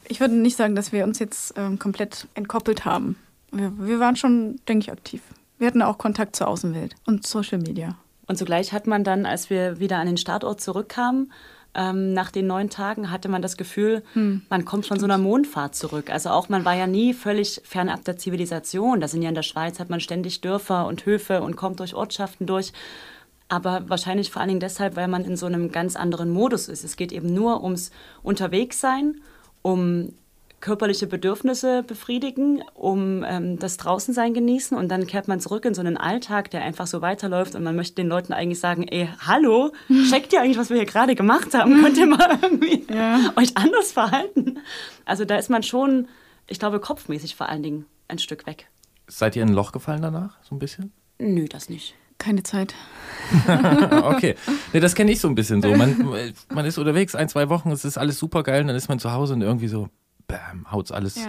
Ich 0.08 0.20
würde 0.20 0.36
nicht 0.36 0.58
sagen, 0.58 0.76
dass 0.76 0.92
wir 0.92 1.04
uns 1.04 1.20
jetzt 1.20 1.54
ähm, 1.58 1.80
komplett 1.80 2.28
entkoppelt 2.34 2.86
haben. 2.86 3.16
Wir, 3.52 3.72
wir 3.78 4.00
waren 4.00 4.16
schon, 4.16 4.58
denke 4.68 4.86
ich, 4.86 4.92
aktiv. 4.92 5.22
Wir 5.58 5.68
hatten 5.68 5.82
auch 5.82 5.98
Kontakt 5.98 6.36
zur 6.36 6.48
Außenwelt 6.48 6.96
und 7.06 7.26
Social 7.26 7.58
Media. 7.60 7.98
Und 8.28 8.38
zugleich 8.38 8.74
hat 8.74 8.88
man 8.88 9.04
dann, 9.04 9.26
als 9.26 9.50
wir 9.50 9.80
wieder 9.80 9.98
an 9.98 10.08
den 10.08 10.18
Startort 10.18 10.62
zurückkamen, 10.62 11.32
ähm, 11.74 12.14
nach 12.14 12.32
den 12.32 12.48
neun 12.48 12.70
Tagen 12.70 13.12
hatte 13.12 13.30
man 13.30 13.42
das 13.42 13.56
Gefühl, 13.56 14.04
man 14.50 14.66
kommt 14.66 14.88
von 14.88 15.00
so 15.00 15.06
einer 15.06 15.20
Mondfahrt 15.20 15.76
zurück. 15.76 16.10
Also 16.10 16.30
auch 16.32 16.50
man 16.50 16.66
war 16.66 16.76
ja 16.76 16.88
nie 16.88 17.14
völlig 17.14 17.62
fernab 17.64 18.04
der 18.04 18.18
Zivilisation. 18.18 19.00
Da 19.00 19.08
sind 19.08 19.22
ja 19.22 19.30
in 19.30 19.36
der 19.36 19.44
Schweiz, 19.44 19.80
hat 19.80 19.90
man 19.90 20.00
ständig 20.00 20.42
Dörfer 20.42 20.88
und 20.88 21.06
Höfe 21.06 21.42
und 21.42 21.56
kommt 21.56 21.80
durch 21.80 21.94
Ortschaften 21.94 22.48
durch. 22.48 22.74
Aber 23.48 23.84
wahrscheinlich 23.88 24.32
vor 24.32 24.42
allen 24.42 24.50
Dingen 24.50 24.60
deshalb, 24.60 24.96
weil 24.96 25.08
man 25.08 25.24
in 25.24 25.38
so 25.38 25.46
einem 25.46 25.72
ganz 25.72 25.96
anderen 25.96 26.30
Modus 26.32 26.68
ist. 26.68 26.84
Es 26.84 26.98
geht 26.98 27.12
eben 27.12 27.34
nur 27.34 27.64
ums 27.64 27.92
Unterwegssein, 28.24 29.22
um 29.62 30.14
körperliche 30.60 31.06
Bedürfnisse 31.06 31.84
befriedigen, 31.84 32.64
um 32.74 33.24
ähm, 33.24 33.60
das 33.60 33.78
Draußensein 33.78 34.34
genießen 34.34 34.76
und 34.76 34.90
dann 34.90 35.06
kehrt 35.06 35.28
man 35.28 35.40
zurück 35.40 35.66
in 35.66 35.76
so 35.76 35.82
einen 35.82 35.98
Alltag, 35.98 36.50
der 36.50 36.64
einfach 36.64 36.88
so 36.88 37.02
weiterläuft 37.02 37.56
und 37.56 37.64
man 37.64 37.76
möchte 37.76 37.96
den 37.96 38.08
Leuten 38.08 38.34
eigentlich 38.34 38.60
sagen, 38.60 38.88
ey, 38.88 39.10
hallo, 39.20 39.72
checkt 40.10 40.34
ihr 40.34 40.42
eigentlich, 40.42 40.58
was 40.58 40.70
wir 40.70 40.78
hier 40.78 40.86
gerade 40.86 41.16
gemacht 41.16 41.54
haben? 41.54 41.82
Könnt 41.84 41.98
ihr 41.98 42.08
mal 42.08 42.40
irgendwie 42.42 42.86
euch 43.36 43.56
anders 43.56 43.92
verhalten? 43.92 44.60
Also 45.06 45.26
da 45.26 45.38
ist 45.38 45.50
man 45.50 45.62
schon, 45.62 46.08
ich 46.48 46.60
glaube, 46.60 46.80
kopfmäßig 46.80 47.36
vor 47.36 47.50
allen 47.50 47.64
Dingen 47.64 47.86
ein 48.08 48.20
Stück 48.20 48.48
weg. 48.48 48.70
Seid 49.08 49.36
ihr 49.36 49.44
in 49.44 49.50
ein 49.50 49.56
Loch 49.56 49.72
gefallen 49.72 50.02
danach, 50.02 50.38
so 50.44 50.56
ein 50.56 50.60
bisschen? 50.60 50.92
Nö, 51.20 51.46
das 51.48 51.70
nicht. 51.70 51.96
Keine 52.18 52.42
Zeit. 52.42 52.74
okay. 54.02 54.36
Nee, 54.74 54.80
das 54.80 54.96
kenne 54.96 55.12
ich 55.12 55.22
so 55.22 55.28
ein 55.28 55.36
bisschen 55.36 55.62
so. 55.62 55.74
Man, 55.76 56.34
man 56.50 56.66
ist 56.66 56.78
unterwegs, 56.80 57.14
ein, 57.14 57.30
zwei 57.30 57.48
Wochen, 57.50 57.72
es 57.72 57.86
ist 57.86 57.98
alles 57.98 58.18
super 58.18 58.42
geil, 58.42 58.62
und 58.62 58.68
dann 58.68 58.76
ist 58.76 58.90
man 58.90 58.98
zu 58.98 59.12
Hause 59.12 59.36
und 59.36 59.42
irgendwie 59.42 59.68
so, 59.68 59.90
bam, 60.28 60.72
haut's 60.72 60.92
alles 60.92 61.16
Ja. 61.16 61.26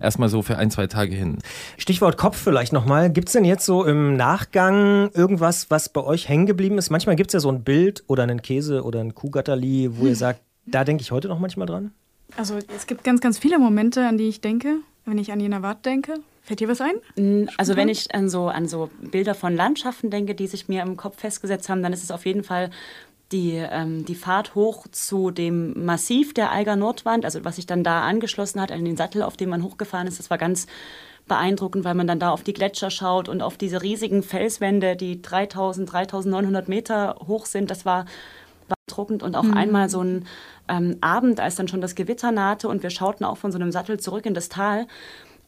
erstmal 0.00 0.28
so 0.28 0.42
für 0.42 0.58
ein, 0.58 0.70
zwei 0.70 0.86
Tage 0.86 1.14
hin. 1.14 1.38
Stichwort 1.78 2.16
Kopf 2.16 2.36
vielleicht 2.36 2.72
nochmal. 2.72 3.10
Gibt 3.10 3.28
es 3.28 3.32
denn 3.32 3.44
jetzt 3.44 3.64
so 3.64 3.84
im 3.84 4.16
Nachgang 4.16 5.10
irgendwas, 5.14 5.70
was 5.70 5.88
bei 5.88 6.02
euch 6.02 6.28
hängen 6.28 6.46
geblieben 6.46 6.78
ist? 6.78 6.90
Manchmal 6.90 7.16
gibt 7.16 7.30
es 7.30 7.34
ja 7.34 7.40
so 7.40 7.50
ein 7.50 7.62
Bild 7.64 8.04
oder 8.08 8.22
einen 8.24 8.42
Käse 8.42 8.82
oder 8.84 9.00
ein 9.00 9.14
Kuhgatterli, 9.14 9.90
wo 9.98 10.06
ihr 10.06 10.16
sagt, 10.16 10.40
da 10.66 10.84
denke 10.84 11.02
ich 11.02 11.10
heute 11.12 11.28
noch 11.28 11.38
manchmal 11.38 11.66
dran. 11.66 11.92
Also 12.36 12.58
es 12.76 12.86
gibt 12.86 13.04
ganz, 13.04 13.20
ganz 13.20 13.38
viele 13.38 13.58
Momente, 13.58 14.06
an 14.06 14.16
die 14.18 14.28
ich 14.28 14.40
denke, 14.40 14.76
wenn 15.04 15.18
ich 15.18 15.32
an 15.32 15.40
Jena 15.40 15.62
Wart 15.62 15.84
denke. 15.84 16.14
Fällt 16.44 16.60
dir 16.60 16.68
was 16.68 16.80
ein? 16.80 17.48
Also 17.56 17.76
wenn 17.76 17.88
ich 17.88 18.14
an 18.14 18.28
so, 18.28 18.48
an 18.48 18.66
so 18.66 18.90
Bilder 19.00 19.34
von 19.34 19.54
Landschaften 19.54 20.10
denke, 20.10 20.34
die 20.34 20.48
sich 20.48 20.68
mir 20.68 20.82
im 20.82 20.96
Kopf 20.96 21.20
festgesetzt 21.20 21.68
haben, 21.68 21.82
dann 21.82 21.92
ist 21.92 22.02
es 22.02 22.10
auf 22.10 22.26
jeden 22.26 22.42
Fall 22.42 22.70
die, 23.32 23.52
ähm, 23.54 24.04
die 24.04 24.14
Fahrt 24.14 24.54
hoch 24.54 24.86
zu 24.90 25.30
dem 25.30 25.84
Massiv 25.84 26.34
der 26.34 26.52
Eiger 26.52 26.76
Nordwand, 26.76 27.24
also 27.24 27.44
was 27.44 27.56
sich 27.56 27.66
dann 27.66 27.82
da 27.82 28.02
angeschlossen 28.02 28.60
hat 28.60 28.70
an 28.70 28.84
den 28.84 28.96
Sattel, 28.96 29.22
auf 29.22 29.36
dem 29.36 29.50
man 29.50 29.62
hochgefahren 29.62 30.06
ist. 30.06 30.18
Das 30.18 30.30
war 30.30 30.38
ganz 30.38 30.66
beeindruckend, 31.26 31.84
weil 31.84 31.94
man 31.94 32.06
dann 32.06 32.18
da 32.18 32.30
auf 32.30 32.42
die 32.42 32.52
Gletscher 32.52 32.90
schaut 32.90 33.28
und 33.28 33.42
auf 33.42 33.56
diese 33.56 33.82
riesigen 33.82 34.22
Felswände, 34.22 34.96
die 34.96 35.22
3000, 35.22 35.90
3900 35.90 36.68
Meter 36.68 37.16
hoch 37.26 37.46
sind. 37.46 37.70
Das 37.70 37.84
war 37.84 38.06
beeindruckend 38.68 39.22
und 39.22 39.36
auch 39.36 39.48
einmal 39.54 39.88
so 39.88 40.02
ein 40.02 40.26
ähm, 40.68 40.98
Abend, 41.00 41.40
als 41.40 41.56
dann 41.56 41.68
schon 41.68 41.80
das 41.80 41.94
Gewitter 41.94 42.32
nahte 42.32 42.68
und 42.68 42.82
wir 42.82 42.90
schauten 42.90 43.24
auch 43.24 43.36
von 43.36 43.52
so 43.52 43.58
einem 43.58 43.72
Sattel 43.72 43.98
zurück 43.98 44.26
in 44.26 44.34
das 44.34 44.48
Tal. 44.48 44.86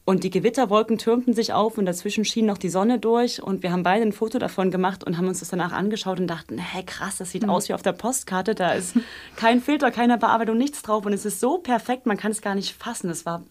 Und 0.07 0.23
die 0.23 0.31
Gewitterwolken 0.31 0.99
türmten 0.99 1.33
sich 1.33 1.55
auf 1.55 1.79
und 1.79 1.87
dazwischen 1.87 2.27
schien 2.27 2.45
noch 2.45 2.59
die 2.59 2.69
Sonne 2.69 2.99
durch. 2.99 3.43
Und 3.43 3.63
wir 3.63 3.73
haben 3.73 3.83
beide 3.83 4.05
ein 4.05 4.13
Foto 4.13 4.39
davon 4.39 4.71
gemacht 4.71 5.03
und 5.03 5.17
haben 5.17 5.29
uns 5.29 5.41
das 5.41 5.49
danach 5.49 5.73
angeschaut 5.73 6.21
und 6.21 6.27
dachten, 6.27 6.59
hey 6.59 6.85
krass, 6.85 7.17
das 7.17 7.31
sieht 7.31 7.49
aus 7.49 7.71
wie 7.71 7.75
auf 7.75 7.81
der 7.81 7.93
Postkarte. 7.93 8.55
Da 8.55 8.73
ist 8.73 8.97
kein 9.37 9.63
Filter, 9.63 9.91
keine 9.91 10.19
Bearbeitung, 10.19 10.59
nichts 10.59 10.83
drauf. 10.83 11.07
Und 11.07 11.15
es 11.15 11.25
ist 11.25 11.41
so 11.41 11.57
perfekt, 11.57 12.05
man 12.05 12.19
kann 12.19 12.33
es 12.33 12.43
gar 12.43 12.55
nicht 12.55 12.75
fassen. 12.75 13.09
Es 13.09 13.25
war 13.25 13.43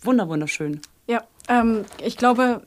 wunder 0.00 0.28
wunderschön. 0.28 0.80
Ja, 1.08 1.24
ähm, 1.48 1.84
ich 2.04 2.16
glaube, 2.16 2.62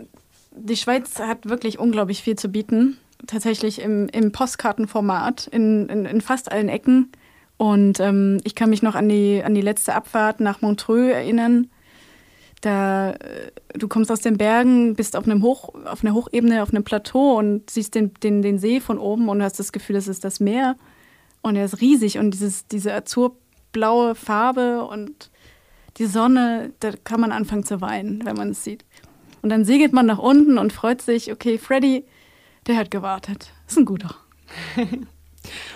die 0.51 0.75
Schweiz 0.75 1.17
hat 1.19 1.47
wirklich 1.47 1.79
unglaublich 1.79 2.21
viel 2.21 2.35
zu 2.35 2.49
bieten. 2.49 2.97
Tatsächlich 3.25 3.79
im, 3.81 4.09
im 4.09 4.33
Postkartenformat, 4.33 5.47
in, 5.47 5.87
in, 5.87 6.05
in 6.05 6.19
fast 6.19 6.51
allen 6.51 6.67
Ecken. 6.67 7.11
Und 7.55 8.01
ähm, 8.01 8.39
ich 8.43 8.53
kann 8.53 8.69
mich 8.69 8.83
noch 8.83 8.95
an 8.95 9.07
die, 9.07 9.41
an 9.43 9.55
die 9.55 9.61
letzte 9.61 9.95
Abfahrt 9.95 10.41
nach 10.41 10.61
Montreux 10.61 11.11
erinnern. 11.11 11.69
Da 12.61 13.11
äh, 13.11 13.51
du 13.73 13.87
kommst 13.87 14.11
aus 14.11 14.21
den 14.21 14.37
Bergen, 14.37 14.95
bist 14.95 15.15
auf 15.15 15.25
einem 15.25 15.43
Hoch, 15.43 15.73
auf 15.85 16.03
einer 16.03 16.13
Hochebene, 16.13 16.63
auf 16.63 16.69
einem 16.69 16.83
Plateau 16.83 17.37
und 17.37 17.69
siehst 17.69 17.95
den, 17.95 18.13
den, 18.15 18.41
den 18.41 18.59
See 18.59 18.79
von 18.79 18.97
oben 18.97 19.29
und 19.29 19.43
hast 19.43 19.59
das 19.59 19.71
Gefühl, 19.71 19.95
das 19.95 20.07
ist 20.07 20.23
das 20.23 20.39
Meer. 20.39 20.75
Und 21.41 21.55
er 21.55 21.65
ist 21.65 21.81
riesig 21.81 22.17
und 22.17 22.31
dieses, 22.31 22.67
diese 22.67 22.93
azurblaue 22.93 24.15
Farbe 24.15 24.85
und 24.85 25.29
die 25.97 26.05
Sonne, 26.05 26.73
da 26.79 26.91
kann 27.03 27.21
man 27.21 27.31
anfangen 27.31 27.63
zu 27.63 27.81
weinen, 27.81 28.25
wenn 28.25 28.35
man 28.35 28.49
es 28.49 28.63
sieht. 28.63 28.85
Und 29.41 29.49
dann 29.49 29.65
segelt 29.65 29.93
man 29.93 30.05
nach 30.05 30.19
unten 30.19 30.57
und 30.57 30.73
freut 30.73 31.01
sich, 31.01 31.31
okay, 31.31 31.57
Freddy, 31.57 32.05
der 32.65 32.77
hat 32.77 32.91
gewartet. 32.91 33.53
Ist 33.67 33.77
ein 33.77 33.85
guter. 33.85 34.15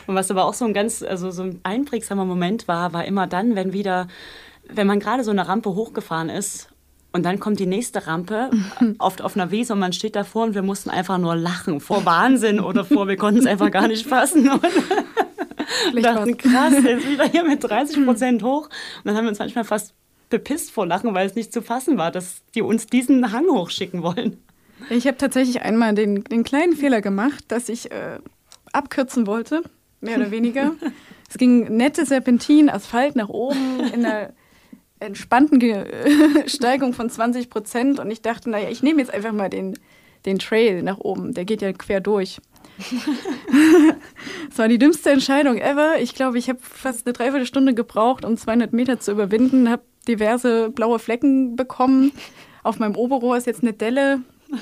Und 0.05 0.15
was 0.15 0.29
aber 0.29 0.43
auch 0.43 0.53
so 0.53 0.65
ein 0.65 0.73
ganz, 0.73 1.01
also 1.01 1.31
so 1.31 1.43
ein 1.43 1.61
einprägsamer 1.63 2.25
Moment 2.25 2.67
war, 2.67 2.91
war 2.91 3.05
immer 3.05 3.27
dann, 3.27 3.55
wenn 3.55 3.71
wieder, 3.71 4.09
wenn 4.67 4.87
man 4.87 4.99
gerade 4.99 5.23
so 5.23 5.31
eine 5.31 5.47
Rampe 5.47 5.73
hochgefahren 5.73 6.27
ist 6.27 6.70
und 7.13 7.23
dann 7.23 7.39
kommt 7.39 7.59
die 7.59 7.65
nächste 7.65 8.07
Rampe 8.07 8.51
oft 8.99 9.21
auf 9.21 9.35
einer 9.35 9.51
Wiese 9.51 9.73
und 9.73 9.79
man 9.79 9.93
steht 9.93 10.15
davor 10.15 10.43
und 10.45 10.55
wir 10.55 10.61
mussten 10.61 10.89
einfach 10.89 11.17
nur 11.17 11.35
lachen 11.35 11.79
vor 11.79 12.05
Wahnsinn 12.05 12.59
oder 12.59 12.85
vor, 12.85 13.07
wir 13.07 13.17
konnten 13.17 13.39
es 13.39 13.45
einfach 13.45 13.71
gar 13.71 13.87
nicht 13.87 14.07
fassen. 14.07 14.49
Und 14.49 16.03
dachten, 16.03 16.37
krass, 16.37 16.73
jetzt 16.83 17.09
wieder 17.09 17.25
hier 17.25 17.43
mit 17.43 17.63
30 17.69 18.05
Prozent 18.05 18.43
hoch. 18.43 18.65
Und 18.65 19.05
dann 19.05 19.15
haben 19.15 19.25
wir 19.25 19.29
uns 19.29 19.39
manchmal 19.39 19.63
fast 19.63 19.93
bepisst 20.29 20.71
vor 20.71 20.85
Lachen, 20.85 21.13
weil 21.13 21.27
es 21.27 21.35
nicht 21.35 21.53
zu 21.53 21.61
fassen 21.61 21.97
war, 21.97 22.11
dass 22.11 22.41
die 22.55 22.61
uns 22.61 22.87
diesen 22.87 23.31
Hang 23.31 23.47
hochschicken 23.47 24.01
wollen. 24.01 24.37
Ich 24.89 25.05
habe 25.05 25.17
tatsächlich 25.17 25.61
einmal 25.61 25.93
den, 25.93 26.23
den 26.23 26.43
kleinen 26.43 26.75
Fehler 26.75 27.01
gemacht, 27.01 27.43
dass 27.49 27.69
ich 27.69 27.91
äh, 27.91 28.19
abkürzen 28.71 29.27
wollte, 29.27 29.61
mehr 29.99 30.17
oder 30.17 30.31
weniger. 30.31 30.71
es 31.29 31.37
ging 31.37 31.75
nette 31.75 32.05
Serpentin, 32.05 32.69
Asphalt 32.69 33.15
nach 33.15 33.29
oben 33.29 33.79
in 33.93 34.05
einer 34.05 34.31
entspannten 35.01 35.59
Ge 35.59 35.85
Steigung 36.47 36.93
von 36.93 37.09
20 37.09 37.49
Prozent 37.49 37.99
und 37.99 38.09
ich 38.11 38.21
dachte, 38.21 38.49
naja, 38.49 38.69
ich 38.69 38.83
nehme 38.83 38.99
jetzt 39.01 39.13
einfach 39.13 39.31
mal 39.31 39.49
den, 39.49 39.77
den 40.25 40.39
Trail 40.39 40.83
nach 40.83 40.99
oben, 40.99 41.33
der 41.33 41.45
geht 41.45 41.61
ja 41.61 41.73
quer 41.73 41.99
durch. 41.99 42.39
Das 44.49 44.57
war 44.57 44.67
die 44.67 44.77
dümmste 44.77 45.11
Entscheidung 45.11 45.57
ever. 45.57 46.01
Ich 46.01 46.13
glaube, 46.13 46.37
ich 46.37 46.49
habe 46.49 46.59
fast 46.61 47.05
eine 47.05 47.13
Dreiviertelstunde 47.13 47.73
gebraucht, 47.73 48.25
um 48.25 48.35
200 48.35 48.73
Meter 48.73 48.99
zu 48.99 49.11
überwinden, 49.13 49.69
habe 49.69 49.83
diverse 50.09 50.69
blaue 50.69 50.99
Flecken 50.99 51.55
bekommen. 51.55 52.11
Auf 52.63 52.77
meinem 52.77 52.97
Oberrohr 52.97 53.37
ist 53.37 53.47
jetzt 53.47 53.61
eine 53.61 53.73
Delle. 53.73 54.21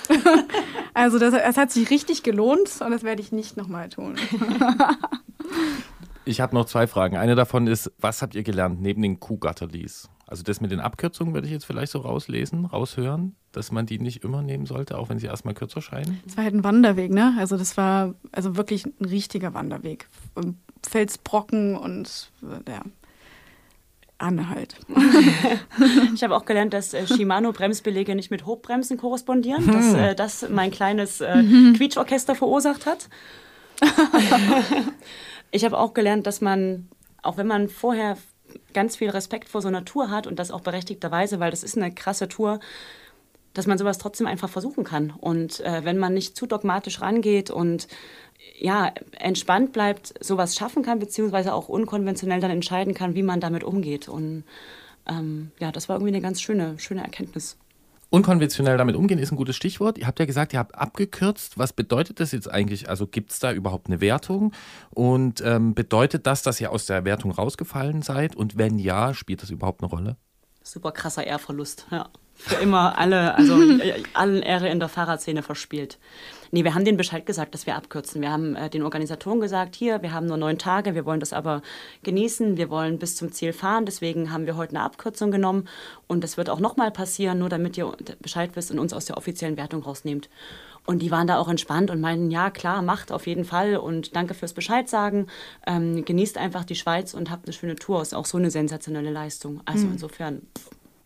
Also 0.93 1.17
das, 1.17 1.33
das 1.33 1.55
hat 1.55 1.71
sich 1.71 1.89
richtig 1.91 2.23
gelohnt 2.23 2.69
und 2.83 2.91
das 2.91 3.03
werde 3.03 3.21
ich 3.21 3.31
nicht 3.31 3.55
nochmal 3.55 3.89
tun. 3.89 4.15
Ich 6.25 6.41
habe 6.41 6.55
noch 6.55 6.65
zwei 6.65 6.87
Fragen. 6.87 7.15
Eine 7.15 7.35
davon 7.35 7.67
ist, 7.67 7.91
was 7.97 8.21
habt 8.21 8.35
ihr 8.35 8.43
gelernt 8.43 8.81
neben 8.81 9.01
den 9.01 9.19
Kuhgatterlies? 9.19 10.09
Also 10.29 10.43
das 10.43 10.61
mit 10.61 10.69
den 10.69 10.79
Abkürzungen 10.79 11.33
würde 11.33 11.47
ich 11.47 11.53
jetzt 11.53 11.65
vielleicht 11.65 11.91
so 11.91 11.99
rauslesen, 11.99 12.65
raushören, 12.65 13.35
dass 13.51 13.71
man 13.71 13.87
die 13.87 13.97
nicht 13.97 14.23
immer 14.23 14.43
nehmen 14.43 14.67
sollte, 14.67 14.99
auch 14.99 15.09
wenn 15.09 15.17
sie 15.17 15.25
erstmal 15.25 15.55
kürzer 15.55 15.81
scheinen. 15.81 16.21
Es 16.27 16.37
war 16.37 16.43
halt 16.43 16.53
ein 16.53 16.63
Wanderweg, 16.63 17.11
ne? 17.11 17.33
Also 17.39 17.57
das 17.57 17.77
war 17.77 18.13
also 18.31 18.55
wirklich 18.55 18.85
ein 18.85 19.05
richtiger 19.05 19.55
Wanderweg. 19.55 20.07
Felsbrocken 20.87 21.75
und 21.75 22.31
äh, 22.43 22.71
ja, 22.71 22.81
Anhalt. 24.19 24.75
Ich 26.13 26.23
habe 26.23 26.35
auch 26.35 26.45
gelernt, 26.45 26.73
dass 26.73 26.93
äh, 26.93 27.07
Shimano-Bremsbeläge 27.07 28.13
nicht 28.13 28.29
mit 28.29 28.45
Hochbremsen 28.45 28.97
korrespondieren, 28.97 29.65
dass 29.65 29.93
äh, 29.93 30.13
das 30.13 30.47
mein 30.49 30.69
kleines 30.69 31.21
äh, 31.21 31.43
Quietschorchester 31.75 32.35
verursacht 32.35 32.85
hat. 32.85 33.09
ich 35.51 35.63
habe 35.63 35.77
auch 35.77 35.93
gelernt, 35.93 36.27
dass 36.27 36.41
man, 36.41 36.89
auch 37.23 37.37
wenn 37.37 37.47
man 37.47 37.69
vorher 37.69 38.17
ganz 38.73 38.95
viel 38.95 39.09
Respekt 39.09 39.49
vor 39.49 39.61
so 39.61 39.67
einer 39.67 39.85
Tour 39.85 40.09
hat 40.09 40.27
und 40.27 40.39
das 40.39 40.51
auch 40.51 40.61
berechtigterweise, 40.61 41.39
weil 41.39 41.51
das 41.51 41.63
ist 41.63 41.77
eine 41.77 41.93
krasse 41.93 42.27
Tour, 42.27 42.59
dass 43.53 43.67
man 43.67 43.77
sowas 43.77 43.97
trotzdem 43.97 44.27
einfach 44.27 44.49
versuchen 44.49 44.83
kann. 44.83 45.11
Und 45.11 45.59
äh, 45.61 45.83
wenn 45.83 45.97
man 45.97 46.13
nicht 46.13 46.35
zu 46.35 46.45
dogmatisch 46.45 47.01
rangeht 47.01 47.49
und 47.49 47.87
ja, 48.57 48.93
entspannt 49.17 49.73
bleibt, 49.73 50.13
sowas 50.23 50.55
schaffen 50.55 50.83
kann, 50.83 50.99
beziehungsweise 50.99 51.53
auch 51.53 51.69
unkonventionell 51.69 52.39
dann 52.39 52.51
entscheiden 52.51 52.93
kann, 52.93 53.15
wie 53.15 53.23
man 53.23 53.39
damit 53.39 53.63
umgeht. 53.63 54.07
Und 54.07 54.43
ähm, 55.07 55.51
ja, 55.59 55.71
das 55.71 55.89
war 55.89 55.95
irgendwie 55.95 56.13
eine 56.13 56.21
ganz 56.21 56.41
schöne, 56.41 56.77
schöne 56.77 57.01
Erkenntnis. 57.01 57.57
Unkonventionell 58.11 58.77
damit 58.77 58.95
umgehen 58.95 59.19
ist 59.19 59.31
ein 59.31 59.35
gutes 59.35 59.55
Stichwort. 59.55 59.99
Ihr 59.99 60.07
habt 60.07 60.19
ja 60.19 60.25
gesagt, 60.25 60.53
ihr 60.53 60.59
habt 60.59 60.73
abgekürzt. 60.73 61.59
Was 61.59 61.73
bedeutet 61.73 62.19
das 62.19 62.31
jetzt 62.31 62.49
eigentlich? 62.49 62.89
Also 62.89 63.05
gibt 63.05 63.31
es 63.31 63.39
da 63.39 63.51
überhaupt 63.51 63.87
eine 63.87 64.01
Wertung? 64.01 64.51
Und 64.89 65.41
ähm, 65.41 65.75
bedeutet 65.75 66.25
das, 66.25 66.41
dass 66.41 66.59
ihr 66.59 66.71
aus 66.71 66.87
der 66.87 67.05
Wertung 67.05 67.31
rausgefallen 67.31 68.01
seid? 68.01 68.35
Und 68.35 68.57
wenn 68.57 68.79
ja, 68.79 69.13
spielt 69.13 69.43
das 69.43 69.51
überhaupt 69.51 69.83
eine 69.83 69.91
Rolle? 69.91 70.17
Super 70.63 70.91
krasser 70.91 71.25
Ehrverlust, 71.25 71.85
ja. 71.91 72.09
Für 72.41 72.55
immer 72.55 72.97
alle, 72.97 73.35
also 73.35 73.61
äh, 73.61 74.01
allen 74.13 74.41
Ehre 74.41 74.69
in 74.69 74.79
der 74.79 74.87
Fahrradszene 74.87 75.43
verspielt. 75.43 75.97
Nee, 76.51 76.63
wir 76.63 76.73
haben 76.73 76.85
den 76.85 76.95
Bescheid 76.95 77.25
gesagt, 77.25 77.53
dass 77.53 77.65
wir 77.65 77.75
abkürzen. 77.75 78.21
Wir 78.21 78.31
haben 78.31 78.55
äh, 78.55 78.69
den 78.69 78.81
Organisatoren 78.81 79.41
gesagt, 79.41 79.75
hier, 79.75 80.01
wir 80.01 80.13
haben 80.13 80.25
nur 80.25 80.37
neun 80.37 80.57
Tage, 80.57 80.95
wir 80.95 81.05
wollen 81.05 81.19
das 81.19 81.33
aber 81.33 81.61
genießen, 82.03 82.55
wir 82.55 82.69
wollen 82.69 82.97
bis 82.97 83.17
zum 83.17 83.33
Ziel 83.33 83.51
fahren, 83.51 83.85
deswegen 83.85 84.31
haben 84.31 84.45
wir 84.45 84.55
heute 84.55 84.75
eine 84.75 84.85
Abkürzung 84.85 85.31
genommen 85.31 85.67
und 86.07 86.23
das 86.23 86.37
wird 86.37 86.49
auch 86.49 86.61
nochmal 86.61 86.91
passieren, 86.91 87.39
nur 87.39 87.49
damit 87.49 87.77
ihr 87.77 87.91
Bescheid 88.21 88.51
wisst 88.55 88.71
und 88.71 88.79
uns 88.79 88.93
aus 88.93 89.05
der 89.05 89.17
offiziellen 89.17 89.57
Wertung 89.57 89.83
rausnehmt. 89.83 90.29
Und 90.85 91.01
die 91.01 91.11
waren 91.11 91.27
da 91.27 91.37
auch 91.37 91.49
entspannt 91.49 91.91
und 91.91 91.99
meinten, 91.99 92.31
ja 92.31 92.49
klar, 92.49 92.81
macht 92.81 93.11
auf 93.11 93.27
jeden 93.27 93.43
Fall 93.43 93.75
und 93.75 94.15
danke 94.15 94.33
fürs 94.33 94.53
Bescheid 94.53 94.89
sagen. 94.89 95.27
Ähm, 95.67 96.03
genießt 96.05 96.37
einfach 96.37 96.63
die 96.63 96.75
Schweiz 96.75 97.13
und 97.13 97.29
habt 97.29 97.45
eine 97.45 97.53
schöne 97.53 97.75
Tour. 97.75 98.01
Ist 98.01 98.15
auch 98.15 98.25
so 98.25 98.37
eine 98.37 98.49
sensationelle 98.49 99.11
Leistung. 99.11 99.61
Also 99.65 99.85
insofern 99.85 100.41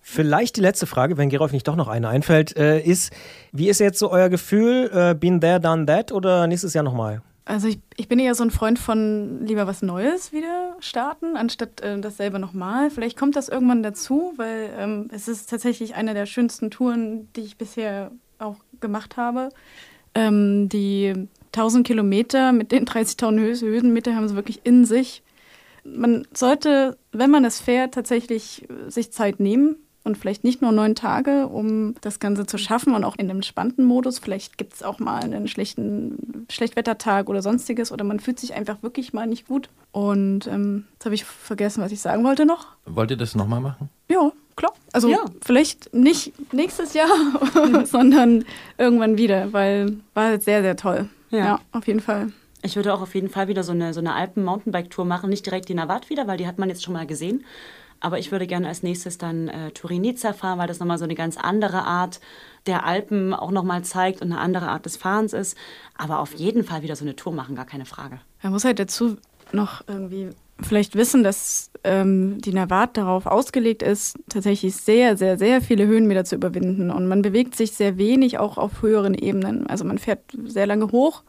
Vielleicht 0.05 0.57
die 0.57 0.61
letzte 0.61 0.85
Frage, 0.85 1.17
wenn 1.17 1.29
Gerolf 1.29 1.53
nicht 1.53 1.65
doch 1.65 1.77
noch 1.77 1.87
eine 1.87 2.09
einfällt, 2.09 2.57
äh, 2.57 2.81
ist, 2.81 3.13
wie 3.53 3.69
ist 3.69 3.79
jetzt 3.79 3.97
so 3.97 4.11
euer 4.11 4.27
Gefühl? 4.27 4.91
Äh, 4.93 5.15
been 5.15 5.39
there, 5.39 5.61
done 5.61 5.85
that 5.85 6.11
oder 6.11 6.45
nächstes 6.45 6.73
Jahr 6.73 6.83
nochmal? 6.83 7.21
Also 7.45 7.69
ich, 7.69 7.79
ich 7.95 8.09
bin 8.09 8.19
eher 8.19 8.35
so 8.35 8.43
ein 8.43 8.51
Freund 8.51 8.79
von 8.79 9.45
lieber 9.45 9.65
was 9.65 9.81
Neues 9.81 10.33
wieder 10.33 10.75
starten, 10.79 11.37
anstatt 11.37 11.79
äh, 11.81 11.99
dasselbe 11.99 12.37
nochmal. 12.37 12.91
Vielleicht 12.91 13.17
kommt 13.17 13.37
das 13.37 13.47
irgendwann 13.47 13.81
dazu, 13.81 14.33
weil 14.35 14.71
ähm, 14.77 15.07
es 15.13 15.29
ist 15.29 15.49
tatsächlich 15.49 15.95
eine 15.95 16.13
der 16.13 16.25
schönsten 16.25 16.69
Touren, 16.69 17.29
die 17.37 17.41
ich 17.41 17.57
bisher 17.57 18.11
auch 18.39 18.57
gemacht 18.81 19.15
habe. 19.15 19.49
Ähm, 20.15 20.67
die 20.67 21.27
1000 21.53 21.87
Kilometer 21.87 22.51
mit 22.51 22.73
den 22.73 22.85
30.000 22.85 23.39
Hö 23.39 23.55
Höhenmeter 23.55 24.15
haben 24.15 24.27
sie 24.27 24.35
wirklich 24.35 24.61
in 24.65 24.83
sich. 24.83 25.23
Man 25.85 26.27
sollte, 26.33 26.97
wenn 27.13 27.31
man 27.31 27.45
es 27.45 27.61
fährt, 27.61 27.93
tatsächlich 27.93 28.67
äh, 28.69 28.89
sich 28.89 29.11
Zeit 29.13 29.39
nehmen 29.39 29.77
und 30.03 30.17
vielleicht 30.17 30.43
nicht 30.43 30.61
nur 30.61 30.71
neun 30.71 30.95
Tage, 30.95 31.47
um 31.47 31.95
das 32.01 32.19
Ganze 32.19 32.45
zu 32.45 32.57
schaffen 32.57 32.93
und 32.93 33.03
auch 33.05 33.15
in 33.15 33.29
einem 33.29 33.37
entspannten 33.37 33.85
Modus. 33.85 34.19
Vielleicht 34.19 34.57
gibt 34.57 34.73
es 34.73 34.83
auch 34.83 34.99
mal 34.99 35.23
einen 35.23 35.47
schlechten 35.47 36.45
Schlechtwettertag 36.49 37.29
oder 37.29 37.41
sonstiges 37.41 37.91
oder 37.91 38.03
man 38.03 38.19
fühlt 38.19 38.39
sich 38.39 38.53
einfach 38.53 38.83
wirklich 38.83 39.13
mal 39.13 39.27
nicht 39.27 39.47
gut. 39.47 39.69
Und 39.91 40.47
ähm, 40.47 40.85
jetzt 40.93 41.05
habe 41.05 41.15
ich 41.15 41.23
vergessen, 41.23 41.81
was 41.81 41.91
ich 41.91 42.01
sagen 42.01 42.23
wollte 42.23 42.45
noch. 42.45 42.67
Wollt 42.85 43.11
ihr 43.11 43.17
das 43.17 43.35
nochmal 43.35 43.61
machen? 43.61 43.89
Ja, 44.09 44.31
klar. 44.55 44.73
Also 44.91 45.07
Ja. 45.09 45.19
vielleicht 45.41 45.93
nicht 45.93 46.33
nächstes 46.53 46.93
Jahr, 46.93 47.07
sondern 47.85 48.43
irgendwann 48.77 49.17
wieder, 49.17 49.53
weil 49.53 49.97
war 50.13 50.31
jetzt 50.31 50.45
sehr, 50.45 50.61
sehr 50.61 50.75
toll. 50.75 51.09
Ja. 51.29 51.37
ja 51.45 51.59
auf 51.71 51.87
jeden 51.87 52.01
Fall. 52.01 52.31
Ich 52.61 52.75
würde 52.77 52.93
auch 52.93 53.01
auf 53.01 53.13
jeden 53.15 53.29
Fall 53.29 53.47
wieder 53.49 53.63
so 53.63 53.73
eine, 53.73 53.93
so 53.93 53.99
eine 53.99 54.13
Alpen-Mountainbike-Tour 54.13 55.03
machen. 55.03 55.29
Nicht 55.29 55.45
direkt 55.45 55.67
die 55.67 55.73
Navat 55.73 56.09
wieder, 56.09 56.27
weil 56.27 56.37
die 56.37 56.47
hat 56.47 56.59
man 56.59 56.69
jetzt 56.69 56.83
schon 56.83 56.93
mal 56.93 57.05
gesehen. 57.05 57.43
Aber 58.03 58.19
ich 58.19 58.33
würde 58.33 58.47
gerne 58.47 58.67
als 58.67 58.83
nächstes 58.83 59.17
dann 59.17 59.47
äh, 59.47 59.71
Turin-Nizza 59.71 60.33
fahren, 60.33 60.59
weil 60.59 60.67
das 60.67 60.79
nochmal 60.79 60.97
so 60.97 61.05
eine 61.05 61.15
ganz 61.15 61.37
andere 61.37 61.83
Art 61.83 62.19
der 62.65 62.85
Alpen 62.85 63.33
auch 63.33 63.49
nochmal 63.49 63.83
zeigt 63.83 64.21
und 64.21 64.31
eine 64.33 64.41
andere 64.41 64.67
Art 64.67 64.85
des 64.85 64.97
Fahrens 64.97 65.31
ist. 65.31 65.57
Aber 65.97 66.19
auf 66.19 66.33
jeden 66.33 66.65
Fall 66.65 66.81
wieder 66.81 66.97
so 66.97 67.05
eine 67.05 67.15
Tour 67.15 67.31
machen, 67.31 67.55
gar 67.55 67.65
keine 67.65 67.85
Frage. 67.85 68.19
Man 68.41 68.51
muss 68.51 68.65
halt 68.65 68.79
dazu 68.79 69.15
noch 69.53 69.87
irgendwie 69.87 70.31
vielleicht 70.61 70.95
wissen, 70.95 71.23
dass 71.23 71.71
ähm, 71.85 72.41
die 72.41 72.51
Navat 72.51 72.97
darauf 72.97 73.25
ausgelegt 73.25 73.81
ist, 73.81 74.19
tatsächlich 74.27 74.75
sehr, 74.75 75.15
sehr, 75.15 75.37
sehr 75.37 75.61
viele 75.61 75.87
Höhenmeter 75.87 76.25
zu 76.25 76.35
überwinden. 76.35 76.91
Und 76.91 77.07
man 77.07 77.21
bewegt 77.21 77.55
sich 77.55 77.71
sehr 77.71 77.97
wenig 77.97 78.37
auch 78.37 78.57
auf 78.57 78.81
höheren 78.81 79.13
Ebenen. 79.13 79.65
Also 79.65 79.85
man 79.85 79.97
fährt 79.97 80.19
sehr 80.43 80.67
lange 80.67 80.91
hoch 80.91 81.23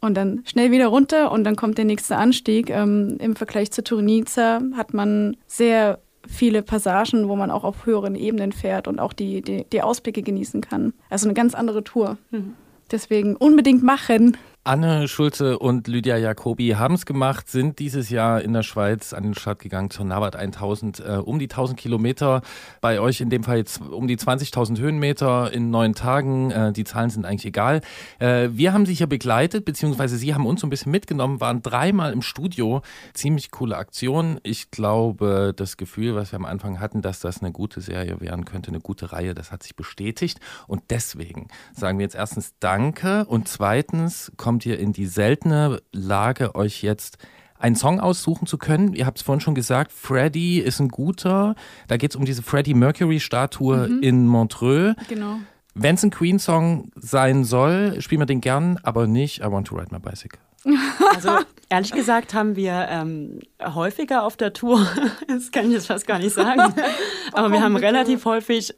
und 0.00 0.16
dann 0.16 0.42
schnell 0.44 0.70
wieder 0.70 0.88
runter 0.88 1.32
und 1.32 1.44
dann 1.44 1.56
kommt 1.56 1.78
der 1.78 1.84
nächste 1.84 2.16
Anstieg. 2.16 2.70
Ähm, 2.70 3.16
Im 3.20 3.36
Vergleich 3.36 3.70
zur 3.70 3.84
Turnica 3.84 4.60
hat 4.76 4.94
man 4.94 5.36
sehr 5.46 5.98
viele 6.26 6.62
Passagen, 6.62 7.28
wo 7.28 7.36
man 7.36 7.50
auch 7.50 7.64
auf 7.64 7.86
höheren 7.86 8.14
Ebenen 8.14 8.52
fährt 8.52 8.86
und 8.86 9.00
auch 9.00 9.12
die, 9.12 9.42
die, 9.42 9.64
die 9.72 9.82
Ausblicke 9.82 10.22
genießen 10.22 10.60
kann. 10.60 10.92
Also 11.10 11.26
eine 11.26 11.34
ganz 11.34 11.54
andere 11.54 11.82
Tour. 11.82 12.18
Mhm. 12.30 12.54
Deswegen 12.90 13.36
unbedingt 13.36 13.82
machen. 13.82 14.36
Anne 14.64 15.08
Schulze 15.08 15.58
und 15.58 15.88
Lydia 15.88 16.18
Jacobi 16.18 16.72
haben 16.72 16.94
es 16.94 17.06
gemacht, 17.06 17.48
sind 17.48 17.78
dieses 17.78 18.10
Jahr 18.10 18.42
in 18.42 18.52
der 18.52 18.62
Schweiz 18.62 19.14
an 19.14 19.22
den 19.22 19.34
Start 19.34 19.60
gegangen 19.60 19.88
zur 19.88 20.04
Navat 20.04 20.36
1000, 20.36 21.00
äh, 21.00 21.12
um 21.24 21.38
die 21.38 21.48
1000 21.48 21.78
Kilometer. 21.78 22.42
Bei 22.82 23.00
euch 23.00 23.22
in 23.22 23.30
dem 23.30 23.44
Fall 23.44 23.56
jetzt 23.56 23.80
um 23.80 24.06
die 24.06 24.18
20.000 24.18 24.78
Höhenmeter 24.78 25.50
in 25.52 25.70
neun 25.70 25.94
Tagen. 25.94 26.50
Äh, 26.50 26.72
die 26.72 26.84
Zahlen 26.84 27.08
sind 27.08 27.24
eigentlich 27.24 27.46
egal. 27.46 27.80
Äh, 28.18 28.50
wir 28.52 28.74
haben 28.74 28.84
sie 28.84 28.92
hier 28.92 29.06
begleitet, 29.06 29.64
beziehungsweise 29.64 30.18
sie 30.18 30.34
haben 30.34 30.44
uns 30.44 30.60
so 30.60 30.66
ein 30.66 30.70
bisschen 30.70 30.92
mitgenommen, 30.92 31.40
waren 31.40 31.62
dreimal 31.62 32.12
im 32.12 32.20
Studio. 32.20 32.82
Ziemlich 33.14 33.50
coole 33.50 33.78
Aktion. 33.78 34.38
Ich 34.42 34.70
glaube, 34.70 35.54
das 35.56 35.78
Gefühl, 35.78 36.14
was 36.14 36.32
wir 36.32 36.38
am 36.38 36.44
Anfang 36.44 36.78
hatten, 36.78 37.00
dass 37.00 37.20
das 37.20 37.40
eine 37.40 37.52
gute 37.52 37.80
Serie 37.80 38.20
werden 38.20 38.44
könnte, 38.44 38.68
eine 38.68 38.80
gute 38.80 39.12
Reihe, 39.12 39.34
das 39.34 39.50
hat 39.50 39.62
sich 39.62 39.76
bestätigt. 39.76 40.40
Und 40.66 40.82
deswegen 40.90 41.48
sagen 41.74 41.98
wir 41.98 42.04
jetzt 42.04 42.16
erstens 42.16 42.52
Danke 42.60 43.24
und 43.24 43.48
zweitens 43.48 44.30
kommt 44.36 44.57
kommt 44.58 44.66
ihr 44.66 44.80
in 44.80 44.92
die 44.92 45.06
seltene 45.06 45.80
Lage, 45.92 46.56
euch 46.56 46.82
jetzt 46.82 47.16
einen 47.60 47.76
Song 47.76 48.00
aussuchen 48.00 48.48
zu 48.48 48.58
können. 48.58 48.92
Ihr 48.92 49.06
habt 49.06 49.18
es 49.18 49.22
vorhin 49.22 49.40
schon 49.40 49.54
gesagt, 49.54 49.92
Freddie 49.92 50.58
ist 50.58 50.80
ein 50.80 50.88
guter. 50.88 51.54
Da 51.86 51.96
geht 51.96 52.10
es 52.10 52.16
um 52.16 52.24
diese 52.24 52.42
Freddie 52.42 52.74
Mercury-Statue 52.74 53.86
mhm. 53.86 54.02
in 54.02 54.26
Montreux. 54.26 54.96
Genau. 55.08 55.36
Wenn 55.76 55.94
es 55.94 56.02
ein 56.02 56.10
Queen-Song 56.10 56.90
sein 56.96 57.44
soll, 57.44 58.00
spielen 58.00 58.20
wir 58.20 58.26
den 58.26 58.40
gern, 58.40 58.80
aber 58.82 59.06
nicht 59.06 59.42
I 59.42 59.44
Want 59.44 59.68
to 59.68 59.76
Ride 59.76 59.92
My 59.92 60.00
Bicycle. 60.00 60.40
Also 61.14 61.30
ehrlich 61.68 61.92
gesagt 61.92 62.34
haben 62.34 62.56
wir 62.56 62.86
ähm, 62.90 63.40
häufiger 63.62 64.24
auf 64.24 64.36
der 64.36 64.52
Tour, 64.52 64.84
das 65.28 65.52
kann 65.52 65.66
ich 65.66 65.72
jetzt 65.72 65.86
fast 65.86 66.06
gar 66.06 66.18
nicht 66.18 66.34
sagen, 66.34 66.74
aber 67.32 67.52
wir 67.52 67.62
haben 67.62 67.76
relativ 67.76 68.24
häufig, 68.24 68.74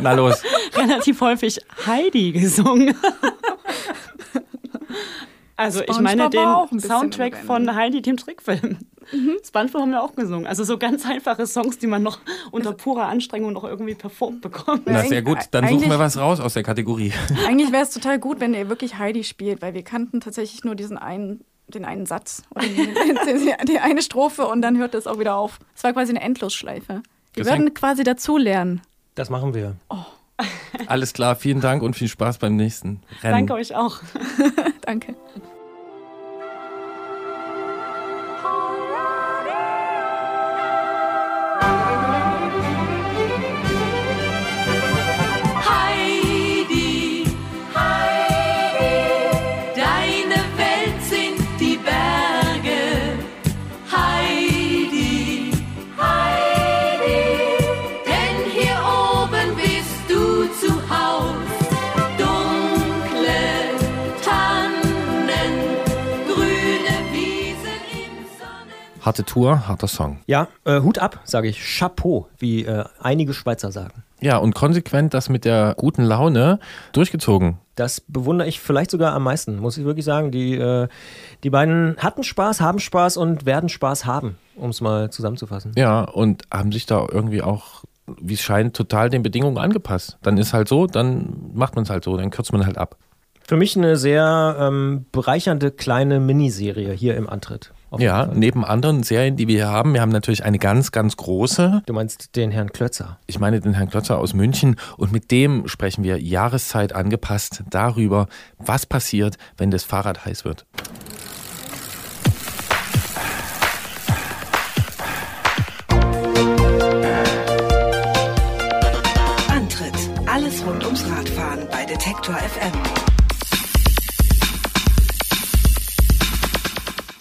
Na 0.00 0.12
los, 0.12 0.42
relativ 0.74 1.20
häufig 1.20 1.60
Heidi 1.86 2.32
gesungen. 2.32 2.96
Also 5.56 5.82
ich 5.82 5.98
meine 6.00 6.28
den 6.28 6.80
Soundtrack 6.80 7.36
von 7.38 7.74
Heidi, 7.74 8.02
dem 8.02 8.16
Trickfilm. 8.16 8.78
Mhm. 9.12 9.36
SpongeBob 9.44 9.82
haben 9.82 9.90
wir 9.90 10.02
auch 10.02 10.14
gesungen. 10.14 10.46
Also 10.46 10.64
so 10.64 10.78
ganz 10.78 11.06
einfache 11.06 11.46
Songs, 11.46 11.78
die 11.78 11.86
man 11.86 12.02
noch 12.02 12.18
unter 12.50 12.72
purer 12.72 13.06
Anstrengung 13.06 13.52
noch 13.52 13.64
irgendwie 13.64 13.94
performt 13.94 14.40
bekommt. 14.40 14.82
Na 14.86 15.04
sehr 15.04 15.22
gut, 15.22 15.38
dann 15.52 15.68
suchen 15.68 15.88
wir 15.88 15.98
was 15.98 16.18
raus 16.18 16.40
aus 16.40 16.54
der 16.54 16.62
Kategorie. 16.62 17.12
Eigentlich 17.46 17.72
wäre 17.72 17.84
es 17.84 17.90
total 17.90 18.18
gut, 18.18 18.40
wenn 18.40 18.52
ihr 18.54 18.68
wirklich 18.68 18.98
Heidi 18.98 19.24
spielt, 19.24 19.62
weil 19.62 19.74
wir 19.74 19.82
kannten 19.82 20.20
tatsächlich 20.20 20.64
nur 20.64 20.74
diesen 20.74 20.98
einen 20.98 21.44
den 21.68 21.84
einen 21.84 22.06
Satz 22.06 22.44
oder 22.54 22.64
die, 22.66 23.52
die 23.66 23.78
eine 23.80 24.00
Strophe 24.00 24.46
und 24.46 24.62
dann 24.62 24.78
hört 24.78 24.94
es 24.94 25.08
auch 25.08 25.18
wieder 25.18 25.36
auf. 25.36 25.58
Es 25.74 25.82
war 25.82 25.92
quasi 25.92 26.10
eine 26.10 26.20
Endlosschleife. 26.20 27.02
Wir 27.34 27.44
das 27.44 27.52
würden 27.52 27.74
quasi 27.74 28.04
dazulernen. 28.04 28.82
Das 29.16 29.30
machen 29.30 29.52
wir. 29.52 29.74
Oh. 29.90 29.96
Alles 30.86 31.12
klar, 31.12 31.36
vielen 31.36 31.60
Dank 31.60 31.82
und 31.82 31.94
viel 31.94 32.08
Spaß 32.08 32.38
beim 32.38 32.56
nächsten 32.56 33.00
Rennen. 33.22 33.46
Danke 33.46 33.54
euch 33.54 33.74
auch. 33.74 34.00
Danke. 34.82 35.16
Harte 69.06 69.22
Tour, 69.22 69.68
harter 69.68 69.86
Song. 69.86 70.18
Ja, 70.26 70.48
äh, 70.64 70.80
Hut 70.80 70.98
ab, 70.98 71.20
sage 71.22 71.46
ich. 71.46 71.60
Chapeau, 71.60 72.26
wie 72.38 72.64
äh, 72.64 72.84
einige 73.00 73.34
Schweizer 73.34 73.70
sagen. 73.70 74.02
Ja, 74.20 74.38
und 74.38 74.56
konsequent 74.56 75.14
das 75.14 75.28
mit 75.28 75.44
der 75.44 75.74
guten 75.76 76.02
Laune 76.02 76.58
durchgezogen. 76.90 77.58
Das 77.76 78.00
bewundere 78.00 78.48
ich 78.48 78.58
vielleicht 78.58 78.90
sogar 78.90 79.14
am 79.14 79.22
meisten, 79.22 79.60
muss 79.60 79.78
ich 79.78 79.84
wirklich 79.84 80.04
sagen. 80.04 80.32
Die, 80.32 80.54
äh, 80.56 80.88
die 81.44 81.50
beiden 81.50 81.96
hatten 81.98 82.24
Spaß, 82.24 82.60
haben 82.60 82.80
Spaß 82.80 83.16
und 83.16 83.46
werden 83.46 83.68
Spaß 83.68 84.06
haben, 84.06 84.38
um 84.56 84.70
es 84.70 84.80
mal 84.80 85.08
zusammenzufassen. 85.08 85.70
Ja, 85.76 86.00
und 86.00 86.42
haben 86.52 86.72
sich 86.72 86.86
da 86.86 87.06
irgendwie 87.08 87.42
auch, 87.42 87.84
wie 88.20 88.34
es 88.34 88.42
scheint, 88.42 88.74
total 88.74 89.08
den 89.08 89.22
Bedingungen 89.22 89.58
angepasst. 89.58 90.18
Dann 90.22 90.36
ist 90.36 90.52
halt 90.52 90.66
so, 90.66 90.88
dann 90.88 91.52
macht 91.54 91.76
man 91.76 91.84
es 91.84 91.90
halt 91.90 92.02
so, 92.02 92.16
dann 92.16 92.30
kürzt 92.30 92.52
man 92.52 92.66
halt 92.66 92.76
ab. 92.76 92.96
Für 93.46 93.56
mich 93.56 93.76
eine 93.76 93.96
sehr 93.96 94.56
ähm, 94.58 95.06
bereichernde 95.12 95.70
kleine 95.70 96.18
Miniserie 96.18 96.90
hier 96.90 97.16
im 97.16 97.28
Antritt. 97.30 97.70
Ja, 97.98 98.26
neben 98.26 98.64
anderen 98.64 99.02
Serien, 99.02 99.36
die 99.36 99.48
wir 99.48 99.56
hier 99.56 99.68
haben, 99.68 99.94
wir 99.94 100.00
haben 100.00 100.10
natürlich 100.10 100.44
eine 100.44 100.58
ganz, 100.58 100.92
ganz 100.92 101.16
große. 101.16 101.82
Du 101.86 101.92
meinst 101.92 102.36
den 102.36 102.50
Herrn 102.50 102.72
Klötzer? 102.72 103.18
Ich 103.26 103.38
meine 103.38 103.60
den 103.60 103.74
Herrn 103.74 103.88
Klötzer 103.88 104.18
aus 104.18 104.34
München 104.34 104.76
und 104.96 105.12
mit 105.12 105.30
dem 105.30 105.68
sprechen 105.68 106.04
wir 106.04 106.20
Jahreszeit 106.20 106.92
angepasst 106.92 107.62
darüber, 107.70 108.26
was 108.58 108.86
passiert, 108.86 109.36
wenn 109.56 109.70
das 109.70 109.84
Fahrrad 109.84 110.24
heiß 110.24 110.44
wird. 110.44 110.66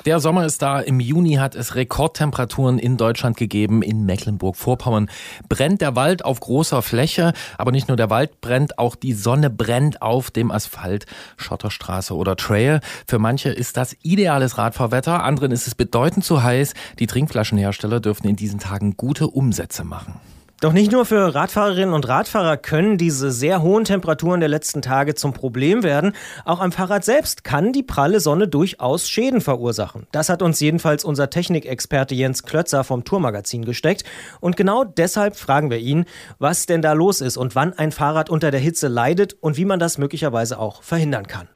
Der 0.06 0.20
Sommer 0.20 0.46
ist 0.46 0.62
da. 0.62 0.82
Im 0.82 1.00
Juni 1.00 1.34
hat 1.34 1.56
es 1.56 1.74
Rekordtemperaturen 1.74 2.78
in 2.78 2.96
Deutschland 2.96 3.38
gegeben. 3.38 3.82
In 3.82 4.06
Mecklenburg-Vorpommern 4.06 5.10
brennt 5.50 5.82
der 5.82 5.96
Wald 5.96 6.24
auf 6.24 6.40
großer 6.42 6.84
Fläche. 6.84 7.34
Aber 7.58 7.72
nicht 7.72 7.88
nur 7.88 7.98
der 7.98 8.12
Wald 8.12 8.40
brennt, 8.40 8.78
auch 8.78 8.96
die 8.96 9.14
Sonne 9.14 9.50
brennt 9.50 10.04
auf 10.04 10.30
dem 10.30 10.52
Asphalt, 10.52 11.08
Schotterstraße 11.38 12.16
oder 12.16 12.36
Trail. 12.36 12.82
Für 13.08 13.18
manche 13.18 13.50
ist 13.50 13.78
das 13.78 13.96
ideales 14.04 14.60
Radfahrwetter. 14.60 15.24
Anderen 15.24 15.52
ist 15.52 15.66
es 15.66 15.74
bedeutend 15.74 16.24
zu 16.24 16.44
heiß. 16.44 16.76
Die 17.00 17.08
Trinkflaschenhersteller 17.08 18.00
dürfen 18.00 18.28
in 18.28 18.36
diesen 18.36 18.60
Tagen 18.60 18.98
gute 18.98 19.26
Umsätze 19.26 19.84
machen. 19.84 20.22
Doch 20.66 20.74
nicht 20.74 20.92
nur 20.92 21.06
für 21.06 21.36
Radfahrerinnen 21.36 21.94
und 21.94 22.08
Radfahrer 22.08 22.58
können 22.58 22.98
diese 22.98 23.30
sehr 23.30 23.62
hohen 23.62 23.84
Temperaturen 23.84 24.40
der 24.40 24.50
letzten 24.50 24.82
Tage 24.82 25.14
zum 25.14 25.32
Problem 25.32 25.84
werden. 25.84 26.14
Auch 26.44 26.60
am 26.60 26.72
Fahrrad 26.72 27.06
selbst 27.06 27.44
kann 27.44 27.72
die 27.72 27.84
pralle 27.84 28.20
Sonne 28.20 28.48
durchaus 28.48 29.08
Schäden 29.08 29.42
verursachen. 29.42 30.08
Das 30.12 30.28
hat 30.28 30.42
uns 30.42 30.60
jedenfalls 30.60 31.06
unser 31.06 31.30
Technikexperte 31.30 32.16
Jens 32.16 32.42
Klötzer 32.42 32.84
vom 32.84 33.04
Tourmagazin 33.04 33.64
gesteckt. 33.64 34.06
Und 34.40 34.58
genau 34.58 34.84
deshalb 34.84 35.36
fragen 35.36 35.70
wir 35.70 35.78
ihn, 35.78 36.06
was 36.40 36.66
denn 36.66 36.82
da 36.82 36.94
los 36.94 37.22
ist 37.22 37.38
und 37.38 37.54
wann 37.54 37.74
ein 37.74 37.92
Fahrrad 37.92 38.32
unter 38.32 38.50
der 38.50 38.60
Hitze 38.60 38.88
leidet 38.88 39.34
und 39.34 39.58
wie 39.58 39.66
man 39.66 39.78
das 39.78 40.00
möglicherweise 40.00 40.58
auch 40.58 40.82
verhindern 40.82 41.28
kann. 41.28 41.48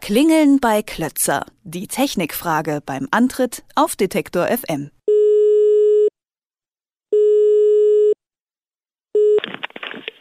Klingeln 0.00 0.60
bei 0.60 0.82
Klötzer. 0.82 1.46
Die 1.64 1.88
Technikfrage 1.88 2.80
beim 2.86 3.08
Antritt 3.10 3.64
auf 3.74 3.96
Detektor 3.96 4.46
FM. 4.46 4.92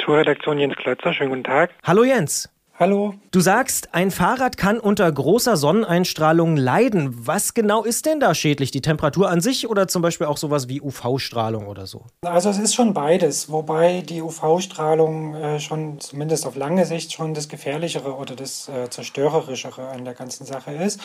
Tourredaktion 0.05 0.59
Jens 0.59 0.75
Klötzer, 0.75 1.13
schönen 1.13 1.31
guten 1.31 1.43
Tag. 1.43 1.71
Hallo 1.83 2.03
Jens. 2.03 2.47
Hallo. 2.77 3.13
Du 3.31 3.39
sagst, 3.39 3.93
ein 3.93 4.11
Fahrrad 4.11 4.57
kann 4.57 4.81
unter 4.81 5.09
großer 5.09 5.55
Sonneneinstrahlung 5.55 6.57
leiden. 6.57 7.25
Was 7.25 7.53
genau 7.53 7.85
ist 7.85 8.05
denn 8.05 8.19
da 8.19 8.35
schädlich? 8.35 8.69
Die 8.69 8.81
Temperatur 8.81 9.29
an 9.29 9.39
sich 9.39 9.69
oder 9.69 9.87
zum 9.87 10.01
Beispiel 10.01 10.27
auch 10.27 10.35
sowas 10.35 10.67
wie 10.67 10.81
UV-Strahlung 10.81 11.67
oder 11.67 11.85
so? 11.85 12.07
Also 12.25 12.49
es 12.49 12.57
ist 12.57 12.75
schon 12.75 12.93
beides, 12.93 13.49
wobei 13.49 14.01
die 14.01 14.21
UV-Strahlung 14.21 15.35
äh, 15.35 15.59
schon 15.61 16.01
zumindest 16.01 16.45
auf 16.45 16.57
lange 16.57 16.85
Sicht 16.85 17.13
schon 17.13 17.33
das 17.33 17.47
Gefährlichere 17.47 18.13
oder 18.13 18.35
das 18.35 18.67
äh, 18.67 18.89
Zerstörerischere 18.89 19.87
an 19.87 20.03
der 20.03 20.13
ganzen 20.13 20.45
Sache 20.45 20.71
ist. 20.71 20.99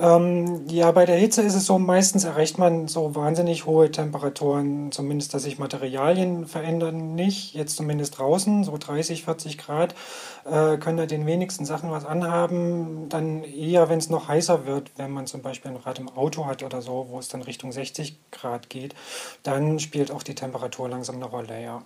Ähm, 0.00 0.64
ja, 0.68 0.90
bei 0.90 1.06
der 1.06 1.16
Hitze 1.16 1.42
ist 1.42 1.54
es 1.54 1.66
so, 1.66 1.78
meistens 1.78 2.24
erreicht 2.24 2.58
man 2.58 2.88
so 2.88 3.14
wahnsinnig 3.14 3.66
hohe 3.66 3.88
Temperaturen, 3.92 4.90
zumindest 4.90 5.32
dass 5.32 5.44
sich 5.44 5.60
Materialien 5.60 6.46
verändern 6.46 7.14
nicht, 7.14 7.54
jetzt 7.54 7.76
zumindest 7.76 8.18
draußen, 8.18 8.64
so 8.64 8.76
30, 8.76 9.22
40 9.22 9.58
Grad 9.58 9.94
äh, 10.44 10.76
können 10.78 11.03
da 11.04 11.06
den 11.06 11.26
wenigsten 11.26 11.64
Sachen 11.64 11.90
was 11.90 12.04
anhaben. 12.04 13.08
Dann 13.08 13.44
eher, 13.44 13.88
wenn 13.88 13.98
es 13.98 14.10
noch 14.10 14.28
heißer 14.28 14.66
wird, 14.66 14.90
wenn 14.96 15.10
man 15.10 15.26
zum 15.26 15.42
Beispiel 15.42 15.70
ein 15.70 15.76
Rad 15.76 15.98
im 15.98 16.08
Auto 16.08 16.46
hat 16.46 16.62
oder 16.62 16.82
so, 16.82 17.06
wo 17.10 17.18
es 17.18 17.28
dann 17.28 17.42
Richtung 17.42 17.72
60 17.72 18.18
Grad 18.30 18.70
geht, 18.70 18.94
dann 19.42 19.78
spielt 19.78 20.10
auch 20.10 20.22
die 20.22 20.34
Temperatur 20.34 20.88
langsam 20.88 21.16
eine 21.16 21.26
Rolle, 21.26 21.62
ja. 21.62 21.82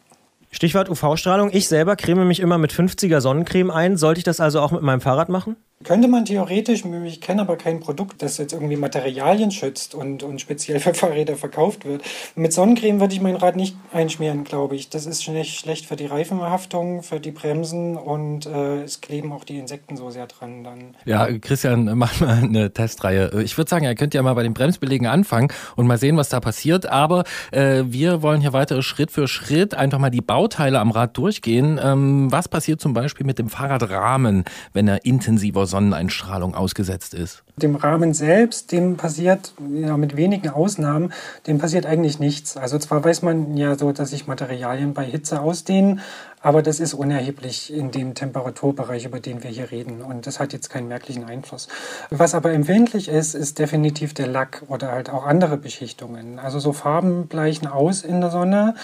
Stichwort 0.51 0.89
UV-Strahlung. 0.89 1.51
Ich 1.53 1.69
selber 1.69 1.95
creme 1.97 2.27
mich 2.27 2.41
immer 2.41 2.57
mit 2.57 2.73
50er 2.73 3.21
Sonnencreme 3.21 3.71
ein. 3.71 3.97
Sollte 3.99 4.19
ich 4.19 4.25
das 4.25 4.41
also 4.41 4.61
auch 4.61 4.71
mit 4.71 4.81
meinem 4.81 5.03
Fahrrad 5.03 5.29
machen? 5.29 5.57
Könnte 5.85 6.09
man 6.09 6.24
theoretisch, 6.24 6.85
ich 7.05 7.20
kenne 7.20 7.43
aber 7.43 7.57
kein 7.57 7.79
Produkt, 7.79 8.20
das 8.20 8.37
jetzt 8.39 8.53
irgendwie 8.53 8.74
Materialien 8.74 9.53
schützt 9.53 9.95
und, 9.95 10.24
und 10.24 10.41
speziell 10.41 10.81
für 10.81 10.93
Fahrräder 10.93 11.37
verkauft 11.37 11.85
wird. 11.85 12.03
Mit 12.35 12.53
Sonnencreme 12.53 12.99
würde 12.99 13.14
ich 13.14 13.20
mein 13.20 13.37
Rad 13.37 13.55
nicht 13.55 13.76
einschmieren, 13.93 14.43
glaube 14.43 14.74
ich. 14.74 14.89
Das 14.91 15.07
ist 15.07 15.22
schlecht, 15.22 15.61
schlecht 15.61 15.87
für 15.87 15.95
die 15.95 16.07
Reifenhaftung, 16.07 17.05
für 17.05 17.20
die 17.20 17.31
Bremsen 17.31 17.97
und 17.97 18.47
äh, 18.47 18.83
es 18.83 19.01
kleben 19.01 19.33
auch 19.33 19.45
die 19.45 19.57
Insekten 19.57 19.97
so 19.97 20.11
sehr 20.11 20.26
dran 20.26 20.64
dann. 20.64 20.97
Ja, 21.05 21.29
Christian, 21.39 21.85
mach 21.95 22.18
mal 22.20 22.43
eine 22.43 22.72
Testreihe. 22.72 23.41
Ich 23.45 23.57
würde 23.57 23.70
sagen, 23.70 23.85
ihr 23.85 23.95
könnt 23.95 24.14
ja 24.14 24.22
mal 24.22 24.35
bei 24.35 24.43
den 24.43 24.55
Bremsbelegen 24.55 25.07
anfangen 25.07 25.53
und 25.76 25.87
mal 25.87 25.97
sehen, 25.97 26.16
was 26.16 26.29
da 26.29 26.41
passiert. 26.41 26.87
Aber 26.87 27.22
äh, 27.53 27.85
wir 27.87 28.20
wollen 28.22 28.41
hier 28.41 28.53
weiter 28.53 28.83
Schritt 28.83 29.12
für 29.12 29.29
Schritt 29.29 29.74
einfach 29.74 30.01
mal 30.01 30.11
die 30.11 30.22
Bauteile 30.22 30.81
am 30.81 30.91
Rad 30.91 31.16
durchgehen. 31.16 31.79
Ähm, 31.81 32.33
was 32.33 32.49
passiert 32.49 32.81
zum 32.81 32.95
Beispiel 32.95 33.24
mit 33.24 33.39
dem 33.39 33.49
Fahrradrahmen, 33.49 34.43
wenn 34.72 34.89
er 34.89 35.05
intensiver 35.05 35.68
Sonneneinstrahlung 35.69 36.55
ausgesetzt 36.55 37.14
ist? 37.14 37.45
Dem 37.57 37.77
Rahmen 37.77 38.14
selbst, 38.14 38.73
dem 38.73 38.97
passiert, 38.97 39.55
ja, 39.73 39.97
mit 39.97 40.16
wenigen 40.16 40.49
Ausnahmen, 40.49 41.12
dem 41.47 41.59
passiert 41.59 41.87
eigentlich 41.87 42.19
nichts. 42.19 42.57
Also 42.57 42.79
zwar 42.79 43.05
weiß 43.05 43.23
man 43.23 43.57
ja 43.57 43.77
so, 43.77 43.93
dass 43.93 44.11
sich 44.11 44.27
Materialien 44.27 44.95
bei 44.95 45.05
Hitze 45.05 45.41
ausdehnen, 45.41 46.01
aber 46.41 46.62
das 46.62 46.80
ist 46.80 46.95
unerheblich 46.95 47.72
in 47.72 47.91
dem 47.91 48.14
Temperaturbereich, 48.14 49.05
über 49.05 49.20
den 49.20 49.43
wir 49.43 49.51
hier 49.51 49.70
reden. 49.70 50.03
Und 50.03 50.26
das 50.26 50.41
hat 50.41 50.53
jetzt 50.53 50.70
keinen 50.70 50.89
merklichen 50.89 51.24
Einfluss. 51.24 51.68
Was 52.11 52.34
aber 52.34 52.53
empfindlich 52.53 53.09
ist, 53.09 53.34
ist 53.34 53.59
definitiv 53.59 54.14
der 54.14 54.26
Lack 54.26 54.62
oder 54.68 54.93
halt 54.93 55.11
auch 55.11 55.26
andere 55.26 55.57
Beschichtungen. 55.57 56.39
Also 56.39 56.59
so 56.59 56.72
Farben 56.72 57.26
bleichen 57.26 57.66
aus 57.66 58.03
in 58.03 58.20
der 58.20 58.30
Sonne. 58.30 58.74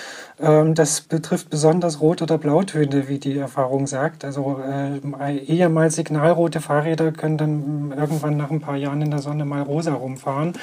Ähm, 0.40 0.74
das 0.74 1.00
betrifft 1.02 1.50
besonders 1.50 2.00
Rot- 2.00 2.22
oder 2.22 2.38
Blautöne, 2.38 3.09
wie 3.09 3.18
die 3.18 3.38
Erfahrung 3.38 3.86
sagt. 3.86 4.24
Also 4.24 4.61
äh, 4.61 5.36
ehemals 5.36 5.96
signalrote 5.96 6.61
Fahrräder 6.61 7.12
können 7.12 7.38
dann 7.38 7.94
irgendwann 7.96 8.36
nach 8.36 8.50
ein 8.50 8.61
paar 8.61 8.76
Jahren 8.76 9.02
in 9.02 9.11
der 9.11 9.20
Sonne 9.20 9.44
mal 9.44 9.62
rosa 9.62 9.94
rumfahren. 9.94 10.55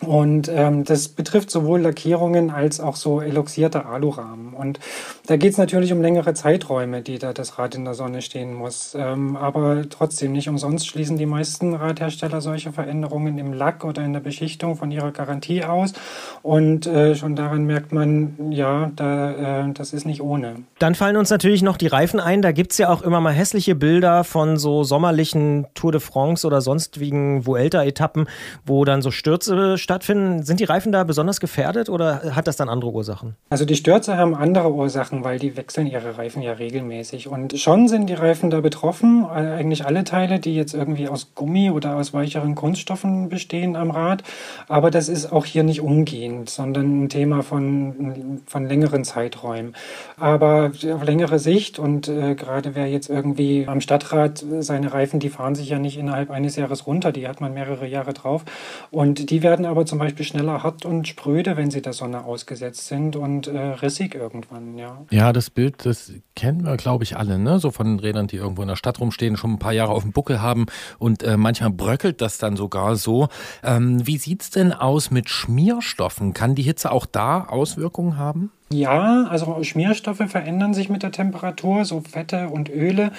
Und 0.00 0.48
ähm, 0.48 0.84
das 0.84 1.08
betrifft 1.08 1.50
sowohl 1.50 1.80
Lackierungen 1.80 2.50
als 2.50 2.80
auch 2.80 2.96
so 2.96 3.20
eloxierte 3.20 3.86
Alurahmen. 3.86 4.52
Und 4.52 4.78
da 5.26 5.36
geht 5.36 5.52
es 5.52 5.58
natürlich 5.58 5.92
um 5.92 6.02
längere 6.02 6.34
Zeiträume, 6.44 7.00
die 7.00 7.18
da 7.18 7.32
das 7.32 7.58
Rad 7.58 7.74
in 7.74 7.86
der 7.86 7.94
Sonne 7.94 8.20
stehen 8.20 8.52
muss. 8.52 8.94
Ähm, 8.94 9.34
aber 9.34 9.88
trotzdem 9.88 10.32
nicht 10.32 10.46
umsonst 10.46 10.86
schließen 10.86 11.16
die 11.16 11.24
meisten 11.24 11.72
Radhersteller 11.72 12.42
solche 12.42 12.70
Veränderungen 12.70 13.38
im 13.38 13.54
Lack 13.54 13.82
oder 13.82 14.04
in 14.04 14.12
der 14.12 14.20
Beschichtung 14.20 14.76
von 14.76 14.90
ihrer 14.90 15.10
Garantie 15.10 15.64
aus. 15.64 15.94
Und 16.42 16.86
äh, 16.86 17.14
schon 17.14 17.34
daran 17.34 17.64
merkt 17.64 17.92
man, 17.92 18.52
ja, 18.52 18.90
da, 18.94 19.62
äh, 19.62 19.72
das 19.72 19.94
ist 19.94 20.04
nicht 20.04 20.20
ohne. 20.20 20.56
Dann 20.78 20.94
fallen 20.94 21.16
uns 21.16 21.30
natürlich 21.30 21.62
noch 21.62 21.78
die 21.78 21.86
Reifen 21.86 22.20
ein. 22.20 22.42
Da 22.42 22.52
gibt 22.52 22.72
es 22.72 22.78
ja 22.78 22.90
auch 22.90 23.00
immer 23.00 23.22
mal 23.22 23.32
hässliche 23.32 23.74
Bilder 23.74 24.22
von 24.22 24.58
so 24.58 24.84
sommerlichen 24.84 25.64
Tour 25.72 25.92
de 25.92 26.00
France 26.02 26.46
oder 26.46 26.60
sonstigen 26.60 27.46
Vuelta-Etappen, 27.46 28.26
wo 28.66 28.84
dann 28.84 29.00
so 29.00 29.10
Stürze 29.10 29.78
stattfinden. 29.78 30.42
Sind 30.42 30.60
die 30.60 30.64
Reifen 30.64 30.92
da 30.92 31.04
besonders 31.04 31.40
gefährdet 31.40 31.88
oder 31.88 32.36
hat 32.36 32.46
das 32.46 32.56
dann 32.56 32.68
andere 32.68 32.90
Ursachen? 32.90 33.34
Also 33.48 33.64
die 33.64 33.76
Stürze 33.76 34.18
haben 34.18 34.34
andere 34.34 34.70
Ursachen, 34.70 35.24
weil 35.24 35.38
die 35.38 35.56
wechseln 35.56 35.86
ihre 35.86 36.18
Reifen 36.18 36.23
ja 36.42 36.52
regelmäßig. 36.52 37.28
Und 37.28 37.58
schon 37.58 37.88
sind 37.88 38.08
die 38.08 38.14
Reifen 38.14 38.50
da 38.50 38.60
betroffen. 38.60 39.26
Eigentlich 39.26 39.84
alle 39.84 40.04
Teile, 40.04 40.40
die 40.40 40.54
jetzt 40.54 40.74
irgendwie 40.74 41.08
aus 41.08 41.34
Gummi 41.34 41.70
oder 41.70 41.96
aus 41.96 42.12
weicheren 42.12 42.54
Kunststoffen 42.54 43.28
bestehen 43.28 43.76
am 43.76 43.90
Rad. 43.90 44.22
Aber 44.68 44.90
das 44.90 45.08
ist 45.08 45.32
auch 45.32 45.44
hier 45.44 45.62
nicht 45.62 45.80
umgehend, 45.80 46.50
sondern 46.50 47.04
ein 47.04 47.08
Thema 47.08 47.42
von, 47.42 48.40
von 48.46 48.66
längeren 48.66 49.04
Zeiträumen. 49.04 49.74
Aber 50.18 50.72
auf 50.92 51.04
längere 51.04 51.38
Sicht 51.38 51.78
und 51.78 52.08
äh, 52.08 52.34
gerade 52.34 52.74
wer 52.74 52.86
jetzt 52.86 53.10
irgendwie 53.10 53.66
am 53.66 53.80
Stadtrad 53.80 54.44
seine 54.60 54.92
Reifen, 54.92 55.20
die 55.20 55.28
fahren 55.28 55.54
sich 55.54 55.68
ja 55.68 55.78
nicht 55.78 55.98
innerhalb 55.98 56.30
eines 56.30 56.56
Jahres 56.56 56.86
runter, 56.86 57.12
die 57.12 57.28
hat 57.28 57.40
man 57.40 57.54
mehrere 57.54 57.86
Jahre 57.86 58.12
drauf. 58.12 58.44
Und 58.90 59.30
die 59.30 59.42
werden 59.42 59.66
aber 59.66 59.86
zum 59.86 59.98
Beispiel 59.98 60.24
schneller 60.24 60.62
hart 60.62 60.84
und 60.84 61.06
spröde, 61.08 61.56
wenn 61.56 61.70
sie 61.70 61.82
der 61.82 61.92
Sonne 61.92 62.24
ausgesetzt 62.24 62.86
sind 62.86 63.16
und 63.16 63.46
äh, 63.46 63.58
rissig 63.58 64.14
irgendwann, 64.14 64.78
ja. 64.78 65.04
Ja, 65.10 65.32
das 65.32 65.50
Bild, 65.50 65.84
das 65.84 66.12
kennen 66.34 66.64
wir, 66.64 66.76
glaube 66.76 67.04
ich, 67.04 67.16
alle, 67.16 67.38
ne? 67.38 67.58
So 67.58 67.70
von 67.70 67.98
Rädern, 67.98 68.26
die 68.26 68.36
irgendwo 68.36 68.62
in 68.62 68.68
der 68.68 68.76
Stadt 68.76 69.00
rumstehen, 69.00 69.36
schon 69.36 69.52
ein 69.52 69.58
paar 69.58 69.72
Jahre 69.72 69.92
auf 69.92 70.02
dem 70.02 70.12
Buckel 70.12 70.40
haben 70.40 70.66
und 70.98 71.22
äh, 71.22 71.36
manchmal 71.36 71.70
bröckelt 71.70 72.20
das 72.20 72.38
dann 72.38 72.56
sogar 72.56 72.96
so. 72.96 73.28
Ähm, 73.62 74.06
wie 74.06 74.18
sieht's 74.18 74.50
denn 74.50 74.72
aus 74.72 75.10
mit 75.10 75.28
Schmierstoffen? 75.28 76.34
Kann 76.34 76.54
die 76.54 76.62
Hitze 76.62 76.90
auch 76.90 77.06
da 77.06 77.44
Auswirkungen 77.44 78.16
haben? 78.16 78.50
Ja, 78.74 79.26
also 79.30 79.62
Schmierstoffe 79.62 80.24
verändern 80.26 80.74
sich 80.74 80.88
mit 80.88 81.04
der 81.04 81.12
Temperatur, 81.12 81.84
so 81.84 82.00
Fette 82.00 82.48
und 82.48 82.68
Öle, 82.68 83.12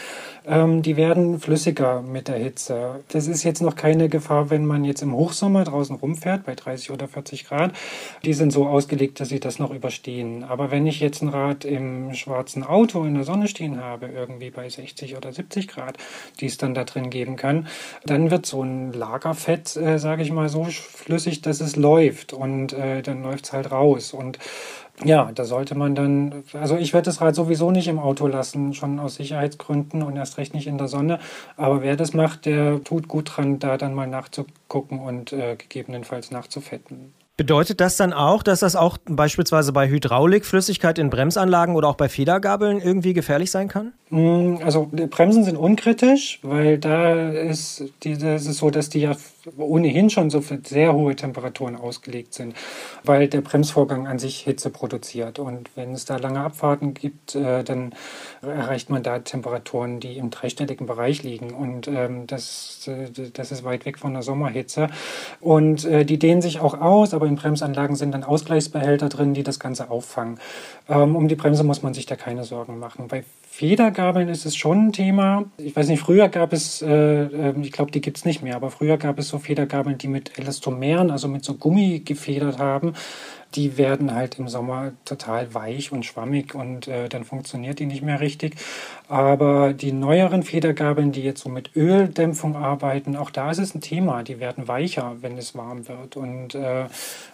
ähm, 0.45 0.81
die 0.81 0.97
werden 0.97 1.39
flüssiger 1.39 2.01
mit 2.01 2.27
der 2.27 2.35
Hitze. 2.35 2.99
Das 3.07 3.27
ist 3.27 3.43
jetzt 3.43 3.61
noch 3.61 3.77
keine 3.77 4.09
Gefahr, 4.09 4.49
wenn 4.49 4.65
man 4.65 4.83
jetzt 4.83 5.01
im 5.01 5.13
Hochsommer 5.13 5.63
draußen 5.63 5.95
rumfährt, 5.95 6.45
bei 6.45 6.55
30 6.55 6.91
oder 6.91 7.07
40 7.07 7.45
Grad. 7.45 7.71
Die 8.25 8.33
sind 8.33 8.51
so 8.51 8.67
ausgelegt, 8.67 9.21
dass 9.21 9.29
sie 9.29 9.39
das 9.39 9.57
noch 9.57 9.71
überstehen. 9.71 10.43
Aber 10.43 10.71
wenn 10.71 10.85
ich 10.87 10.99
jetzt 10.99 11.21
ein 11.21 11.29
Rad 11.29 11.63
im 11.63 12.13
schwarzen 12.15 12.63
Auto 12.63 13.05
in 13.05 13.13
der 13.15 13.23
Sonne 13.23 13.47
stehen 13.47 13.81
habe, 13.81 14.07
irgendwie 14.07 14.49
bei 14.49 14.67
60 14.67 15.15
oder 15.15 15.31
70 15.31 15.69
Grad, 15.69 15.97
die 16.41 16.47
es 16.47 16.57
dann 16.57 16.73
da 16.73 16.83
drin 16.83 17.09
geben 17.09 17.37
kann, 17.37 17.67
dann 18.05 18.29
wird 18.29 18.45
so 18.45 18.61
ein 18.61 18.91
Lagerfett, 18.91 19.77
äh, 19.77 19.99
sage 19.99 20.21
ich 20.21 20.33
mal, 20.33 20.49
so 20.49 20.65
flüssig, 20.65 21.41
dass 21.41 21.61
es 21.61 21.77
läuft 21.77 22.33
und 22.33 22.73
äh, 22.73 23.01
dann 23.01 23.23
läuft 23.23 23.45
es 23.45 23.53
halt 23.53 23.71
raus. 23.71 24.13
Und 24.13 24.37
ja, 25.03 25.31
da 25.33 25.43
sollte 25.43 25.75
man 25.75 25.93
dann, 25.93 26.43
also 26.53 26.77
ich 26.77 26.93
werde 26.93 27.05
das 27.05 27.19
Rad 27.19 27.35
sowieso 27.35 27.71
nicht 27.71 27.87
im 27.87 27.99
Auto 27.99 28.27
lassen, 28.27 28.73
schon 28.73 28.99
aus 28.99 29.15
Sicherheitsgründen 29.15 30.03
und 30.03 30.15
erst 30.15 30.37
recht 30.37 30.53
nicht 30.53 30.67
in 30.67 30.77
der 30.77 30.87
Sonne. 30.87 31.19
Aber 31.57 31.81
wer 31.81 31.95
das 31.95 32.13
macht, 32.13 32.45
der 32.45 32.83
tut 32.83 33.07
gut 33.07 33.35
dran, 33.35 33.59
da 33.59 33.77
dann 33.77 33.93
mal 33.93 34.07
nachzugucken 34.07 34.99
und 34.99 35.33
äh, 35.33 35.55
gegebenenfalls 35.57 36.31
nachzufetten. 36.31 37.13
Bedeutet 37.37 37.81
das 37.81 37.97
dann 37.97 38.13
auch, 38.13 38.43
dass 38.43 38.61
das 38.61 38.77
auch 38.77 38.97
beispielsweise 39.03 39.73
bei 39.73 39.89
Hydraulikflüssigkeit 39.89 40.97
in 40.97 41.09
Bremsanlagen 41.09 41.75
oder 41.75 41.89
auch 41.89 41.95
bei 41.95 42.07
Federgabeln 42.07 42.79
irgendwie 42.79 43.11
gefährlich 43.11 43.51
sein 43.51 43.67
kann? 43.67 43.91
Also 44.63 44.89
Bremsen 44.89 45.43
sind 45.43 45.57
unkritisch, 45.57 46.39
weil 46.43 46.77
da 46.77 47.29
ist, 47.31 47.83
die, 48.03 48.17
das 48.17 48.45
ist 48.45 48.59
so, 48.59 48.69
dass 48.69 48.89
die 48.89 49.01
ja 49.01 49.17
ohnehin 49.57 50.09
schon 50.09 50.29
so 50.29 50.41
für 50.41 50.59
sehr 50.63 50.93
hohe 50.93 51.15
Temperaturen 51.15 51.75
ausgelegt 51.75 52.33
sind, 52.33 52.55
weil 53.03 53.27
der 53.27 53.41
Bremsvorgang 53.41 54.07
an 54.07 54.19
sich 54.19 54.41
Hitze 54.41 54.69
produziert. 54.69 55.39
Und 55.39 55.69
wenn 55.75 55.93
es 55.93 56.05
da 56.05 56.17
lange 56.17 56.41
Abfahrten 56.41 56.93
gibt, 56.93 57.35
äh, 57.35 57.63
dann 57.63 57.93
erreicht 58.41 58.89
man 58.89 59.03
da 59.03 59.19
Temperaturen, 59.19 59.99
die 59.99 60.17
im 60.17 60.29
dreistelligen 60.29 60.87
Bereich 60.87 61.23
liegen. 61.23 61.51
Und 61.51 61.87
ähm, 61.87 62.27
das, 62.27 62.87
äh, 62.87 63.29
das 63.31 63.51
ist 63.51 63.63
weit 63.63 63.85
weg 63.85 63.99
von 63.99 64.13
der 64.13 64.21
Sommerhitze. 64.21 64.89
Und 65.39 65.85
äh, 65.85 66.05
die 66.05 66.19
dehnen 66.19 66.41
sich 66.41 66.59
auch 66.59 66.79
aus, 66.79 67.13
aber 67.13 67.25
in 67.25 67.35
Bremsanlagen 67.35 67.95
sind 67.95 68.11
dann 68.13 68.23
Ausgleichsbehälter 68.23 69.09
drin, 69.09 69.33
die 69.33 69.43
das 69.43 69.59
Ganze 69.59 69.89
auffangen. 69.89 70.39
Ähm, 70.89 71.15
um 71.15 71.27
die 71.27 71.35
Bremse 71.35 71.63
muss 71.63 71.83
man 71.83 71.93
sich 71.93 72.05
da 72.05 72.15
keine 72.15 72.43
Sorgen 72.43 72.79
machen. 72.79 73.07
Bei 73.07 73.23
Federgabeln 73.55 74.27
ist 74.27 74.45
es 74.45 74.55
schon 74.55 74.87
ein 74.87 74.91
Thema. 74.91 75.45
Ich 75.57 75.75
weiß 75.75 75.87
nicht, 75.87 76.01
früher 76.01 76.27
gab 76.27 76.51
es, 76.51 76.81
äh, 76.81 77.51
ich 77.61 77.71
glaube, 77.71 77.91
die 77.91 78.01
gibt 78.01 78.17
es 78.17 78.25
nicht 78.25 78.43
mehr, 78.43 78.55
aber 78.55 78.69
früher 78.69 78.97
gab 78.97 79.17
es 79.17 79.29
so 79.29 79.34
Federgabeln, 79.39 79.97
die 79.97 80.07
mit 80.07 80.37
Elastomeren, 80.37 81.11
also 81.11 81.27
mit 81.27 81.43
so 81.45 81.55
Gummi 81.55 81.99
gefedert 81.99 82.59
haben. 82.59 82.93
die 83.55 83.77
werden 83.77 84.13
halt 84.13 84.37
im 84.37 84.47
Sommer 84.47 84.91
total 85.05 85.53
weich 85.53 85.91
und 85.91 86.05
schwammig 86.05 86.55
und 86.55 86.87
äh, 86.87 87.07
dann 87.09 87.23
funktioniert 87.23 87.79
die 87.79 87.85
nicht 87.85 88.01
mehr 88.01 88.19
richtig. 88.19 88.55
Aber 89.07 89.73
die 89.73 89.91
neueren 89.91 90.43
Federgabeln, 90.43 91.11
die 91.11 91.21
jetzt 91.21 91.41
so 91.41 91.49
mit 91.49 91.75
Öldämpfung 91.75 92.55
arbeiten, 92.55 93.15
auch 93.15 93.29
da 93.29 93.51
ist 93.51 93.59
es 93.59 93.75
ein 93.75 93.81
Thema. 93.81 94.23
Die 94.23 94.39
werden 94.39 94.67
weicher, 94.67 95.15
wenn 95.21 95.37
es 95.37 95.55
warm 95.55 95.87
wird 95.87 96.17
und 96.17 96.55
äh, 96.55 96.85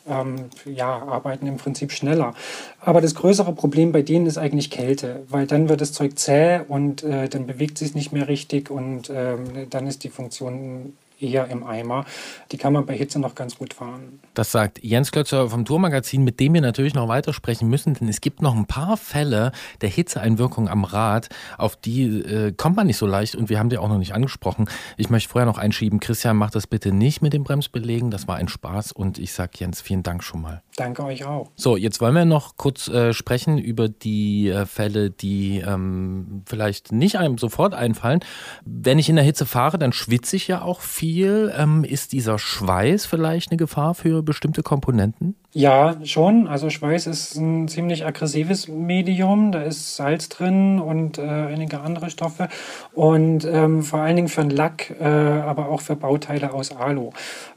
ähm, 0.07 0.35
ja, 0.65 0.89
arbeiten 0.89 1.47
im 1.47 1.57
Prinzip 1.57 1.91
schneller. 1.91 2.33
Aber 2.79 3.01
das 3.01 3.15
größere 3.15 3.53
Problem 3.53 3.91
bei 3.91 4.01
denen 4.01 4.27
ist 4.27 4.37
eigentlich 4.37 4.69
Kälte, 4.69 5.23
weil 5.29 5.47
dann 5.47 5.69
wird 5.69 5.81
das 5.81 5.93
Zeug 5.93 6.19
zäh 6.19 6.61
und 6.67 7.03
äh, 7.03 7.29
dann 7.29 7.47
bewegt 7.47 7.77
sich 7.77 7.95
nicht 7.95 8.11
mehr 8.11 8.27
richtig 8.27 8.69
und 8.69 9.09
ähm, 9.09 9.69
dann 9.69 9.87
ist 9.87 10.03
die 10.03 10.09
Funktion 10.09 10.93
eher 11.21 11.47
im 11.47 11.63
Eimer. 11.63 12.05
Die 12.51 12.57
kann 12.57 12.73
man 12.73 12.85
bei 12.85 12.95
Hitze 12.95 13.19
noch 13.19 13.35
ganz 13.35 13.57
gut 13.57 13.73
fahren. 13.73 14.19
Das 14.33 14.51
sagt 14.51 14.83
Jens 14.83 15.11
Klötzer 15.11 15.49
vom 15.49 15.65
Tourmagazin, 15.65 16.23
mit 16.23 16.39
dem 16.39 16.53
wir 16.53 16.61
natürlich 16.61 16.93
noch 16.93 17.07
weitersprechen 17.07 17.69
müssen, 17.69 17.93
denn 17.93 18.07
es 18.07 18.21
gibt 18.21 18.41
noch 18.41 18.55
ein 18.55 18.65
paar 18.65 18.97
Fälle 18.97 19.51
der 19.81 19.89
Hitzeeinwirkung 19.89 20.69
am 20.69 20.83
Rad, 20.83 21.29
auf 21.57 21.75
die 21.75 22.03
äh, 22.03 22.53
kommt 22.53 22.75
man 22.75 22.87
nicht 22.87 22.97
so 22.97 23.05
leicht 23.05 23.35
und 23.35 23.49
wir 23.49 23.59
haben 23.59 23.69
die 23.69 23.77
auch 23.77 23.89
noch 23.89 23.97
nicht 23.97 24.13
angesprochen. 24.13 24.69
Ich 24.97 25.09
möchte 25.09 25.29
vorher 25.29 25.45
noch 25.45 25.57
einschieben, 25.57 25.99
Christian, 25.99 26.37
mach 26.37 26.51
das 26.51 26.67
bitte 26.67 26.91
nicht 26.91 27.21
mit 27.21 27.33
dem 27.33 27.43
Bremsbelegen, 27.43 28.11
das 28.11 28.27
war 28.27 28.37
ein 28.37 28.47
Spaß 28.47 28.91
und 28.91 29.19
ich 29.19 29.33
sage 29.33 29.51
Jens, 29.55 29.81
vielen 29.81 30.03
Dank 30.03 30.23
schon 30.23 30.41
mal. 30.41 30.61
Danke 30.77 31.03
euch 31.03 31.25
auch. 31.25 31.49
So, 31.55 31.77
jetzt 31.77 32.01
wollen 32.01 32.15
wir 32.15 32.25
noch 32.25 32.57
kurz 32.57 32.87
äh, 32.87 33.13
sprechen 33.13 33.57
über 33.57 33.89
die 33.89 34.49
äh, 34.49 34.65
Fälle, 34.65 35.11
die 35.11 35.59
ähm, 35.59 36.43
vielleicht 36.45 36.91
nicht 36.91 37.17
einem 37.17 37.37
sofort 37.37 37.73
einfallen. 37.73 38.21
Wenn 38.65 38.97
ich 38.99 39.09
in 39.09 39.15
der 39.15 39.25
Hitze 39.25 39.45
fahre, 39.45 39.77
dann 39.77 39.93
schwitze 39.93 40.35
ich 40.35 40.47
ja 40.47 40.61
auch 40.61 40.81
viel 40.81 41.10
viel. 41.11 41.51
Ähm, 41.57 41.83
ist 41.83 42.13
dieser 42.13 42.39
Schweiß 42.39 43.05
vielleicht 43.05 43.51
eine 43.51 43.57
Gefahr 43.57 43.93
für 43.95 44.23
bestimmte 44.23 44.63
Komponenten? 44.63 45.35
Ja, 45.53 45.97
schon. 46.05 46.47
Also 46.47 46.69
Schweiß 46.69 47.07
ist 47.07 47.35
ein 47.35 47.67
ziemlich 47.67 48.05
aggressives 48.05 48.69
Medium. 48.69 49.51
Da 49.51 49.61
ist 49.63 49.97
Salz 49.97 50.29
drin 50.29 50.79
und 50.79 51.17
äh, 51.17 51.23
einige 51.23 51.81
andere 51.81 52.09
Stoffe. 52.09 52.47
Und 52.93 53.43
ähm, 53.43 53.83
vor 53.83 53.99
allen 53.99 54.15
Dingen 54.15 54.29
für 54.29 54.39
einen 54.39 54.51
Lack, 54.51 54.95
äh, 55.01 55.03
aber 55.03 55.67
auch 55.67 55.81
für 55.81 55.97
Bauteile 55.97 56.53
aus 56.53 56.71
Alu. 56.71 57.09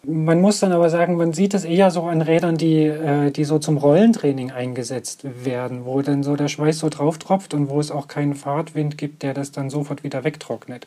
Man 0.03 0.41
muss 0.41 0.59
dann 0.59 0.73
aber 0.73 0.91
sagen, 0.91 1.17
man 1.17 1.33
sieht 1.33 1.55
es 1.55 1.65
eher 1.65 1.93
so 1.93 2.03
an 2.03 2.21
Rädern, 2.21 2.57
die, 2.57 2.87
äh, 2.87 3.31
die 3.31 3.45
so 3.45 3.61
zum 3.61 3.77
Rollentraining 3.77 4.51
eingesetzt 4.51 5.25
werden, 5.45 5.85
wo 5.85 6.03
dann 6.03 6.25
so 6.25 6.35
der 6.35 6.49
Schweiß 6.49 6.81
so 6.81 6.89
drauf 6.89 7.19
tropft 7.19 7.55
und 7.55 7.69
wo 7.69 7.79
es 7.79 7.93
auch 7.93 8.09
keinen 8.09 8.35
Fahrtwind 8.35 8.99
gibt, 8.99 9.23
der 9.23 9.35
das 9.35 9.53
dann 9.53 9.71
sofort 9.71 10.03
wieder 10.03 10.25
wegtrocknet. 10.25 10.87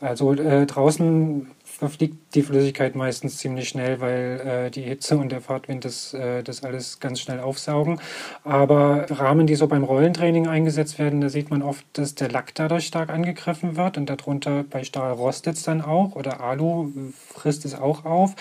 Also 0.00 0.32
äh, 0.32 0.64
draußen 0.64 1.48
verfliegt 1.78 2.34
die 2.34 2.42
Flüssigkeit 2.42 2.94
meistens 2.94 3.36
ziemlich 3.38 3.68
schnell, 3.68 4.00
weil 4.00 4.40
äh, 4.66 4.70
die 4.70 4.82
Hitze 4.82 5.18
und 5.18 5.30
der 5.30 5.40
Fahrtwind 5.40 5.84
das, 5.84 6.14
äh, 6.14 6.42
das 6.42 6.64
alles 6.64 7.00
ganz 7.00 7.20
schnell 7.20 7.40
aufsaugen. 7.40 8.00
Aber 8.44 9.06
Rahmen, 9.10 9.46
die 9.46 9.56
so 9.56 9.66
beim 9.66 9.84
Rollentraining 9.84 10.48
eingesetzt 10.48 10.98
werden, 10.98 11.20
da 11.20 11.28
sieht 11.28 11.50
man 11.50 11.62
oft, 11.62 11.84
dass 11.92 12.14
der 12.14 12.30
Lack 12.30 12.54
dadurch 12.54 12.86
stark 12.86 13.10
angegriffen 13.10 13.76
wird 13.76 13.98
und 13.98 14.08
darunter 14.08 14.64
bei 14.68 14.84
Stahl 14.84 15.12
rostet 15.12 15.56
es 15.56 15.64
dann 15.64 15.82
auch 15.82 16.16
oder 16.16 16.40
Alu 16.40 16.92
frisst 17.28 17.64
es 17.64 17.74
auch 17.74 18.04
auf. 18.04 18.34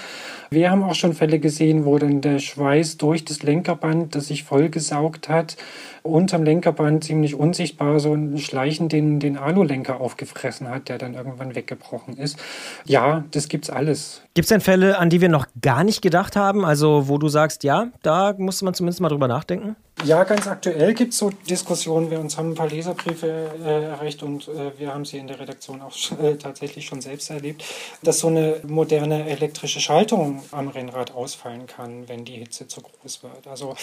Wir 0.50 0.72
haben 0.72 0.84
auch 0.84 0.96
schon 0.96 1.14
Fälle 1.14 1.40
gesehen, 1.40 1.86
wo 1.86 1.98
dann 1.98 2.22
der 2.22 2.40
Schweiß 2.40 2.98
durch 2.98 3.26
das 3.26 3.44
Lenkerband, 3.44 4.16
das 4.16 4.28
sich 4.28 4.44
vollgesaugt 4.44 5.28
hat, 5.28 5.58
unterm 6.06 6.44
Lenkerband 6.44 7.04
ziemlich 7.04 7.36
unsichtbar 7.36 8.00
so 8.00 8.14
ein 8.14 8.38
Schleichen 8.38 8.90
den, 8.90 9.20
den 9.20 9.38
Alulenker 9.38 10.00
aufgefressen 10.00 10.70
hat, 10.70 10.90
der 10.90 10.98
dann 10.98 11.14
irgendwann 11.14 11.56
weggebrochen 11.56 12.18
ist. 12.18 12.38
Ja, 12.86 13.24
das 13.32 13.50
gibt's 13.50 13.70
alles. 13.70 14.22
Gibt 14.34 14.46
es 14.46 14.50
denn 14.50 14.62
Fälle, 14.62 14.98
an 14.98 15.10
die 15.10 15.22
wir 15.22 15.30
noch 15.30 15.48
gar 15.62 15.84
nicht 15.84 16.02
gedacht 16.02 16.36
haben? 16.36 16.66
Also, 16.66 17.08
wo 17.08 17.18
du 17.18 17.28
sagst, 17.28 17.64
ja, 17.64 17.88
da 18.02 18.34
muss 18.38 18.62
man 18.62 18.74
zumindest 18.74 19.02
mal 19.02 19.10
drüber 19.10 19.28
nachdenken? 19.28 19.76
Ja, 20.04 20.26
ganz 20.26 20.46
aktuell 20.46 20.94
gibt 20.94 21.14
es 21.14 21.20
so 21.20 21.30
Diskussionen. 21.50 22.12
Wir 22.12 22.20
uns 22.20 22.38
haben 22.38 22.52
ein 22.52 22.56
paar 22.56 22.68
Leserbriefe 22.68 23.28
äh, 23.64 23.86
erreicht 23.86 24.24
und 24.24 24.50
äh, 24.50 24.78
wir 24.78 24.94
haben 24.94 25.06
sie 25.06 25.18
in 25.18 25.28
der 25.28 25.40
Redaktion 25.40 25.82
auch 25.82 25.96
äh, 26.22 26.36
tatsächlich 26.36 26.86
schon 26.86 27.00
selbst 27.00 27.30
erlebt, 27.30 27.64
dass 28.04 28.20
so 28.20 28.28
eine 28.28 28.58
moderne 28.68 29.28
elektrische 29.28 29.80
Schaltung 29.80 30.44
am 30.52 30.68
Rennrad 30.68 31.16
ausfallen 31.16 31.66
kann, 31.66 32.10
wenn 32.10 32.26
die 32.26 32.34
Hitze 32.34 32.68
zu 32.68 32.82
groß 32.82 33.24
wird. 33.24 33.48
Also 33.48 33.76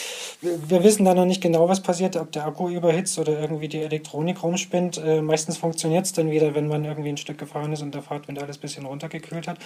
wir, 0.42 0.84
wissen 0.84 1.06
da 1.06 1.14
noch 1.14 1.24
nicht 1.24 1.40
genau, 1.40 1.68
was 1.68 1.82
passiert, 1.82 2.16
ob 2.16 2.30
der 2.30 2.46
Akku 2.46 2.68
überhitzt 2.68 3.18
oder 3.18 3.40
irgendwie 3.40 3.68
die 3.68 3.80
Elektronik 3.80 4.42
rumspinnt. 4.42 4.98
Äh, 4.98 5.22
meistens 5.22 5.56
funktioniert 5.56 6.04
es 6.04 6.12
dann 6.12 6.30
wieder, 6.30 6.54
wenn 6.54 6.68
man 6.68 6.84
irgendwie 6.84 7.08
ein 7.08 7.16
Stück 7.16 7.38
gefahren 7.38 7.72
ist 7.72 7.80
und 7.80 7.94
der 7.94 8.02
Fahrtwind 8.02 8.38
alles 8.40 8.58
ein 8.58 8.60
bisschen 8.60 8.84
runtergekühlt 8.84 9.48
hat. 9.48 9.56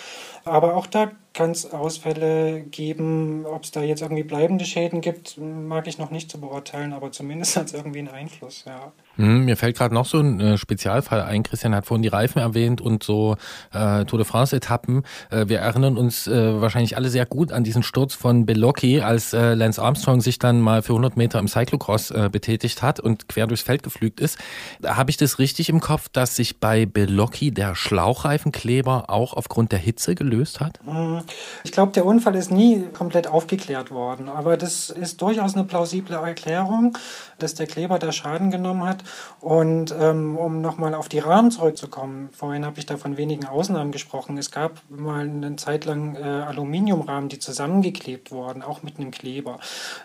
Aber 0.45 0.77
auch 0.77 0.87
da 0.87 1.11
kann 1.33 1.51
es 1.51 1.73
Ausfälle 1.73 2.61
geben. 2.61 3.45
Ob 3.47 3.65
es 3.65 3.73
da 3.73 3.83
jetzt 3.83 4.01
irgendwie 4.01 4.23
bleibende 4.23 4.65
Schäden 4.65 5.01
gibt, 5.01 5.39
mag 5.39 5.89
ich 5.89 5.99
noch 5.99 6.11
nicht 6.11 6.36
zu 6.37 6.41
beurteilen, 6.41 6.93
aber 6.93 7.11
zumindest 7.13 7.57
hat 7.57 7.67
es 7.67 7.75
irgendwie 7.75 8.01
einen 8.01 8.09
Einfluss, 8.09 8.65
ja. 8.67 8.93
Hm, 9.17 9.45
mir 9.45 9.57
fällt 9.57 9.77
gerade 9.77 9.95
noch 9.95 10.07
so 10.07 10.19
ein 10.19 10.41
äh, 10.41 10.59
Spezialfall 10.59 11.23
ein. 11.23 11.43
Christian 11.43 11.75
hat 11.75 11.87
vorhin 11.87 12.03
die 12.03 12.09
Reifen 12.09 12.39
erwähnt 12.39 12.81
und 12.81 13.03
so 13.03 13.37
äh, 13.73 14.05
Tour 14.05 14.19
de 14.19 14.25
France-Etappen. 14.25 15.03
Äh, 15.31 15.49
wir 15.49 15.59
erinnern 15.59 15.97
uns 15.97 16.27
äh, 16.27 16.61
wahrscheinlich 16.61 16.97
alle 16.97 17.09
sehr 17.09 17.27
gut 17.27 17.53
an 17.53 17.65
diesen 17.65 17.83
Sturz 17.83 18.15
von 18.15 18.47
Bellocchi, 18.47 19.01
als 19.01 19.33
äh, 19.33 19.55
Lance 19.55 19.83
Armstrong 19.83 20.21
sich 20.21 20.39
dann 20.39 20.61
mal 20.61 20.83
für 20.83 20.93
100 20.93 21.17
Meter 21.17 21.39
im 21.39 21.49
Cyclocross 21.49 22.11
äh, 22.11 22.29
betätigt 22.31 22.83
hat 22.83 23.01
und 23.01 23.29
quer 23.29 23.47
durchs 23.47 23.63
Feld 23.63 23.83
geflügt 23.83 24.21
ist. 24.21 24.39
Habe 24.85 25.11
ich 25.11 25.17
das 25.17 25.39
richtig 25.39 25.69
im 25.69 25.81
Kopf, 25.81 26.09
dass 26.09 26.37
sich 26.37 26.61
bei 26.61 26.87
Bellocchi 26.87 27.51
der 27.51 27.75
Schlauchreifenkleber 27.75 29.09
auch 29.09 29.33
aufgrund 29.33 29.73
der 29.73 29.79
Hitze 29.79 30.15
gelöst 30.15 30.61
hat? 30.61 30.81
Hm, 30.85 31.23
ich 31.65 31.73
glaube, 31.73 31.93
der 31.93 32.05
Unfall 32.05 32.35
ist 32.35 32.51
nie 32.51 32.85
komplett 32.93 33.27
aufgeklärt 33.27 33.91
worden, 33.91 34.29
aber 34.29 34.57
das 34.57 34.91
ist 34.91 35.23
durchaus 35.23 35.55
eine 35.55 35.65
plausible 35.65 36.17
Erklärung, 36.17 36.97
dass 37.39 37.55
der 37.55 37.67
Kleber 37.67 37.99
da 37.99 38.13
Schaden 38.13 38.51
genommen 38.51 38.85
hat. 38.85 39.05
Und 39.41 39.95
ähm, 39.99 40.37
um 40.37 40.61
nochmal 40.61 40.95
auf 40.95 41.09
die 41.09 41.19
Rahmen 41.19 41.51
zurückzukommen, 41.51 42.31
vorhin 42.33 42.65
habe 42.65 42.79
ich 42.79 42.87
da 42.87 42.97
von 42.97 43.17
wenigen 43.17 43.47
Ausnahmen 43.47 43.93
gesprochen. 43.93 44.39
Es 44.39 44.51
gab 44.51 44.83
mal 44.89 45.21
eine 45.21 45.57
Zeit 45.57 45.85
lang 45.85 46.17
äh, 46.17 46.23
Aluminiumrahmen, 46.23 47.29
die 47.29 47.39
zusammengeklebt 47.39 48.31
wurden, 48.31 48.63
auch 48.63 48.83
mit 48.83 48.99
einem 48.99 49.11
Kleber. 49.11 49.59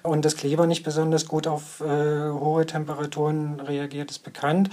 Und 0.03 0.25
das 0.25 0.35
Kleber 0.35 0.67
nicht 0.67 0.83
besonders 0.83 1.27
gut 1.27 1.47
auf 1.47 1.81
äh, 1.81 2.29
hohe 2.29 2.65
Temperaturen 2.65 3.59
reagiert, 3.59 4.11
ist 4.11 4.19
bekannt. 4.19 4.69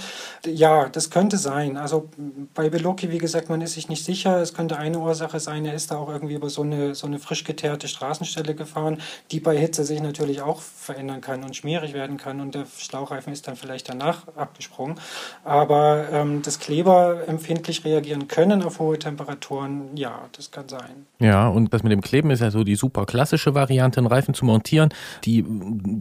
Ja, 0.47 0.89
das 0.89 1.11
könnte 1.11 1.39
sein. 1.39 1.77
Also 1.77 2.09
bei 2.55 2.71
Beloki, 2.71 3.11
wie 3.11 3.19
gesagt, 3.19 3.49
man 3.49 3.61
ist 3.61 3.75
sich 3.75 3.89
nicht 3.89 4.05
sicher. 4.05 4.41
Es 4.41 4.55
könnte 4.55 4.77
eine 4.77 4.99
Ursache 4.99 5.41
sein, 5.41 5.65
er 5.65 5.75
ist 5.75 5.91
da 5.91 5.97
auch 5.97 6.09
irgendwie 6.09 6.35
über 6.35 6.51
so 6.51 6.63
eine, 6.63 6.95
so 6.95 7.07
eine 7.07 7.19
frisch 7.19 7.45
geteerte 7.45 7.89
Straßenstelle 7.89 8.55
gefahren, 8.55 8.99
die 9.31 9.41
bei 9.41 9.57
Hitze 9.57 9.85
sich 9.85 10.01
natürlich 10.01 10.43
auch 10.43 10.61
verändern 10.61 11.21
kann 11.21 11.45
und 11.45 11.57
schmierig 11.57 11.93
werden 11.93 12.17
kann. 12.17 12.41
Und 12.41 12.55
der 12.55 12.67
Schlauchreifen 12.79 13.33
ist 13.33 13.49
dann 13.49 13.57
vielleicht 13.57 13.89
danach 13.89 14.18
abgesprungen. 14.37 14.97
Aber 15.45 16.07
ähm, 16.13 16.43
dass 16.43 16.59
Kleber 16.59 17.27
empfindlich 17.27 17.85
reagieren 17.85 18.29
können 18.29 18.63
auf 18.63 18.79
hohe 18.79 18.99
Temperaturen, 18.99 19.97
ja, 19.97 20.21
das 20.37 20.51
kann 20.51 20.69
sein. 20.69 21.07
Ja, 21.19 21.49
und 21.49 21.73
das 21.73 21.83
mit 21.83 21.93
dem 21.93 22.01
Kleben 22.01 22.31
ist 22.31 22.41
ja 22.41 22.51
so 22.51 22.65
die 22.65 22.77
super 22.77 23.07
klassische 23.07 23.55
Variante, 23.55 23.99
einen 23.99 24.07
Reifen 24.07 24.35
zu 24.35 24.45
montieren. 24.45 24.91
Die 25.25 25.45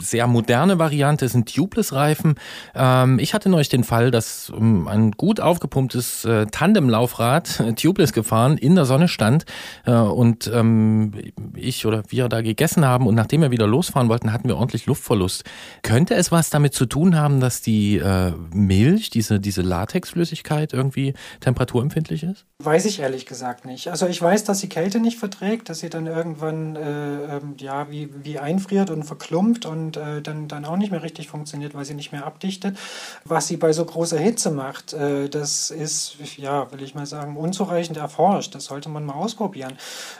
sehr 0.00 0.26
moderne 0.26 0.78
Variante 0.78 1.28
sind 1.28 1.52
Tubeless-Reifen. 1.54 2.36
Ähm, 2.74 3.18
ich 3.18 3.34
hatte 3.34 3.48
neulich 3.48 3.68
den 3.68 3.84
Fall, 3.84 4.10
dass 4.10 4.52
ähm, 4.56 4.86
ein 4.88 5.12
gut 5.12 5.40
aufgepumptes 5.40 6.24
äh, 6.24 6.46
Tandemlaufrad 6.46 7.60
äh, 7.60 7.72
Tubeless 7.74 8.12
gefahren 8.12 8.58
in 8.58 8.74
der 8.74 8.84
Sonne 8.84 9.08
stand 9.08 9.44
äh, 9.86 9.92
und 9.92 10.50
ähm, 10.52 11.12
ich 11.54 11.86
oder 11.86 12.02
wir 12.08 12.28
da 12.28 12.40
gegessen 12.42 12.84
haben 12.84 13.06
und 13.06 13.14
nachdem 13.14 13.42
wir 13.42 13.50
wieder 13.50 13.66
losfahren 13.66 14.08
wollten, 14.08 14.32
hatten 14.32 14.48
wir 14.48 14.56
ordentlich 14.56 14.86
Luftverlust. 14.86 15.44
Könnte 15.82 16.14
es 16.14 16.30
was 16.30 16.50
damit 16.50 16.74
zu 16.74 16.86
tun 16.86 17.16
haben, 17.16 17.40
dass 17.40 17.60
die 17.60 17.96
äh, 18.08 18.32
Milch, 18.54 19.10
diese, 19.10 19.38
diese 19.38 19.60
Latexflüssigkeit 19.60 20.72
irgendwie 20.72 21.12
temperaturempfindlich 21.40 22.22
ist? 22.22 22.46
Weiß 22.62 22.86
ich 22.86 23.00
ehrlich 23.00 23.26
gesagt 23.26 23.66
nicht. 23.66 23.88
Also 23.88 24.06
ich 24.06 24.20
weiß, 24.20 24.44
dass 24.44 24.60
sie 24.60 24.68
Kälte 24.68 24.98
nicht 24.98 25.18
verträgt, 25.18 25.68
dass 25.68 25.80
sie 25.80 25.90
dann 25.90 26.06
irgendwann 26.06 26.76
äh, 26.76 27.36
ähm, 27.36 27.54
ja, 27.58 27.90
wie, 27.90 28.08
wie 28.24 28.38
einfriert 28.38 28.90
und 28.90 29.02
verklumpt 29.04 29.66
und 29.66 29.96
äh, 29.96 30.22
dann, 30.22 30.48
dann 30.48 30.64
auch 30.64 30.76
nicht 30.76 30.90
mehr 30.90 31.02
richtig 31.02 31.28
funktioniert, 31.28 31.74
weil 31.74 31.84
sie 31.84 31.94
nicht 31.94 32.12
mehr 32.12 32.24
abdichtet. 32.24 32.78
Was 33.24 33.46
sie 33.46 33.58
bei 33.58 33.72
so 33.72 33.84
großer 33.84 34.18
Hitze 34.18 34.50
macht, 34.50 34.94
äh, 34.94 35.28
das 35.28 35.70
ist, 35.70 36.16
ja, 36.36 36.72
will 36.72 36.82
ich 36.82 36.94
mal 36.94 37.06
sagen, 37.06 37.36
unzureichend 37.36 37.98
erforscht. 37.98 38.54
Das 38.54 38.64
sollte 38.64 38.88
man 38.88 39.04
mal 39.04 39.14
ausprobieren. 39.14 39.74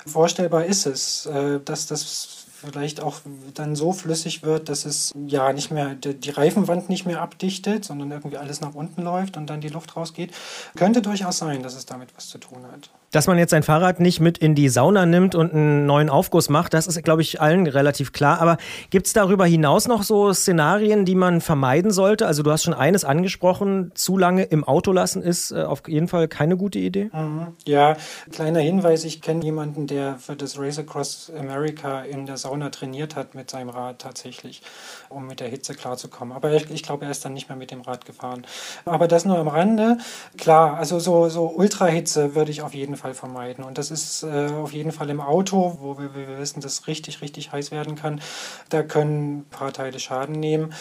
Vorstellbar 0.06 0.66
ist 0.66 0.86
es, 0.86 1.24
äh, 1.26 1.60
dass 1.64 1.86
das 1.86 2.47
vielleicht 2.60 3.00
auch 3.00 3.20
dann 3.54 3.76
so 3.76 3.92
flüssig 3.92 4.42
wird, 4.42 4.68
dass 4.68 4.84
es 4.84 5.12
ja 5.26 5.52
nicht 5.52 5.70
mehr 5.70 5.94
die 5.94 6.30
Reifenwand 6.30 6.88
nicht 6.88 7.06
mehr 7.06 7.22
abdichtet, 7.22 7.84
sondern 7.84 8.10
irgendwie 8.10 8.36
alles 8.36 8.60
nach 8.60 8.74
unten 8.74 9.02
läuft 9.02 9.36
und 9.36 9.46
dann 9.46 9.60
die 9.60 9.68
Luft 9.68 9.96
rausgeht. 9.96 10.32
Könnte 10.76 11.02
durchaus 11.02 11.38
sein, 11.38 11.62
dass 11.62 11.74
es 11.74 11.86
damit 11.86 12.16
was 12.16 12.28
zu 12.28 12.38
tun 12.38 12.66
hat. 12.70 12.90
Dass 13.10 13.26
man 13.26 13.38
jetzt 13.38 13.50
sein 13.50 13.62
Fahrrad 13.62 14.00
nicht 14.00 14.20
mit 14.20 14.38
in 14.38 14.54
die 14.54 14.68
Sauna 14.68 15.06
nimmt 15.06 15.34
und 15.34 15.52
einen 15.52 15.86
neuen 15.86 16.10
Aufguss 16.10 16.48
macht, 16.48 16.74
das 16.74 16.86
ist, 16.86 17.02
glaube 17.02 17.22
ich, 17.22 17.40
allen 17.40 17.66
relativ 17.66 18.12
klar. 18.12 18.40
Aber 18.40 18.58
gibt 18.90 19.06
es 19.06 19.12
darüber 19.12 19.46
hinaus 19.46 19.88
noch 19.88 20.02
so 20.02 20.32
Szenarien, 20.32 21.04
die 21.04 21.14
man 21.14 21.40
vermeiden 21.40 21.90
sollte? 21.90 22.26
Also 22.26 22.42
du 22.42 22.50
hast 22.50 22.64
schon 22.64 22.74
eines 22.74 23.04
angesprochen, 23.04 23.92
zu 23.94 24.18
lange 24.18 24.44
im 24.44 24.64
Auto 24.64 24.92
lassen 24.92 25.22
ist 25.22 25.50
äh, 25.50 25.62
auf 25.62 25.82
jeden 25.86 26.08
Fall 26.08 26.28
keine 26.28 26.56
gute 26.56 26.78
Idee. 26.78 27.10
Mhm. 27.12 27.48
Ja, 27.66 27.96
kleiner 28.30 28.60
Hinweis, 28.60 29.04
ich 29.04 29.22
kenne 29.22 29.44
jemanden, 29.44 29.86
der 29.86 30.16
für 30.16 30.36
das 30.36 30.58
Race 30.58 30.78
Across 30.78 31.32
America 31.38 32.02
in 32.02 32.26
der 32.26 32.36
Sauna 32.36 32.70
trainiert 32.70 33.16
hat 33.16 33.34
mit 33.34 33.50
seinem 33.50 33.70
Rad 33.70 34.00
tatsächlich, 34.00 34.62
um 35.08 35.26
mit 35.26 35.40
der 35.40 35.48
Hitze 35.48 35.74
klarzukommen. 35.74 36.34
Aber 36.34 36.52
ich, 36.52 36.70
ich 36.70 36.82
glaube, 36.82 37.04
er 37.04 37.10
ist 37.10 37.24
dann 37.24 37.34
nicht 37.34 37.48
mehr 37.48 37.56
mit 37.56 37.70
dem 37.70 37.80
Rad 37.80 38.04
gefahren. 38.04 38.46
Aber 38.84 39.08
das 39.08 39.24
nur 39.24 39.38
am 39.38 39.48
Rande. 39.48 39.98
Klar, 40.36 40.76
also 40.76 40.98
so, 40.98 41.28
so 41.28 41.46
Ultrahitze 41.46 42.34
würde 42.34 42.50
ich 42.50 42.62
auf 42.62 42.74
jeden 42.74 42.96
Fall 42.96 43.14
vermeiden. 43.14 43.64
Und 43.64 43.78
das 43.78 43.90
ist 43.90 44.22
äh, 44.22 44.48
auf 44.52 44.72
jeden 44.72 44.92
Fall 44.92 45.10
im 45.10 45.20
Auto, 45.20 45.78
wo 45.80 45.98
wir, 45.98 46.14
wir 46.14 46.38
wissen, 46.38 46.60
dass 46.60 46.86
richtig, 46.86 47.22
richtig 47.22 47.52
heiß 47.52 47.70
werden 47.70 47.96
kann. 47.96 48.20
Da 48.68 48.82
können 48.82 49.38
ein 49.38 49.44
paar 49.50 49.72
Teile 49.72 49.98
Schaden 49.98 50.38
nehmen. 50.38 50.72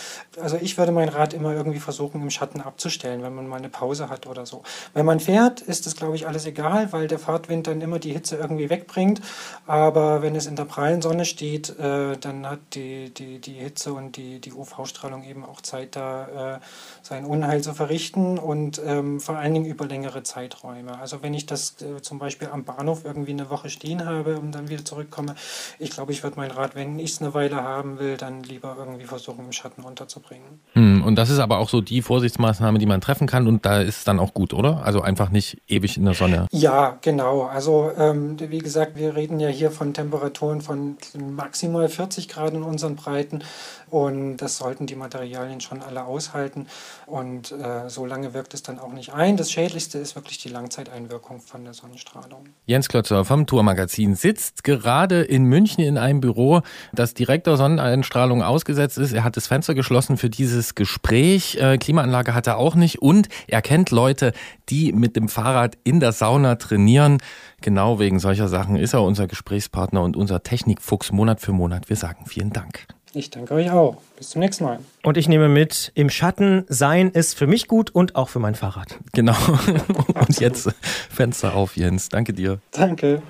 Also 0.42 0.58
ich 0.60 0.78
würde 0.78 0.92
mein 0.92 1.10
Rad 1.10 1.34
immer 1.34 1.54
irgendwie 1.54 1.80
versuchen, 1.80 2.22
im 2.22 2.30
Schatten 2.30 2.62
abzustellen, 2.62 3.24
wenn 3.24 3.34
man 3.34 3.48
mal 3.48 3.58
eine 3.58 3.70
Pause 3.70 4.10
hat 4.10 4.28
oder 4.28 4.46
so. 4.46 4.64
Wenn 4.94 5.06
man 5.06 5.20
fährt, 5.20 5.62
ist 5.62 5.86
das, 5.86 5.96
glaube 5.96 6.16
ich, 6.16 6.28
alles 6.28 6.46
egal, 6.46 6.92
weil 6.92 7.08
der 7.08 7.20
Fahrtwind 7.20 7.68
dann 7.68 7.82
immer 7.82 8.00
die 8.00 8.14
Hitze 8.14 8.36
irgendwie 8.36 8.70
wegbringt. 8.70 9.22
Aber 9.66 10.22
wenn 10.22 10.36
es 10.36 10.46
in 10.48 10.56
der 10.56 10.66
prallen 10.66 11.02
Sonne 11.02 11.26
steht, 11.26 11.78
äh, 11.80 12.18
dann 12.18 12.48
hat 12.50 12.60
die, 12.74 13.14
die, 13.14 13.40
die 13.40 13.54
Hitze 13.54 13.94
und 13.94 14.17
die, 14.18 14.40
die 14.42 14.52
UV-Strahlung 14.52 15.24
eben 15.24 15.46
auch 15.46 15.62
Zeit, 15.62 15.96
da 15.96 16.56
äh, 16.56 16.60
sein 17.02 17.26
Unheil 17.26 17.62
zu 17.62 17.74
verrichten 17.74 18.38
und 18.38 18.82
ähm, 18.86 19.20
vor 19.20 19.38
allen 19.38 19.54
Dingen 19.54 19.66
über 19.66 19.86
längere 19.86 20.24
Zeiträume. 20.24 20.98
Also 21.00 21.22
wenn 21.22 21.34
ich 21.34 21.46
das 21.46 21.82
äh, 21.82 22.02
zum 22.02 22.20
Beispiel 22.20 22.50
am 22.50 22.64
Bahnhof 22.64 23.06
irgendwie 23.06 23.32
eine 23.32 23.50
Woche 23.50 23.70
stehen 23.70 24.06
habe 24.06 24.40
und 24.40 24.52
dann 24.52 24.70
wieder 24.70 24.84
zurückkomme, 24.84 25.36
ich 25.80 25.92
glaube, 25.92 26.12
ich 26.12 26.24
würde 26.24 26.38
mein 26.38 26.52
Rad, 26.52 26.76
wenn 26.76 27.00
ich 27.00 27.12
es 27.12 27.22
eine 27.22 27.34
Weile 27.34 27.58
haben 27.58 28.00
will, 28.00 28.18
dann 28.18 28.44
lieber 28.44 28.76
irgendwie 28.78 29.06
versuchen, 29.06 29.46
im 29.46 29.52
Schatten 29.52 29.84
unterzubringen. 29.84 30.60
Hm, 30.74 30.97
und 31.04 31.16
das 31.16 31.30
ist 31.30 31.40
aber 31.40 31.60
auch 31.60 31.70
so 31.70 31.82
die 31.82 32.02
Vorsichtsmaßnahme, 32.02 32.80
die 32.80 32.86
man 32.86 33.02
treffen 33.02 33.28
kann 33.28 33.48
und 33.48 33.66
da 33.66 33.82
ist 33.82 33.98
es 33.98 34.04
dann 34.04 34.20
auch 34.20 34.34
gut, 34.34 34.54
oder? 34.54 34.84
Also 34.84 35.02
einfach 35.02 35.30
nicht 35.30 35.62
ewig 35.68 35.98
in 35.98 36.06
der 36.06 36.14
Sonne. 36.14 36.48
Ja, 36.52 36.98
genau. 37.02 37.44
Also 37.44 37.92
ähm, 37.98 38.38
wie 38.40 38.60
gesagt, 38.60 38.96
wir 38.96 39.16
reden 39.16 39.40
ja 39.40 39.50
hier 39.50 39.72
von 39.72 39.94
Temperaturen 39.94 40.62
von 40.62 40.98
maximal 41.18 41.88
40 41.90 42.28
Grad 42.28 42.54
in 42.54 42.64
unseren 42.64 42.96
Breiten 42.96 43.44
und 43.90 44.38
das 44.38 44.58
sollten 44.58 44.86
die 44.86 44.96
Materialien 44.96 45.62
schon 45.62 45.82
alle 45.82 46.06
aushalten 46.06 46.68
und 47.06 47.52
äh, 47.52 47.90
so 47.90 48.06
lange 48.06 48.34
wirkt 48.34 48.54
es 48.54 48.64
dann 48.64 48.80
auch 48.80 48.92
nicht 48.92 49.14
ein. 49.14 49.38
Das 49.38 49.52
Schädlichste 49.52 49.98
ist 49.98 50.16
wirklich 50.16 50.38
die 50.40 50.50
Langzeiteinwirkung 50.50 51.40
von 51.40 51.64
der 51.64 51.74
Sonnenstrahlung. 51.74 52.50
Jens 52.66 52.90
Klötzer 52.90 53.24
vom 53.24 53.46
Tourmagazin 53.46 54.16
sitzt 54.16 54.64
gerade 54.64 55.22
in 55.22 55.44
München 55.44 55.84
in 55.84 55.98
einem 55.98 56.20
Büro, 56.20 56.62
das 56.94 57.14
direkt 57.14 57.48
der 57.48 57.58
Sonneneinstrahlung 57.58 58.44
ausgesetzt 58.44 58.98
ist. 58.98 59.14
Er 59.14 59.24
hat 59.24 59.38
das 59.38 59.48
Fenster 59.48 59.74
geschlossen 59.74 60.18
für 60.18 60.30
dieses 60.30 60.76
Gespräch. 60.76 60.87
Äh, 61.04 61.78
Klimaanlage 61.78 62.34
hat 62.34 62.48
er 62.48 62.58
auch 62.58 62.76
nicht 62.76 63.02
und 63.02 63.30
er 63.48 63.62
kennt 63.62 63.92
Leute, 63.92 64.34
die 64.70 64.92
mit 64.92 65.16
dem 65.16 65.30
Fahrrad 65.30 65.78
in 65.84 66.00
der 66.00 66.12
Sauna 66.12 66.56
trainieren. 66.56 67.18
Genau 67.62 68.00
wegen 68.00 68.20
solcher 68.20 68.48
Sachen 68.48 68.76
ist 68.76 68.94
er 68.94 69.04
unser 69.04 69.28
Gesprächspartner 69.28 70.02
und 70.02 70.16
unser 70.16 70.44
Technikfuchs 70.44 71.12
Monat 71.12 71.42
für 71.42 71.52
Monat. 71.52 71.90
Wir 71.90 71.96
sagen 71.96 72.26
vielen 72.26 72.52
Dank. 72.52 72.88
Ich 73.14 73.30
danke 73.32 73.54
euch 73.56 73.72
auch. 73.72 73.98
Bis 74.18 74.30
zum 74.32 74.42
nächsten 74.42 74.66
Mal. 74.66 74.80
Und 75.04 75.18
ich 75.18 75.28
nehme 75.28 75.50
mit, 75.50 75.92
im 75.96 76.10
Schatten 76.10 76.66
sein 76.68 77.10
ist 77.10 77.38
für 77.38 77.48
mich 77.48 77.68
gut 77.68 77.90
und 77.90 78.16
auch 78.16 78.30
für 78.30 78.40
mein 78.40 78.54
Fahrrad. 78.54 79.00
Genau. 79.14 79.36
Und 80.14 80.40
jetzt 80.40 80.70
Fenster 81.10 81.56
auf, 81.56 81.78
Jens. 81.78 82.10
Danke 82.10 82.34
dir. 82.34 82.60
Danke. 82.72 83.22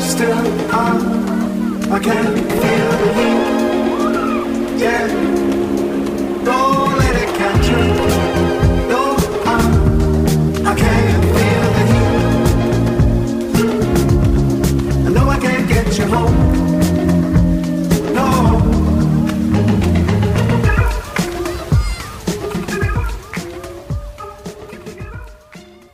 Still, 0.00 0.32
I'm, 0.70 1.24
I 1.94 2.00
can 2.00 2.36
feel 2.36 2.90
the 3.02 3.12
heat. 3.14 3.44
Yeah. 4.80 5.43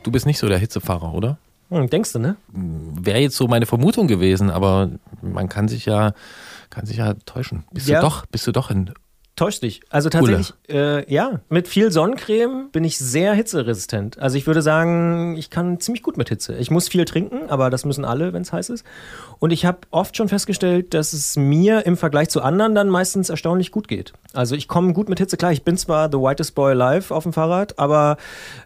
Du 0.02 0.10
bist 0.10 0.26
nicht 0.26 0.38
so 0.38 0.48
der 0.48 0.58
Hitzefahrer, 0.58 1.12
oder? 1.14 1.38
Hm, 1.70 1.88
denkst 1.88 2.12
du, 2.14 2.18
ne? 2.18 2.36
Wäre 2.52 3.18
jetzt 3.18 3.36
so 3.36 3.46
meine 3.46 3.66
Vermutung 3.66 4.08
gewesen, 4.08 4.50
aber 4.50 4.90
man 5.22 5.48
kann 5.48 5.68
sich 5.68 5.84
ja, 5.86 6.12
kann 6.70 6.86
sich 6.86 6.96
ja 6.96 7.14
täuschen. 7.26 7.64
Bist 7.72 7.86
Ja. 7.88 8.00
du 8.00 8.06
doch, 8.06 8.26
bist 8.26 8.46
du 8.46 8.52
doch 8.52 8.70
in 8.70 8.90
Täuscht 9.40 9.62
dich. 9.62 9.80
Also 9.88 10.10
tatsächlich, 10.10 10.52
äh, 10.68 11.10
ja, 11.10 11.40
mit 11.48 11.66
viel 11.66 11.90
Sonnencreme 11.90 12.68
bin 12.72 12.84
ich 12.84 12.98
sehr 12.98 13.32
hitzeresistent. 13.32 14.18
Also 14.18 14.36
ich 14.36 14.46
würde 14.46 14.60
sagen, 14.60 15.34
ich 15.38 15.48
kann 15.48 15.80
ziemlich 15.80 16.02
gut 16.02 16.18
mit 16.18 16.28
Hitze. 16.28 16.56
Ich 16.58 16.70
muss 16.70 16.90
viel 16.90 17.06
trinken, 17.06 17.48
aber 17.48 17.70
das 17.70 17.86
müssen 17.86 18.04
alle, 18.04 18.34
wenn 18.34 18.42
es 18.42 18.52
heiß 18.52 18.68
ist. 18.68 18.84
Und 19.38 19.50
ich 19.50 19.64
habe 19.64 19.78
oft 19.92 20.14
schon 20.14 20.28
festgestellt, 20.28 20.92
dass 20.92 21.14
es 21.14 21.38
mir 21.38 21.86
im 21.86 21.96
Vergleich 21.96 22.28
zu 22.28 22.42
anderen 22.42 22.74
dann 22.74 22.90
meistens 22.90 23.30
erstaunlich 23.30 23.70
gut 23.70 23.88
geht. 23.88 24.12
Also 24.34 24.54
ich 24.56 24.68
komme 24.68 24.92
gut 24.92 25.08
mit 25.08 25.18
Hitze 25.18 25.38
klar. 25.38 25.52
Ich 25.52 25.62
bin 25.62 25.78
zwar 25.78 26.10
the 26.12 26.18
whitest 26.18 26.54
boy 26.54 26.72
alive 26.78 27.14
auf 27.14 27.22
dem 27.22 27.32
Fahrrad, 27.32 27.78
aber 27.78 28.18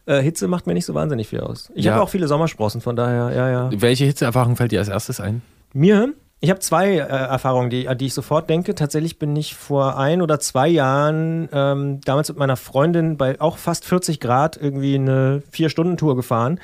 äh, 0.06 0.20
Hitze 0.22 0.48
macht 0.48 0.66
mir 0.66 0.74
nicht 0.74 0.86
so 0.86 0.94
wahnsinnig 0.94 1.28
viel 1.28 1.38
aus. 1.38 1.70
Ich 1.76 1.84
Ja. 1.84 1.92
habe 1.92 2.02
auch 2.02 2.08
viele 2.10 2.26
Sommersprossen, 2.26 2.80
von 2.80 2.96
daher, 2.96 3.30
ja, 3.32 3.48
ja. 3.48 3.70
Welche 3.80 4.06
Hitzeerfahrung 4.06 4.56
fällt 4.56 4.72
dir 4.72 4.80
als 4.80 4.88
erstes 4.88 5.20
ein? 5.20 5.40
Mir? 5.72 6.14
Ich 6.40 6.50
habe 6.50 6.60
zwei 6.60 6.96
äh, 6.96 6.98
Erfahrungen, 6.98 7.70
die, 7.70 7.88
an 7.88 7.96
die 7.96 8.06
ich 8.06 8.14
sofort 8.14 8.50
denke. 8.50 8.74
Tatsächlich 8.74 9.18
bin 9.18 9.34
ich 9.34 9.54
vor 9.54 9.96
ein 9.96 10.20
oder 10.20 10.40
zwei 10.40 10.68
Jahren 10.68 11.48
ähm, 11.52 12.00
damals 12.02 12.28
mit 12.28 12.36
meiner 12.36 12.56
Freundin 12.56 13.16
bei 13.16 13.40
auch 13.40 13.56
fast 13.56 13.86
40 13.86 14.20
Grad 14.20 14.58
irgendwie 14.58 14.96
eine 14.96 15.42
Vier-Stunden-Tour 15.50 16.16
gefahren, 16.16 16.60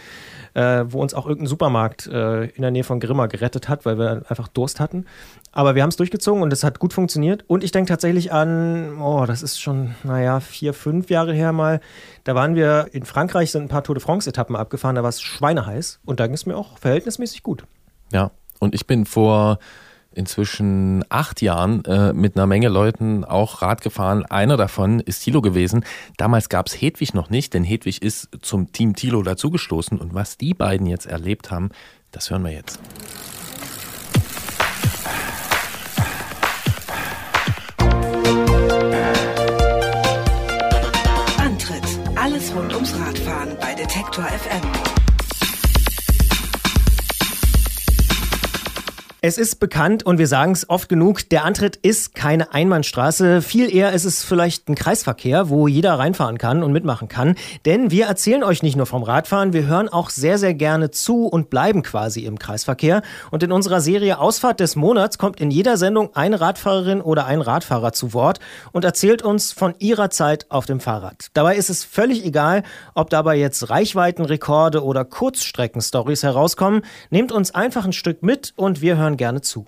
äh, 0.53 0.85
wo 0.87 1.01
uns 1.01 1.14
auch 1.14 1.27
irgendein 1.27 1.47
Supermarkt 1.47 2.09
äh, 2.09 2.45
in 2.47 2.61
der 2.61 2.73
Nähe 2.73 2.85
von 2.85 3.01
Grimma 3.01 3.25
gerettet 3.27 3.71
hat, 3.71 3.87
weil 3.87 3.99
wir 3.99 4.25
einfach 4.29 4.49
Durst 4.49 4.81
hatten. 4.81 5.07
Aber 5.51 5.75
wir 5.75 5.83
haben 5.83 5.89
es 5.89 5.97
durchgezogen 5.97 6.43
und 6.43 6.53
es 6.53 6.62
hat 6.62 6.79
gut 6.79 6.93
funktioniert. 6.93 7.45
Und 7.47 7.64
ich 7.64 7.73
denke 7.73 7.89
tatsächlich 7.89 8.33
an, 8.33 9.01
oh, 9.01 9.25
das 9.25 9.43
ist 9.43 9.62
schon, 9.62 9.95
naja, 10.05 10.41
vier, 10.41 10.75
fünf 10.75 11.09
Jahre 11.09 11.33
her 11.33 11.53
mal. 11.53 11.81
Da 12.25 12.35
waren 12.35 12.55
wir 12.55 12.89
in 12.93 13.05
Frankreich, 13.05 13.51
sind 13.51 13.62
ein 13.62 13.68
paar 13.68 13.83
Tour 13.83 13.95
de 13.95 14.05
France-Etappen 14.05 14.57
abgefahren, 14.57 14.97
da 14.97 15.03
war 15.03 15.09
es 15.09 15.23
schweineheiß 15.23 16.01
und 16.05 16.21
da 16.21 16.27
ging 16.27 16.35
es 16.35 16.45
mir 16.45 16.57
auch 16.57 16.77
verhältnismäßig 16.77 17.43
gut. 17.43 17.64
Ja, 18.12 18.31
und 18.61 18.75
ich 18.75 18.87
bin 18.87 19.07
vor 19.07 19.59
inzwischen 20.13 21.05
acht 21.09 21.41
Jahren 21.41 21.85
äh, 21.85 22.13
mit 22.13 22.37
einer 22.37 22.47
Menge 22.47 22.69
Leuten 22.69 23.25
auch 23.25 23.63
Rad 23.63 23.81
gefahren. 23.81 24.25
Einer 24.27 24.57
davon 24.57 25.01
ist 25.01 25.21
Thilo 25.21 25.41
gewesen. 25.41 25.85
Damals 26.17 26.49
gab 26.49 26.67
es 26.67 26.75
Hedwig 26.75 27.15
noch 27.15 27.31
nicht, 27.31 27.55
denn 27.55 27.65
Hedwig 27.65 28.03
ist 28.03 28.29
zum 28.43 28.73
Team 28.73 28.95
Thilo 28.95 29.23
dazugestoßen. 29.23 29.99
Und 29.99 30.15
was 30.15 30.37
die 30.37 30.55
beiden 30.55 30.87
jetzt 30.87 31.07
erlebt 31.07 31.51
haben, 31.51 31.71
das 32.11 32.31
hören 32.31 32.45
wir 32.45 32.53
jetzt. 32.53 32.81
Antritt: 41.39 41.85
Alles 42.17 42.55
rund 42.55 42.75
ums 42.75 42.95
Radfahren 42.99 43.57
bei 43.61 43.75
Detektor 43.75 44.25
FM. 44.25 44.89
Es 49.23 49.37
ist 49.37 49.61
bekannt 49.61 50.03
und 50.07 50.16
wir 50.16 50.27
sagen 50.27 50.53
es 50.53 50.71
oft 50.71 50.89
genug, 50.89 51.29
der 51.29 51.45
Antritt 51.45 51.77
ist 51.77 52.14
keine 52.14 52.55
Einbahnstraße. 52.55 53.43
Viel 53.43 53.71
eher 53.71 53.93
ist 53.93 54.07
es 54.07 54.25
vielleicht 54.25 54.71
ein 54.71 54.77
Kreisverkehr, 54.77 55.51
wo 55.51 55.68
jeder 55.68 55.99
reinfahren 55.99 56.39
kann 56.39 56.62
und 56.62 56.73
mitmachen 56.73 57.09
kann. 57.09 57.35
Denn 57.66 57.91
wir 57.91 58.07
erzählen 58.07 58.43
euch 58.43 58.62
nicht 58.62 58.77
nur 58.77 58.87
vom 58.87 59.03
Radfahren, 59.03 59.53
wir 59.53 59.66
hören 59.66 59.91
auch 59.91 60.09
sehr, 60.09 60.39
sehr 60.39 60.55
gerne 60.55 60.91
zu 60.91 61.27
und 61.27 61.51
bleiben 61.51 61.83
quasi 61.83 62.25
im 62.25 62.39
Kreisverkehr. 62.39 63.03
Und 63.31 63.43
in 63.43 63.53
unserer 63.53 63.83
Serie 63.83 64.18
Ausfahrt 64.18 64.59
des 64.59 64.75
Monats 64.75 65.18
kommt 65.18 65.39
in 65.39 65.51
jeder 65.51 65.77
Sendung 65.77 66.16
eine 66.16 66.41
Radfahrerin 66.41 67.03
oder 67.03 67.27
ein 67.27 67.43
Radfahrer 67.43 67.93
zu 67.93 68.14
Wort 68.14 68.41
und 68.73 68.87
erzählt 68.87 69.21
uns 69.21 69.53
von 69.53 69.75
ihrer 69.81 70.09
Zeit 70.09 70.51
auf 70.51 70.64
dem 70.64 70.81
Fahrrad. 70.81 71.27
Dabei 71.35 71.57
ist 71.57 71.68
es 71.68 71.85
völlig 71.85 72.25
egal, 72.25 72.62
ob 72.95 73.11
dabei 73.11 73.37
jetzt 73.37 73.68
Reichweitenrekorde 73.68 74.83
oder 74.83 75.05
Kurzstreckenstories 75.05 76.23
herauskommen. 76.23 76.81
Nehmt 77.11 77.33
uns 77.33 77.55
einfach 77.55 77.85
ein 77.85 77.93
Stück 77.93 78.23
mit 78.23 78.55
und 78.57 78.81
wir 78.81 78.97
hören 78.97 79.10
gerne 79.17 79.41
zu. 79.41 79.65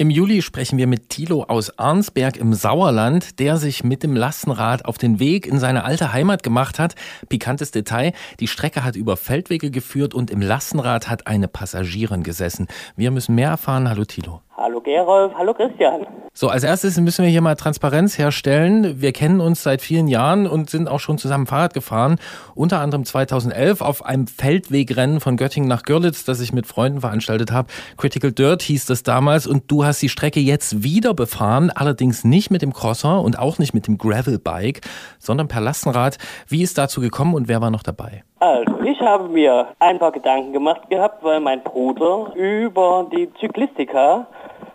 Im 0.00 0.08
Juli 0.08 0.40
sprechen 0.40 0.78
wir 0.78 0.86
mit 0.86 1.10
Thilo 1.10 1.44
aus 1.44 1.78
Arnsberg 1.78 2.38
im 2.38 2.54
Sauerland, 2.54 3.38
der 3.38 3.58
sich 3.58 3.84
mit 3.84 4.02
dem 4.02 4.16
Lastenrad 4.16 4.86
auf 4.86 4.96
den 4.96 5.18
Weg 5.18 5.46
in 5.46 5.58
seine 5.58 5.84
alte 5.84 6.14
Heimat 6.14 6.42
gemacht 6.42 6.78
hat. 6.78 6.94
Pikantes 7.28 7.70
Detail, 7.70 8.14
die 8.40 8.48
Strecke 8.48 8.82
hat 8.82 8.96
über 8.96 9.18
Feldwege 9.18 9.70
geführt 9.70 10.14
und 10.14 10.30
im 10.30 10.40
Lastenrad 10.40 11.10
hat 11.10 11.26
eine 11.26 11.48
Passagierin 11.48 12.22
gesessen. 12.22 12.66
Wir 12.96 13.10
müssen 13.10 13.34
mehr 13.34 13.50
erfahren. 13.50 13.90
Hallo 13.90 14.06
Thilo. 14.06 14.40
Hallo 14.62 14.78
Gerolf, 14.82 15.32
hallo 15.38 15.54
Christian. 15.54 16.06
So, 16.34 16.48
als 16.50 16.64
erstes 16.64 17.00
müssen 17.00 17.24
wir 17.24 17.30
hier 17.30 17.40
mal 17.40 17.54
Transparenz 17.54 18.18
herstellen. 18.18 19.00
Wir 19.00 19.12
kennen 19.12 19.40
uns 19.40 19.62
seit 19.62 19.80
vielen 19.80 20.06
Jahren 20.06 20.46
und 20.46 20.68
sind 20.68 20.86
auch 20.86 21.00
schon 21.00 21.16
zusammen 21.16 21.46
Fahrrad 21.46 21.72
gefahren. 21.72 22.18
Unter 22.54 22.80
anderem 22.80 23.06
2011 23.06 23.80
auf 23.80 24.04
einem 24.04 24.26
Feldwegrennen 24.26 25.20
von 25.20 25.38
Göttingen 25.38 25.66
nach 25.66 25.84
Görlitz, 25.84 26.26
das 26.26 26.42
ich 26.42 26.52
mit 26.52 26.66
Freunden 26.66 27.00
veranstaltet 27.00 27.52
habe. 27.52 27.68
Critical 27.96 28.32
Dirt 28.32 28.60
hieß 28.60 28.84
das 28.84 29.02
damals 29.02 29.46
und 29.46 29.70
du 29.70 29.86
hast 29.86 30.02
die 30.02 30.10
Strecke 30.10 30.40
jetzt 30.40 30.82
wieder 30.82 31.14
befahren, 31.14 31.70
allerdings 31.70 32.24
nicht 32.24 32.50
mit 32.50 32.60
dem 32.60 32.74
Crosser 32.74 33.22
und 33.22 33.38
auch 33.38 33.58
nicht 33.58 33.72
mit 33.72 33.86
dem 33.86 33.96
Gravelbike, 33.96 34.82
sondern 35.18 35.48
per 35.48 35.62
Lastenrad. 35.62 36.18
Wie 36.48 36.62
ist 36.62 36.76
dazu 36.76 37.00
gekommen 37.00 37.32
und 37.32 37.48
wer 37.48 37.62
war 37.62 37.70
noch 37.70 37.82
dabei? 37.82 38.24
Also, 38.40 38.78
ich 38.84 39.00
habe 39.00 39.28
mir 39.28 39.68
ein 39.78 39.98
paar 39.98 40.12
Gedanken 40.12 40.52
gemacht 40.52 40.88
gehabt, 40.90 41.24
weil 41.24 41.40
mein 41.40 41.62
Bruder 41.62 42.32
über 42.34 43.06
die 43.12 43.30
Zyklistika 43.40 44.26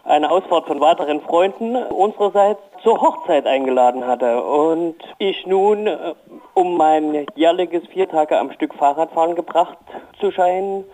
eine 0.06 0.30
Ausfahrt 0.30 0.68
von 0.68 0.80
weiteren 0.80 1.20
Freunden 1.22 1.76
unsererseits 1.76 2.62
zur 2.84 3.02
Hochzeit 3.02 3.48
eingeladen 3.48 4.06
hatte. 4.06 4.44
Und 4.44 4.96
ich 5.18 5.46
nun, 5.48 5.88
äh, 5.88 6.14
um 6.54 6.78
mein 6.78 7.26
jährliches 7.36 7.86
vier 7.88 8.08
Tage 8.08 8.38
am 8.38 8.52
Stück 8.52 8.76
Fahrradfahren 8.76 9.36
gebracht 9.36 9.78
zu 10.20 10.32
scheinen, 10.32 10.86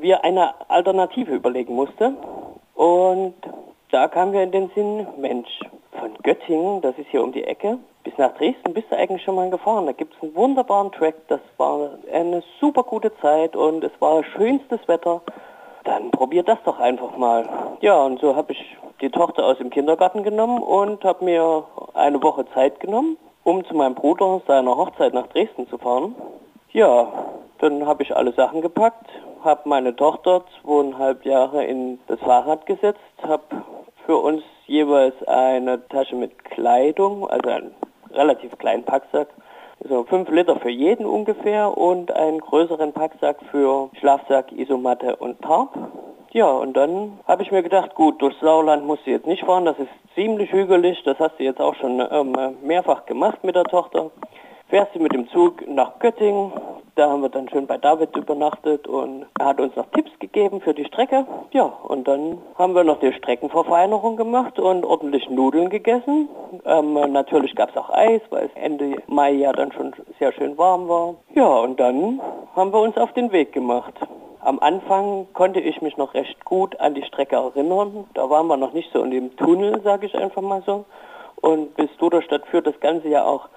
wir 0.00 0.24
eine 0.24 0.54
Alternative 0.68 1.32
überlegen 1.34 1.74
musste. 1.74 2.14
Und 2.74 3.34
da 3.90 4.08
kam 4.08 4.30
mir 4.30 4.42
in 4.42 4.50
den 4.50 4.70
Sinn, 4.74 5.06
Mensch, 5.18 5.60
von 5.98 6.14
Göttingen, 6.22 6.80
das 6.80 6.96
ist 6.96 7.08
hier 7.10 7.22
um 7.22 7.32
die 7.32 7.44
Ecke, 7.44 7.78
bis 8.02 8.16
nach 8.16 8.34
Dresden 8.34 8.72
bist 8.72 8.90
du 8.90 8.96
eigentlich 8.96 9.22
schon 9.22 9.34
mal 9.34 9.50
gefahren. 9.50 9.84
Da 9.84 9.92
gibt 9.92 10.14
es 10.16 10.22
einen 10.22 10.34
wunderbaren 10.34 10.90
Track, 10.90 11.14
das 11.28 11.40
war 11.58 11.90
eine 12.10 12.42
super 12.58 12.82
gute 12.82 13.14
Zeit 13.18 13.54
und 13.54 13.84
es 13.84 13.92
war 14.00 14.24
schönstes 14.24 14.80
Wetter. 14.88 15.20
Dann 15.84 16.10
probier 16.10 16.42
das 16.42 16.58
doch 16.64 16.78
einfach 16.78 17.16
mal. 17.16 17.48
Ja, 17.80 18.02
und 18.02 18.20
so 18.20 18.36
habe 18.36 18.52
ich 18.52 18.76
die 19.00 19.10
Tochter 19.10 19.44
aus 19.44 19.58
dem 19.58 19.70
Kindergarten 19.70 20.22
genommen 20.22 20.62
und 20.62 21.04
habe 21.04 21.24
mir 21.24 21.64
eine 21.94 22.22
Woche 22.22 22.44
Zeit 22.54 22.78
genommen, 22.80 23.16
um 23.42 23.64
zu 23.64 23.74
meinem 23.74 23.94
Bruder 23.94 24.40
seiner 24.46 24.76
Hochzeit 24.76 25.12
nach 25.12 25.26
Dresden 25.28 25.68
zu 25.68 25.78
fahren. 25.78 26.14
Ja, 26.70 27.08
dann 27.58 27.86
habe 27.86 28.02
ich 28.02 28.14
alle 28.16 28.32
Sachen 28.32 28.62
gepackt, 28.62 29.06
habe 29.44 29.68
meine 29.68 29.94
Tochter 29.94 30.42
zweieinhalb 30.60 31.24
Jahre 31.24 31.64
in 31.64 31.98
das 32.06 32.20
Fahrrad 32.20 32.66
gesetzt, 32.66 33.00
habe 33.22 33.42
für 34.06 34.16
uns 34.16 34.42
jeweils 34.66 35.14
eine 35.26 35.86
Tasche 35.88 36.16
mit 36.16 36.44
Kleidung, 36.44 37.28
also 37.28 37.50
einen 37.50 37.74
relativ 38.12 38.56
kleinen 38.58 38.84
Packsack, 38.84 39.28
so 39.88 40.04
fünf 40.04 40.30
Liter 40.30 40.56
für 40.56 40.70
jeden 40.70 41.06
ungefähr 41.06 41.76
und 41.76 42.14
einen 42.14 42.40
größeren 42.40 42.92
Packsack 42.92 43.38
für 43.50 43.90
Schlafsack, 43.98 44.52
Isomatte 44.52 45.16
und 45.16 45.40
Tarp. 45.42 45.70
Ja, 46.32 46.50
und 46.50 46.74
dann 46.76 47.18
habe 47.26 47.42
ich 47.42 47.50
mir 47.50 47.62
gedacht, 47.62 47.94
gut, 47.94 48.22
durchs 48.22 48.40
Sauerland 48.40 48.86
musst 48.86 49.06
du 49.06 49.10
jetzt 49.10 49.26
nicht 49.26 49.44
fahren, 49.44 49.66
das 49.66 49.78
ist 49.78 49.90
ziemlich 50.14 50.50
hügelig, 50.50 51.02
das 51.04 51.18
hast 51.18 51.38
du 51.38 51.44
jetzt 51.44 51.60
auch 51.60 51.74
schon 51.74 52.02
ähm, 52.10 52.34
mehrfach 52.62 53.04
gemacht 53.06 53.44
mit 53.44 53.54
der 53.54 53.64
Tochter. 53.64 54.10
Fährst 54.72 54.94
du 54.94 55.00
mit 55.00 55.12
dem 55.12 55.28
Zug 55.28 55.68
nach 55.68 55.98
Göttingen, 55.98 56.50
da 56.94 57.10
haben 57.10 57.20
wir 57.20 57.28
dann 57.28 57.46
schön 57.50 57.66
bei 57.66 57.76
David 57.76 58.16
übernachtet 58.16 58.88
und 58.88 59.26
er 59.38 59.44
hat 59.44 59.60
uns 59.60 59.76
noch 59.76 59.84
Tipps 59.90 60.10
gegeben 60.18 60.62
für 60.62 60.72
die 60.72 60.86
Strecke. 60.86 61.26
Ja, 61.50 61.64
und 61.64 62.08
dann 62.08 62.38
haben 62.56 62.74
wir 62.74 62.82
noch 62.82 62.98
die 62.98 63.12
Streckenverfeinerung 63.12 64.16
gemacht 64.16 64.58
und 64.58 64.86
ordentlich 64.86 65.28
Nudeln 65.28 65.68
gegessen. 65.68 66.26
Ähm, 66.64 66.94
natürlich 67.12 67.54
gab 67.54 67.68
es 67.68 67.76
auch 67.76 67.90
Eis, 67.90 68.22
weil 68.30 68.46
es 68.46 68.52
Ende 68.54 69.02
Mai 69.08 69.32
ja 69.32 69.52
dann 69.52 69.72
schon 69.72 69.92
sehr 70.18 70.32
schön 70.32 70.56
warm 70.56 70.88
war. 70.88 71.16
Ja, 71.34 71.48
und 71.48 71.78
dann 71.78 72.22
haben 72.56 72.72
wir 72.72 72.80
uns 72.80 72.96
auf 72.96 73.12
den 73.12 73.30
Weg 73.30 73.52
gemacht. 73.52 73.92
Am 74.40 74.58
Anfang 74.58 75.26
konnte 75.34 75.60
ich 75.60 75.82
mich 75.82 75.98
noch 75.98 76.14
recht 76.14 76.46
gut 76.46 76.80
an 76.80 76.94
die 76.94 77.04
Strecke 77.04 77.36
erinnern. 77.36 78.06
Da 78.14 78.30
waren 78.30 78.46
wir 78.46 78.56
noch 78.56 78.72
nicht 78.72 78.90
so 78.90 79.02
in 79.02 79.10
dem 79.10 79.36
Tunnel, 79.36 79.82
sage 79.82 80.06
ich 80.06 80.14
einfach 80.14 80.40
mal 80.40 80.62
so. 80.64 80.86
Und 81.42 81.76
bis 81.76 81.94
Duderstadt 81.98 82.46
führt 82.46 82.66
das 82.66 82.80
Ganze 82.80 83.08
ja 83.10 83.26
auch 83.26 83.50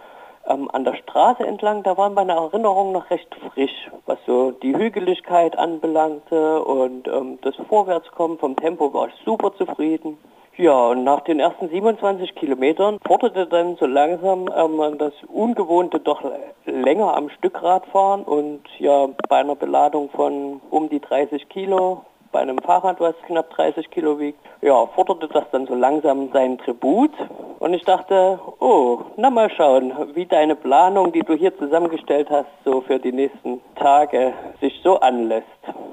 ähm, 0.47 0.69
an 0.71 0.83
der 0.83 0.95
Straße 0.95 1.45
entlang, 1.45 1.83
da 1.83 1.97
waren 1.97 2.13
meine 2.13 2.33
Erinnerungen 2.33 2.93
noch 2.93 3.09
recht 3.09 3.33
frisch, 3.53 3.89
was 4.05 4.17
so 4.25 4.51
die 4.51 4.75
Hügeligkeit 4.75 5.57
anbelangte 5.57 6.63
und 6.63 7.07
ähm, 7.07 7.39
das 7.41 7.55
Vorwärtskommen 7.67 8.37
vom 8.37 8.55
Tempo 8.55 8.93
war 8.93 9.07
ich 9.07 9.15
super 9.25 9.53
zufrieden. 9.55 10.17
Ja, 10.57 10.87
und 10.87 11.03
nach 11.03 11.19
den 11.21 11.41
ersten 11.41 11.67
27 11.67 12.33
Kilometern 12.35 12.99
forderte 13.05 13.45
dann 13.45 13.75
so 13.75 13.85
langsam 13.85 14.49
ähm, 14.55 14.97
das 14.97 15.13
Ungewohnte 15.27 15.99
doch 15.99 16.23
länger 16.65 17.15
am 17.15 17.29
Stück 17.29 17.61
Radfahren 17.61 18.23
und 18.23 18.61
ja, 18.79 19.09
bei 19.27 19.37
einer 19.37 19.55
Beladung 19.55 20.09
von 20.11 20.61
um 20.69 20.87
die 20.87 21.01
30 21.01 21.49
Kilo 21.49 22.05
bei 22.35 22.41
einem 22.41 22.57
Fahrrad, 22.57 22.99
was 22.99 23.15
knapp 23.27 23.49
30 23.51 23.89
Kilo 23.91 24.19
wiegt, 24.19 24.39
ja, 24.61 24.87
forderte 24.87 25.29
das 25.29 25.45
dann 25.53 25.67
so 25.67 25.73
langsam 25.73 26.31
seinen 26.33 26.57
Tribut. 26.57 27.11
Und 27.59 27.73
ich 27.73 27.85
dachte, 27.85 28.37
oh, 28.59 28.99
na 29.15 29.29
mal 29.29 29.49
schauen, 29.55 29.93
wie 30.15 30.25
deine 30.25 30.57
Planung, 30.57 31.13
die 31.13 31.21
du 31.21 31.33
hier 31.33 31.57
zusammengestellt 31.57 32.27
hast, 32.29 32.49
so 32.65 32.81
für 32.81 32.99
die 32.99 33.13
nächsten 33.13 33.61
Tage 33.77 34.33
sich 34.59 34.73
so 34.83 34.99
anlässt. 34.99 35.47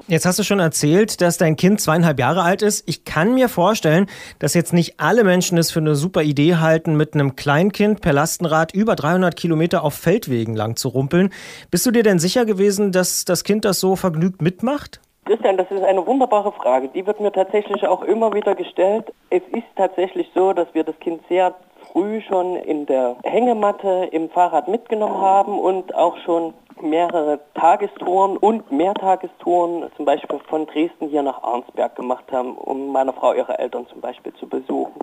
Jetzt 0.09 0.27
hast 0.27 0.41
du 0.41 0.43
schon 0.43 0.59
erzählt, 0.59 1.21
dass 1.21 1.39
dein 1.39 1.55
Kind 1.55 1.81
zweieinhalb 1.81 2.19
Jahre 2.19 2.43
alt 2.43 2.63
ist. 2.63 2.89
Ich 2.89 3.05
kann 3.05 3.35
mir 3.35 3.49
vorstellen, 3.49 4.09
dass 4.41 4.55
jetzt 4.55 4.73
nicht 4.73 4.99
alle 4.99 5.23
Menschen 5.23 5.59
es 5.59 5.71
für 5.71 5.79
eine 5.79 5.95
super 5.95 6.23
Idee 6.23 6.57
halten, 6.57 6.97
mit 6.97 7.15
einem 7.15 7.37
Kleinkind 7.37 8.01
per 8.01 8.13
Lastenrad 8.13 8.75
über 8.75 8.97
300 8.97 9.37
Kilometer 9.37 9.85
auf 9.85 9.95
Feldwegen 9.95 10.57
lang 10.57 10.75
zu 10.75 10.89
rumpeln. 10.89 11.33
Bist 11.71 11.87
du 11.87 11.93
dir 11.93 12.03
denn 12.03 12.19
sicher 12.19 12.45
gewesen, 12.45 12.91
dass 12.91 13.25
das 13.25 13.45
Kind 13.45 13.65
das 13.65 13.79
so 13.79 13.95
vergnügt 13.95 14.43
mitmacht? 14.43 15.01
Christian, 15.25 15.57
das 15.57 15.71
ist 15.71 15.85
eine 15.85 16.05
wunderbare 16.05 16.51
Frage. 16.51 16.89
Die 16.89 17.07
wird 17.07 17.21
mir 17.21 17.31
tatsächlich 17.31 17.87
auch 17.87 18.03
immer 18.03 18.35
wieder 18.35 18.57
gestellt. 18.57 19.13
Es 19.31 19.43
ist 19.53 19.67
tatsächlich 19.77 20.29
so, 20.35 20.53
dass 20.53 20.67
wir 20.75 20.83
das 20.83 20.99
Kind 20.99 21.23
sehr 21.29 21.55
früh 21.93 22.21
schon 22.23 22.57
in 22.57 22.87
der 22.87 23.17
Hängematte 23.23 24.09
im 24.11 24.31
Fahrrad 24.31 24.67
mitgenommen 24.67 25.21
haben 25.21 25.61
und 25.61 25.95
auch 25.95 26.17
schon 26.25 26.55
mehrere 26.81 27.39
Tagestouren 27.55 28.37
und 28.37 28.73
Mehrtagestouren 28.73 29.91
zum 29.97 30.05
Beispiel 30.05 30.41
von 30.49 30.67
Dresden 30.67 31.09
hier 31.09 31.23
nach 31.23 31.41
Arnsberg 31.45 31.95
gemacht 31.95 32.25
haben, 32.33 32.57
um 32.57 32.91
meiner 32.91 33.13
Frau 33.13 33.33
ihre 33.33 33.59
Eltern 33.61 33.87
zum 33.87 34.01
Beispiel 34.01 34.33
zu 34.35 34.49
besuchen. 34.49 35.01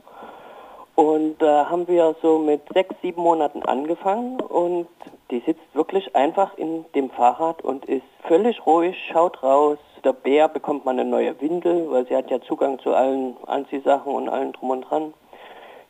Und 1.00 1.38
da 1.42 1.62
äh, 1.62 1.66
haben 1.68 1.88
wir 1.88 2.14
so 2.22 2.40
mit 2.40 2.62
sechs, 2.74 2.94
sieben 3.02 3.22
Monaten 3.22 3.64
angefangen 3.64 4.42
und 4.42 4.90
die 5.32 5.40
sitzt 5.46 5.74
wirklich 5.74 6.14
einfach 6.14 6.58
in 6.58 6.84
dem 6.94 7.10
Fahrrad 7.10 7.64
und 7.64 7.86
ist 7.86 8.04
völlig 8.28 8.66
ruhig, 8.66 8.98
schaut 9.10 9.42
raus, 9.42 9.78
der 10.04 10.14
Bär 10.14 10.48
bekommt 10.48 10.86
man 10.86 11.00
eine 11.00 11.10
neue 11.10 11.40
Windel, 11.42 11.90
weil 11.92 12.06
sie 12.08 12.16
hat 12.16 12.30
ja 12.30 12.42
Zugang 12.42 12.80
zu 12.80 12.94
allen 12.94 13.36
Anziehsachen 13.48 14.14
und 14.14 14.30
allen 14.30 14.54
drum 14.54 14.72
und 14.72 14.82
dran. 14.82 15.14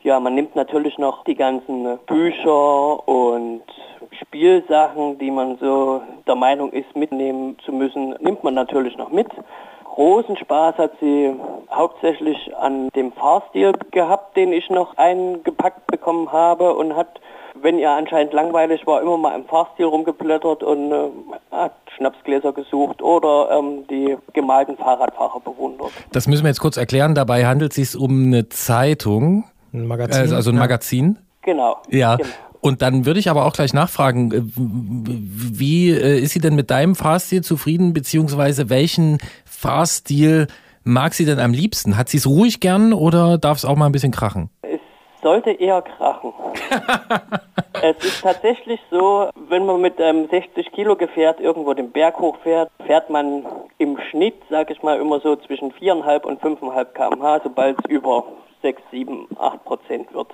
Ja, 0.02 0.18
man 0.18 0.34
nimmt 0.34 0.56
natürlich 0.56 0.96
noch 0.98 1.24
die 1.24 1.34
ganzen 1.34 1.98
Bücher 2.06 3.08
und 3.08 3.62
Spielsachen, 4.12 5.18
die 5.18 5.30
man 5.30 5.58
so 5.58 6.02
der 6.26 6.36
Meinung 6.36 6.72
ist, 6.72 6.96
mitnehmen 6.96 7.58
zu 7.64 7.72
müssen, 7.72 8.16
nimmt 8.20 8.42
man 8.42 8.54
natürlich 8.54 8.96
noch 8.96 9.10
mit. 9.10 9.28
Großen 9.84 10.36
Spaß 10.36 10.78
hat 10.78 10.92
sie 11.00 11.34
hauptsächlich 11.70 12.56
an 12.56 12.88
dem 12.96 13.12
Fahrstil 13.12 13.72
gehabt, 13.90 14.36
den 14.36 14.52
ich 14.52 14.70
noch 14.70 14.96
eingepackt 14.96 15.86
bekommen 15.88 16.32
habe 16.32 16.74
und 16.74 16.96
hat 16.96 17.20
wenn 17.60 17.78
ihr 17.78 17.90
anscheinend 17.90 18.32
langweilig 18.32 18.86
war, 18.86 19.02
immer 19.02 19.16
mal 19.16 19.34
im 19.34 19.44
Fahrstil 19.46 19.86
rumgeblättert 19.86 20.62
und 20.62 20.92
äh, 20.92 21.08
hat 21.50 21.74
Schnapsgläser 21.96 22.52
gesucht 22.52 23.02
oder 23.02 23.58
ähm, 23.58 23.86
die 23.88 24.16
gemalten 24.32 24.76
Fahrradfahrer 24.76 25.40
bewundert. 25.40 25.90
Das 26.12 26.26
müssen 26.26 26.44
wir 26.44 26.48
jetzt 26.48 26.60
kurz 26.60 26.76
erklären. 26.76 27.14
Dabei 27.14 27.46
handelt 27.46 27.76
es 27.76 27.92
sich 27.92 28.00
um 28.00 28.24
eine 28.24 28.48
Zeitung. 28.48 29.44
Ein 29.72 29.86
Magazin. 29.86 30.22
Also, 30.22 30.36
also 30.36 30.50
ein 30.50 30.56
ja. 30.56 30.60
Magazin. 30.60 31.18
Genau. 31.42 31.76
Ja. 31.88 32.16
Genau. 32.16 32.28
Und 32.60 32.82
dann 32.82 33.06
würde 33.06 33.18
ich 33.18 33.30
aber 33.30 33.46
auch 33.46 33.54
gleich 33.54 33.72
nachfragen, 33.72 34.32
äh, 34.32 34.42
wie 34.44 35.90
äh, 35.90 36.18
ist 36.18 36.32
sie 36.32 36.40
denn 36.40 36.54
mit 36.54 36.70
deinem 36.70 36.94
Fahrstil 36.94 37.42
zufrieden, 37.42 37.94
beziehungsweise 37.94 38.68
welchen 38.68 39.18
Fahrstil 39.46 40.46
mag 40.84 41.14
sie 41.14 41.24
denn 41.24 41.38
am 41.38 41.52
liebsten? 41.52 41.96
Hat 41.96 42.08
sie 42.08 42.18
es 42.18 42.26
ruhig 42.26 42.60
gern 42.60 42.92
oder 42.92 43.38
darf 43.38 43.58
es 43.58 43.64
auch 43.64 43.76
mal 43.76 43.86
ein 43.86 43.92
bisschen 43.92 44.12
krachen? 44.12 44.50
Sollte 45.22 45.50
eher 45.50 45.82
krachen. 45.82 46.32
es 47.82 47.96
ist 48.04 48.22
tatsächlich 48.22 48.80
so, 48.90 49.28
wenn 49.34 49.66
man 49.66 49.80
mit 49.80 50.00
einem 50.00 50.28
60 50.28 50.72
Kilo 50.72 50.96
Gefährt 50.96 51.40
irgendwo 51.40 51.74
den 51.74 51.90
Berg 51.90 52.18
hochfährt, 52.18 52.70
fährt 52.86 53.10
man 53.10 53.44
im 53.78 53.98
Schnitt, 54.10 54.36
sage 54.48 54.72
ich 54.72 54.82
mal, 54.82 54.98
immer 54.98 55.20
so 55.20 55.36
zwischen 55.36 55.72
4,5 55.72 56.22
und 56.24 56.40
5,5 56.40 56.84
km/h, 56.92 57.40
sobald 57.44 57.78
es 57.78 57.90
über 57.90 58.24
6, 58.62 58.82
7, 58.90 59.28
8 59.38 59.64
Prozent 59.64 60.14
wird. 60.14 60.28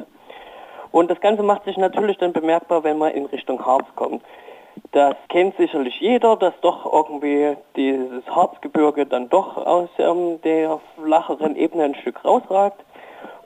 Und 0.92 1.10
das 1.10 1.20
Ganze 1.20 1.42
macht 1.42 1.64
sich 1.64 1.76
natürlich 1.76 2.18
dann 2.18 2.32
bemerkbar, 2.32 2.84
wenn 2.84 2.98
man 2.98 3.12
in 3.12 3.26
Richtung 3.26 3.64
Harz 3.64 3.86
kommt. 3.96 4.22
Das 4.92 5.16
kennt 5.28 5.56
sicherlich 5.56 6.00
jeder, 6.00 6.36
dass 6.36 6.54
doch 6.60 6.90
irgendwie 6.90 7.56
dieses 7.76 8.26
Harzgebirge 8.28 9.06
dann 9.06 9.28
doch 9.28 9.56
aus 9.56 9.88
ähm, 9.98 10.40
der 10.42 10.80
flacheren 10.94 11.56
Ebene 11.56 11.84
ein 11.84 11.94
Stück 11.96 12.24
rausragt. 12.24 12.82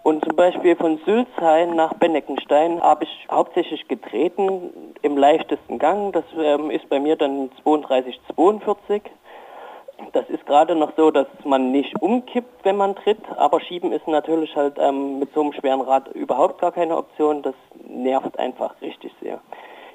Und 0.03 0.25
zum 0.25 0.35
Beispiel 0.35 0.77
von 0.77 0.99
Sülzhain 1.05 1.77
nach 1.77 1.93
Benneckenstein 1.95 2.81
habe 2.81 3.05
ich 3.05 3.29
hauptsächlich 3.31 3.87
getreten 3.87 4.95
im 5.03 5.17
leichtesten 5.17 5.79
Gang. 5.79 6.13
Das 6.13 6.25
ähm, 6.39 6.71
ist 6.71 6.89
bei 6.89 6.99
mir 6.99 7.17
dann 7.17 7.51
32, 7.63 8.19
42. 8.35 9.03
Das 10.13 10.29
ist 10.31 10.47
gerade 10.47 10.75
noch 10.75 10.93
so, 10.97 11.11
dass 11.11 11.27
man 11.45 11.71
nicht 11.71 12.01
umkippt, 12.01 12.65
wenn 12.65 12.77
man 12.77 12.97
tritt, 12.97 13.21
aber 13.37 13.61
schieben 13.61 13.93
ist 13.93 14.09
natürlich 14.09 14.57
halt 14.57 14.79
ähm, 14.79 15.19
mit 15.19 15.33
so 15.35 15.43
einem 15.43 15.53
schweren 15.53 15.83
Rad 15.83 16.09
überhaupt 16.09 16.61
gar 16.61 16.73
keine 16.73 16.97
Option. 16.97 17.43
Das 17.43 17.55
nervt 17.87 18.39
einfach 18.39 18.81
richtig 18.81 19.13
sehr. 19.21 19.41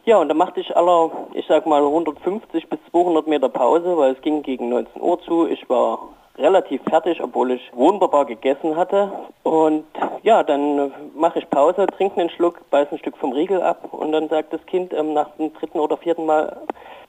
Ja, 0.05 0.19
und 0.19 0.29
da 0.29 0.35
machte 0.35 0.59
ich 0.59 0.77
aller, 0.77 1.09
ich 1.33 1.47
sag 1.47 1.65
mal 1.65 1.81
150 1.81 2.69
bis 2.69 2.79
200 2.91 3.25
Meter 3.25 3.49
Pause, 3.49 3.97
weil 3.97 4.11
es 4.13 4.21
ging 4.21 4.43
gegen 4.43 4.69
19 4.69 5.01
Uhr 5.01 5.19
zu. 5.21 5.47
Ich 5.47 5.67
war 5.67 6.09
relativ 6.37 6.81
fertig, 6.83 7.21
obwohl 7.21 7.51
ich 7.51 7.71
wunderbar 7.73 8.25
gegessen 8.25 8.75
hatte. 8.75 9.11
Und 9.43 9.85
ja, 10.23 10.43
dann 10.43 10.91
mache 11.15 11.39
ich 11.39 11.49
Pause, 11.49 11.87
trinke 11.87 12.19
einen 12.19 12.29
Schluck, 12.29 12.69
beiß 12.69 12.91
ein 12.91 12.99
Stück 12.99 13.17
vom 13.17 13.31
Riegel 13.31 13.61
ab 13.61 13.89
und 13.91 14.11
dann 14.11 14.29
sagt 14.29 14.53
das 14.53 14.65
Kind 14.65 14.93
ähm, 14.93 15.13
nach 15.13 15.29
dem 15.37 15.53
dritten 15.53 15.79
oder 15.79 15.97
vierten 15.97 16.25
Mal, 16.25 16.57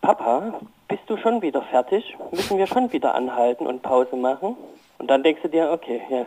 Papa, 0.01 0.55
bist 0.89 1.03
du 1.07 1.17
schon 1.17 1.43
wieder 1.43 1.63
fertig? 1.63 2.17
Müssen 2.31 2.59
wir 2.59 2.67
schon 2.67 2.93
wieder 2.93 3.15
anhalten 3.15 3.67
und 3.67 3.83
Pause 3.83 4.17
machen? 4.17 4.57
Und 4.99 5.11
dann 5.11 5.23
denkst 5.23 5.43
du 5.43 5.49
dir, 5.49 5.71
okay, 5.73 6.01
ja, 6.09 6.27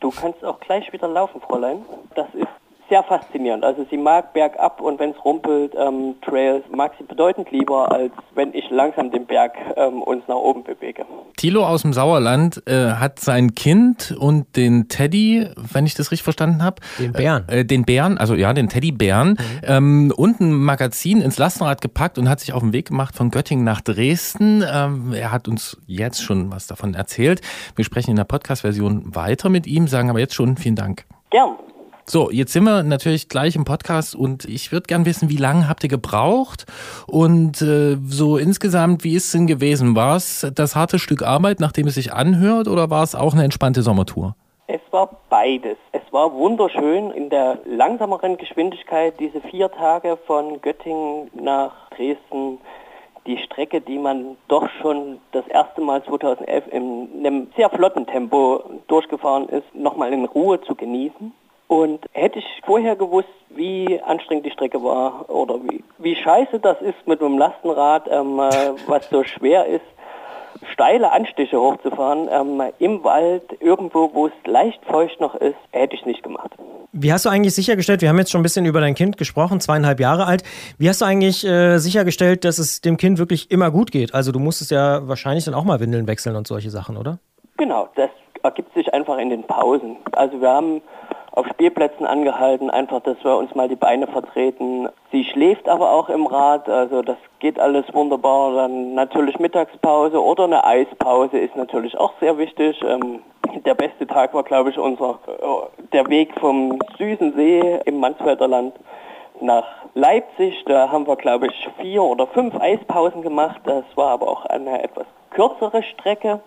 du 0.00 0.10
kannst 0.10 0.44
auch 0.44 0.60
gleich 0.60 0.92
wieder 0.92 1.08
laufen, 1.08 1.40
Fräulein. 1.40 1.84
Das 2.14 2.26
ist 2.34 2.46
sehr 2.88 3.02
faszinierend. 3.02 3.64
Also 3.64 3.86
sie 3.90 3.96
mag 3.96 4.32
bergab 4.32 4.80
und 4.80 4.98
wenn 4.98 5.10
es 5.10 5.24
rumpelt, 5.24 5.74
ähm, 5.76 6.16
Trails, 6.22 6.64
mag 6.74 6.92
sie 6.98 7.04
bedeutend 7.04 7.50
lieber, 7.50 7.90
als 7.92 8.12
wenn 8.34 8.54
ich 8.54 8.68
langsam 8.70 9.10
den 9.10 9.26
Berg 9.26 9.52
ähm, 9.76 10.02
uns 10.02 10.26
nach 10.26 10.36
oben 10.36 10.64
bewege. 10.64 11.04
Thilo 11.36 11.64
aus 11.64 11.82
dem 11.82 11.92
Sauerland 11.92 12.62
äh, 12.66 12.92
hat 12.92 13.20
sein 13.20 13.54
Kind 13.54 14.14
und 14.18 14.56
den 14.56 14.88
Teddy, 14.88 15.48
wenn 15.56 15.86
ich 15.86 15.94
das 15.94 16.10
richtig 16.10 16.24
verstanden 16.24 16.62
habe. 16.62 16.76
Den 16.98 17.12
Bären. 17.12 17.48
Äh, 17.48 17.64
den 17.64 17.84
Bären, 17.84 18.18
also 18.18 18.34
ja, 18.34 18.52
den 18.52 18.68
Teddybären, 18.68 19.30
mhm. 19.30 19.36
ähm, 19.64 20.12
und 20.16 20.40
ein 20.40 20.52
Magazin 20.52 21.20
ins 21.20 21.38
Lastenrad 21.38 21.80
gepackt 21.80 22.18
und 22.18 22.28
hat 22.28 22.40
sich 22.40 22.52
auf 22.52 22.62
den 22.62 22.72
Weg 22.72 22.88
gemacht 22.88 23.14
von 23.14 23.30
Göttingen 23.30 23.64
nach 23.64 23.80
Dresden. 23.80 24.64
Ähm, 24.70 25.12
er 25.12 25.30
hat 25.30 25.48
uns 25.48 25.78
jetzt 25.86 26.22
schon 26.22 26.50
was 26.50 26.66
davon 26.66 26.94
erzählt. 26.94 27.40
Wir 27.76 27.84
sprechen 27.84 28.10
in 28.10 28.16
der 28.16 28.24
Podcast-Version 28.24 29.14
weiter 29.14 29.48
mit 29.48 29.66
ihm, 29.66 29.88
sagen 29.88 30.10
aber 30.10 30.20
jetzt 30.20 30.34
schon 30.34 30.56
vielen 30.56 30.76
Dank. 30.76 31.04
Gern. 31.30 31.56
So, 32.10 32.30
jetzt 32.30 32.54
sind 32.54 32.64
wir 32.64 32.82
natürlich 32.84 33.28
gleich 33.28 33.54
im 33.54 33.66
Podcast 33.66 34.16
und 34.16 34.46
ich 34.46 34.72
würde 34.72 34.86
gern 34.86 35.04
wissen, 35.04 35.28
wie 35.28 35.36
lange 35.36 35.68
habt 35.68 35.82
ihr 35.82 35.90
gebraucht 35.90 36.64
und 37.06 37.60
äh, 37.60 37.98
so 38.02 38.38
insgesamt, 38.38 39.04
wie 39.04 39.14
ist 39.14 39.26
es 39.26 39.32
denn 39.32 39.46
gewesen? 39.46 39.94
War 39.94 40.16
es 40.16 40.50
das 40.54 40.74
harte 40.74 40.98
Stück 40.98 41.22
Arbeit, 41.22 41.60
nachdem 41.60 41.86
es 41.86 41.96
sich 41.96 42.14
anhört 42.14 42.66
oder 42.66 42.88
war 42.88 43.02
es 43.02 43.14
auch 43.14 43.34
eine 43.34 43.44
entspannte 43.44 43.82
Sommertour? 43.82 44.34
Es 44.68 44.80
war 44.90 45.18
beides. 45.28 45.76
Es 45.92 46.00
war 46.10 46.32
wunderschön 46.32 47.10
in 47.10 47.28
der 47.28 47.58
langsameren 47.66 48.38
Geschwindigkeit, 48.38 49.20
diese 49.20 49.42
vier 49.42 49.70
Tage 49.70 50.16
von 50.26 50.62
Göttingen 50.62 51.30
nach 51.34 51.90
Dresden, 51.90 52.56
die 53.26 53.36
Strecke, 53.36 53.82
die 53.82 53.98
man 53.98 54.38
doch 54.48 54.66
schon 54.80 55.18
das 55.32 55.46
erste 55.48 55.82
Mal 55.82 56.02
2011 56.04 56.64
in 56.72 57.08
einem 57.18 57.48
sehr 57.54 57.68
flotten 57.68 58.06
Tempo 58.06 58.64
durchgefahren 58.86 59.50
ist, 59.50 59.74
nochmal 59.74 60.14
in 60.14 60.24
Ruhe 60.24 60.58
zu 60.62 60.74
genießen. 60.74 61.34
Und 61.68 62.06
hätte 62.12 62.38
ich 62.38 62.46
vorher 62.64 62.96
gewusst, 62.96 63.28
wie 63.50 64.00
anstrengend 64.02 64.46
die 64.46 64.50
Strecke 64.50 64.82
war 64.82 65.28
oder 65.28 65.56
wie, 65.62 65.84
wie 65.98 66.16
scheiße 66.16 66.58
das 66.60 66.80
ist 66.80 67.06
mit 67.06 67.20
einem 67.20 67.38
Lastenrad, 67.38 68.08
ähm, 68.10 68.38
äh, 68.38 68.50
was 68.86 69.08
so 69.10 69.22
schwer 69.22 69.66
ist, 69.66 69.84
steile 70.72 71.12
Anstiche 71.12 71.60
hochzufahren, 71.60 72.28
ähm, 72.30 72.62
im 72.78 73.04
Wald, 73.04 73.44
irgendwo, 73.60 74.10
wo 74.14 74.26
es 74.28 74.32
leicht 74.46 74.82
feucht 74.86 75.20
noch 75.20 75.34
ist, 75.34 75.56
hätte 75.70 75.94
ich 75.94 76.06
nicht 76.06 76.22
gemacht. 76.22 76.50
Wie 76.92 77.12
hast 77.12 77.26
du 77.26 77.28
eigentlich 77.28 77.54
sichergestellt, 77.54 78.00
wir 78.00 78.08
haben 78.08 78.18
jetzt 78.18 78.30
schon 78.30 78.40
ein 78.40 78.44
bisschen 78.44 78.64
über 78.64 78.80
dein 78.80 78.94
Kind 78.94 79.18
gesprochen, 79.18 79.60
zweieinhalb 79.60 80.00
Jahre 80.00 80.26
alt, 80.26 80.42
wie 80.78 80.88
hast 80.88 81.02
du 81.02 81.04
eigentlich 81.04 81.46
äh, 81.46 81.78
sichergestellt, 81.78 82.44
dass 82.44 82.58
es 82.58 82.80
dem 82.80 82.96
Kind 82.96 83.18
wirklich 83.18 83.50
immer 83.50 83.70
gut 83.70 83.92
geht? 83.92 84.14
Also 84.14 84.32
du 84.32 84.38
musstest 84.38 84.70
ja 84.70 85.06
wahrscheinlich 85.06 85.44
dann 85.44 85.54
auch 85.54 85.64
mal 85.64 85.80
Windeln 85.80 86.06
wechseln 86.06 86.34
und 86.34 86.46
solche 86.46 86.70
Sachen, 86.70 86.96
oder? 86.96 87.18
Genau, 87.58 87.88
das 87.94 88.10
ergibt 88.42 88.72
sich 88.74 88.92
einfach 88.94 89.18
in 89.18 89.30
den 89.30 89.42
Pausen. 89.44 89.96
Also 90.12 90.40
wir 90.40 90.48
haben 90.48 90.80
auf 91.38 91.46
Spielplätzen 91.46 92.04
angehalten, 92.04 92.68
einfach, 92.68 93.00
dass 93.00 93.22
wir 93.22 93.36
uns 93.36 93.54
mal 93.54 93.68
die 93.68 93.76
Beine 93.76 94.08
vertreten. 94.08 94.88
Sie 95.12 95.24
schläft 95.24 95.68
aber 95.68 95.92
auch 95.92 96.08
im 96.08 96.26
Rad, 96.26 96.68
also 96.68 97.00
das 97.00 97.16
geht 97.38 97.60
alles 97.60 97.84
wunderbar. 97.94 98.54
Dann 98.54 98.94
natürlich 98.94 99.38
Mittagspause 99.38 100.20
oder 100.20 100.44
eine 100.44 100.64
Eispause 100.64 101.38
ist 101.38 101.54
natürlich 101.54 101.96
auch 101.96 102.12
sehr 102.18 102.38
wichtig. 102.38 102.82
Ähm, 102.82 103.20
der 103.64 103.74
beste 103.74 104.06
Tag 104.08 104.34
war, 104.34 104.42
glaube 104.42 104.70
ich, 104.70 104.78
unser 104.78 105.20
äh, 105.28 105.86
der 105.92 106.08
Weg 106.08 106.32
vom 106.40 106.80
Süßen 106.98 107.32
See 107.34 107.78
im 107.84 108.00
Mansfelder 108.00 108.48
Land 108.48 108.74
nach 109.40 109.66
Leipzig. 109.94 110.64
Da 110.66 110.90
haben 110.90 111.06
wir, 111.06 111.16
glaube 111.16 111.46
ich, 111.46 111.68
vier 111.80 112.02
oder 112.02 112.26
fünf 112.26 112.60
Eispausen 112.60 113.22
gemacht. 113.22 113.60
Das 113.62 113.84
war 113.94 114.10
aber 114.10 114.28
auch 114.28 114.44
eine 114.46 114.82
etwas 114.82 115.06
kürzere 115.30 115.84
Strecke. 115.84 116.40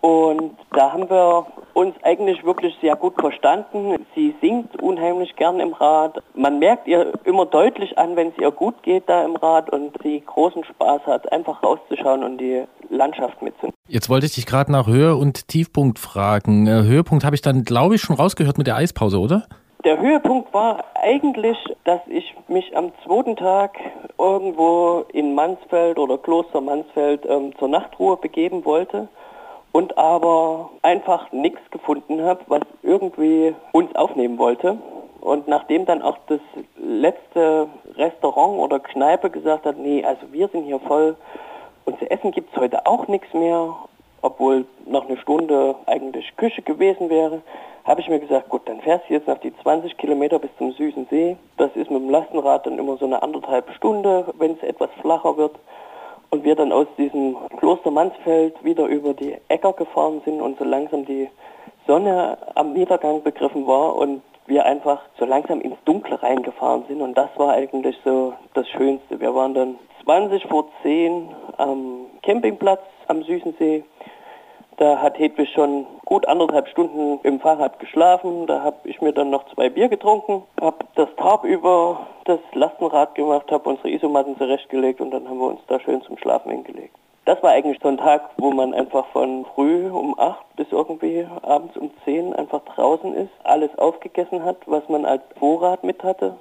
Und 0.00 0.56
da 0.72 0.92
haben 0.92 1.10
wir 1.10 1.46
uns 1.74 1.94
eigentlich 2.02 2.42
wirklich 2.44 2.74
sehr 2.80 2.96
gut 2.96 3.14
verstanden. 3.20 4.06
Sie 4.14 4.34
singt 4.40 4.80
unheimlich 4.82 5.36
gern 5.36 5.60
im 5.60 5.72
Rad. 5.74 6.22
Man 6.34 6.58
merkt 6.58 6.88
ihr 6.88 7.12
immer 7.24 7.46
deutlich 7.46 7.98
an, 7.98 8.16
wenn 8.16 8.28
es 8.28 8.38
ihr 8.38 8.50
gut 8.50 8.82
geht 8.82 9.08
da 9.08 9.24
im 9.24 9.36
Rad 9.36 9.70
und 9.70 9.96
sie 10.02 10.22
großen 10.24 10.64
Spaß 10.64 11.02
hat, 11.06 11.30
einfach 11.32 11.62
rauszuschauen 11.62 12.24
und 12.24 12.38
die 12.38 12.64
Landschaft 12.88 13.42
mitzunehmen. 13.42 13.74
Jetzt 13.88 14.08
wollte 14.08 14.26
ich 14.26 14.34
dich 14.34 14.46
gerade 14.46 14.72
nach 14.72 14.86
Höhe 14.86 15.16
und 15.16 15.48
Tiefpunkt 15.48 15.98
fragen. 15.98 16.66
Äh, 16.66 16.82
Höhepunkt 16.82 17.24
habe 17.24 17.34
ich 17.34 17.42
dann, 17.42 17.64
glaube 17.64 17.96
ich, 17.96 18.00
schon 18.00 18.16
rausgehört 18.16 18.56
mit 18.56 18.66
der 18.66 18.76
Eispause, 18.76 19.18
oder? 19.18 19.46
Der 19.84 19.98
Höhepunkt 19.98 20.52
war 20.52 20.84
eigentlich, 20.94 21.56
dass 21.84 22.00
ich 22.06 22.34
mich 22.48 22.76
am 22.76 22.92
zweiten 23.04 23.36
Tag 23.36 23.78
irgendwo 24.18 25.06
in 25.12 25.34
Mansfeld 25.34 25.98
oder 25.98 26.18
Kloster 26.18 26.60
Mansfeld 26.60 27.24
ähm, 27.26 27.52
zur 27.58 27.68
Nachtruhe 27.68 28.16
begeben 28.16 28.64
wollte 28.64 29.08
und 29.72 29.96
aber 29.98 30.70
einfach 30.82 31.30
nichts 31.32 31.60
gefunden 31.70 32.22
habe, 32.22 32.40
was 32.48 32.62
irgendwie 32.82 33.54
uns 33.72 33.94
aufnehmen 33.94 34.38
wollte. 34.38 34.78
Und 35.20 35.48
nachdem 35.48 35.84
dann 35.84 36.02
auch 36.02 36.16
das 36.28 36.40
letzte 36.76 37.68
Restaurant 37.96 38.58
oder 38.58 38.80
Kneipe 38.80 39.30
gesagt 39.30 39.66
hat, 39.66 39.76
nee, 39.76 40.04
also 40.04 40.32
wir 40.32 40.48
sind 40.48 40.64
hier 40.64 40.80
voll 40.80 41.16
und 41.84 41.98
zu 41.98 42.10
essen 42.10 42.30
gibt 42.30 42.54
es 42.54 42.60
heute 42.60 42.86
auch 42.86 43.06
nichts 43.06 43.32
mehr, 43.34 43.76
obwohl 44.22 44.64
noch 44.86 45.08
eine 45.08 45.18
Stunde 45.18 45.74
eigentlich 45.86 46.36
Küche 46.36 46.62
gewesen 46.62 47.10
wäre, 47.10 47.42
habe 47.84 48.00
ich 48.00 48.08
mir 48.08 48.20
gesagt, 48.20 48.48
gut, 48.48 48.62
dann 48.66 48.80
fährst 48.80 49.08
du 49.08 49.14
jetzt 49.14 49.26
noch 49.26 49.38
die 49.38 49.54
20 49.62 49.96
Kilometer 49.96 50.38
bis 50.38 50.50
zum 50.58 50.72
Süßen 50.72 51.06
See. 51.10 51.36
Das 51.56 51.70
ist 51.74 51.90
mit 51.90 52.02
dem 52.02 52.10
Lastenrad 52.10 52.66
dann 52.66 52.78
immer 52.78 52.96
so 52.96 53.06
eine 53.06 53.22
anderthalb 53.22 53.70
Stunde, 53.74 54.26
wenn 54.38 54.52
es 54.52 54.62
etwas 54.62 54.90
flacher 55.00 55.36
wird 55.36 55.56
und 56.30 56.44
wir 56.44 56.54
dann 56.54 56.72
aus 56.72 56.86
diesem 56.96 57.36
Kloster 57.58 57.90
Mansfeld 57.90 58.62
wieder 58.64 58.86
über 58.86 59.14
die 59.14 59.36
Äcker 59.48 59.72
gefahren 59.72 60.22
sind 60.24 60.40
und 60.40 60.58
so 60.58 60.64
langsam 60.64 61.04
die 61.04 61.28
Sonne 61.86 62.38
am 62.54 62.72
Niedergang 62.72 63.22
begriffen 63.22 63.66
war 63.66 63.96
und 63.96 64.22
wir 64.46 64.64
einfach 64.64 65.00
so 65.18 65.24
langsam 65.24 65.60
ins 65.60 65.76
Dunkle 65.84 66.22
reingefahren 66.22 66.84
sind 66.88 67.00
und 67.00 67.16
das 67.16 67.30
war 67.36 67.52
eigentlich 67.52 67.96
so 68.04 68.32
das 68.54 68.68
Schönste. 68.68 69.20
Wir 69.20 69.34
waren 69.34 69.54
dann 69.54 69.78
20 70.04 70.44
vor 70.46 70.68
10 70.82 71.28
am 71.58 72.06
Campingplatz 72.22 72.82
am 73.06 73.22
Süßensee 73.22 73.84
da 74.80 75.02
hat 75.02 75.18
Hedwig 75.18 75.50
schon 75.50 75.86
gut 76.06 76.26
anderthalb 76.26 76.66
Stunden 76.68 77.20
im 77.22 77.38
Fahrrad 77.38 77.78
geschlafen. 77.78 78.46
Da 78.46 78.62
habe 78.62 78.76
ich 78.84 79.02
mir 79.02 79.12
dann 79.12 79.28
noch 79.28 79.44
zwei 79.52 79.68
Bier 79.68 79.88
getrunken, 79.90 80.42
habe 80.58 80.78
das 80.94 81.08
Tarp 81.16 81.44
über 81.44 82.06
das 82.24 82.40
Lastenrad 82.54 83.14
gemacht, 83.14 83.52
habe 83.52 83.68
unsere 83.68 83.90
Isomatten 83.90 84.38
zurechtgelegt 84.38 85.02
und 85.02 85.10
dann 85.10 85.28
haben 85.28 85.38
wir 85.38 85.48
uns 85.48 85.60
da 85.66 85.78
schön 85.80 86.00
zum 86.02 86.16
Schlafen 86.16 86.50
hingelegt. 86.50 86.94
Das 87.26 87.42
war 87.42 87.50
eigentlich 87.50 87.78
so 87.82 87.88
ein 87.88 87.98
Tag, 87.98 88.30
wo 88.38 88.50
man 88.52 88.72
einfach 88.72 89.04
von 89.08 89.44
früh 89.54 89.86
um 89.90 90.18
acht 90.18 90.44
bis 90.56 90.66
irgendwie 90.70 91.26
abends 91.42 91.76
um 91.76 91.90
zehn 92.06 92.32
einfach 92.34 92.62
draußen 92.74 93.14
ist, 93.14 93.30
alles 93.44 93.76
aufgegessen 93.78 94.42
hat, 94.42 94.56
was 94.64 94.88
man 94.88 95.04
als 95.04 95.22
Vorrat 95.38 95.84
mit 95.84 96.02
hatte, 96.02 96.36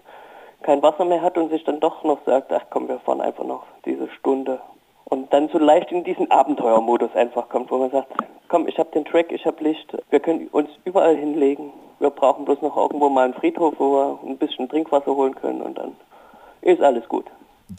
kein 0.64 0.82
Wasser 0.82 1.04
mehr 1.04 1.22
hat 1.22 1.38
und 1.38 1.50
sich 1.50 1.66
dann 1.66 1.82
doch 1.82 2.06
noch 2.06 2.20
sagt, 2.26 2.54
ach 2.54 2.64
komm, 2.70 2.88
wir 2.88 3.00
fahren 3.00 3.20
einfach 3.20 3.44
noch 3.44 3.64
diese 3.84 4.10
Stunde 4.12 4.62
und 5.10 5.32
dann 5.34 5.50
so 5.50 5.58
leicht 5.58 5.92
in 5.92 6.04
diesen 6.04 6.30
Abenteuermodus 6.32 7.16
einfach 7.16 7.50
kommt, 7.50 7.72
wo 7.72 7.78
man 7.78 7.92
sagt, 7.92 8.08
komm, 8.48 8.68
ich 8.68 8.78
habe 8.78 8.90
den 8.92 9.06
Track, 9.06 9.32
ich 9.32 9.46
habe 9.46 9.64
Licht, 9.64 9.96
wir 10.10 10.20
können 10.20 10.48
uns 10.52 10.70
überall 10.86 11.16
hinlegen. 11.16 11.72
Wir 12.00 12.10
brauchen 12.10 12.46
bloß 12.46 12.62
noch 12.62 12.78
irgendwo 12.78 13.10
mal 13.10 13.26
einen 13.26 13.34
Friedhof, 13.34 13.74
wo 13.78 13.92
wir 13.92 14.20
ein 14.26 14.38
bisschen 14.38 14.70
Trinkwasser 14.70 15.14
holen 15.14 15.36
können 15.36 15.62
und 15.62 15.78
dann 15.78 15.92
ist 16.62 16.82
alles 16.82 17.08
gut. 17.10 17.26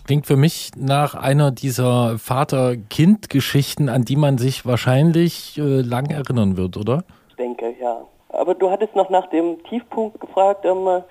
Klingt 0.04 0.26
für 0.26 0.36
mich 0.36 0.70
nach 0.76 1.14
einer 1.14 1.50
dieser 1.50 2.18
Vater-Kind-Geschichten, 2.18 3.88
an 3.88 4.02
die 4.02 4.16
man 4.16 4.38
sich 4.38 4.64
wahrscheinlich 4.64 5.58
äh, 5.58 5.80
lang 5.80 6.10
erinnern 6.10 6.56
wird, 6.56 6.76
oder? 6.76 7.02
Ich 7.30 7.36
denke, 7.36 7.74
ja. 7.80 8.02
Aber 8.28 8.54
du 8.54 8.70
hattest 8.70 8.94
noch 8.94 9.10
nach 9.10 9.26
dem 9.30 9.62
Tiefpunkt 9.64 10.20
gefragt. 10.20 10.64
Ähm, 10.64 11.02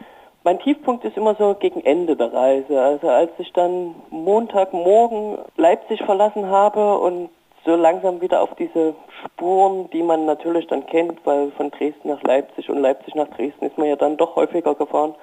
mein 0.44 0.60
Tiefpunkt 0.60 1.03
ist 1.06 1.18
immer 1.18 1.36
so 1.36 1.56
gegen 1.56 1.82
Ende 1.82 2.16
der 2.16 2.34
Reise. 2.34 2.82
Also 2.82 3.10
als 3.10 3.32
ich 3.38 3.52
dann 3.53 3.95
Montagmorgen 4.10 5.40
Leipzig 5.57 6.02
verlassen 6.03 6.48
habe 6.48 6.98
und 6.98 7.30
so 7.66 7.76
langsam 7.76 8.22
wieder 8.22 8.41
auf 8.41 8.56
diese 8.56 8.95
Spuren, 9.26 9.90
die 9.91 10.02
man 10.02 10.26
natürlich 10.26 10.68
dann 10.68 10.86
kennt, 10.86 11.26
weil 11.26 11.52
von 11.52 11.72
Dresden 11.72 12.10
nach 12.10 12.24
Leipzig 12.24 12.70
und 12.70 12.78
Leipzig 12.78 13.16
nach 13.16 13.28
Dresden 13.30 13.66
ist 13.66 13.78
man 13.78 13.88
ja 13.88 13.95
dann 13.95 14.18
doch 14.18 14.36
häufiger 14.36 14.76
gefahren 14.76 15.14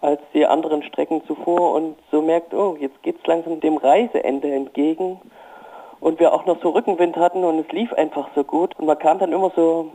als 0.00 0.20
die 0.32 0.46
anderen 0.46 0.82
Strecken 0.82 1.22
zuvor 1.26 1.74
und 1.74 1.96
so 2.10 2.22
merkt, 2.22 2.54
oh, 2.54 2.76
jetzt 2.78 3.02
geht 3.02 3.16
es 3.20 3.26
langsam 3.26 3.60
dem 3.60 3.76
Reiseende 3.76 4.50
entgegen 4.52 5.20
und 6.00 6.20
wir 6.20 6.32
auch 6.32 6.46
noch 6.46 6.60
so 6.62 6.70
Rückenwind 6.70 7.16
hatten 7.16 7.44
und 7.44 7.58
es 7.58 7.72
lief 7.72 7.92
einfach 7.92 8.28
so 8.34 8.44
gut. 8.44 8.78
Und 8.78 8.86
man 8.86 8.98
kam 8.98 9.18
dann 9.18 9.32
immer 9.32 9.50
so, 9.56 9.90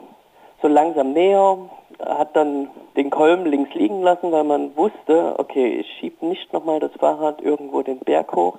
so 0.61 0.67
langsam 0.67 1.13
näher, 1.13 1.57
hat 1.99 2.35
dann 2.35 2.69
den 2.95 3.09
Kolben 3.09 3.45
links 3.45 3.73
liegen 3.73 4.01
lassen, 4.01 4.31
weil 4.31 4.43
man 4.43 4.75
wusste, 4.75 5.35
okay, 5.37 5.79
ich 5.79 5.87
schiebe 5.99 6.25
nicht 6.25 6.51
nochmal 6.53 6.79
das 6.79 6.91
Fahrrad 6.99 7.41
irgendwo 7.41 7.81
den 7.81 7.99
Berg 7.99 8.35
hoch. 8.35 8.57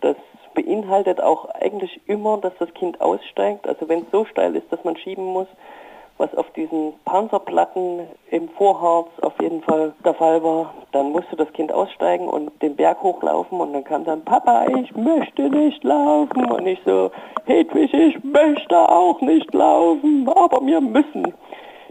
Das 0.00 0.16
beinhaltet 0.54 1.20
auch 1.20 1.46
eigentlich 1.50 2.00
immer, 2.06 2.38
dass 2.38 2.52
das 2.58 2.72
Kind 2.74 3.00
aussteigt. 3.00 3.68
Also 3.68 3.88
wenn 3.88 4.00
es 4.00 4.10
so 4.10 4.24
steil 4.24 4.56
ist, 4.56 4.70
dass 4.72 4.82
man 4.84 4.96
schieben 4.96 5.24
muss, 5.24 5.48
was 6.18 6.34
auf 6.34 6.50
diesen 6.52 6.94
Panzerplatten 7.04 8.06
im 8.30 8.48
Vorharz 8.50 9.08
auf 9.20 9.34
jeden 9.40 9.62
Fall 9.62 9.92
der 10.04 10.14
Fall 10.14 10.42
war, 10.42 10.72
dann 10.92 11.12
musste 11.12 11.36
das 11.36 11.52
Kind 11.52 11.72
aussteigen 11.72 12.28
und 12.28 12.50
den 12.62 12.74
Berg 12.74 13.02
hochlaufen 13.02 13.60
und 13.60 13.74
dann 13.74 13.84
kam 13.84 14.04
dann, 14.04 14.24
Papa, 14.24 14.66
ich 14.66 14.94
möchte 14.96 15.50
nicht 15.50 15.84
laufen. 15.84 16.50
Und 16.50 16.66
ich 16.66 16.78
so, 16.86 17.10
Hedwig, 17.44 17.92
ich 17.92 18.24
möchte 18.24 18.76
auch 18.76 19.20
nicht 19.20 19.52
laufen, 19.52 20.28
aber 20.28 20.64
wir 20.64 20.80
müssen. 20.80 21.34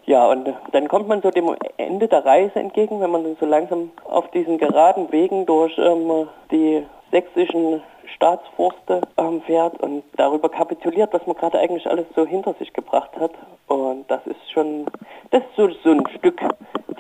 Ja, 0.05 0.27
und 0.27 0.53
dann 0.71 0.87
kommt 0.87 1.07
man 1.07 1.21
so 1.21 1.31
dem 1.31 1.55
Ende 1.77 2.07
der 2.07 2.23
Reise 2.23 2.59
entgegen, 2.59 3.01
wenn 3.01 3.09
man 3.09 3.23
dann 3.23 3.37
so 3.39 3.45
langsam 3.45 3.91
auf 4.03 4.29
diesen 4.31 4.59
geraden 4.59 5.11
Wegen 5.11 5.47
durch 5.47 5.75
ähm, 5.79 6.27
die 6.51 6.85
sächsischen 7.11 7.81
Staatsforste 8.15 9.01
ähm, 9.17 9.41
fährt 9.41 9.81
und 9.81 10.03
darüber 10.15 10.49
kapituliert, 10.49 11.11
was 11.11 11.25
man 11.25 11.35
gerade 11.35 11.59
eigentlich 11.59 11.87
alles 11.87 12.05
so 12.15 12.25
hinter 12.25 12.53
sich 12.53 12.71
gebracht 12.71 13.11
hat. 13.19 13.31
Und 13.67 14.05
das 14.09 14.25
ist 14.27 14.51
schon, 14.51 14.85
das 15.31 15.41
ist 15.41 15.55
so, 15.55 15.69
so 15.83 15.91
ein 15.91 16.03
Stück 16.17 16.39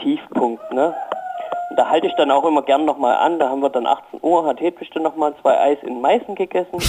Tiefpunkt, 0.01 0.71
ne? 0.73 0.95
Und 1.69 1.79
da 1.79 1.89
halte 1.89 2.07
ich 2.07 2.13
dann 2.15 2.31
auch 2.31 2.45
immer 2.45 2.61
gern 2.63 2.85
nochmal 2.85 3.17
an. 3.17 3.37
Da 3.39 3.49
haben 3.49 3.61
wir 3.61 3.69
dann 3.69 3.85
18 3.85 4.19
Uhr, 4.21 4.45
hat 4.45 4.61
Hedwig 4.61 4.89
dann 4.91 5.03
nochmal 5.03 5.35
zwei 5.41 5.59
Eis 5.59 5.77
in 5.83 6.01
Meißen 6.01 6.35
gegessen. 6.35 6.79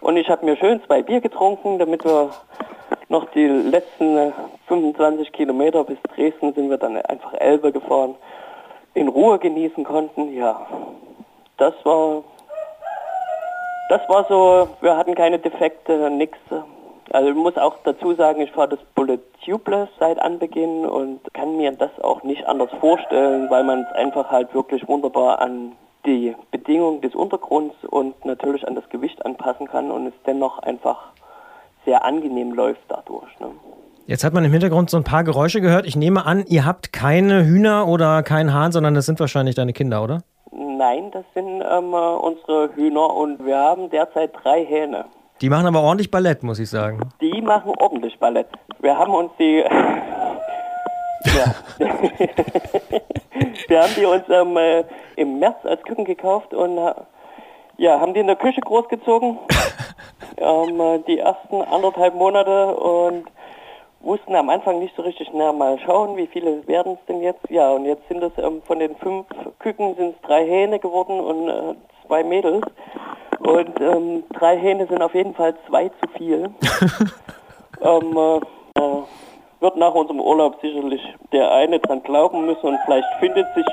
Und 0.00 0.16
ich 0.16 0.28
habe 0.28 0.44
mir 0.44 0.56
schön 0.56 0.82
zwei 0.84 1.02
Bier 1.02 1.20
getrunken, 1.20 1.78
damit 1.78 2.04
wir 2.04 2.30
noch 3.10 3.26
die 3.32 3.46
letzten 3.46 4.32
25 4.68 5.32
Kilometer 5.32 5.84
bis 5.84 5.98
Dresden 6.14 6.54
sind 6.54 6.70
wir 6.70 6.78
dann 6.78 6.96
einfach 6.96 7.34
Elbe 7.34 7.72
gefahren, 7.72 8.14
in 8.94 9.08
Ruhe 9.08 9.38
genießen 9.38 9.84
konnten. 9.84 10.32
Ja, 10.32 10.66
das 11.58 11.74
war 11.84 12.22
das 13.90 14.08
war 14.08 14.24
so, 14.28 14.68
wir 14.80 14.96
hatten 14.96 15.16
keine 15.16 15.40
Defekte, 15.40 16.08
nichts. 16.10 16.38
Also 17.12 17.28
ich 17.28 17.34
muss 17.34 17.56
auch 17.56 17.74
dazu 17.82 18.14
sagen, 18.14 18.40
ich 18.40 18.52
fahre 18.52 18.68
das 18.68 18.78
Bullet 18.94 19.18
Tubeless 19.44 19.88
seit 19.98 20.20
Anbeginn 20.20 20.86
und 20.86 21.20
kann 21.34 21.56
mir 21.56 21.72
das 21.72 21.90
auch 22.00 22.22
nicht 22.22 22.46
anders 22.46 22.70
vorstellen, 22.78 23.50
weil 23.50 23.64
man 23.64 23.80
es 23.80 23.92
einfach 23.96 24.30
halt 24.30 24.54
wirklich 24.54 24.86
wunderbar 24.86 25.40
an 25.40 25.72
die 26.06 26.36
Bedingungen 26.52 27.00
des 27.00 27.16
Untergrunds 27.16 27.74
und 27.84 28.24
natürlich 28.24 28.66
an 28.68 28.76
das 28.76 28.88
Gewicht 28.90 29.26
anpassen 29.26 29.66
kann 29.66 29.90
und 29.90 30.06
es 30.06 30.14
dennoch 30.24 30.60
einfach 30.60 31.12
sehr 31.84 32.04
angenehm 32.04 32.52
läuft 32.52 32.82
dadurch. 32.88 33.38
Ne? 33.40 33.48
Jetzt 34.06 34.24
hat 34.24 34.34
man 34.34 34.44
im 34.44 34.50
Hintergrund 34.52 34.90
so 34.90 34.96
ein 34.96 35.04
paar 35.04 35.22
Geräusche 35.24 35.60
gehört. 35.60 35.86
Ich 35.86 35.94
nehme 35.94 36.26
an, 36.26 36.44
ihr 36.48 36.64
habt 36.64 36.92
keine 36.92 37.44
Hühner 37.44 37.86
oder 37.86 38.22
keinen 38.22 38.52
Hahn, 38.52 38.72
sondern 38.72 38.94
das 38.94 39.06
sind 39.06 39.20
wahrscheinlich 39.20 39.54
deine 39.54 39.72
Kinder, 39.72 40.02
oder? 40.02 40.22
Nein, 40.50 41.10
das 41.12 41.24
sind 41.34 41.62
ähm, 41.62 41.94
unsere 41.94 42.74
Hühner 42.74 43.14
und 43.14 43.44
wir 43.44 43.56
haben 43.56 43.88
derzeit 43.90 44.32
drei 44.42 44.64
Hähne. 44.64 45.04
Die 45.40 45.48
machen 45.48 45.66
aber 45.66 45.80
ordentlich 45.80 46.10
Ballett, 46.10 46.42
muss 46.42 46.58
ich 46.58 46.68
sagen. 46.68 47.08
Die 47.20 47.40
machen 47.40 47.72
ordentlich 47.78 48.18
Ballett. 48.18 48.48
Wir 48.80 48.98
haben 48.98 49.14
uns 49.14 49.30
die... 49.38 49.58
ja. 51.24 51.54
wir 53.68 53.80
haben 53.80 53.94
die 53.96 54.04
uns 54.04 54.24
ähm, 54.28 54.56
äh, 54.56 54.84
im 55.16 55.38
März 55.38 55.64
als 55.64 55.82
Küken 55.82 56.04
gekauft 56.04 56.52
und 56.52 56.78
ja, 57.80 57.98
haben 57.98 58.12
die 58.12 58.20
in 58.20 58.26
der 58.26 58.36
Küche 58.36 58.60
großgezogen. 58.60 59.38
ähm, 60.36 60.80
äh, 60.80 60.98
die 61.08 61.18
ersten 61.18 61.62
anderthalb 61.62 62.14
Monate 62.14 62.76
und 62.76 63.24
wussten 64.00 64.36
am 64.36 64.50
Anfang 64.50 64.80
nicht 64.80 64.94
so 64.96 65.02
richtig, 65.02 65.30
na 65.32 65.50
mal 65.52 65.78
schauen, 65.78 66.14
wie 66.16 66.26
viele 66.26 66.66
werden 66.68 66.98
es 67.00 67.06
denn 67.06 67.22
jetzt? 67.22 67.40
Ja, 67.48 67.70
und 67.70 67.86
jetzt 67.86 68.06
sind 68.08 68.22
es 68.22 68.32
ähm, 68.36 68.60
von 68.66 68.80
den 68.80 68.94
fünf 68.96 69.26
Küken 69.60 69.94
sind 69.96 70.14
es 70.14 70.20
drei 70.28 70.44
Hähne 70.44 70.78
geworden 70.78 71.20
und 71.20 71.48
äh, 71.48 71.74
zwei 72.06 72.22
Mädels. 72.22 72.62
Und 73.38 73.80
ähm, 73.80 74.24
drei 74.34 74.58
Hähne 74.58 74.86
sind 74.86 75.00
auf 75.00 75.14
jeden 75.14 75.34
Fall 75.34 75.54
zwei 75.66 75.88
zu 75.88 76.08
viel. 76.18 76.50
ähm, 77.80 78.16
äh, 78.16 78.36
äh, 78.78 79.02
wird 79.60 79.76
nach 79.76 79.94
unserem 79.94 80.20
Urlaub 80.20 80.58
sicherlich 80.60 81.02
der 81.32 81.50
eine 81.50 81.78
dran 81.78 82.02
glauben 82.02 82.44
müssen 82.44 82.66
und 82.66 82.78
vielleicht 82.84 83.08
findet 83.20 83.46
sich 83.54 83.66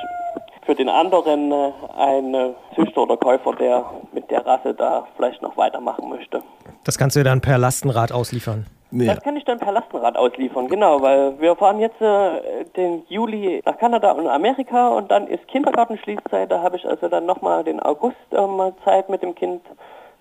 für 0.68 0.76
den 0.76 0.90
anderen 0.90 1.52
äh, 1.52 1.72
ein 1.98 2.54
Züchter 2.76 3.04
oder 3.04 3.18
Käufer, 3.18 3.54
der 3.54 3.86
mit 4.12 4.30
der 4.30 4.46
Rasse 4.46 4.74
da 4.74 5.08
vielleicht 5.16 5.42
noch 5.42 5.56
weitermachen 5.56 6.10
möchte. 6.10 6.44
Das 6.84 6.98
kannst 6.98 7.16
du 7.16 7.24
dann 7.24 7.40
per 7.40 7.58
Lastenrad 7.58 8.12
ausliefern. 8.12 8.66
Ja. 8.92 9.16
Das 9.16 9.24
kann 9.24 9.38
ich 9.38 9.46
dann 9.46 9.60
per 9.60 9.72
Lastenrad 9.72 10.18
ausliefern, 10.18 10.68
genau, 10.68 11.02
weil 11.02 11.40
wir 11.40 11.56
fahren 11.56 11.80
jetzt 11.80 12.02
äh, 12.02 12.66
den 12.76 13.04
Juli 13.08 13.62
nach 13.66 13.78
Kanada 13.78 14.12
und 14.12 14.28
Amerika 14.28 14.90
und 14.90 15.10
dann 15.10 15.28
ist 15.28 15.48
Kindergartenschließzeit. 15.48 16.52
Da 16.52 16.62
habe 16.62 16.76
ich 16.76 16.86
also 16.86 17.08
dann 17.08 17.26
nochmal 17.26 17.64
den 17.64 17.80
August 17.80 18.18
ähm, 18.32 18.74
Zeit 18.84 19.10
mit 19.10 19.24
dem 19.24 19.36
Kind 19.36 19.62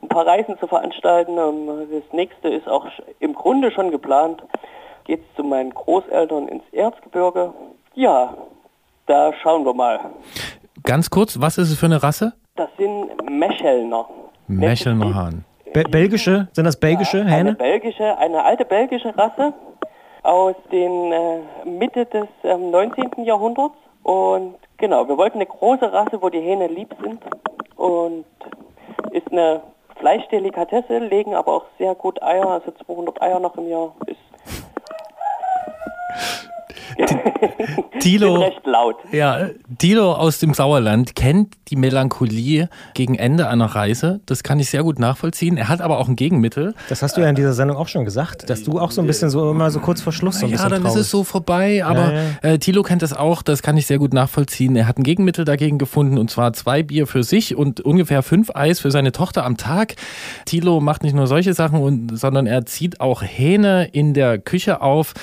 ein 0.03 0.09
paar 0.09 0.27
Reisen 0.27 0.59
zu 0.59 0.69
veranstalten. 0.69 1.39
Ähm, 1.39 1.89
das 1.91 2.13
nächste 2.13 2.49
ist 2.49 2.69
auch 2.69 2.87
im 3.19 3.35
Grunde 3.35 3.73
schon 3.73 3.91
geplant. 3.91 4.43
Geht 5.05 5.23
zu 5.35 5.43
meinen 5.43 5.75
Großeltern 5.75 6.49
ins 6.49 6.65
Erzgebirge. 6.73 7.53
Ja, 7.95 8.35
da 9.07 9.33
schauen 9.43 9.65
wir 9.65 9.75
mal. 9.75 10.01
Ganz 10.83 11.11
kurz, 11.11 11.41
was 11.41 11.59
ist 11.59 11.71
es 11.71 11.79
für 11.79 11.87
eine 11.87 12.03
Rasse? 12.03 12.35
Das 12.57 12.69
sind 12.77 13.31
Mechelner. 13.31 14.07
Mechelner 14.47 15.15
Hahn. 15.15 15.45
Be 15.73 15.83
belgische, 15.83 16.49
sind 16.53 16.65
das 16.65 16.79
belgische 16.79 17.19
ja, 17.19 17.25
Hähne? 17.25 17.51
Eine 17.51 17.55
belgische, 17.55 18.17
eine 18.19 18.45
alte 18.45 18.65
belgische 18.65 19.17
Rasse 19.17 19.53
aus 20.23 20.55
den 20.73 21.13
äh, 21.13 21.41
Mitte 21.65 22.07
des 22.07 22.27
äh, 22.43 22.57
19. 22.57 23.25
Jahrhunderts. 23.25 23.77
Und 24.03 24.55
genau, 24.77 25.07
wir 25.09 25.17
wollten 25.19 25.39
eine 25.39 25.47
große 25.47 25.93
Rasse, 25.93 26.23
wo 26.23 26.29
die 26.31 26.41
Hähne 26.41 26.69
lieb 26.69 26.95
sind. 27.03 27.21
Und 27.77 28.25
ist 29.11 29.31
eine 29.31 29.61
Fleischdelikatesse, 29.99 30.99
legen 30.99 31.35
aber 31.35 31.53
auch 31.53 31.65
sehr 31.79 31.95
gut 31.95 32.23
Eier, 32.23 32.49
also 32.49 32.73
200 32.87 33.21
Eier 33.21 33.41
noch 33.41 33.57
im 33.57 33.69
Jahr. 33.69 33.95
Ist 34.07 34.17
Tilo, 38.01 38.37
recht 38.37 38.67
laut. 38.67 38.97
Ja, 39.13 39.49
Tilo 39.79 40.13
aus 40.13 40.39
dem 40.39 40.55
Sauerland 40.55 41.15
kennt 41.15 41.55
die 41.69 41.77
Melancholie 41.77 42.69
gegen 42.95 43.15
Ende 43.15 43.49
einer 43.49 43.67
Reise. 43.67 44.21
Das 44.27 44.43
kann 44.43 44.61
ich 44.61 44.71
sehr 44.71 44.83
gut 44.83 44.99
nachvollziehen. 44.99 45.57
Er 45.57 45.69
hat 45.69 45.81
aber 45.81 45.99
auch 45.99 46.09
ein 46.09 46.17
Gegenmittel. 46.17 46.75
Das 46.89 47.03
hast 47.03 47.17
du 47.17 47.21
ja 47.21 47.29
in 47.29 47.35
dieser 47.35 47.53
Sendung 47.53 47.77
auch 47.77 47.89
schon 47.89 48.05
gesagt, 48.05 48.49
dass 48.51 48.63
du 48.63 48.79
auch 48.79 48.91
so 48.91 49.01
ein 49.01 49.07
bisschen 49.07 49.31
so 49.31 49.51
immer 49.51 49.71
so 49.71 49.81
kurz 49.81 50.01
vor 50.01 50.13
Schluss 50.13 50.41
so 50.41 50.47
ein 50.47 50.51
ja, 50.51 50.57
bisschen 50.57 50.71
dann 50.71 50.83
traurig. 50.83 51.01
ist 51.01 51.07
es 51.07 51.11
so 51.11 51.25
vorbei. 51.25 51.85
Aber 51.85 52.13
Ja, 52.13 52.23
Äh, 52.43 52.59
Thilo 52.59 52.83
kennt 52.83 53.03
das 53.03 53.13
auch. 53.13 53.43
Das 53.43 53.63
kann 53.63 53.77
ich 53.77 53.87
sehr 53.87 53.99
gut 53.99 54.13
nachvollziehen. 54.13 54.77
Er 54.77 54.87
hat 54.87 54.99
ein 54.99 55.03
Gegenmittel 55.03 55.45
dagegen 55.45 55.79
gefunden 55.79 56.19
und 56.19 56.31
zwar 56.31 56.53
zwei 56.53 56.83
Bier 56.83 57.07
für 57.07 57.23
sich 57.23 57.57
und 57.57 57.81
ungefähr 57.81 58.23
fünf 58.23 58.51
Eis 58.55 58.81
für 58.81 58.91
seine 58.91 59.13
Tochter 59.13 59.45
am 59.45 59.57
Tag. 59.57 59.97
Thilo 60.45 60.81
macht 60.81 61.03
nicht 61.03 61.15
nur 61.15 61.27
solche 61.27 61.55
Sachen, 61.55 61.81
und, 61.81 62.17
sondern 62.17 62.47
er 62.47 62.67
zieht 62.67 63.01
auch 63.01 63.23
Hähne 63.23 63.89
in 63.93 64.15
der 64.15 64.39
Küche 64.39 64.81
auf. 64.81 65.15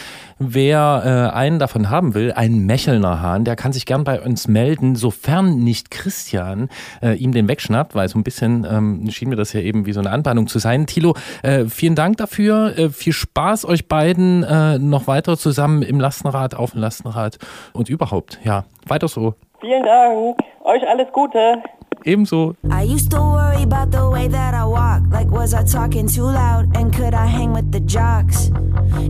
Wer 0.45 1.31
äh, 1.33 1.35
einen 1.35 1.59
davon 1.59 1.89
haben 1.89 2.13
will, 2.13 2.33
einen 2.33 2.65
Mechelner 2.65 3.21
Hahn, 3.21 3.45
der 3.45 3.55
kann 3.55 3.71
sich 3.71 3.85
gern 3.85 4.03
bei 4.03 4.19
uns 4.19 4.47
melden, 4.47 4.95
sofern 4.95 5.57
nicht 5.63 5.89
Christian 5.89 6.69
äh, 7.01 7.15
ihm 7.15 7.31
den 7.31 7.47
wegschnappt, 7.47 7.95
weil 7.95 8.09
so 8.09 8.19
ein 8.19 8.23
bisschen 8.23 8.67
ähm, 8.69 9.09
schien 9.09 9.29
mir 9.29 9.35
das 9.35 9.53
ja 9.53 9.61
eben 9.61 9.85
wie 9.85 9.93
so 9.93 10.01
eine 10.01 10.09
Anbahnung 10.09 10.47
zu 10.47 10.59
sein. 10.59 10.85
Thilo, 10.85 11.15
äh, 11.43 11.65
vielen 11.65 11.95
Dank 11.95 12.17
dafür. 12.17 12.77
Äh, 12.77 12.89
viel 12.89 13.13
Spaß 13.13 13.65
euch 13.65 13.87
beiden 13.87 14.43
äh, 14.43 14.79
noch 14.79 15.07
weiter 15.07 15.37
zusammen 15.37 15.81
im 15.81 15.99
Lastenrad, 15.99 16.55
auf 16.55 16.71
dem 16.71 16.81
Lastenrad 16.81 17.37
und 17.71 17.89
überhaupt. 17.89 18.39
Ja, 18.43 18.65
weiter 18.85 19.07
so. 19.07 19.35
Vielen 19.61 19.83
Dank. 19.83 20.37
Euch 20.63 20.87
alles 20.87 21.07
Gute. 21.13 21.61
Ebenso. 22.05 22.55
I 22.69 22.83
used 22.83 23.11
to 23.11 23.19
worry 23.19 23.63
about 23.63 23.91
the 23.91 24.09
way 24.09 24.27
that 24.27 24.53
I 24.53 24.65
walk. 24.65 25.03
Like, 25.09 25.29
was 25.29 25.53
I 25.53 25.63
talking 25.63 26.07
too 26.07 26.23
loud? 26.23 26.75
And 26.75 26.93
could 26.93 27.13
I 27.13 27.25
hang 27.25 27.53
with 27.53 27.71
the 27.71 27.79
jocks? 27.79 28.51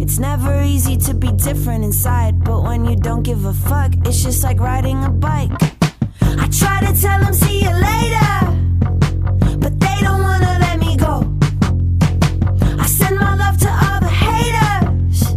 It's 0.02 0.20
never 0.20 0.62
easy 0.62 0.98
to 0.98 1.14
be 1.14 1.32
different 1.32 1.84
inside. 1.84 2.44
But 2.44 2.64
when 2.64 2.86
you 2.86 2.96
don't 2.96 3.24
give 3.24 3.46
a 3.46 3.54
fuck, 3.54 3.94
it's 4.06 4.24
just 4.24 4.44
like 4.44 4.60
riding 4.60 5.04
a 5.04 5.10
bike. 5.10 5.52
I 6.22 6.48
try 6.52 6.80
to 6.82 6.94
tell 7.02 7.20
them, 7.20 7.34
see 7.34 7.64
you 7.64 7.72
later. 7.72 8.34
But 9.60 9.80
they 9.80 9.98
don't 10.02 10.22
wanna 10.22 10.58
let 10.60 10.80
me 10.80 10.96
go. 10.98 11.26
I 12.80 12.86
send 12.86 13.18
my 13.18 13.36
love 13.36 13.58
to 13.60 13.70
all 13.70 14.00
the 14.00 14.14
haters. 14.26 15.36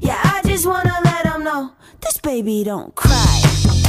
Yeah, 0.00 0.18
I 0.22 0.40
just 0.44 0.66
wanna 0.66 0.98
let 1.04 1.24
them 1.24 1.44
know 1.44 1.72
this 2.00 2.18
baby 2.18 2.64
don't 2.64 2.94
cry. 2.94 3.85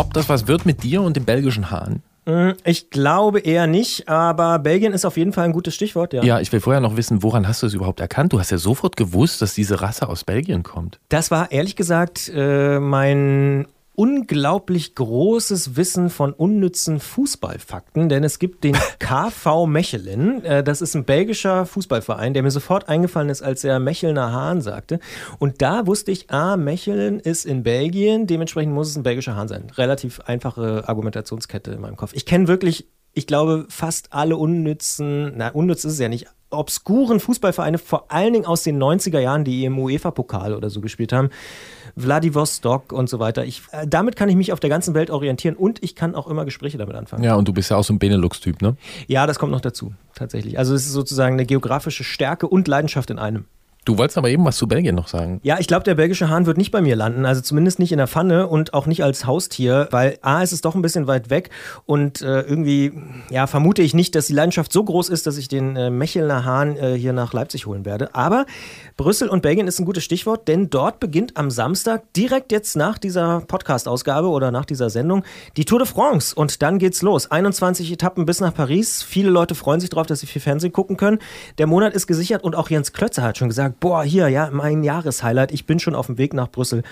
Ob 0.00 0.14
das 0.14 0.30
was 0.30 0.46
wird 0.46 0.64
mit 0.64 0.82
dir 0.82 1.02
und 1.02 1.14
dem 1.14 1.26
belgischen 1.26 1.70
Hahn? 1.70 2.02
Mm, 2.24 2.52
Ich 2.64 2.88
glaube 2.88 3.40
eher 3.40 3.66
nicht, 3.66 4.08
aber 4.08 4.58
Belgien 4.58 4.94
ist 4.94 5.04
auf 5.04 5.18
jeden 5.18 5.34
Fall 5.34 5.44
ein 5.44 5.52
gutes 5.52 5.74
Stichwort, 5.74 6.14
ja. 6.14 6.22
Ja, 6.22 6.40
ich 6.40 6.50
will 6.52 6.60
vorher 6.60 6.80
noch 6.80 6.96
wissen, 6.96 7.22
woran 7.22 7.46
hast 7.46 7.62
du 7.62 7.66
es 7.66 7.74
überhaupt 7.74 8.00
erkannt? 8.00 8.32
Du 8.32 8.40
hast 8.40 8.48
ja 8.48 8.56
sofort 8.56 8.96
gewusst, 8.96 9.42
dass 9.42 9.52
diese 9.52 9.82
Rasse 9.82 10.08
aus 10.08 10.24
Belgien 10.24 10.62
kommt. 10.62 10.98
Das 11.10 11.30
war 11.30 11.52
ehrlich 11.52 11.76
gesagt 11.76 12.32
äh, 12.34 12.80
mein 12.80 13.66
unglaublich 14.00 14.94
großes 14.94 15.76
Wissen 15.76 16.08
von 16.08 16.32
unnützen 16.32 17.00
Fußballfakten, 17.00 18.08
denn 18.08 18.24
es 18.24 18.38
gibt 18.38 18.64
den 18.64 18.74
KV 18.98 19.66
Mechelen. 19.66 20.42
Äh, 20.42 20.64
Das 20.64 20.80
ist 20.80 20.94
ein 20.94 21.04
belgischer 21.04 21.66
Fußballverein, 21.66 22.32
der 22.32 22.42
mir 22.42 22.50
sofort 22.50 22.88
eingefallen 22.88 23.28
ist, 23.28 23.42
als 23.42 23.62
er 23.62 23.78
Mechelner 23.78 24.32
Hahn 24.32 24.62
sagte. 24.62 25.00
Und 25.38 25.60
da 25.60 25.86
wusste 25.86 26.12
ich, 26.12 26.30
ah, 26.30 26.56
Mechelen 26.56 27.20
ist 27.20 27.44
in 27.44 27.62
Belgien, 27.62 28.26
dementsprechend 28.26 28.72
muss 28.72 28.88
es 28.88 28.96
ein 28.96 29.02
belgischer 29.02 29.36
Hahn 29.36 29.48
sein. 29.48 29.66
Relativ 29.76 30.20
einfache 30.20 30.88
Argumentationskette 30.88 31.72
in 31.72 31.82
meinem 31.82 31.96
Kopf. 31.96 32.12
Ich 32.14 32.24
kenne 32.24 32.48
wirklich, 32.48 32.88
ich 33.12 33.26
glaube, 33.26 33.66
fast 33.68 34.14
alle 34.14 34.38
unnützen, 34.38 35.32
na, 35.36 35.48
unnütz 35.48 35.84
ist 35.84 35.92
es 35.92 35.98
ja 35.98 36.08
nicht, 36.08 36.26
obskuren 36.50 37.20
Fußballvereine, 37.20 37.78
vor 37.78 38.10
allen 38.10 38.32
Dingen 38.32 38.46
aus 38.46 38.62
den 38.62 38.82
90er 38.82 39.20
Jahren, 39.20 39.44
die 39.44 39.64
im 39.64 39.78
UEFA-Pokal 39.78 40.54
oder 40.54 40.70
so 40.70 40.80
gespielt 40.80 41.12
haben. 41.12 41.30
Vladivostok 41.96 42.92
und 42.92 43.08
so 43.08 43.18
weiter. 43.18 43.44
Ich, 43.44 43.62
äh, 43.72 43.86
damit 43.86 44.16
kann 44.16 44.28
ich 44.28 44.36
mich 44.36 44.52
auf 44.52 44.60
der 44.60 44.70
ganzen 44.70 44.94
Welt 44.94 45.10
orientieren 45.10 45.56
und 45.56 45.82
ich 45.82 45.94
kann 45.94 46.14
auch 46.14 46.28
immer 46.28 46.44
Gespräche 46.44 46.78
damit 46.78 46.94
anfangen. 46.94 47.24
Ja, 47.24 47.34
und 47.34 47.48
du 47.48 47.52
bist 47.52 47.70
ja 47.70 47.76
auch 47.76 47.84
so 47.84 47.92
ein 47.92 47.98
Benelux-Typ, 47.98 48.62
ne? 48.62 48.76
Ja, 49.06 49.26
das 49.26 49.38
kommt 49.38 49.52
noch 49.52 49.60
dazu, 49.60 49.92
tatsächlich. 50.14 50.58
Also 50.58 50.74
es 50.74 50.86
ist 50.86 50.92
sozusagen 50.92 51.34
eine 51.34 51.46
geografische 51.46 52.04
Stärke 52.04 52.46
und 52.46 52.68
Leidenschaft 52.68 53.10
in 53.10 53.18
einem. 53.18 53.46
Du 53.86 53.96
wolltest 53.96 54.18
aber 54.18 54.28
eben 54.28 54.44
was 54.44 54.56
zu 54.56 54.68
Belgien 54.68 54.94
noch 54.94 55.08
sagen. 55.08 55.40
Ja, 55.42 55.58
ich 55.58 55.66
glaube, 55.66 55.84
der 55.84 55.94
belgische 55.94 56.28
Hahn 56.28 56.44
wird 56.44 56.58
nicht 56.58 56.70
bei 56.70 56.82
mir 56.82 56.96
landen, 56.96 57.24
also 57.24 57.40
zumindest 57.40 57.78
nicht 57.78 57.92
in 57.92 57.98
der 57.98 58.08
Pfanne 58.08 58.46
und 58.46 58.74
auch 58.74 58.86
nicht 58.86 59.02
als 59.02 59.24
Haustier, 59.24 59.88
weil 59.90 60.18
A, 60.20 60.42
ist 60.42 60.52
es 60.52 60.60
doch 60.60 60.74
ein 60.74 60.82
bisschen 60.82 61.06
weit 61.06 61.30
weg 61.30 61.48
und 61.86 62.20
äh, 62.20 62.42
irgendwie, 62.42 62.92
ja, 63.30 63.46
vermute 63.46 63.80
ich 63.80 63.94
nicht, 63.94 64.14
dass 64.14 64.26
die 64.26 64.34
Leidenschaft 64.34 64.70
so 64.70 64.84
groß 64.84 65.08
ist, 65.08 65.26
dass 65.26 65.38
ich 65.38 65.48
den 65.48 65.76
äh, 65.76 65.88
Mechelner 65.88 66.44
Hahn 66.44 66.76
äh, 66.76 66.94
hier 66.94 67.14
nach 67.14 67.32
Leipzig 67.32 67.64
holen 67.64 67.86
werde. 67.86 68.14
Aber 68.14 68.44
Brüssel 68.98 69.28
und 69.28 69.40
Belgien 69.40 69.66
ist 69.66 69.78
ein 69.78 69.86
gutes 69.86 70.04
Stichwort, 70.04 70.46
denn 70.46 70.68
dort 70.68 71.00
beginnt 71.00 71.38
am 71.38 71.50
Samstag, 71.50 72.02
direkt 72.12 72.52
jetzt 72.52 72.76
nach 72.76 72.98
dieser 72.98 73.40
Podcast-Ausgabe 73.40 74.28
oder 74.28 74.50
nach 74.50 74.66
dieser 74.66 74.90
Sendung, 74.90 75.24
die 75.56 75.64
Tour 75.64 75.78
de 75.78 75.88
France 75.88 76.34
und 76.34 76.60
dann 76.60 76.78
geht's 76.78 77.00
los. 77.00 77.30
21 77.30 77.90
Etappen 77.90 78.26
bis 78.26 78.40
nach 78.40 78.52
Paris. 78.52 79.02
Viele 79.02 79.30
Leute 79.30 79.54
freuen 79.54 79.80
sich 79.80 79.88
darauf, 79.88 80.06
dass 80.06 80.20
sie 80.20 80.26
viel 80.26 80.42
Fernsehen 80.42 80.72
gucken 80.72 80.98
können. 80.98 81.18
Der 81.56 81.66
Monat 81.66 81.94
ist 81.94 82.06
gesichert 82.06 82.44
und 82.44 82.54
auch 82.54 82.68
Jens 82.68 82.92
Klötzer 82.92 83.22
hat 83.22 83.38
schon 83.38 83.48
gesagt, 83.48 83.69
boah, 83.78 84.02
hier, 84.02 84.28
ja, 84.28 84.50
mein 84.52 84.82
Jahreshighlight, 84.82 85.52
ich 85.52 85.66
bin 85.66 85.78
schon 85.78 85.94
auf 85.94 86.06
dem 86.06 86.18
Weg 86.18 86.34
nach 86.34 86.48
Brüssel. 86.48 86.82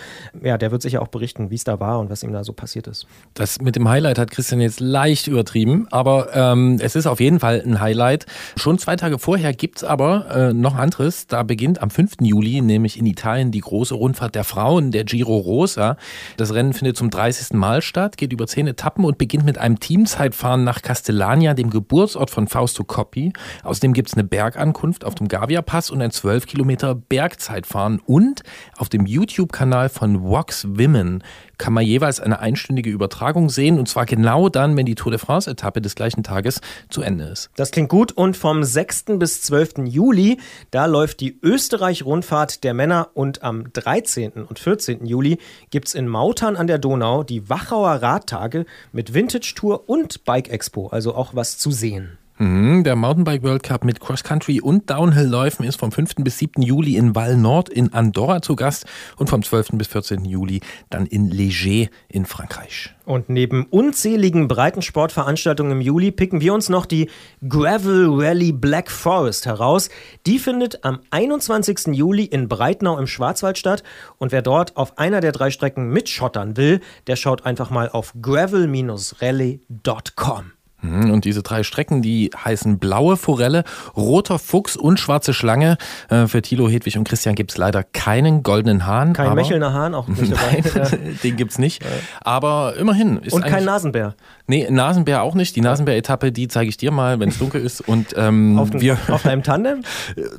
Ja, 0.43 0.59
der 0.59 0.71
wird 0.71 0.83
sicher 0.83 1.03
auch 1.03 1.09
berichten, 1.09 1.51
wie 1.51 1.55
es 1.55 1.65
da 1.65 1.81
war 1.81 1.99
und 1.99 2.11
was 2.11 2.23
ihm 2.23 2.33
da 2.33 2.45
so 2.45 2.53
passiert 2.53 2.87
ist. 2.87 3.07
Das 3.35 3.61
mit 3.61 3.77
dem 3.77 3.89
Highlight 3.89 4.19
hat 4.19 4.31
Christian 4.31 4.61
jetzt 4.61 4.81
leicht 4.81 5.27
übertrieben, 5.27 5.87
aber 5.91 6.35
ähm, 6.35 6.79
es 6.81 6.97
ist 6.97 7.07
auf 7.07 7.21
jeden 7.21 7.41
Fall 7.41 7.63
ein 7.65 7.81
Highlight. 7.81 8.27
Schon 8.57 8.79
zwei 8.79 8.97
Tage 8.97 9.19
vorher 9.19 9.53
gibt's 9.53 9.85
aber 9.85 10.31
äh, 10.31 10.53
noch 10.53 10.75
anderes. 10.77 11.27
Da 11.27 11.43
beginnt 11.43 11.83
am 11.83 11.91
5. 11.91 12.17
Juli, 12.21 12.61
nämlich 12.61 12.99
in 12.99 13.07
Italien, 13.07 13.51
die 13.51 13.61
große 13.61 13.95
Rundfahrt 13.95 14.35
der 14.35 14.45
Frauen, 14.45 14.93
der 14.93 15.05
Giro 15.05 15.37
Rosa. 15.37 15.97
Das 16.37 16.55
Rennen 16.55 16.73
findet 16.73 16.97
zum 16.97 17.11
30. 17.11 17.55
Mal 17.55 17.83
statt, 17.83 18.17
geht 18.17 18.33
über 18.33 18.47
zehn 18.47 18.67
Etappen 18.67 19.05
und 19.05 19.19
beginnt 19.19 19.45
mit 19.45 19.59
einem 19.59 19.81
Teamzeitfahren 19.81 20.65
nach 20.65 20.83
Castellania, 20.83 21.55
dem 21.55 21.71
Geburtsort 21.71 22.31
von 22.31 22.49
Fausto 22.49 22.85
Coppi. 22.85 23.33
Außerdem 23.65 23.93
gibt's 23.93 24.15
eine 24.15 24.25
Bergankunft 24.25 25.05
auf 25.05 25.15
dem 25.15 25.29
Gavia-Pass 25.29 25.91
und 25.91 26.03
ein 26.03 26.11
12 26.11 26.47
Kilometer 26.47 26.68
Bergzeitfahren. 26.77 28.01
Und 28.05 28.43
auf 28.77 28.89
dem 28.89 29.07
YouTube-Kanal 29.07 29.89
von 29.89 30.23
Vox 30.23 30.66
Women 30.69 31.23
kann 31.59 31.73
man 31.73 31.85
jeweils 31.85 32.20
eine 32.20 32.39
einstündige 32.39 32.90
Übertragung 32.90 33.51
sehen 33.51 33.78
und 33.78 33.89
zwar 33.89 34.07
genau 34.07 34.49
dann, 34.49 34.77
wenn 34.77 34.86
die 34.86 34.95
Tour 34.95 35.11
de 35.11 35.19
France-Etappe 35.19 35.81
des 35.81 35.97
gleichen 35.97 36.23
Tages 36.23 36.61
zu 36.89 37.03
Ende 37.03 37.24
ist. 37.24 37.51
Das 37.57 37.73
klingt 37.73 37.89
gut 37.89 38.12
und 38.12 38.36
vom 38.36 38.62
6. 38.62 39.19
bis 39.19 39.43
12. 39.43 39.86
Juli, 39.86 40.39
da 40.70 40.86
läuft 40.86 41.20
die 41.20 41.39
Österreich-Rundfahrt 41.43 42.62
der 42.65 42.74
Männer 42.74 43.09
und 43.15 43.43
am 43.43 43.73
13. 43.73 44.32
und 44.32 44.59
14. 44.59 45.05
Juli 45.05 45.39
gibt's 45.70 45.95
in 45.95 46.07
Mautern 46.07 46.57
an 46.57 46.69
der 46.69 46.78
Donau 46.78 47.24
die 47.24 47.51
Wachauer 47.51 48.03
Radtage 48.03 48.65
mit 48.93 49.15
Vintage-Tour 49.15 49.89
und 49.89 50.24
Bike-Expo, 50.24 50.89
also 50.89 51.15
auch 51.15 51.35
was 51.35 51.59
zu 51.59 51.70
sehen. 51.73 52.19
Mhm, 52.39 52.85
Der 52.85 52.94
Mountainbike 52.94 53.43
World 53.43 53.65
Cup 53.65 53.85
mit 53.85 53.98
Cross-Country 54.01 54.60
und 54.60 54.89
Downhill-Läufen 54.89 55.65
ist 55.65 55.81
vom 55.81 55.90
5. 55.90 56.16
bis 56.19 56.39
7. 56.39 56.62
Juli 56.62 56.97
in 56.97 57.16
Val 57.16 57.36
Nord 57.36 57.69
in 57.69 57.93
Andorra 57.93 58.43
zu 58.43 58.55
Gast 58.55 58.86
und 59.16 59.28
vom 59.28 59.43
12. 59.43 59.70
bis 59.73 59.89
14. 59.89 60.24
Juli 60.24 60.60
dann 60.89 61.06
in 61.06 61.32
Léger 61.32 61.89
in 62.09 62.27
Frankreich. 62.27 62.94
Und 63.05 63.28
neben 63.28 63.65
unzähligen 63.65 64.47
Breitensportveranstaltungen 64.47 65.73
im 65.73 65.81
Juli 65.81 66.12
picken 66.12 66.40
wir 66.40 66.55
uns 66.55 66.69
noch 66.69 66.86
die 66.86 67.10
Gravel 67.48 68.06
Rally 68.09 68.52
Black 68.52 68.89
Forest 68.90 69.47
heraus. 69.47 69.89
Die 70.27 70.39
findet 70.39 70.85
am 70.85 71.01
21. 71.10 71.89
Juli 71.89 72.24
in 72.24 72.48
Breitnau 72.48 72.98
im 72.98 73.09
Schwarzwald 73.09 73.59
statt. 73.59 73.82
Und 74.19 74.31
wer 74.31 74.43
dort 74.43 74.77
auf 74.77 74.98
einer 74.98 75.20
der 75.20 75.32
drei 75.32 75.51
Strecken 75.51 75.89
mitschottern 75.89 76.56
will, 76.56 76.78
der 77.09 77.16
schaut 77.16 77.44
einfach 77.44 77.70
mal 77.70 77.89
auf 77.89 78.12
gravel-rally.com. 78.20 80.52
Mhm, 80.81 81.11
Und 81.11 81.25
diese 81.25 81.43
drei 81.43 81.63
Strecken, 81.63 82.03
die 82.03 82.31
heißen 82.37 82.79
Blaue 82.79 83.17
Forelle, 83.17 83.65
Roter 83.97 84.39
Fuchs 84.39 84.77
und 84.77 85.01
Schwarze 85.01 85.35
Schlange. 85.35 85.77
Äh, 86.09 86.27
Für 86.27 86.41
Thilo, 86.43 86.69
Hedwig 86.69 86.97
und 86.99 87.05
Christian 87.09 87.35
gibt's 87.35 87.57
leider 87.57 87.83
keinen 87.83 88.43
goldenen 88.43 88.87
Hahn. 88.87 89.13
Kein 89.13 89.35
Mechelner 89.35 89.73
Hahn, 89.73 89.95
auch 89.95 90.07
nicht 90.09 90.31
dabei. 90.33 90.63
Nein, 90.75 91.19
den 91.23 91.37
gibt's 91.37 91.59
nicht. 91.59 91.85
Aber 92.21 92.77
immerhin. 92.77 93.19
Ist 93.19 93.33
Und 93.33 93.45
kein 93.45 93.65
Nasenbär. 93.65 94.15
Nee, 94.47 94.67
Nasenbär 94.71 95.23
auch 95.23 95.35
nicht. 95.35 95.57
Die 95.57 95.61
Nasenbär-Etappe, 95.61 96.33
die 96.33 96.49
zeige 96.49 96.69
ich 96.71 96.77
dir 96.77 96.91
mal, 96.91 97.19
wenn 97.21 97.29
es 97.29 97.39
dunkel 97.39 97.61
ist. 97.61 97.81
Und 97.87 98.15
ähm, 98.17 98.59
Auf, 98.59 98.71
dem, 98.71 98.81
wir 98.81 98.97
auf 99.09 99.23
deinem 99.23 99.43
Tandem? 99.43 99.83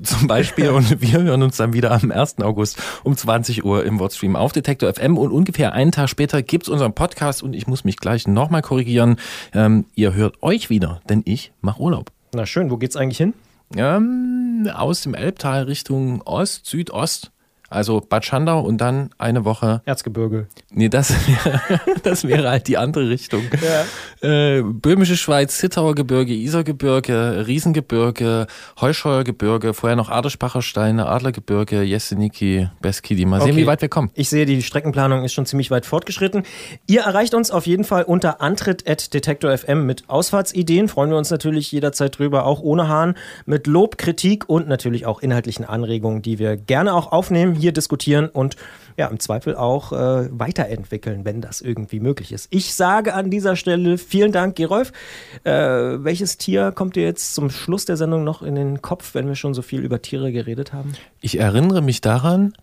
zum 0.04 0.28
Beispiel 0.28 0.70
und 0.70 1.02
wir 1.02 1.22
hören 1.22 1.44
uns 1.44 1.58
dann 1.58 1.74
wieder 1.74 1.92
am 1.92 2.12
1. 2.12 2.40
August 2.42 2.82
um 3.04 3.16
20 3.16 3.66
Uhr 3.66 3.84
im 3.86 4.00
Wordstream 4.00 4.36
auf 4.36 4.52
Detektor 4.52 4.94
FM 4.94 5.18
und 5.18 5.32
ungefähr 5.32 5.74
einen 5.74 5.92
Tag 5.92 6.10
später 6.10 6.42
gibt's 6.42 6.70
unseren 6.70 6.94
Podcast 6.94 7.44
und 7.44 7.54
ich 7.54 7.68
muss 7.68 7.84
mich 7.84 7.98
gleich 7.98 8.28
nochmal 8.28 8.62
korrigieren. 8.62 9.18
Ähm, 9.54 9.86
ihr 9.96 10.14
hört 10.14 10.29
euch 10.42 10.70
wieder, 10.70 11.02
denn 11.10 11.22
ich 11.26 11.52
mache 11.62 11.82
Urlaub. 11.82 12.12
Na 12.34 12.46
schön, 12.46 12.70
wo 12.72 12.78
geht's 12.78 12.96
eigentlich 12.96 13.18
hin? 13.18 13.34
Ähm, 13.76 14.70
aus 14.74 15.02
dem 15.02 15.14
Elbtal 15.14 15.64
Richtung 15.64 16.22
Ost, 16.24 16.66
Südost. 16.66 17.32
Also 17.70 18.02
Bad 18.02 18.26
Schandau 18.26 18.62
und 18.62 18.80
dann 18.80 19.10
eine 19.18 19.46
Woche. 19.46 19.82
Erzgebirge. 19.86 20.48
Nee, 20.72 20.90
das 20.90 21.14
wäre, 21.28 21.62
das 22.04 22.28
wäre 22.28 22.50
halt 22.50 22.68
die 22.68 22.78
andere 22.78 23.10
Richtung. 23.10 23.44
Äh, 24.22 24.62
Böhmische 24.62 25.18
Schweiz, 25.18 25.58
Zittauer 25.58 25.96
Gebirge, 25.96 26.34
Isergebirge, 26.34 27.46
Riesengebirge, 27.48 28.48
Heuscheuergebirge, 28.82 29.74
vorher 29.74 29.96
noch 29.96 30.10
Aderspacher 30.10 30.62
Steine, 30.62 31.08
Adlergebirge, 31.08 31.82
Jeseniki, 31.84 32.70
Beskidi. 32.82 33.26
Mal 33.26 33.42
sehen, 33.42 33.52
Okay. 33.52 33.62
wie 33.62 33.68
weit 33.68 33.82
wir 33.82 33.90
kommen. 33.90 34.10
Ich 34.14 34.30
sehe, 34.30 34.46
die 34.46 34.62
Streckenplanung 34.62 35.24
ist 35.24 35.34
schon 35.34 35.46
ziemlich 35.46 35.72
weit 35.72 35.86
fortgeschritten. 35.86 36.44
Ihr 36.88 37.02
erreicht 37.02 37.34
uns 37.34 37.52
auf 37.52 37.68
jeden 37.68 37.84
Fall 37.84 38.04
unter 38.04 38.42
antritt.detektor 38.42 39.56
FM 39.58 39.86
mit 39.86 40.10
Ausfahrtsideen. 40.10 40.88
Freuen 40.88 41.10
wir 41.12 41.18
uns 41.18 41.30
natürlich 41.30 41.72
jederzeit 41.72 42.18
drüber, 42.18 42.46
auch 42.46 42.62
ohne 42.62 42.88
Hahn, 42.88 43.16
mit 43.46 43.68
Lob, 43.68 43.98
Kritik 43.98 44.50
und 44.50 44.68
natürlich 44.68 45.06
auch 45.06 45.22
inhaltlichen 45.22 45.66
Anregungen, 45.66 46.22
die 46.22 46.40
wir 46.40 46.58
gerne 46.58 46.94
auch 46.94 47.12
aufnehmen, 47.12 47.56
hier 47.60 47.72
diskutieren 47.72 48.28
und 48.28 48.56
ja, 48.98 49.08
im 49.08 49.20
Zweifel 49.20 49.56
auch 49.56 49.94
äh, 49.94 50.28
weiterentwickeln, 50.32 51.24
wenn 51.24 51.42
das 51.42 51.62
irgendwie 51.62 52.00
möglich 52.00 52.32
ist. 52.32 52.48
Ich 52.50 52.74
sage 52.74 53.14
an 53.14 53.30
dieser 53.30 53.56
Stelle 53.56 53.98
vielen 53.98 54.32
Dank, 54.32 54.56
Gerolf. 54.56 54.92
Äh, 55.44 55.52
welches 55.52 56.38
Tier 56.38 56.72
kommt 56.72 56.96
dir 56.96 57.04
jetzt 57.04 57.34
zum 57.34 57.50
Schluss 57.50 57.86
der 57.86 57.98
Sendung 57.98 58.24
noch 58.24 58.42
in 58.42 58.56
den 58.56 58.82
Kopf, 58.82 59.14
wenn 59.14 59.28
wir 59.28 59.36
schon 59.36 59.54
so 59.54 59.62
viel 59.62 59.82
über 59.82 60.02
Tiere 60.02 60.32
geredet 60.32 60.74
haben? 60.74 60.94
Ich 61.22 61.40
erinnere 61.40 61.82
mich 61.82 62.02
daran, 62.02 62.54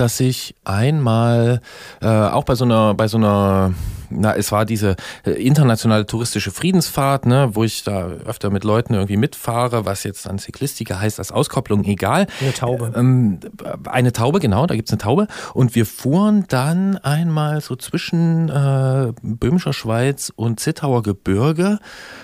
dass 0.00 0.20
ich 0.20 0.54
einmal 0.64 1.60
äh, 2.00 2.06
auch 2.06 2.44
bei 2.44 2.54
so 2.54 2.64
einer, 2.64 2.94
bei 2.94 3.08
so 3.08 3.18
einer, 3.18 3.74
na, 4.10 4.34
es 4.36 4.52
war 4.52 4.64
diese 4.64 4.96
äh, 5.24 5.32
internationale 5.32 6.06
touristische 6.06 6.50
Friedensfahrt, 6.50 7.26
ne, 7.26 7.50
wo 7.52 7.64
ich 7.64 7.82
da 7.82 8.06
öfter 8.06 8.50
mit 8.50 8.64
Leuten 8.64 8.94
irgendwie 8.94 9.16
mitfahre, 9.16 9.84
was 9.84 10.04
jetzt 10.04 10.26
dann 10.26 10.38
Zyklistika 10.38 11.00
heißt, 11.00 11.18
als 11.18 11.32
Auskopplung 11.32 11.84
egal. 11.84 12.26
Eine 12.40 12.52
Taube. 12.54 12.92
Ähm, 12.94 13.40
eine 13.84 14.12
Taube, 14.12 14.38
genau, 14.38 14.66
da 14.66 14.76
gibt's 14.76 14.92
eine 14.92 14.98
Taube. 14.98 15.26
Und 15.52 15.74
wir 15.74 15.84
fuhren 15.84 16.44
dann 16.48 16.96
einmal 16.98 17.60
so 17.60 17.74
zwischen 17.74 18.48
äh, 18.48 19.12
Böhmischer 19.22 19.72
Schweiz 19.72 20.32
und 20.34 20.60
Zittauer 20.60 21.02
Gebirge 21.02 21.78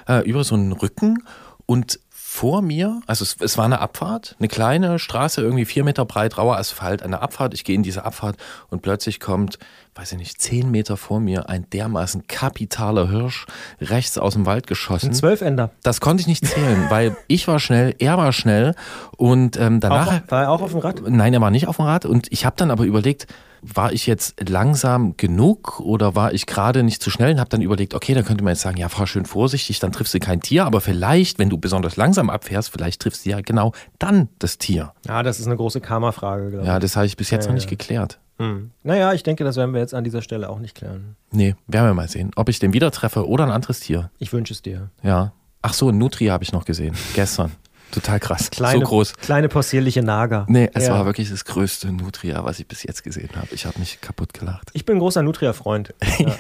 äh, 0.09 0.21
über 0.29 0.45
so 0.45 0.55
einen 0.55 0.73
Rücken 0.73 1.19
und 1.67 1.99
vor 2.35 2.63
mir, 2.63 3.01
also 3.07 3.23
es, 3.23 3.37
es 3.39 3.57
war 3.59 3.65
eine 3.65 3.79
Abfahrt, 3.79 4.35
eine 4.41 4.49
kleine 4.49 4.99
Straße, 4.99 5.41
irgendwie 5.41 5.65
vier 5.65 5.85
Meter 5.85 6.05
breit, 6.05 6.37
rauer 6.37 6.57
Asphalt, 6.57 7.01
eine 7.05 7.23
Abfahrt. 7.23 7.55
Ich 7.55 7.63
gehe 7.63 7.77
in 7.77 7.85
diese 7.85 8.05
Abfahrt 8.05 8.39
und 8.71 8.83
plötzlich 8.83 9.21
kommt, 9.21 9.61
weiß 9.95 10.13
ich 10.13 10.19
nicht, 10.19 10.41
zehn 10.41 10.71
Meter 10.71 10.97
vor 10.97 11.21
mir 11.21 11.49
ein 11.49 11.69
dermaßen 11.71 12.27
kapitaler 12.27 13.09
Hirsch 13.09 13.47
rechts 13.81 14.19
aus 14.19 14.35
dem 14.35 14.45
Wald 14.47 14.67
geschossen. 14.67 15.11
Ein 15.11 15.15
Zwölfender. 15.15 15.71
Das 15.83 16.01
konnte 16.01 16.21
ich 16.23 16.27
nicht 16.27 16.47
zählen, 16.47 16.87
weil 16.91 17.17
ich 17.29 17.47
war 17.47 17.59
schnell, 17.61 17.95
er 17.99 18.19
war 18.19 18.33
schnell 18.33 18.75
und 19.17 19.57
ähm, 19.59 19.81
danach. 19.81 20.09
Auch, 20.09 20.31
war 20.31 20.43
er 20.43 20.51
auch 20.51 20.63
auf 20.63 20.73
dem 20.73 20.81
Rad? 20.81 21.03
Nein, 21.09 21.33
er 21.33 21.41
war 21.41 21.51
nicht 21.51 21.69
auf 21.69 21.77
dem 21.77 21.85
Rad 21.85 22.07
und 22.07 22.27
ich 22.33 22.45
habe 22.45 22.57
dann 22.57 22.71
aber 22.71 22.85
überlegt, 22.85 23.27
war 23.67 23.93
ich 23.93 24.07
jetzt 24.07 24.35
langsam 24.47 25.17
genug 25.17 25.81
oder 25.81 26.15
war 26.15 26.35
ich 26.35 26.45
gerade 26.47 26.83
nicht 26.83 27.03
zu 27.03 27.09
schnell 27.09 27.33
und 27.33 27.41
habe 27.41 27.49
dann 27.49 27.63
überlegt, 27.63 27.95
okay, 27.95 28.13
dann 28.13 28.25
könnte 28.25 28.45
man 28.45 28.53
jetzt 28.53 28.61
sagen, 28.61 28.77
ja, 28.77 28.89
fahr 28.91 29.07
schön 29.07 29.25
vorsichtig, 29.25 29.79
dann 29.79 29.91
triffst 29.91 30.13
du 30.13 30.19
kein 30.19 30.41
Tier, 30.41 30.67
aber 30.67 30.83
vielleicht, 30.83 31.39
wenn 31.39 31.49
du 31.49 31.57
besonders 31.57 31.97
langsam 31.97 32.29
abfährst, 32.29 32.71
vielleicht 32.71 33.01
triffst 33.01 33.25
du 33.25 33.31
ja 33.31 33.41
genau 33.41 33.73
dann 33.99 34.29
das 34.39 34.59
Tier. 34.59 34.93
Ja, 35.07 35.23
das 35.23 35.41
ist 35.41 35.47
eine 35.47 35.57
große 35.57 35.81
Karma-Frage. 35.81 36.63
Ja, 36.63 36.79
das 36.79 36.97
habe 36.97 37.07
ich 37.07 37.17
bis 37.17 37.31
jetzt 37.31 37.45
Ja, 37.45 37.51
noch 37.53 37.55
nicht 37.55 37.65
ja. 37.65 37.71
geklärt. 37.71 38.19
Hm. 38.39 38.71
Naja, 38.83 39.13
ich 39.13 39.23
denke, 39.23 39.45
das 39.45 39.57
werden 39.57 39.73
wir 39.75 39.81
jetzt 39.81 39.95
an 39.95 40.03
dieser 40.05 40.23
Stelle 40.23 40.49
auch 40.49 40.59
nicht 40.59 40.75
klären. 40.75 41.17
Nee, 41.31 41.55
werden 41.69 41.87
wir 41.87 41.95
mal 41.95 42.09
sehen, 42.09 42.31
ob 42.37 42.49
ich 42.49 42.59
den 42.59 42.73
wieder 42.73 42.91
treffe 42.91 43.29
oder 43.29 43.45
ein 43.45 43.51
anderes 43.53 43.81
Tier. 43.81 44.11
Ich 44.19 44.33
wünsche 44.33 44.53
es 44.53 44.63
dir. 44.63 44.91
Ja. 45.03 45.33
Ach 45.63 45.73
so, 45.73 45.89
ein 45.89 45.99
Nutria 45.99 46.33
habe 46.33 46.45
ich 46.45 46.53
noch 46.53 46.65
gesehen, 46.65 46.95
gestern. 47.15 47.53
Total 47.91 48.19
krass, 48.19 48.51
Kleine, 48.51 48.81
so 48.81 48.87
groß. 48.87 49.13
Kleine 49.15 49.49
possierliche 49.49 50.03
Nager. 50.03 50.47
Nee, 50.49 50.69
es 50.75 50.87
Ja. 50.89 50.95
war 50.95 51.07
wirklich 51.07 51.31
das 51.31 51.45
größte 51.45 51.93
Nutria, 51.93 52.43
was 52.45 52.59
ich 52.59 52.67
bis 52.67 52.83
jetzt 52.83 53.05
gesehen 53.05 53.31
habe. 53.37 53.47
Ich 53.53 53.67
habe 53.67 53.79
mich 53.79 54.01
kaputt 54.01 54.35
gelacht. 54.35 54.71
Ich 54.73 54.85
bin 54.85 54.97
ein 54.97 54.99
großer 54.99 55.23
Nutria-Freund. 55.23 55.95
ja, 56.19 56.35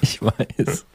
ich 0.00 0.22
weiß. 0.22 0.86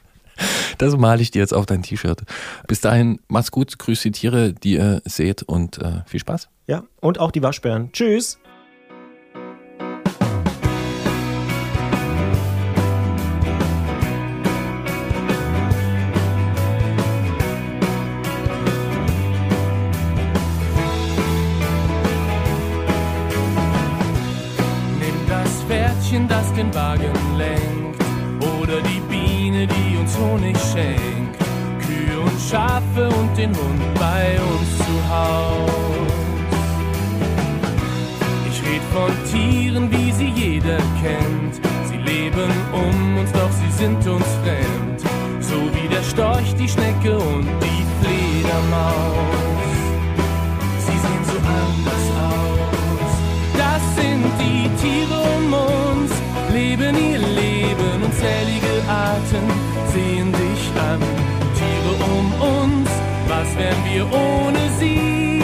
Das 0.80 0.98
male 0.98 1.22
ich 1.22 1.30
dir 1.32 1.40
jetzt 1.40 1.54
auf 1.54 1.68
dein 1.68 1.84
T-Shirt. 1.84 2.24
Bis 2.68 2.82
dahin, 2.82 3.20
macht's 3.28 3.52
gut, 3.52 3.78
grüß 3.78 4.02
die 4.02 4.12
Tiere, 4.12 4.54
die 4.54 4.74
ihr 4.76 5.02
seht 5.06 5.44
und 5.44 5.78
äh, 5.78 6.02
viel 6.08 6.22
Spaß. 6.22 6.50
Ja, 6.66 6.84
und 7.02 7.20
auch 7.20 7.30
die 7.32 7.44
Waschbären. 7.44 7.92
Tschüss. 7.92 8.40
Den 26.60 26.76
Wagen 26.76 27.14
lenkt, 27.38 28.04
oder 28.60 28.82
die 28.82 29.00
Biene, 29.08 29.66
die 29.66 29.96
uns 29.98 30.18
Honig 30.18 30.58
schenkt, 30.74 31.38
Kühe 31.80 32.20
und 32.20 32.38
Schafe 32.52 33.08
und 33.08 33.38
den 33.38 33.56
Hund 33.56 33.82
bei 33.98 34.38
uns 34.42 34.78
zu 34.78 35.10
Haus. 35.10 35.72
Ich 38.50 38.62
red 38.62 38.82
von 38.92 39.14
Tieren, 39.32 39.90
wie 39.90 40.12
sie 40.12 40.32
jeder 40.36 40.80
kennt. 41.02 41.62
Sie 41.90 41.96
leben 41.96 42.52
um 42.74 43.18
uns, 43.20 43.32
doch 43.32 43.52
sie 43.52 43.72
sind 43.78 44.06
uns 44.06 44.28
fremd. 44.44 45.00
So 45.40 45.56
wie 45.56 45.88
der 45.88 46.04
Storch, 46.04 46.54
die 46.56 46.68
Schnecke 46.68 47.18
und 47.18 47.48
die 47.64 47.86
Fledermaus. 48.02 49.06
Sie 50.80 50.92
sehen 50.92 51.24
so 51.24 51.38
anders 51.38 52.34
aus. 52.34 52.49
Sind 54.20 54.34
die 54.38 54.70
Tiere 54.82 55.18
um 55.38 55.54
uns, 55.54 56.12
leben 56.54 56.94
ihr 56.98 57.20
Leben, 57.20 58.04
unzählige 58.04 58.74
Arten 58.90 59.46
sehen 59.94 60.34
dich 60.34 60.64
an. 60.92 61.00
Tiere 61.58 61.94
um 62.18 62.28
uns, 62.58 62.90
was 63.30 63.58
wären 63.58 63.82
wir 63.90 64.06
ohne 64.12 64.60
sie? 64.78 65.42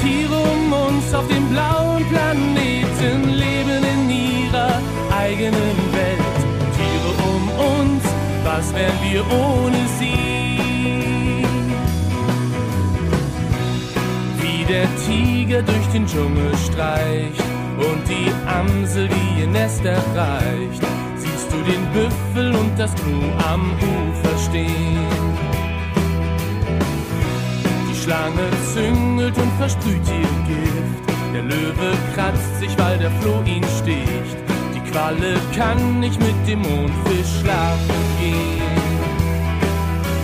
Tiere 0.00 0.38
um 0.38 0.72
uns 0.72 1.12
auf 1.12 1.26
dem 1.26 1.48
blauen 1.48 2.04
Planeten 2.08 3.30
leben 3.30 3.82
in 3.94 4.10
ihrer 4.10 4.80
eigenen 5.18 5.78
Welt. 5.98 6.38
Tiere 6.76 7.10
um 7.32 7.42
uns, 7.80 8.04
was 8.44 8.72
wären 8.74 8.98
wir 9.02 9.24
ohne 9.26 9.88
sie? 9.98 10.39
Tiger 15.50 15.62
durch 15.62 15.86
den 15.92 16.06
Dschungel 16.06 16.56
streicht 16.56 17.42
und 17.76 18.08
die 18.08 18.30
Amsel, 18.48 19.08
die 19.08 19.40
ihr 19.40 19.48
Nest 19.48 19.84
erreicht, 19.84 20.80
siehst 21.16 21.50
du 21.50 21.56
den 21.68 21.84
Büffel 21.92 22.54
und 22.54 22.78
das 22.78 22.94
Gnu 22.94 23.20
am 23.52 23.72
Ufer 23.72 24.38
stehen. 24.48 25.08
Die 27.90 27.96
Schlange 27.96 28.48
züngelt 28.72 29.36
und 29.36 29.52
versprüht 29.58 30.06
ihr 30.06 30.54
Gift. 30.54 31.34
Der 31.34 31.42
Löwe 31.42 31.98
kratzt 32.14 32.60
sich, 32.60 32.78
weil 32.78 32.98
der 32.98 33.10
Floh 33.20 33.42
ihn 33.44 33.64
sticht. 33.80 34.36
Die 34.72 34.90
Qualle 34.92 35.34
kann 35.56 35.98
nicht 35.98 36.20
mit 36.20 36.46
dem 36.46 36.60
Mondfisch 36.60 37.40
schlafen 37.40 38.02
gehen. 38.20 38.62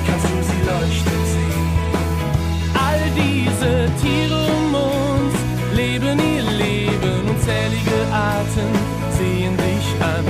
Kannst 0.07 0.27
du 0.27 0.37
sie 0.41 0.63
leuchten 0.71 1.21
sehen? 1.35 1.67
All 2.75 3.01
diese 3.17 3.91
Tiere 4.01 4.56
unzählige 7.47 8.13
Arten 8.13 8.73
sehen 9.17 9.57
dich 9.57 9.87
an. 10.03 10.25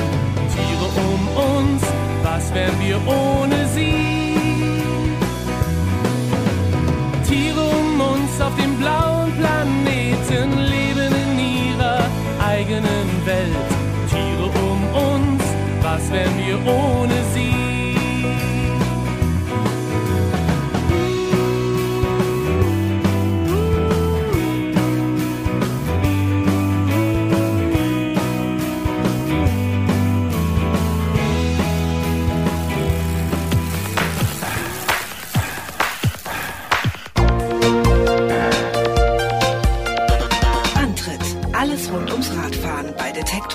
Tiere 0.53 0.89
um 1.09 1.29
uns, 1.57 1.83
was 2.23 2.55
wären 2.55 2.79
wir 2.81 3.01
ohne 3.07 3.67
sie? 3.69 4.37
Tiere 7.27 7.61
um 7.61 8.01
uns 8.01 8.41
auf 8.41 8.55
dem 8.57 8.77
blauen 8.77 9.33
Planeten 9.39 10.59
leben 10.59 11.13
in 11.25 11.39
ihrer 11.39 12.01
eigenen 12.47 13.09
Welt. 13.25 13.69
Tiere 14.11 14.51
um 14.69 14.81
uns, 15.13 15.43
was 15.83 16.13
wären 16.13 16.37
wir 16.37 16.59
ohne 16.71 17.15
sie? 17.15 17.26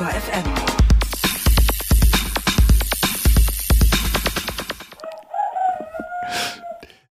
Ultra 0.02 0.20
FM. 0.20 0.51